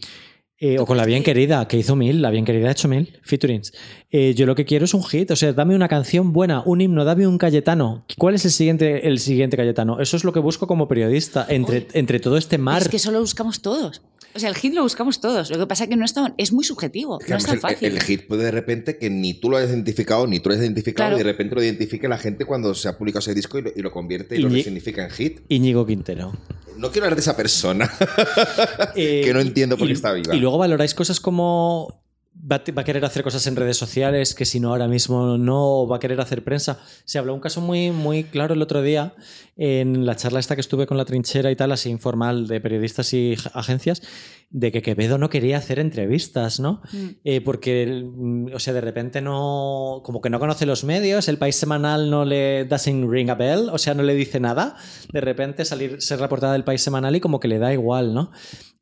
eh, 0.66 0.80
o 0.80 0.86
con 0.86 0.96
La 0.96 1.06
Bien 1.06 1.24
Querida, 1.24 1.68
que 1.68 1.78
hizo 1.78 1.96
mil, 1.98 2.22
La 2.22 2.30
Bien 2.30 2.46
Querida 2.46 2.70
ha 2.70 2.72
hecho 2.72 2.88
mil 2.88 3.20
featurings. 3.24 3.74
Eh, 4.12 4.34
yo 4.34 4.46
lo 4.46 4.56
que 4.56 4.64
quiero 4.64 4.86
es 4.86 4.94
un 4.94 5.04
hit, 5.04 5.30
o 5.32 5.36
sea, 5.36 5.52
dame 5.52 5.76
una 5.76 5.90
canción 5.90 6.32
buena, 6.32 6.62
un 6.66 6.80
himno, 6.80 7.04
dame 7.04 7.28
un 7.28 7.38
Cayetano. 7.38 8.06
¿Cuál 8.18 8.36
es 8.36 8.46
el 8.46 8.52
siguiente, 8.52 9.08
el 9.08 9.20
siguiente 9.20 9.58
Cayetano? 9.58 10.00
Eso 10.00 10.16
es 10.16 10.24
lo 10.24 10.32
que 10.32 10.40
busco 10.40 10.66
como 10.66 10.88
periodista, 10.88 11.46
entre, 11.50 11.80
Uy. 11.80 11.88
entre 11.94 12.20
todo 12.22 12.38
este 12.38 12.58
mar. 12.58 12.82
Es 12.82 12.88
que 12.88 12.96
eso 12.98 13.12
lo 13.12 13.20
buscamos 13.20 13.62
todos. 13.62 14.02
O 14.36 14.40
sea, 14.40 14.50
el 14.50 14.56
hit 14.56 14.74
lo 14.74 14.82
buscamos 14.84 15.20
todos. 15.22 15.52
Lo 15.52 15.60
que 15.60 15.68
pasa 15.68 15.84
es 15.84 15.90
que 15.92 15.96
no 15.96 16.06
es, 16.06 16.14
tan- 16.14 16.34
es 16.38 16.52
muy 16.54 16.64
subjetivo. 16.64 17.20
Es 17.20 17.26
que 17.28 17.34
no 17.34 17.38
es 17.38 17.46
tan 17.46 17.56
el- 17.56 17.60
fácil. 17.62 17.88
El, 17.92 18.02
hit 18.02 18.26
puede 18.28 18.46
de 18.46 18.52
repente 18.52 18.98
que 18.98 19.10
ni 19.10 19.34
tú 19.36 19.50
lo 19.50 19.58
hayas 19.58 19.70
identificado, 19.70 20.26
ni 20.28 20.40
tú 20.40 20.50
lo 20.50 20.54
hayas 20.56 20.64
identificado, 20.66 21.10
Claro. 21.10 21.18
y 21.18 21.24
de 21.24 21.32
repente 21.32 21.54
lo 21.56 21.62
identifique 21.62 22.08
la 22.08 22.18
gente 22.18 22.46
cuando 22.46 22.74
se 22.74 22.88
ha 22.88 22.98
publicado 22.98 23.20
ese 23.20 23.36
disco 23.36 23.60
y 23.60 23.64
lo, 23.64 23.72
y 23.76 23.82
lo 23.82 23.92
convierte 23.92 24.36
y 24.36 24.40
lo 24.40 24.50
Iñi- 24.50 24.60
resignifica 24.60 25.04
en 25.04 25.12
hit. 25.12 25.42
Íñigo 25.50 25.86
Quintero. 25.86 26.32
No 26.84 26.92
quiero 26.92 27.06
hablar 27.06 27.16
de 27.16 27.22
esa 27.22 27.36
persona. 27.38 27.90
Eh, 28.96 29.22
Que 29.26 29.34
no 29.34 29.40
entiendo 29.40 29.78
por 29.78 29.86
y- 29.86 29.90
qué 29.90 29.94
está 29.94 30.12
viva. 30.12 30.36
Y 30.36 30.40
luego 30.40 30.58
valoráis 30.58 30.94
cosas 30.94 31.20
como. 31.20 32.03
Va, 32.46 32.58
a- 32.58 32.72
va 32.74 32.82
a 32.82 32.86
querer 32.86 33.06
hacer 33.06 33.24
cosas 33.24 33.48
en 33.48 33.56
redes 33.56 33.78
sociales 33.78 34.36
que 34.36 34.44
si 34.44 34.60
no 34.60 34.72
ahora 34.72 34.88
mismo 34.90 35.38
no 35.38 35.88
va 35.88 35.96
a 35.96 36.00
querer 36.00 36.20
hacer 36.20 36.44
prensa. 36.44 36.80
Se 37.06 37.18
habló 37.18 37.34
un 37.34 37.40
caso 37.40 37.62
muy, 37.62 37.92
muy 37.92 38.26
claro 38.26 38.54
el 38.54 38.62
otro 38.62 38.82
día 38.82 39.14
en 39.56 40.06
la 40.06 40.16
charla 40.18 40.40
esta 40.42 40.56
que 40.56 40.62
estuve 40.62 40.86
con 40.86 40.98
la 40.98 41.06
trinchera 41.06 41.52
y 41.52 41.56
tal, 41.56 41.72
así 41.72 41.90
informal 41.90 42.48
de 42.48 42.60
periodistas 42.60 43.14
y 43.14 43.36
ag- 43.36 43.52
agencias, 43.54 44.02
de 44.50 44.72
que 44.74 44.82
Quevedo 44.82 45.18
no 45.18 45.30
quería 45.30 45.58
hacer 45.58 45.80
entrevistas, 45.80 46.60
¿no? 46.60 46.82
Mm. 46.92 47.08
Eh, 47.24 47.42
porque, 47.42 48.04
mm, 48.14 48.54
o 48.54 48.60
sea, 48.60 48.74
de 48.74 48.82
repente 48.82 49.22
no, 49.22 50.02
como 50.04 50.20
que 50.20 50.30
no 50.30 50.40
conoce 50.40 50.66
los 50.66 50.84
medios, 50.84 51.28
el 51.30 51.38
país 51.38 51.56
semanal 51.56 52.10
no 52.10 52.26
le 52.26 52.66
doesn't 52.66 53.10
ring 53.10 53.30
a 53.30 53.36
bell, 53.36 53.70
o 53.72 53.78
sea, 53.78 53.94
no 53.94 54.04
le 54.04 54.16
dice 54.16 54.40
nada. 54.40 54.76
De 55.14 55.22
repente 55.22 55.64
salir, 55.66 56.02
ser 56.02 56.20
la 56.20 56.28
portada 56.30 56.54
del 56.54 56.64
país 56.66 56.82
semanal 56.82 57.16
y 57.16 57.20
como 57.22 57.40
que 57.40 57.48
le 57.48 57.58
da 57.60 57.72
igual, 57.74 58.14
¿no? 58.14 58.32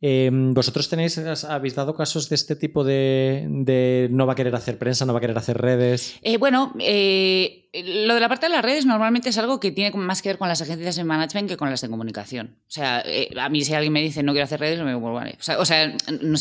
Eh, 0.01 0.31
¿Vosotros 0.33 0.89
tenéis, 0.89 1.19
habéis 1.43 1.75
dado 1.75 1.95
casos 1.95 2.27
de 2.27 2.35
este 2.35 2.55
tipo 2.55 2.83
de, 2.83 4.07
no 4.09 4.25
va 4.25 4.33
a 4.33 4.35
querer 4.35 4.55
hacer 4.55 4.79
prensa, 4.79 5.05
no 5.05 5.13
va 5.13 5.19
a 5.19 5.21
querer 5.21 5.37
hacer 5.37 5.59
redes? 5.59 6.15
Eh, 6.23 6.37
bueno, 6.37 6.73
eh, 6.79 7.69
lo 7.73 8.15
de 8.15 8.19
la 8.19 8.27
parte 8.27 8.47
de 8.47 8.51
las 8.51 8.65
redes 8.65 8.87
normalmente 8.87 9.29
es 9.29 9.37
algo 9.37 9.59
que 9.59 9.71
tiene 9.71 9.95
más 9.95 10.23
que 10.23 10.29
ver 10.29 10.39
con 10.39 10.47
las 10.47 10.59
agencias 10.59 10.95
de 10.95 11.03
management 11.03 11.49
que 11.49 11.55
con 11.55 11.69
las 11.69 11.81
de 11.81 11.89
comunicación. 11.89 12.57
O 12.67 12.71
sea, 12.71 13.03
eh, 13.05 13.29
a 13.39 13.47
mí 13.49 13.63
si 13.63 13.75
alguien 13.75 13.93
me 13.93 14.01
dice 14.01 14.23
no 14.23 14.31
quiero 14.31 14.45
hacer 14.45 14.59
redes, 14.59 14.79
me 14.79 14.91
digo, 14.91 15.13
vale. 15.13 15.37
O 15.39 15.43
sea, 15.43 15.59
o 15.59 15.65
sea, 15.65 15.95
no, 16.19 16.33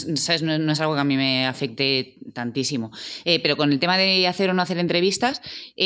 es 0.72 0.80
algo 0.80 0.94
que 0.94 1.00
a 1.00 1.04
mí 1.04 1.16
me 1.18 1.46
afecte 1.46 2.16
tantísimo. 2.32 2.90
Pero 3.24 3.58
con 3.58 3.72
el 3.72 3.78
tema 3.78 3.98
de 3.98 4.26
hacer 4.26 4.48
o 4.48 4.54
no 4.54 4.62
hacer 4.62 4.78
entrevistas, 4.78 5.42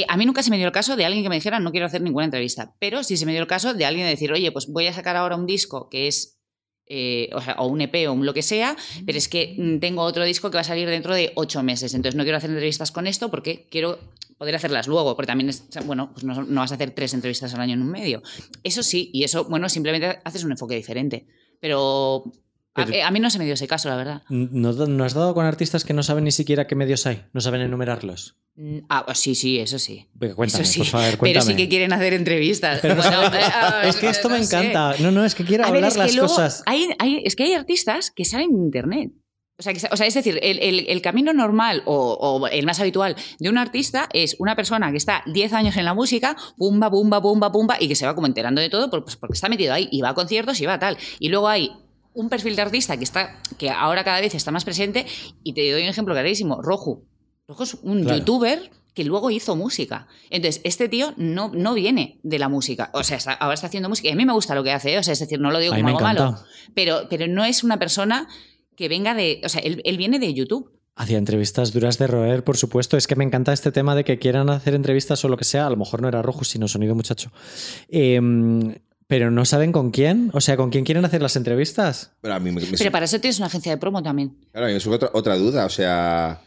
a 0.08 0.16
mí 0.16 0.26
nunca 0.26 0.44
se 0.44 0.50
me 0.50 0.58
dio 0.58 0.66
el 0.66 0.72
caso 0.72 0.94
de 0.94 1.04
alguien 1.04 1.24
que 1.24 1.28
me 1.28 1.34
dijera 1.34 1.58
no 1.58 1.72
quiero 1.72 1.86
hacer 1.86 2.02
ninguna 2.02 2.26
entrevista. 2.26 2.74
Pero 2.78 3.02
sí 3.02 3.16
se 3.16 3.26
me 3.26 3.32
dio 3.32 3.40
el 3.40 3.48
caso 3.48 3.74
de 3.74 3.84
alguien 3.84 4.06
de 4.06 4.10
decir, 4.10 4.32
oye, 4.32 4.52
pues 4.52 4.68
voy 4.68 4.86
a 4.86 4.92
sacar 4.92 5.16
ahora 5.16 5.34
un 5.34 5.46
disco 5.46 5.88
que 5.90 6.06
es 6.06 6.33
eh, 6.86 7.30
o, 7.32 7.40
sea, 7.40 7.54
o 7.58 7.66
un 7.66 7.80
EP 7.80 8.08
o 8.08 8.12
un 8.12 8.26
lo 8.26 8.34
que 8.34 8.42
sea, 8.42 8.76
pero 9.06 9.16
es 9.16 9.28
que 9.28 9.56
mm, 9.58 9.78
tengo 9.78 10.02
otro 10.02 10.24
disco 10.24 10.50
que 10.50 10.56
va 10.56 10.62
a 10.62 10.64
salir 10.64 10.88
dentro 10.88 11.14
de 11.14 11.32
ocho 11.34 11.62
meses, 11.62 11.94
entonces 11.94 12.16
no 12.16 12.24
quiero 12.24 12.38
hacer 12.38 12.50
entrevistas 12.50 12.92
con 12.92 13.06
esto 13.06 13.30
porque 13.30 13.66
quiero 13.70 13.98
poder 14.38 14.54
hacerlas 14.54 14.86
luego, 14.88 15.14
porque 15.16 15.28
también 15.28 15.48
es, 15.48 15.64
bueno, 15.86 16.10
pues 16.12 16.24
no, 16.24 16.42
no 16.42 16.60
vas 16.60 16.72
a 16.72 16.74
hacer 16.74 16.90
tres 16.90 17.14
entrevistas 17.14 17.54
al 17.54 17.60
año 17.60 17.74
en 17.74 17.82
un 17.82 17.90
medio. 17.90 18.22
Eso 18.62 18.82
sí, 18.82 19.10
y 19.12 19.24
eso, 19.24 19.44
bueno, 19.44 19.68
simplemente 19.68 20.20
haces 20.24 20.44
un 20.44 20.52
enfoque 20.52 20.74
diferente, 20.74 21.26
pero... 21.60 22.24
A, 22.76 22.84
Pero- 22.86 23.06
a 23.06 23.10
mí 23.12 23.20
no 23.20 23.30
se 23.30 23.38
me 23.38 23.44
dio 23.44 23.54
ese 23.54 23.68
caso, 23.68 23.88
la 23.88 23.96
verdad. 23.96 24.22
¿No, 24.28 24.72
no 24.72 25.04
has 25.04 25.14
dado 25.14 25.32
con 25.34 25.46
artistas 25.46 25.84
que 25.84 25.94
no 25.94 26.02
saben 26.02 26.24
ni 26.24 26.32
siquiera 26.32 26.66
qué 26.66 26.74
medios 26.74 27.06
hay? 27.06 27.22
No 27.32 27.40
saben 27.40 27.60
enumerarlos. 27.60 28.36
Ah, 28.88 29.04
sí, 29.14 29.34
sí, 29.34 29.58
eso 29.58 29.78
sí. 29.78 30.08
Cuéntame, 30.18 30.62
Eso 30.62 30.64
sí, 30.64 30.78
por 30.80 30.86
favor, 30.88 31.18
Pero 31.20 31.40
sí 31.40 31.54
que 31.56 31.68
quieren 31.68 31.92
hacer 31.92 32.14
entrevistas. 32.14 32.80
Pero 32.82 32.96
Bueno, 32.96 33.22
eh, 33.26 33.40
ah, 33.52 33.82
es 33.84 33.96
que 33.96 34.08
esto 34.08 34.28
no 34.28 34.36
me 34.36 34.44
sé. 34.44 34.56
encanta. 34.56 34.94
No, 35.00 35.10
no, 35.12 35.24
es 35.24 35.34
que 35.34 35.44
quiero 35.44 35.64
A 35.64 35.70
ver, 35.70 35.76
hablar 35.84 35.92
que 35.92 35.98
las 35.98 36.14
luego 36.14 36.28
cosas. 36.28 36.62
Hay, 36.66 36.88
hay- 36.98 37.22
es 37.24 37.36
que 37.36 37.44
hay 37.44 37.54
artistas 37.54 38.10
que 38.10 38.24
salen 38.24 38.50
de 38.52 38.58
internet. 38.58 39.10
O 39.56 39.62
sea, 39.62 39.72
que 39.72 39.78
sa- 39.78 39.88
o 39.92 39.96
sea, 39.96 40.06
es 40.08 40.14
decir, 40.14 40.40
el, 40.42 40.58
el- 40.58 40.86
el 40.88 41.00
camino 41.00 41.32
normal 41.32 41.82
o, 41.86 41.94
o 42.14 42.46
el 42.48 42.66
más 42.66 42.80
habitual 42.80 43.14
de 43.38 43.48
un 43.48 43.56
artista 43.58 44.08
es 44.12 44.34
una 44.40 44.56
persona 44.56 44.90
que 44.90 44.96
está 44.96 45.22
10 45.32 45.52
años 45.52 45.76
en 45.76 45.84
la 45.84 45.94
música, 45.94 46.36
pumba, 46.56 46.90
pumba, 46.90 47.22
pumba, 47.22 47.52
pumba, 47.52 47.76
y 47.78 47.86
que 47.86 47.94
se 47.94 48.04
va 48.04 48.16
como 48.16 48.26
enterando 48.26 48.60
de 48.60 48.68
todo 48.68 48.90
pues 48.90 49.14
porque 49.14 49.34
está 49.34 49.48
metido 49.48 49.72
ahí 49.72 49.88
y 49.92 50.00
va 50.00 50.08
a 50.08 50.14
conciertos 50.14 50.60
y 50.60 50.66
va 50.66 50.74
a 50.74 50.78
tal. 50.80 50.96
Y 51.20 51.28
luego 51.28 51.46
hay 51.48 51.70
un 52.14 52.28
perfil 52.28 52.56
de 52.56 52.62
artista 52.62 52.96
que 52.96 53.04
está 53.04 53.38
que 53.58 53.68
ahora 53.70 54.02
cada 54.04 54.20
vez 54.20 54.34
está 54.34 54.50
más 54.50 54.64
presente 54.64 55.04
y 55.42 55.52
te 55.52 55.70
doy 55.70 55.82
un 55.82 55.88
ejemplo 55.88 56.14
clarísimo, 56.14 56.62
Roju. 56.62 57.04
Roju 57.48 57.62
es 57.64 57.74
un 57.82 58.02
Claro. 58.02 58.18
youtuber 58.18 58.70
que 58.94 59.04
luego 59.04 59.30
hizo 59.30 59.56
música. 59.56 60.06
Entonces, 60.30 60.60
este 60.64 60.88
tío 60.88 61.12
no, 61.16 61.50
no 61.52 61.74
viene 61.74 62.20
de 62.22 62.38
la 62.38 62.48
música. 62.48 62.90
O 62.94 63.02
sea, 63.02 63.16
está- 63.16 63.32
ahora 63.32 63.54
está 63.54 63.66
haciendo 63.66 63.88
música 63.88 64.08
y 64.08 64.12
a 64.12 64.16
mí 64.16 64.24
me 64.24 64.32
gusta 64.32 64.54
lo 64.54 64.62
que 64.62 64.70
hace, 64.70 64.94
¿eh? 64.94 64.98
o 64.98 65.02
sea, 65.02 65.12
es 65.12 65.18
decir, 65.18 65.40
no 65.40 65.50
lo 65.50 65.58
digo 65.58 65.74
como 65.74 65.88
algo 65.88 65.98
encanta. 66.00 66.24
malo. 66.30 66.38
Pero, 66.74 67.02
pero 67.10 67.26
no 67.26 67.44
es 67.44 67.64
una 67.64 67.78
persona 67.78 68.28
que 68.76 68.88
venga 68.88 69.14
de. 69.14 69.40
O 69.44 69.48
sea, 69.48 69.60
él, 69.62 69.82
él 69.84 69.96
viene 69.98 70.18
de 70.20 70.32
YouTube. 70.32 70.70
Hacía 70.96 71.18
entrevistas 71.18 71.72
duras 71.72 71.98
de 71.98 72.06
roer, 72.06 72.44
por 72.44 72.56
supuesto. 72.56 72.96
Es 72.96 73.08
que 73.08 73.16
me 73.16 73.24
encanta 73.24 73.52
este 73.52 73.72
tema 73.72 73.96
de 73.96 74.04
que 74.04 74.20
quieran 74.20 74.48
hacer 74.48 74.74
entrevistas 74.76 75.24
o 75.24 75.28
lo 75.28 75.36
que 75.36 75.42
sea. 75.44 75.66
A 75.66 75.70
lo 75.70 75.76
mejor 75.76 76.00
no 76.00 76.06
era 76.06 76.22
rojo, 76.22 76.44
sino 76.44 76.68
sonido 76.68 76.94
muchacho. 76.94 77.32
Em, 77.88 78.76
pero 79.06 79.30
no 79.30 79.44
saben 79.44 79.72
con 79.72 79.90
quién. 79.90 80.30
O 80.32 80.40
sea, 80.40 80.56
¿con 80.56 80.70
quién 80.70 80.84
quieren 80.84 81.04
hacer 81.04 81.20
las 81.22 81.36
entrevistas? 81.36 82.12
Pero 82.20 82.34
a 82.34 82.40
mí 82.40 82.50
me, 82.52 82.60
me- 82.62 82.78
Pero 82.78 82.90
para 82.90 83.04
eso 83.04 83.20
tienes 83.20 83.38
una 83.38 83.46
agencia 83.46 83.72
de 83.72 83.78
promo 83.78 84.02
también. 84.02 84.36
claro, 84.52 84.66
a 84.66 84.68
mí 84.68 84.74
me 84.74 84.80
surge 84.80 84.96
otra, 84.96 85.10
otra 85.12 85.36
duda. 85.36 85.66
O 85.66 85.70
sea, 85.70 86.40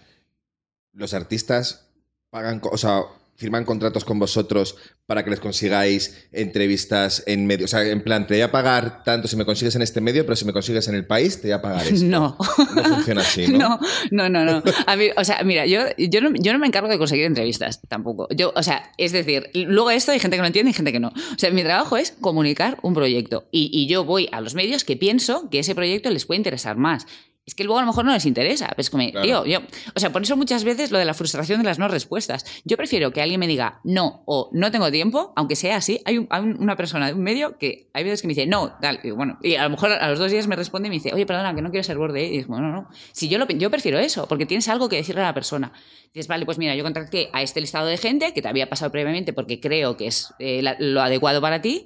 los 0.93 1.13
artistas 1.13 1.87
pagan, 2.29 2.61
o 2.71 2.77
sea, 2.77 3.01
firman 3.37 3.65
contratos 3.65 4.03
con 4.03 4.17
vosotros 4.17 4.75
para 5.05 5.23
que 5.23 5.29
les 5.29 5.39
consigáis 5.39 6.27
entrevistas 6.31 7.23
en 7.27 7.45
medio. 7.45 7.65
O 7.65 7.67
sea, 7.67 7.83
en 7.83 8.01
plan, 8.01 8.25
te 8.25 8.33
voy 8.33 8.41
a 8.41 8.51
pagar 8.51 9.03
tanto 9.03 9.27
si 9.27 9.35
me 9.35 9.45
consigues 9.45 9.75
en 9.75 9.83
este 9.83 10.01
medio, 10.01 10.25
pero 10.25 10.35
si 10.35 10.43
me 10.43 10.51
consigues 10.51 10.87
en 10.87 10.95
el 10.95 11.05
país, 11.05 11.39
te 11.39 11.47
voy 11.47 11.53
a 11.53 11.61
pagar 11.61 11.87
esto. 11.87 12.05
No. 12.05 12.35
No 12.75 12.83
funciona 12.83 13.21
así, 13.21 13.47
¿no? 13.47 13.79
No, 14.11 14.27
no, 14.29 14.43
no, 14.43 14.45
no. 14.45 14.63
A 14.85 14.95
mí, 14.95 15.09
o 15.15 15.23
sea, 15.23 15.43
mira, 15.43 15.65
yo, 15.65 15.81
yo, 15.97 16.21
no, 16.21 16.31
yo 16.33 16.51
no 16.51 16.59
me 16.59 16.67
encargo 16.67 16.87
de 16.87 16.97
conseguir 16.97 17.25
entrevistas 17.25 17.79
tampoco. 17.87 18.27
Yo, 18.35 18.51
o 18.55 18.63
sea, 18.63 18.91
es 18.97 19.11
decir, 19.11 19.49
luego 19.53 19.91
esto 19.91 20.11
hay 20.11 20.19
gente 20.19 20.37
que 20.37 20.41
lo 20.41 20.47
entiende 20.47 20.71
y 20.71 20.73
gente 20.73 20.91
que 20.91 20.99
no. 20.99 21.09
O 21.09 21.39
sea, 21.39 21.51
mi 21.51 21.63
trabajo 21.63 21.97
es 21.97 22.11
comunicar 22.19 22.79
un 22.81 22.93
proyecto. 22.93 23.47
Y, 23.51 23.69
y 23.71 23.87
yo 23.87 24.03
voy 24.03 24.29
a 24.31 24.41
los 24.41 24.55
medios 24.55 24.83
que 24.83 24.97
pienso 24.97 25.49
que 25.49 25.59
ese 25.59 25.75
proyecto 25.75 26.09
les 26.09 26.25
puede 26.25 26.39
interesar 26.39 26.77
más. 26.77 27.05
Es 27.47 27.55
que 27.55 27.63
luego 27.63 27.79
a 27.79 27.81
lo 27.81 27.87
mejor 27.87 28.03
no 28.03 28.11
les 28.11 28.25
interesa. 28.25 28.67
Pues 28.75 28.89
como, 28.89 29.09
Claro. 29.09 29.25
tío, 29.25 29.45
yo, 29.45 29.59
o 29.95 29.99
sea, 30.01 30.11
por 30.11 30.21
eso 30.21 30.35
muchas 30.35 30.65
veces 30.65 30.91
lo 30.91 30.97
de 30.99 31.05
la 31.05 31.13
frustración 31.13 31.59
de 31.61 31.65
las 31.65 31.79
no 31.79 31.87
respuestas. 31.87 32.45
Yo 32.65 32.75
prefiero 32.75 33.11
que 33.13 33.21
alguien 33.21 33.39
me 33.39 33.47
diga 33.47 33.79
no 33.85 34.21
o 34.25 34.49
no 34.51 34.69
tengo 34.69 34.91
tiempo, 34.91 35.31
aunque 35.37 35.55
sea 35.55 35.77
así. 35.77 36.01
Hay, 36.03 36.17
un- 36.17 36.27
hay 36.29 36.41
un- 36.43 36.61
una 36.61 36.75
persona 36.75 37.07
de 37.07 37.13
un 37.13 37.23
medio 37.23 37.57
que 37.57 37.89
hay 37.93 38.03
veces 38.03 38.21
que 38.21 38.27
me 38.27 38.33
dice 38.33 38.47
no, 38.47 38.73
tal. 38.81 38.99
Y 39.01 39.11
bueno, 39.11 39.39
y 39.41 39.55
a 39.55 39.63
lo 39.63 39.69
mejor 39.69 39.93
a 39.93 40.09
los 40.09 40.19
dos 40.19 40.29
días 40.29 40.45
me 40.47 40.57
responde 40.57 40.87
y 40.87 40.89
me 40.89 40.95
dice, 40.95 41.13
oye, 41.13 41.25
perdona, 41.25 41.55
que 41.55 41.61
no 41.61 41.71
quiero 41.71 41.85
ser 41.85 41.97
borde. 41.97 42.25
Y 42.25 42.31
digo, 42.31 42.49
bueno, 42.49 42.67
no, 42.67 42.73
no. 42.81 42.89
Si 43.13 43.29
yo, 43.29 43.37
lo, 43.39 43.47
yo 43.47 43.71
prefiero 43.71 43.97
eso, 43.97 44.27
porque 44.27 44.45
tienes 44.45 44.67
algo 44.67 44.89
que 44.89 44.97
decirle 44.97 45.21
a 45.21 45.25
la 45.27 45.33
persona. 45.33 45.71
Dices, 46.13 46.27
vale, 46.27 46.45
pues 46.45 46.57
mira, 46.57 46.75
yo 46.75 46.83
contacté 46.83 47.29
a 47.31 47.41
este 47.43 47.61
listado 47.61 47.87
de 47.87 47.95
gente 47.97 48.33
que 48.33 48.41
te 48.41 48.49
había 48.49 48.67
pasado 48.67 48.91
previamente 48.91 49.31
porque 49.31 49.61
creo 49.61 49.95
que 49.95 50.07
es 50.07 50.33
eh, 50.39 50.61
la- 50.61 50.75
lo 50.79 51.01
adecuado 51.01 51.39
para 51.39 51.61
ti. 51.61 51.85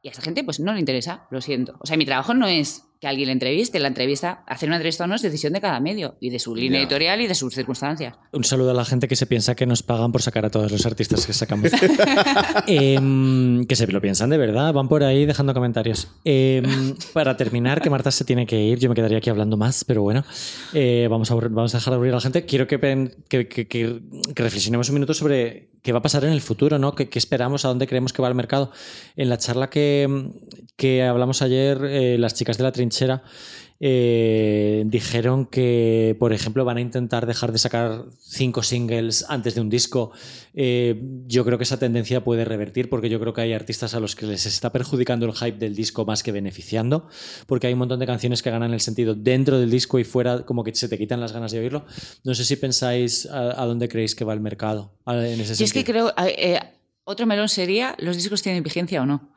Y 0.00 0.06
a 0.08 0.10
esa 0.12 0.22
gente 0.22 0.44
pues 0.44 0.60
no 0.60 0.72
le 0.72 0.78
interesa, 0.78 1.26
lo 1.32 1.40
siento. 1.40 1.76
O 1.80 1.86
sea, 1.86 1.96
mi 1.96 2.04
trabajo 2.06 2.34
no 2.34 2.46
es 2.46 2.84
que 3.02 3.08
alguien 3.08 3.26
le 3.26 3.32
entreviste, 3.32 3.80
la 3.80 3.88
entrevista, 3.88 4.44
hacer 4.46 4.68
una 4.68 4.76
entrevista 4.76 5.02
o 5.02 5.06
no 5.08 5.16
es 5.16 5.22
decisión 5.22 5.52
de 5.54 5.60
cada 5.60 5.80
medio 5.80 6.14
y 6.20 6.30
de 6.30 6.38
su 6.38 6.54
línea 6.54 6.78
editorial 6.78 7.20
y 7.20 7.26
de 7.26 7.34
sus 7.34 7.52
circunstancias. 7.52 8.14
Un 8.30 8.44
saludo 8.44 8.70
a 8.70 8.74
la 8.74 8.84
gente 8.84 9.08
que 9.08 9.16
se 9.16 9.26
piensa 9.26 9.56
que 9.56 9.66
nos 9.66 9.82
pagan 9.82 10.12
por 10.12 10.22
sacar 10.22 10.44
a 10.46 10.50
todos 10.50 10.70
los 10.70 10.86
artistas 10.86 11.26
que 11.26 11.32
sacamos. 11.32 11.72
Em, 12.68 13.64
que 13.66 13.74
se 13.74 13.88
lo 13.88 14.00
piensan 14.00 14.30
de 14.30 14.38
verdad, 14.38 14.72
van 14.72 14.88
por 14.88 15.02
ahí 15.02 15.26
dejando 15.26 15.52
comentarios. 15.52 16.08
Em, 16.24 16.94
para 17.12 17.36
terminar, 17.36 17.82
que 17.82 17.90
Marta 17.90 18.12
se 18.12 18.24
tiene 18.24 18.46
que 18.46 18.60
ir, 18.62 18.78
yo 18.78 18.88
me 18.88 18.94
quedaría 18.94 19.18
aquí 19.18 19.30
hablando 19.30 19.56
más, 19.56 19.82
pero 19.84 20.02
bueno, 20.02 20.24
eh, 20.72 21.08
vamos, 21.10 21.28
a, 21.32 21.34
vamos 21.34 21.74
a 21.74 21.78
dejar 21.78 21.90
de 21.90 21.94
aburrir 21.96 22.12
a 22.12 22.16
la 22.16 22.20
gente. 22.20 22.46
Quiero 22.46 22.68
que, 22.68 22.78
que, 23.28 23.48
que- 23.48 23.66
que- 23.66 24.00
que 24.34 24.42
reflexionemos 24.44 24.88
un 24.90 24.94
minuto 24.94 25.12
sobre 25.12 25.70
qué 25.82 25.90
va 25.92 25.98
a 25.98 26.02
pasar 26.02 26.24
en 26.24 26.32
el 26.32 26.40
futuro, 26.40 26.78
¿no? 26.78 26.94
¿Qué, 26.94 27.08
qué 27.08 27.18
esperamos? 27.18 27.64
¿A 27.64 27.68
dónde 27.68 27.88
creemos 27.88 28.12
que 28.12 28.22
va 28.22 28.28
el 28.28 28.34
mercado? 28.36 28.70
En 29.16 29.28
la 29.28 29.38
charla 29.38 29.68
que, 29.70 30.30
que 30.76 31.02
hablamos 31.02 31.42
ayer, 31.42 31.78
eh, 31.84 32.18
las 32.18 32.34
chicas 32.34 32.58
de 32.58 32.64
la 32.64 32.72
trinchera 32.72 33.22
eh, 33.84 34.84
dijeron 34.86 35.46
que, 35.46 36.16
por 36.20 36.32
ejemplo, 36.32 36.64
van 36.64 36.76
a 36.76 36.80
intentar 36.80 37.26
dejar 37.26 37.50
de 37.50 37.58
sacar 37.58 38.04
cinco 38.20 38.62
singles 38.62 39.24
antes 39.28 39.56
de 39.56 39.60
un 39.60 39.68
disco. 39.70 40.12
Eh, 40.54 41.02
yo 41.26 41.44
creo 41.44 41.58
que 41.58 41.64
esa 41.64 41.80
tendencia 41.80 42.22
puede 42.22 42.44
revertir 42.44 42.88
porque 42.88 43.08
yo 43.08 43.18
creo 43.18 43.32
que 43.32 43.40
hay 43.40 43.52
artistas 43.52 43.94
a 43.94 44.00
los 44.00 44.14
que 44.14 44.26
les 44.26 44.46
está 44.46 44.70
perjudicando 44.70 45.26
el 45.26 45.32
hype 45.32 45.58
del 45.58 45.74
disco 45.74 46.04
más 46.04 46.22
que 46.22 46.30
beneficiando, 46.30 47.08
porque 47.48 47.66
hay 47.66 47.72
un 47.72 47.80
montón 47.80 47.98
de 47.98 48.06
canciones 48.06 48.40
que 48.40 48.52
ganan 48.52 48.72
el 48.72 48.80
sentido 48.80 49.16
dentro 49.16 49.58
del 49.58 49.70
disco 49.70 49.98
y 49.98 50.04
fuera, 50.04 50.44
como 50.46 50.62
que 50.62 50.72
se 50.74 50.88
te 50.88 50.96
quitan 50.96 51.20
las 51.20 51.32
ganas 51.32 51.50
de 51.50 51.58
oírlo. 51.58 51.84
No 52.22 52.34
sé 52.34 52.44
si 52.44 52.54
pensáis 52.54 53.26
a, 53.26 53.60
a 53.60 53.66
dónde 53.66 53.88
creéis 53.88 54.14
que 54.14 54.24
va 54.24 54.32
el 54.32 54.40
mercado 54.40 54.94
en 55.06 55.40
ese 55.40 55.56
Yo 55.56 55.64
es 55.64 55.72
que 55.72 55.80
sentido. 55.82 56.12
creo, 56.14 56.28
eh, 56.28 56.60
otro 57.02 57.26
melón 57.26 57.48
sería, 57.48 57.96
¿los 57.98 58.16
discos 58.16 58.42
tienen 58.42 58.62
vigencia 58.62 59.02
o 59.02 59.06
no? 59.06 59.32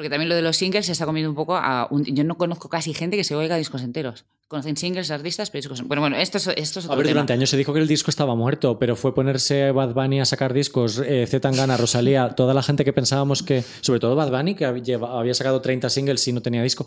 Porque 0.00 0.08
también 0.08 0.30
lo 0.30 0.34
de 0.34 0.40
los 0.40 0.56
singles 0.56 0.86
se 0.86 0.92
está 0.92 1.04
comiendo 1.04 1.28
un 1.28 1.36
poco 1.36 1.56
a... 1.56 1.86
un- 1.90 2.04
yo 2.06 2.24
no 2.24 2.38
conozco 2.38 2.70
casi 2.70 2.94
gente 2.94 3.18
que 3.18 3.24
se 3.24 3.34
oiga 3.34 3.56
discos 3.56 3.82
enteros. 3.82 4.24
Conocen 4.50 4.76
singles, 4.76 5.12
artistas, 5.12 5.48
pero 5.48 5.60
discos. 5.60 5.86
Bueno, 5.86 6.00
bueno, 6.00 6.16
esto 6.16 6.38
es, 6.38 6.48
esto 6.48 6.80
es 6.80 6.84
otro 6.86 6.94
A 6.94 6.96
ver, 6.96 7.06
tema. 7.06 7.12
durante 7.14 7.34
años 7.34 7.50
se 7.50 7.56
dijo 7.56 7.72
que 7.72 7.78
el 7.78 7.86
disco 7.86 8.10
estaba 8.10 8.34
muerto, 8.34 8.80
pero 8.80 8.96
fue 8.96 9.14
ponerse 9.14 9.70
Bad 9.70 9.94
Bunny 9.94 10.18
a 10.18 10.24
sacar 10.24 10.52
discos, 10.52 10.98
eh, 11.06 11.24
Z 11.28 11.38
Tangana, 11.40 11.76
Rosalía, 11.76 12.30
toda 12.36 12.52
la 12.52 12.60
gente 12.64 12.84
que 12.84 12.92
pensábamos 12.92 13.44
que, 13.44 13.62
sobre 13.80 14.00
todo 14.00 14.16
Bad 14.16 14.32
Bunny, 14.32 14.56
que 14.56 14.64
había 14.64 15.34
sacado 15.34 15.60
30 15.60 15.88
singles 15.88 16.26
y 16.26 16.32
no 16.32 16.42
tenía 16.42 16.64
disco, 16.64 16.84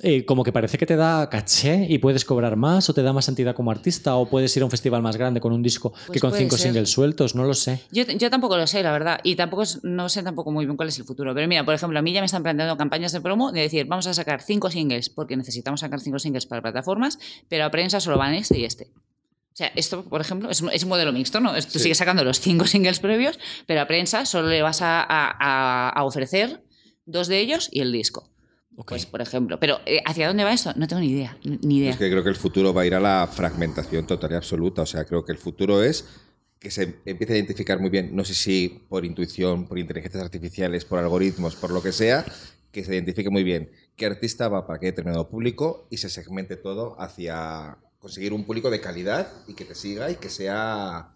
eh, 0.00 0.24
como 0.24 0.42
que 0.42 0.52
parece 0.52 0.78
que 0.78 0.86
te 0.86 0.96
da 0.96 1.28
caché 1.28 1.84
y 1.86 1.98
puedes 1.98 2.24
cobrar 2.24 2.56
más 2.56 2.88
o 2.88 2.94
te 2.94 3.02
da 3.02 3.12
más 3.12 3.28
entidad 3.28 3.54
como 3.54 3.70
artista 3.70 4.14
o 4.16 4.24
puedes 4.30 4.56
ir 4.56 4.62
a 4.62 4.64
un 4.64 4.70
festival 4.70 5.02
más 5.02 5.18
grande 5.18 5.38
con 5.38 5.52
un 5.52 5.62
disco 5.62 5.92
que 5.92 5.98
Pues 6.06 6.20
con 6.22 6.30
puede 6.30 6.44
cinco 6.44 6.56
ser. 6.56 6.68
singles 6.72 6.88
sueltos, 6.90 7.34
no 7.34 7.44
lo 7.44 7.52
sé. 7.52 7.82
Yo, 7.92 8.04
yo 8.04 8.30
tampoco 8.30 8.56
lo 8.56 8.66
sé, 8.66 8.82
la 8.82 8.90
verdad. 8.90 9.20
Y 9.22 9.36
tampoco 9.36 9.64
es- 9.64 9.84
no 9.84 10.08
sé 10.08 10.22
tampoco 10.22 10.50
muy 10.50 10.64
bien 10.64 10.78
cuál 10.78 10.88
es 10.88 10.98
el 10.98 11.04
futuro. 11.04 11.34
Pero 11.34 11.46
mira, 11.46 11.62
por 11.62 11.74
ejemplo, 11.74 11.98
a 11.98 12.00
mí 12.00 12.14
ya 12.14 12.20
me 12.20 12.26
están 12.26 12.42
planteando 12.42 12.78
campañas 12.78 13.12
de 13.12 13.20
promo 13.20 13.52
de 13.52 13.60
decir, 13.60 13.84
vamos 13.84 14.06
a 14.06 14.14
sacar 14.14 14.40
cinco 14.40 14.70
singles, 14.70 15.10
porque 15.10 15.36
necesitamos 15.36 15.80
sacar 15.80 16.00
cinco 16.00 16.18
singles 16.18 16.46
para 16.46 16.62
plataformas, 17.10 17.18
pero 17.48 17.64
a 17.64 17.70
prensa 17.70 18.00
solo 18.00 18.18
van 18.18 18.34
este 18.34 18.58
y 18.58 18.64
este. 18.64 18.84
O 19.52 19.54
sea, 19.56 19.70
esto, 19.76 20.04
por 20.04 20.20
ejemplo, 20.20 20.48
es 20.50 20.62
un, 20.62 20.70
es 20.70 20.82
un 20.82 20.88
modelo 20.88 21.12
mixto, 21.12 21.38
¿no? 21.40 21.52
Tú 21.54 21.60
Sí. 21.72 21.78
sigues 21.80 21.98
sacando 21.98 22.24
los 22.24 22.40
cinco 22.40 22.66
singles 22.72 23.00
previos, 23.00 23.38
pero 23.66 23.80
a 23.82 23.86
prensa 23.86 24.24
solo 24.24 24.48
le 24.48 24.62
vas 24.62 24.80
a, 24.82 25.02
a- 25.02 25.90
a- 25.90 26.04
ofrecer 26.04 26.62
dos 27.04 27.28
de 27.28 27.38
ellos 27.40 27.68
y 27.70 27.80
el 27.80 27.92
disco. 27.92 28.28
Ok. 28.76 28.88
Pues, 28.90 29.04
por 29.04 29.20
ejemplo. 29.20 29.60
Pero, 29.60 29.80
eh, 29.84 30.00
¿hacia 30.06 30.26
dónde 30.28 30.44
va 30.44 30.52
esto? 30.54 30.72
No 30.76 30.88
tengo 30.88 31.00
ni 31.00 31.10
idea. 31.10 31.36
Ni 31.44 31.78
idea. 31.78 31.90
Es 31.90 31.98
que 31.98 32.08
creo 32.10 32.22
que 32.22 32.30
el 32.30 32.36
futuro 32.36 32.72
va 32.72 32.82
a 32.82 32.86
ir 32.86 32.94
a 32.94 33.00
la 33.00 33.28
fragmentación 33.30 34.06
total 34.06 34.32
y 34.32 34.34
absoluta. 34.36 34.82
O 34.82 34.86
sea, 34.86 35.04
creo 35.04 35.22
que 35.24 35.32
el 35.32 35.38
futuro 35.38 35.82
es 35.82 36.06
que 36.58 36.70
se 36.70 36.96
empiece 37.04 37.34
a 37.34 37.36
identificar 37.36 37.78
muy 37.80 37.90
bien, 37.90 38.14
no 38.16 38.24
sé 38.24 38.32
si 38.34 38.84
por 38.88 39.04
intuición, 39.04 39.66
por 39.66 39.78
inteligencias 39.78 40.22
artificiales, 40.22 40.84
por 40.86 41.00
algoritmos, 41.00 41.56
por 41.56 41.70
lo 41.72 41.82
que 41.82 41.92
sea, 41.92 42.24
que 42.70 42.82
se 42.84 42.94
identifique 42.94 43.28
muy 43.28 43.42
bien 43.42 43.70
qué 43.96 44.06
artista 44.06 44.48
va 44.48 44.66
para 44.66 44.78
qué 44.78 44.86
determinado 44.86 45.28
público 45.28 45.86
y 45.90 45.98
se 45.98 46.08
segmente 46.08 46.56
todo 46.56 47.00
hacia 47.00 47.78
conseguir 47.98 48.32
un 48.32 48.44
público 48.44 48.70
de 48.70 48.80
calidad 48.80 49.28
y 49.46 49.54
que 49.54 49.64
te 49.64 49.74
siga 49.74 50.10
y 50.10 50.16
que 50.16 50.28
sea, 50.28 51.14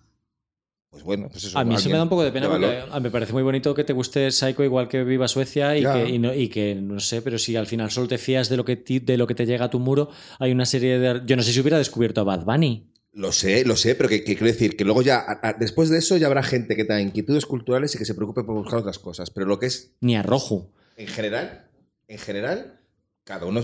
pues 0.90 1.02
bueno, 1.02 1.28
pues 1.30 1.44
eso. 1.44 1.58
A 1.58 1.64
mí 1.64 1.70
eso 1.74 1.78
alguien 1.78 1.92
me 1.92 1.96
da 1.98 2.02
un 2.04 2.08
poco 2.08 2.22
de 2.22 2.32
pena 2.32 2.48
porque 2.48 2.84
me 3.00 3.10
parece 3.10 3.32
muy 3.32 3.42
bonito 3.42 3.74
que 3.74 3.82
te 3.84 3.92
guste 3.92 4.30
Psycho 4.30 4.62
igual 4.62 4.88
que 4.88 5.02
Viva 5.04 5.26
Suecia 5.26 5.76
y 5.76 5.82
que, 5.82 6.08
y 6.08 6.18
no, 6.18 6.32
y 6.32 6.48
que 6.48 6.74
no 6.76 7.00
sé, 7.00 7.22
pero 7.22 7.38
si 7.38 7.56
al 7.56 7.66
final 7.66 7.90
solo 7.90 8.06
te 8.08 8.18
fías 8.18 8.48
de 8.48 8.56
lo 8.56 8.64
que, 8.64 8.76
ti- 8.76 9.00
de 9.00 9.16
lo 9.16 9.26
que 9.26 9.34
te 9.34 9.46
llega 9.46 9.64
a 9.66 9.70
tu 9.70 9.78
muro, 9.80 10.10
hay 10.38 10.52
una 10.52 10.64
serie 10.64 10.98
de... 10.98 11.22
Yo 11.26 11.34
no 11.36 11.42
sé 11.42 11.52
si 11.52 11.60
hubiera 11.60 11.78
descubierto 11.78 12.20
a 12.20 12.24
Bad 12.24 12.44
Bunny. 12.44 12.92
Lo 13.12 13.32
sé, 13.32 13.64
lo 13.64 13.76
sé, 13.76 13.94
pero 13.94 14.08
que, 14.10 14.18
que 14.22 14.34
quiero 14.36 14.46
decir 14.46 14.76
que 14.76 14.84
luego 14.84 15.02
ya, 15.02 15.16
a- 15.18 15.40
a- 15.48 15.52
después 15.54 15.88
de 15.88 15.98
eso, 15.98 16.16
ya 16.18 16.26
habrá 16.28 16.42
gente 16.42 16.76
que 16.76 16.84
tenga 16.84 17.00
inquietudes 17.00 17.46
culturales 17.46 17.94
y 17.94 17.98
que 17.98 18.04
se 18.04 18.14
preocupe 18.14 18.44
por 18.44 18.54
buscar 18.54 18.78
otras 18.78 18.98
cosas. 18.98 19.30
Pero 19.30 19.46
lo 19.46 19.58
que 19.58 19.66
es 19.66 19.92
Ni 20.00 20.16
a 20.16 20.22
Rojo. 20.22 20.70
En 20.98 21.08
general, 21.08 21.65
en 22.08 22.18
general, 22.18 22.80
cada 23.24 23.46
uno 23.46 23.60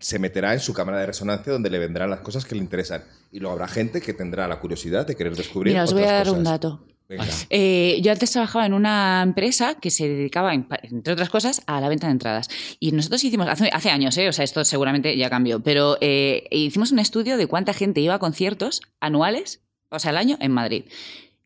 se 0.00 0.18
meterá 0.18 0.52
en 0.52 0.60
su 0.60 0.74
cámara 0.74 0.98
de 1.00 1.06
resonancia 1.06 1.52
donde 1.52 1.70
le 1.70 1.78
vendrán 1.78 2.10
las 2.10 2.20
cosas 2.20 2.44
que 2.44 2.54
le 2.54 2.60
interesan. 2.60 3.02
Y 3.32 3.40
luego 3.40 3.54
habrá 3.54 3.68
gente 3.68 4.02
que 4.02 4.12
tendrá 4.12 4.46
la 4.46 4.60
curiosidad 4.60 5.06
de 5.06 5.16
querer 5.16 5.34
descubrir. 5.34 5.72
Mira, 5.72 5.84
os 5.84 5.94
voy 5.94 6.02
a 6.04 6.12
dar 6.12 6.30
un 6.30 6.44
dato. 6.44 6.84
Venga. 7.08 7.24
Eh, 7.50 8.00
yo 8.02 8.12
antes 8.12 8.32
trabajaba 8.32 8.66
en 8.66 8.74
una 8.74 9.22
empresa 9.22 9.76
que 9.80 9.90
se 9.90 10.08
dedicaba, 10.08 10.52
entre 10.52 11.12
otras 11.12 11.30
cosas, 11.30 11.62
a 11.66 11.80
la 11.80 11.88
venta 11.88 12.08
de 12.08 12.12
entradas. 12.12 12.48
Y 12.78 12.92
nosotros 12.92 13.22
hicimos, 13.24 13.48
hace, 13.48 13.70
hace 13.72 13.90
años, 13.90 14.18
¿eh? 14.18 14.28
o 14.28 14.32
sea, 14.32 14.44
esto 14.44 14.64
seguramente 14.64 15.16
ya 15.16 15.30
cambió, 15.30 15.60
pero 15.60 15.96
eh, 16.00 16.46
hicimos 16.50 16.92
un 16.92 16.98
estudio 16.98 17.36
de 17.36 17.46
cuánta 17.46 17.72
gente 17.72 18.00
iba 18.00 18.14
a 18.14 18.18
conciertos 18.18 18.82
anuales, 19.00 19.62
o 19.88 19.98
sea, 20.00 20.10
al 20.10 20.18
año, 20.18 20.36
en 20.40 20.50
Madrid. 20.50 20.84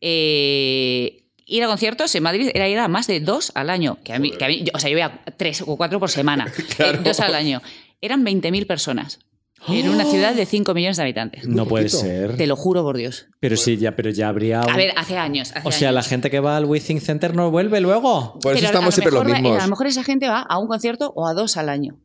Eh, 0.01 1.20
ir 1.55 1.63
a 1.63 1.67
conciertos 1.67 2.13
en 2.15 2.23
Madrid 2.23 2.49
era 2.53 2.67
ir 2.67 2.79
a 2.79 2.87
más 2.87 3.07
de 3.07 3.19
dos 3.19 3.51
al 3.55 3.69
año. 3.69 3.97
Que 4.03 4.13
a 4.13 4.19
mí, 4.19 4.31
que 4.31 4.45
a 4.45 4.47
mí- 4.47 4.63
yo- 4.63 4.71
o 4.73 4.79
sea, 4.79 4.89
yo 4.89 4.97
iba 4.97 5.05
a 5.25 5.31
tres 5.37 5.61
o 5.65 5.77
cuatro 5.77 5.99
por 5.99 6.09
semana. 6.09 6.51
Claro. 6.75 6.99
Eh, 6.99 7.01
dos 7.03 7.19
al 7.19 7.35
año. 7.35 7.61
Eran 8.01 8.23
20.000 8.25 8.65
personas 8.65 9.19
en 9.67 9.87
una 9.89 10.05
ciudad 10.05 10.33
de 10.33 10.47
5 10.47 10.73
millones 10.73 10.97
de 10.97 11.03
habitantes. 11.03 11.47
No 11.47 11.67
puede 11.67 11.87
ser. 11.89 12.35
Te 12.35 12.47
lo 12.47 12.55
juro 12.55 12.81
por 12.81 12.97
Dios. 12.97 13.27
Pero 13.39 13.55
sí, 13.57 13.77
ya, 13.77 13.95
pero 13.95 14.09
ya 14.09 14.27
habría... 14.29 14.61
un- 14.61 14.71
A 14.71 14.75
ver, 14.75 14.91
hace 14.97 15.17
años. 15.17 15.51
hace 15.55 15.67
o 15.67 15.71
sea, 15.71 15.89
años. 15.89 15.95
la 15.95 16.09
gente 16.09 16.31
que 16.31 16.39
va 16.39 16.57
al 16.57 16.65
Withing 16.65 16.99
Center 16.99 17.35
no 17.35 17.51
vuelve 17.51 17.79
luego. 17.79 18.39
Por 18.41 18.53
eso 18.53 18.59
Pero 18.61 18.65
estamos 18.65 18.85
lo 18.85 18.91
siempre 18.91 19.11
los 19.13 19.25
mismos. 19.25 19.59
A 19.59 19.65
lo 19.65 19.69
mejor 19.69 19.85
esa 19.85 20.03
gente 20.03 20.27
va 20.27 20.39
a 20.41 20.57
un 20.57 20.67
concierto 20.67 21.13
o 21.15 21.27
a 21.27 21.33
dos 21.35 21.57
al 21.57 21.69
año. 21.69 21.99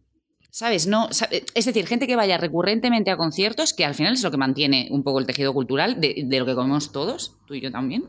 ¿Sabes? 0.50 0.86
No, 0.86 1.08
sabe- 1.12 1.44
es 1.54 1.64
decir, 1.64 1.86
gente 1.86 2.06
que 2.06 2.16
vaya 2.16 2.36
recurrentemente 2.38 3.10
a 3.10 3.16
conciertos, 3.16 3.72
que 3.74 3.84
al 3.86 3.94
final 3.94 4.12
es 4.14 4.22
lo 4.22 4.30
que 4.30 4.36
mantiene 4.38 4.88
un 4.90 5.02
poco 5.02 5.18
el 5.18 5.26
tejido 5.26 5.52
cultural 5.54 6.00
de, 6.00 6.24
de 6.26 6.38
lo 6.38 6.44
que 6.46 6.54
comemos 6.54 6.92
todos, 6.92 7.36
tú 7.46 7.54
y 7.54 7.60
yo 7.62 7.70
también. 7.70 8.04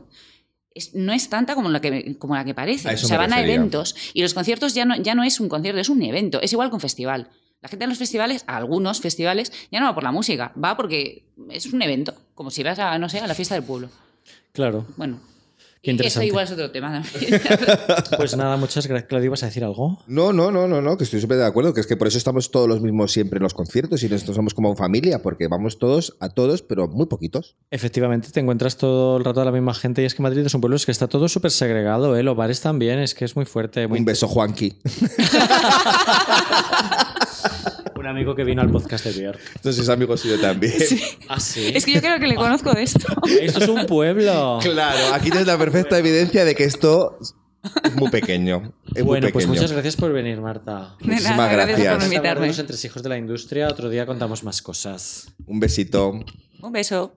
Es- 0.78 0.94
no 0.94 1.12
es 1.12 1.28
tanta 1.28 1.54
como 1.54 1.68
la 1.68 1.80
que, 1.80 2.16
como 2.18 2.34
la 2.34 2.44
que 2.44 2.54
parece. 2.54 2.88
O 2.94 2.96
sea, 3.08 3.18
van 3.18 3.32
a 3.32 3.36
eventos 3.54 3.94
y 4.14 4.22
los 4.22 4.32
conciertos 4.34 4.74
ya 4.74 4.84
no, 4.84 4.96
ya 4.96 5.14
no 5.14 5.22
es 5.24 5.38
un 5.40 5.48
concierto, 5.48 5.80
es 5.80 5.88
un 5.88 6.02
evento. 6.02 6.40
Es 6.40 6.52
igual 6.52 6.68
que 6.70 6.74
un 6.76 6.80
festival. 6.80 7.28
La 7.60 7.68
gente 7.68 7.84
en 7.84 7.88
los 7.90 7.98
festivales, 7.98 8.44
a 8.46 8.56
algunos 8.56 9.00
festivales, 9.00 9.52
ya 9.72 9.80
no 9.80 9.86
va 9.86 9.94
por 9.94 10.04
la 10.04 10.12
música, 10.12 10.52
va 10.62 10.76
porque 10.76 11.24
es 11.50 11.66
un 11.66 11.82
evento, 11.82 12.14
como 12.34 12.50
si 12.50 12.62
vas 12.62 12.78
a, 12.78 12.96
no 12.98 13.08
sé, 13.08 13.18
a 13.18 13.26
la 13.26 13.34
fiesta 13.34 13.54
del 13.56 13.64
pueblo. 13.64 13.90
Claro. 14.52 14.86
Bueno. 14.96 15.18
Qué 15.82 15.92
interesante. 15.92 16.26
igual 16.26 16.44
es 16.44 16.52
otro 16.52 16.70
tema 16.70 16.92
también. 16.92 17.40
Pues 18.16 18.36
nada, 18.36 18.56
muchas 18.56 18.86
gracias. 18.86 19.08
Claudio, 19.08 19.26
¿ibas 19.26 19.42
a 19.42 19.46
decir 19.46 19.64
algo? 19.64 19.98
No, 20.06 20.32
no, 20.32 20.50
no, 20.50 20.66
no, 20.66 20.82
no, 20.82 20.96
que 20.96 21.04
estoy 21.04 21.20
súper 21.20 21.38
de 21.38 21.46
acuerdo, 21.46 21.72
que 21.72 21.80
es 21.80 21.86
que 21.86 21.96
por 21.96 22.08
eso 22.08 22.18
estamos 22.18 22.50
todos 22.50 22.68
los 22.68 22.80
mismos 22.80 23.12
siempre 23.12 23.38
en 23.38 23.42
los 23.44 23.54
conciertos 23.54 24.02
y 24.02 24.08
nosotros 24.08 24.36
somos 24.36 24.54
como 24.54 24.74
familia, 24.76 25.22
porque 25.22 25.46
vamos 25.46 25.78
todos 25.78 26.16
a 26.20 26.30
todos, 26.30 26.62
pero 26.62 26.88
muy 26.88 27.06
poquitos. 27.06 27.56
Efectivamente, 27.70 28.30
te 28.30 28.40
encuentras 28.40 28.76
todo 28.76 29.18
el 29.18 29.24
rato 29.24 29.40
a 29.40 29.44
la 29.44 29.52
misma 29.52 29.74
gente 29.74 30.02
y 30.02 30.06
es 30.06 30.14
que 30.14 30.22
Madrid 30.22 30.44
es 30.44 30.54
un 30.54 30.60
pueblo 30.60 30.76
es 30.76 30.86
que 30.86 30.92
está 30.92 31.06
todo 31.06 31.28
súper 31.28 31.50
segregado, 31.50 32.16
¿eh? 32.16 32.22
Los 32.22 32.36
bares 32.36 32.60
también, 32.60 32.98
es 32.98 33.14
que 33.14 33.24
es 33.24 33.36
muy 33.36 33.44
fuerte. 33.44 33.86
Muy 33.86 34.00
Un 34.00 34.04
beso, 34.04 34.26
Juanqui. 34.26 34.78
Un 37.98 38.06
amigo 38.06 38.36
que 38.36 38.44
vino 38.44 38.62
al 38.62 38.70
podcast 38.70 39.04
de 39.06 39.20
Björk. 39.20 39.40
Entonces 39.56 39.82
es 39.82 39.88
amigo 39.88 40.16
suyo 40.16 40.40
también. 40.40 40.72
Ah, 41.28 41.40
sí. 41.40 41.72
es 41.74 41.84
que 41.84 41.92
yo 41.92 42.00
creo 42.00 42.20
que 42.20 42.28
le 42.28 42.36
conozco 42.36 42.72
de 42.72 42.84
esto. 42.84 43.06
Esto 43.40 43.58
es 43.64 43.68
un 43.68 43.86
pueblo. 43.86 44.60
Claro, 44.62 45.14
aquí 45.14 45.30
tienes 45.30 45.48
la 45.48 45.58
perfecta 45.58 45.98
evidencia 45.98 46.44
de 46.44 46.54
que 46.54 46.62
esto 46.62 47.18
es 47.20 47.34
muy 47.96 48.08
pequeño. 48.10 48.72
Es 48.94 49.02
muy 49.02 49.18
Bueno, 49.18 49.28
pues 49.32 49.48
muchas 49.48 49.72
gracias 49.72 49.96
por 49.96 50.12
venir, 50.12 50.40
Marta. 50.40 50.96
De 51.00 51.08
Muchísimas 51.08 51.36
nada, 51.38 51.52
gracias 51.52 51.78
gracias. 51.80 51.94
por 51.96 52.04
invitarme. 52.04 52.46
los 52.46 52.58
entresijos 52.60 53.02
de 53.02 53.08
la 53.08 53.18
industria. 53.18 53.66
Otro 53.66 53.88
día 53.90 54.06
contamos 54.06 54.44
más 54.44 54.62
cosas. 54.62 55.34
Un 55.46 55.58
besito. 55.58 56.12
Un 56.60 56.72
beso. 56.72 57.12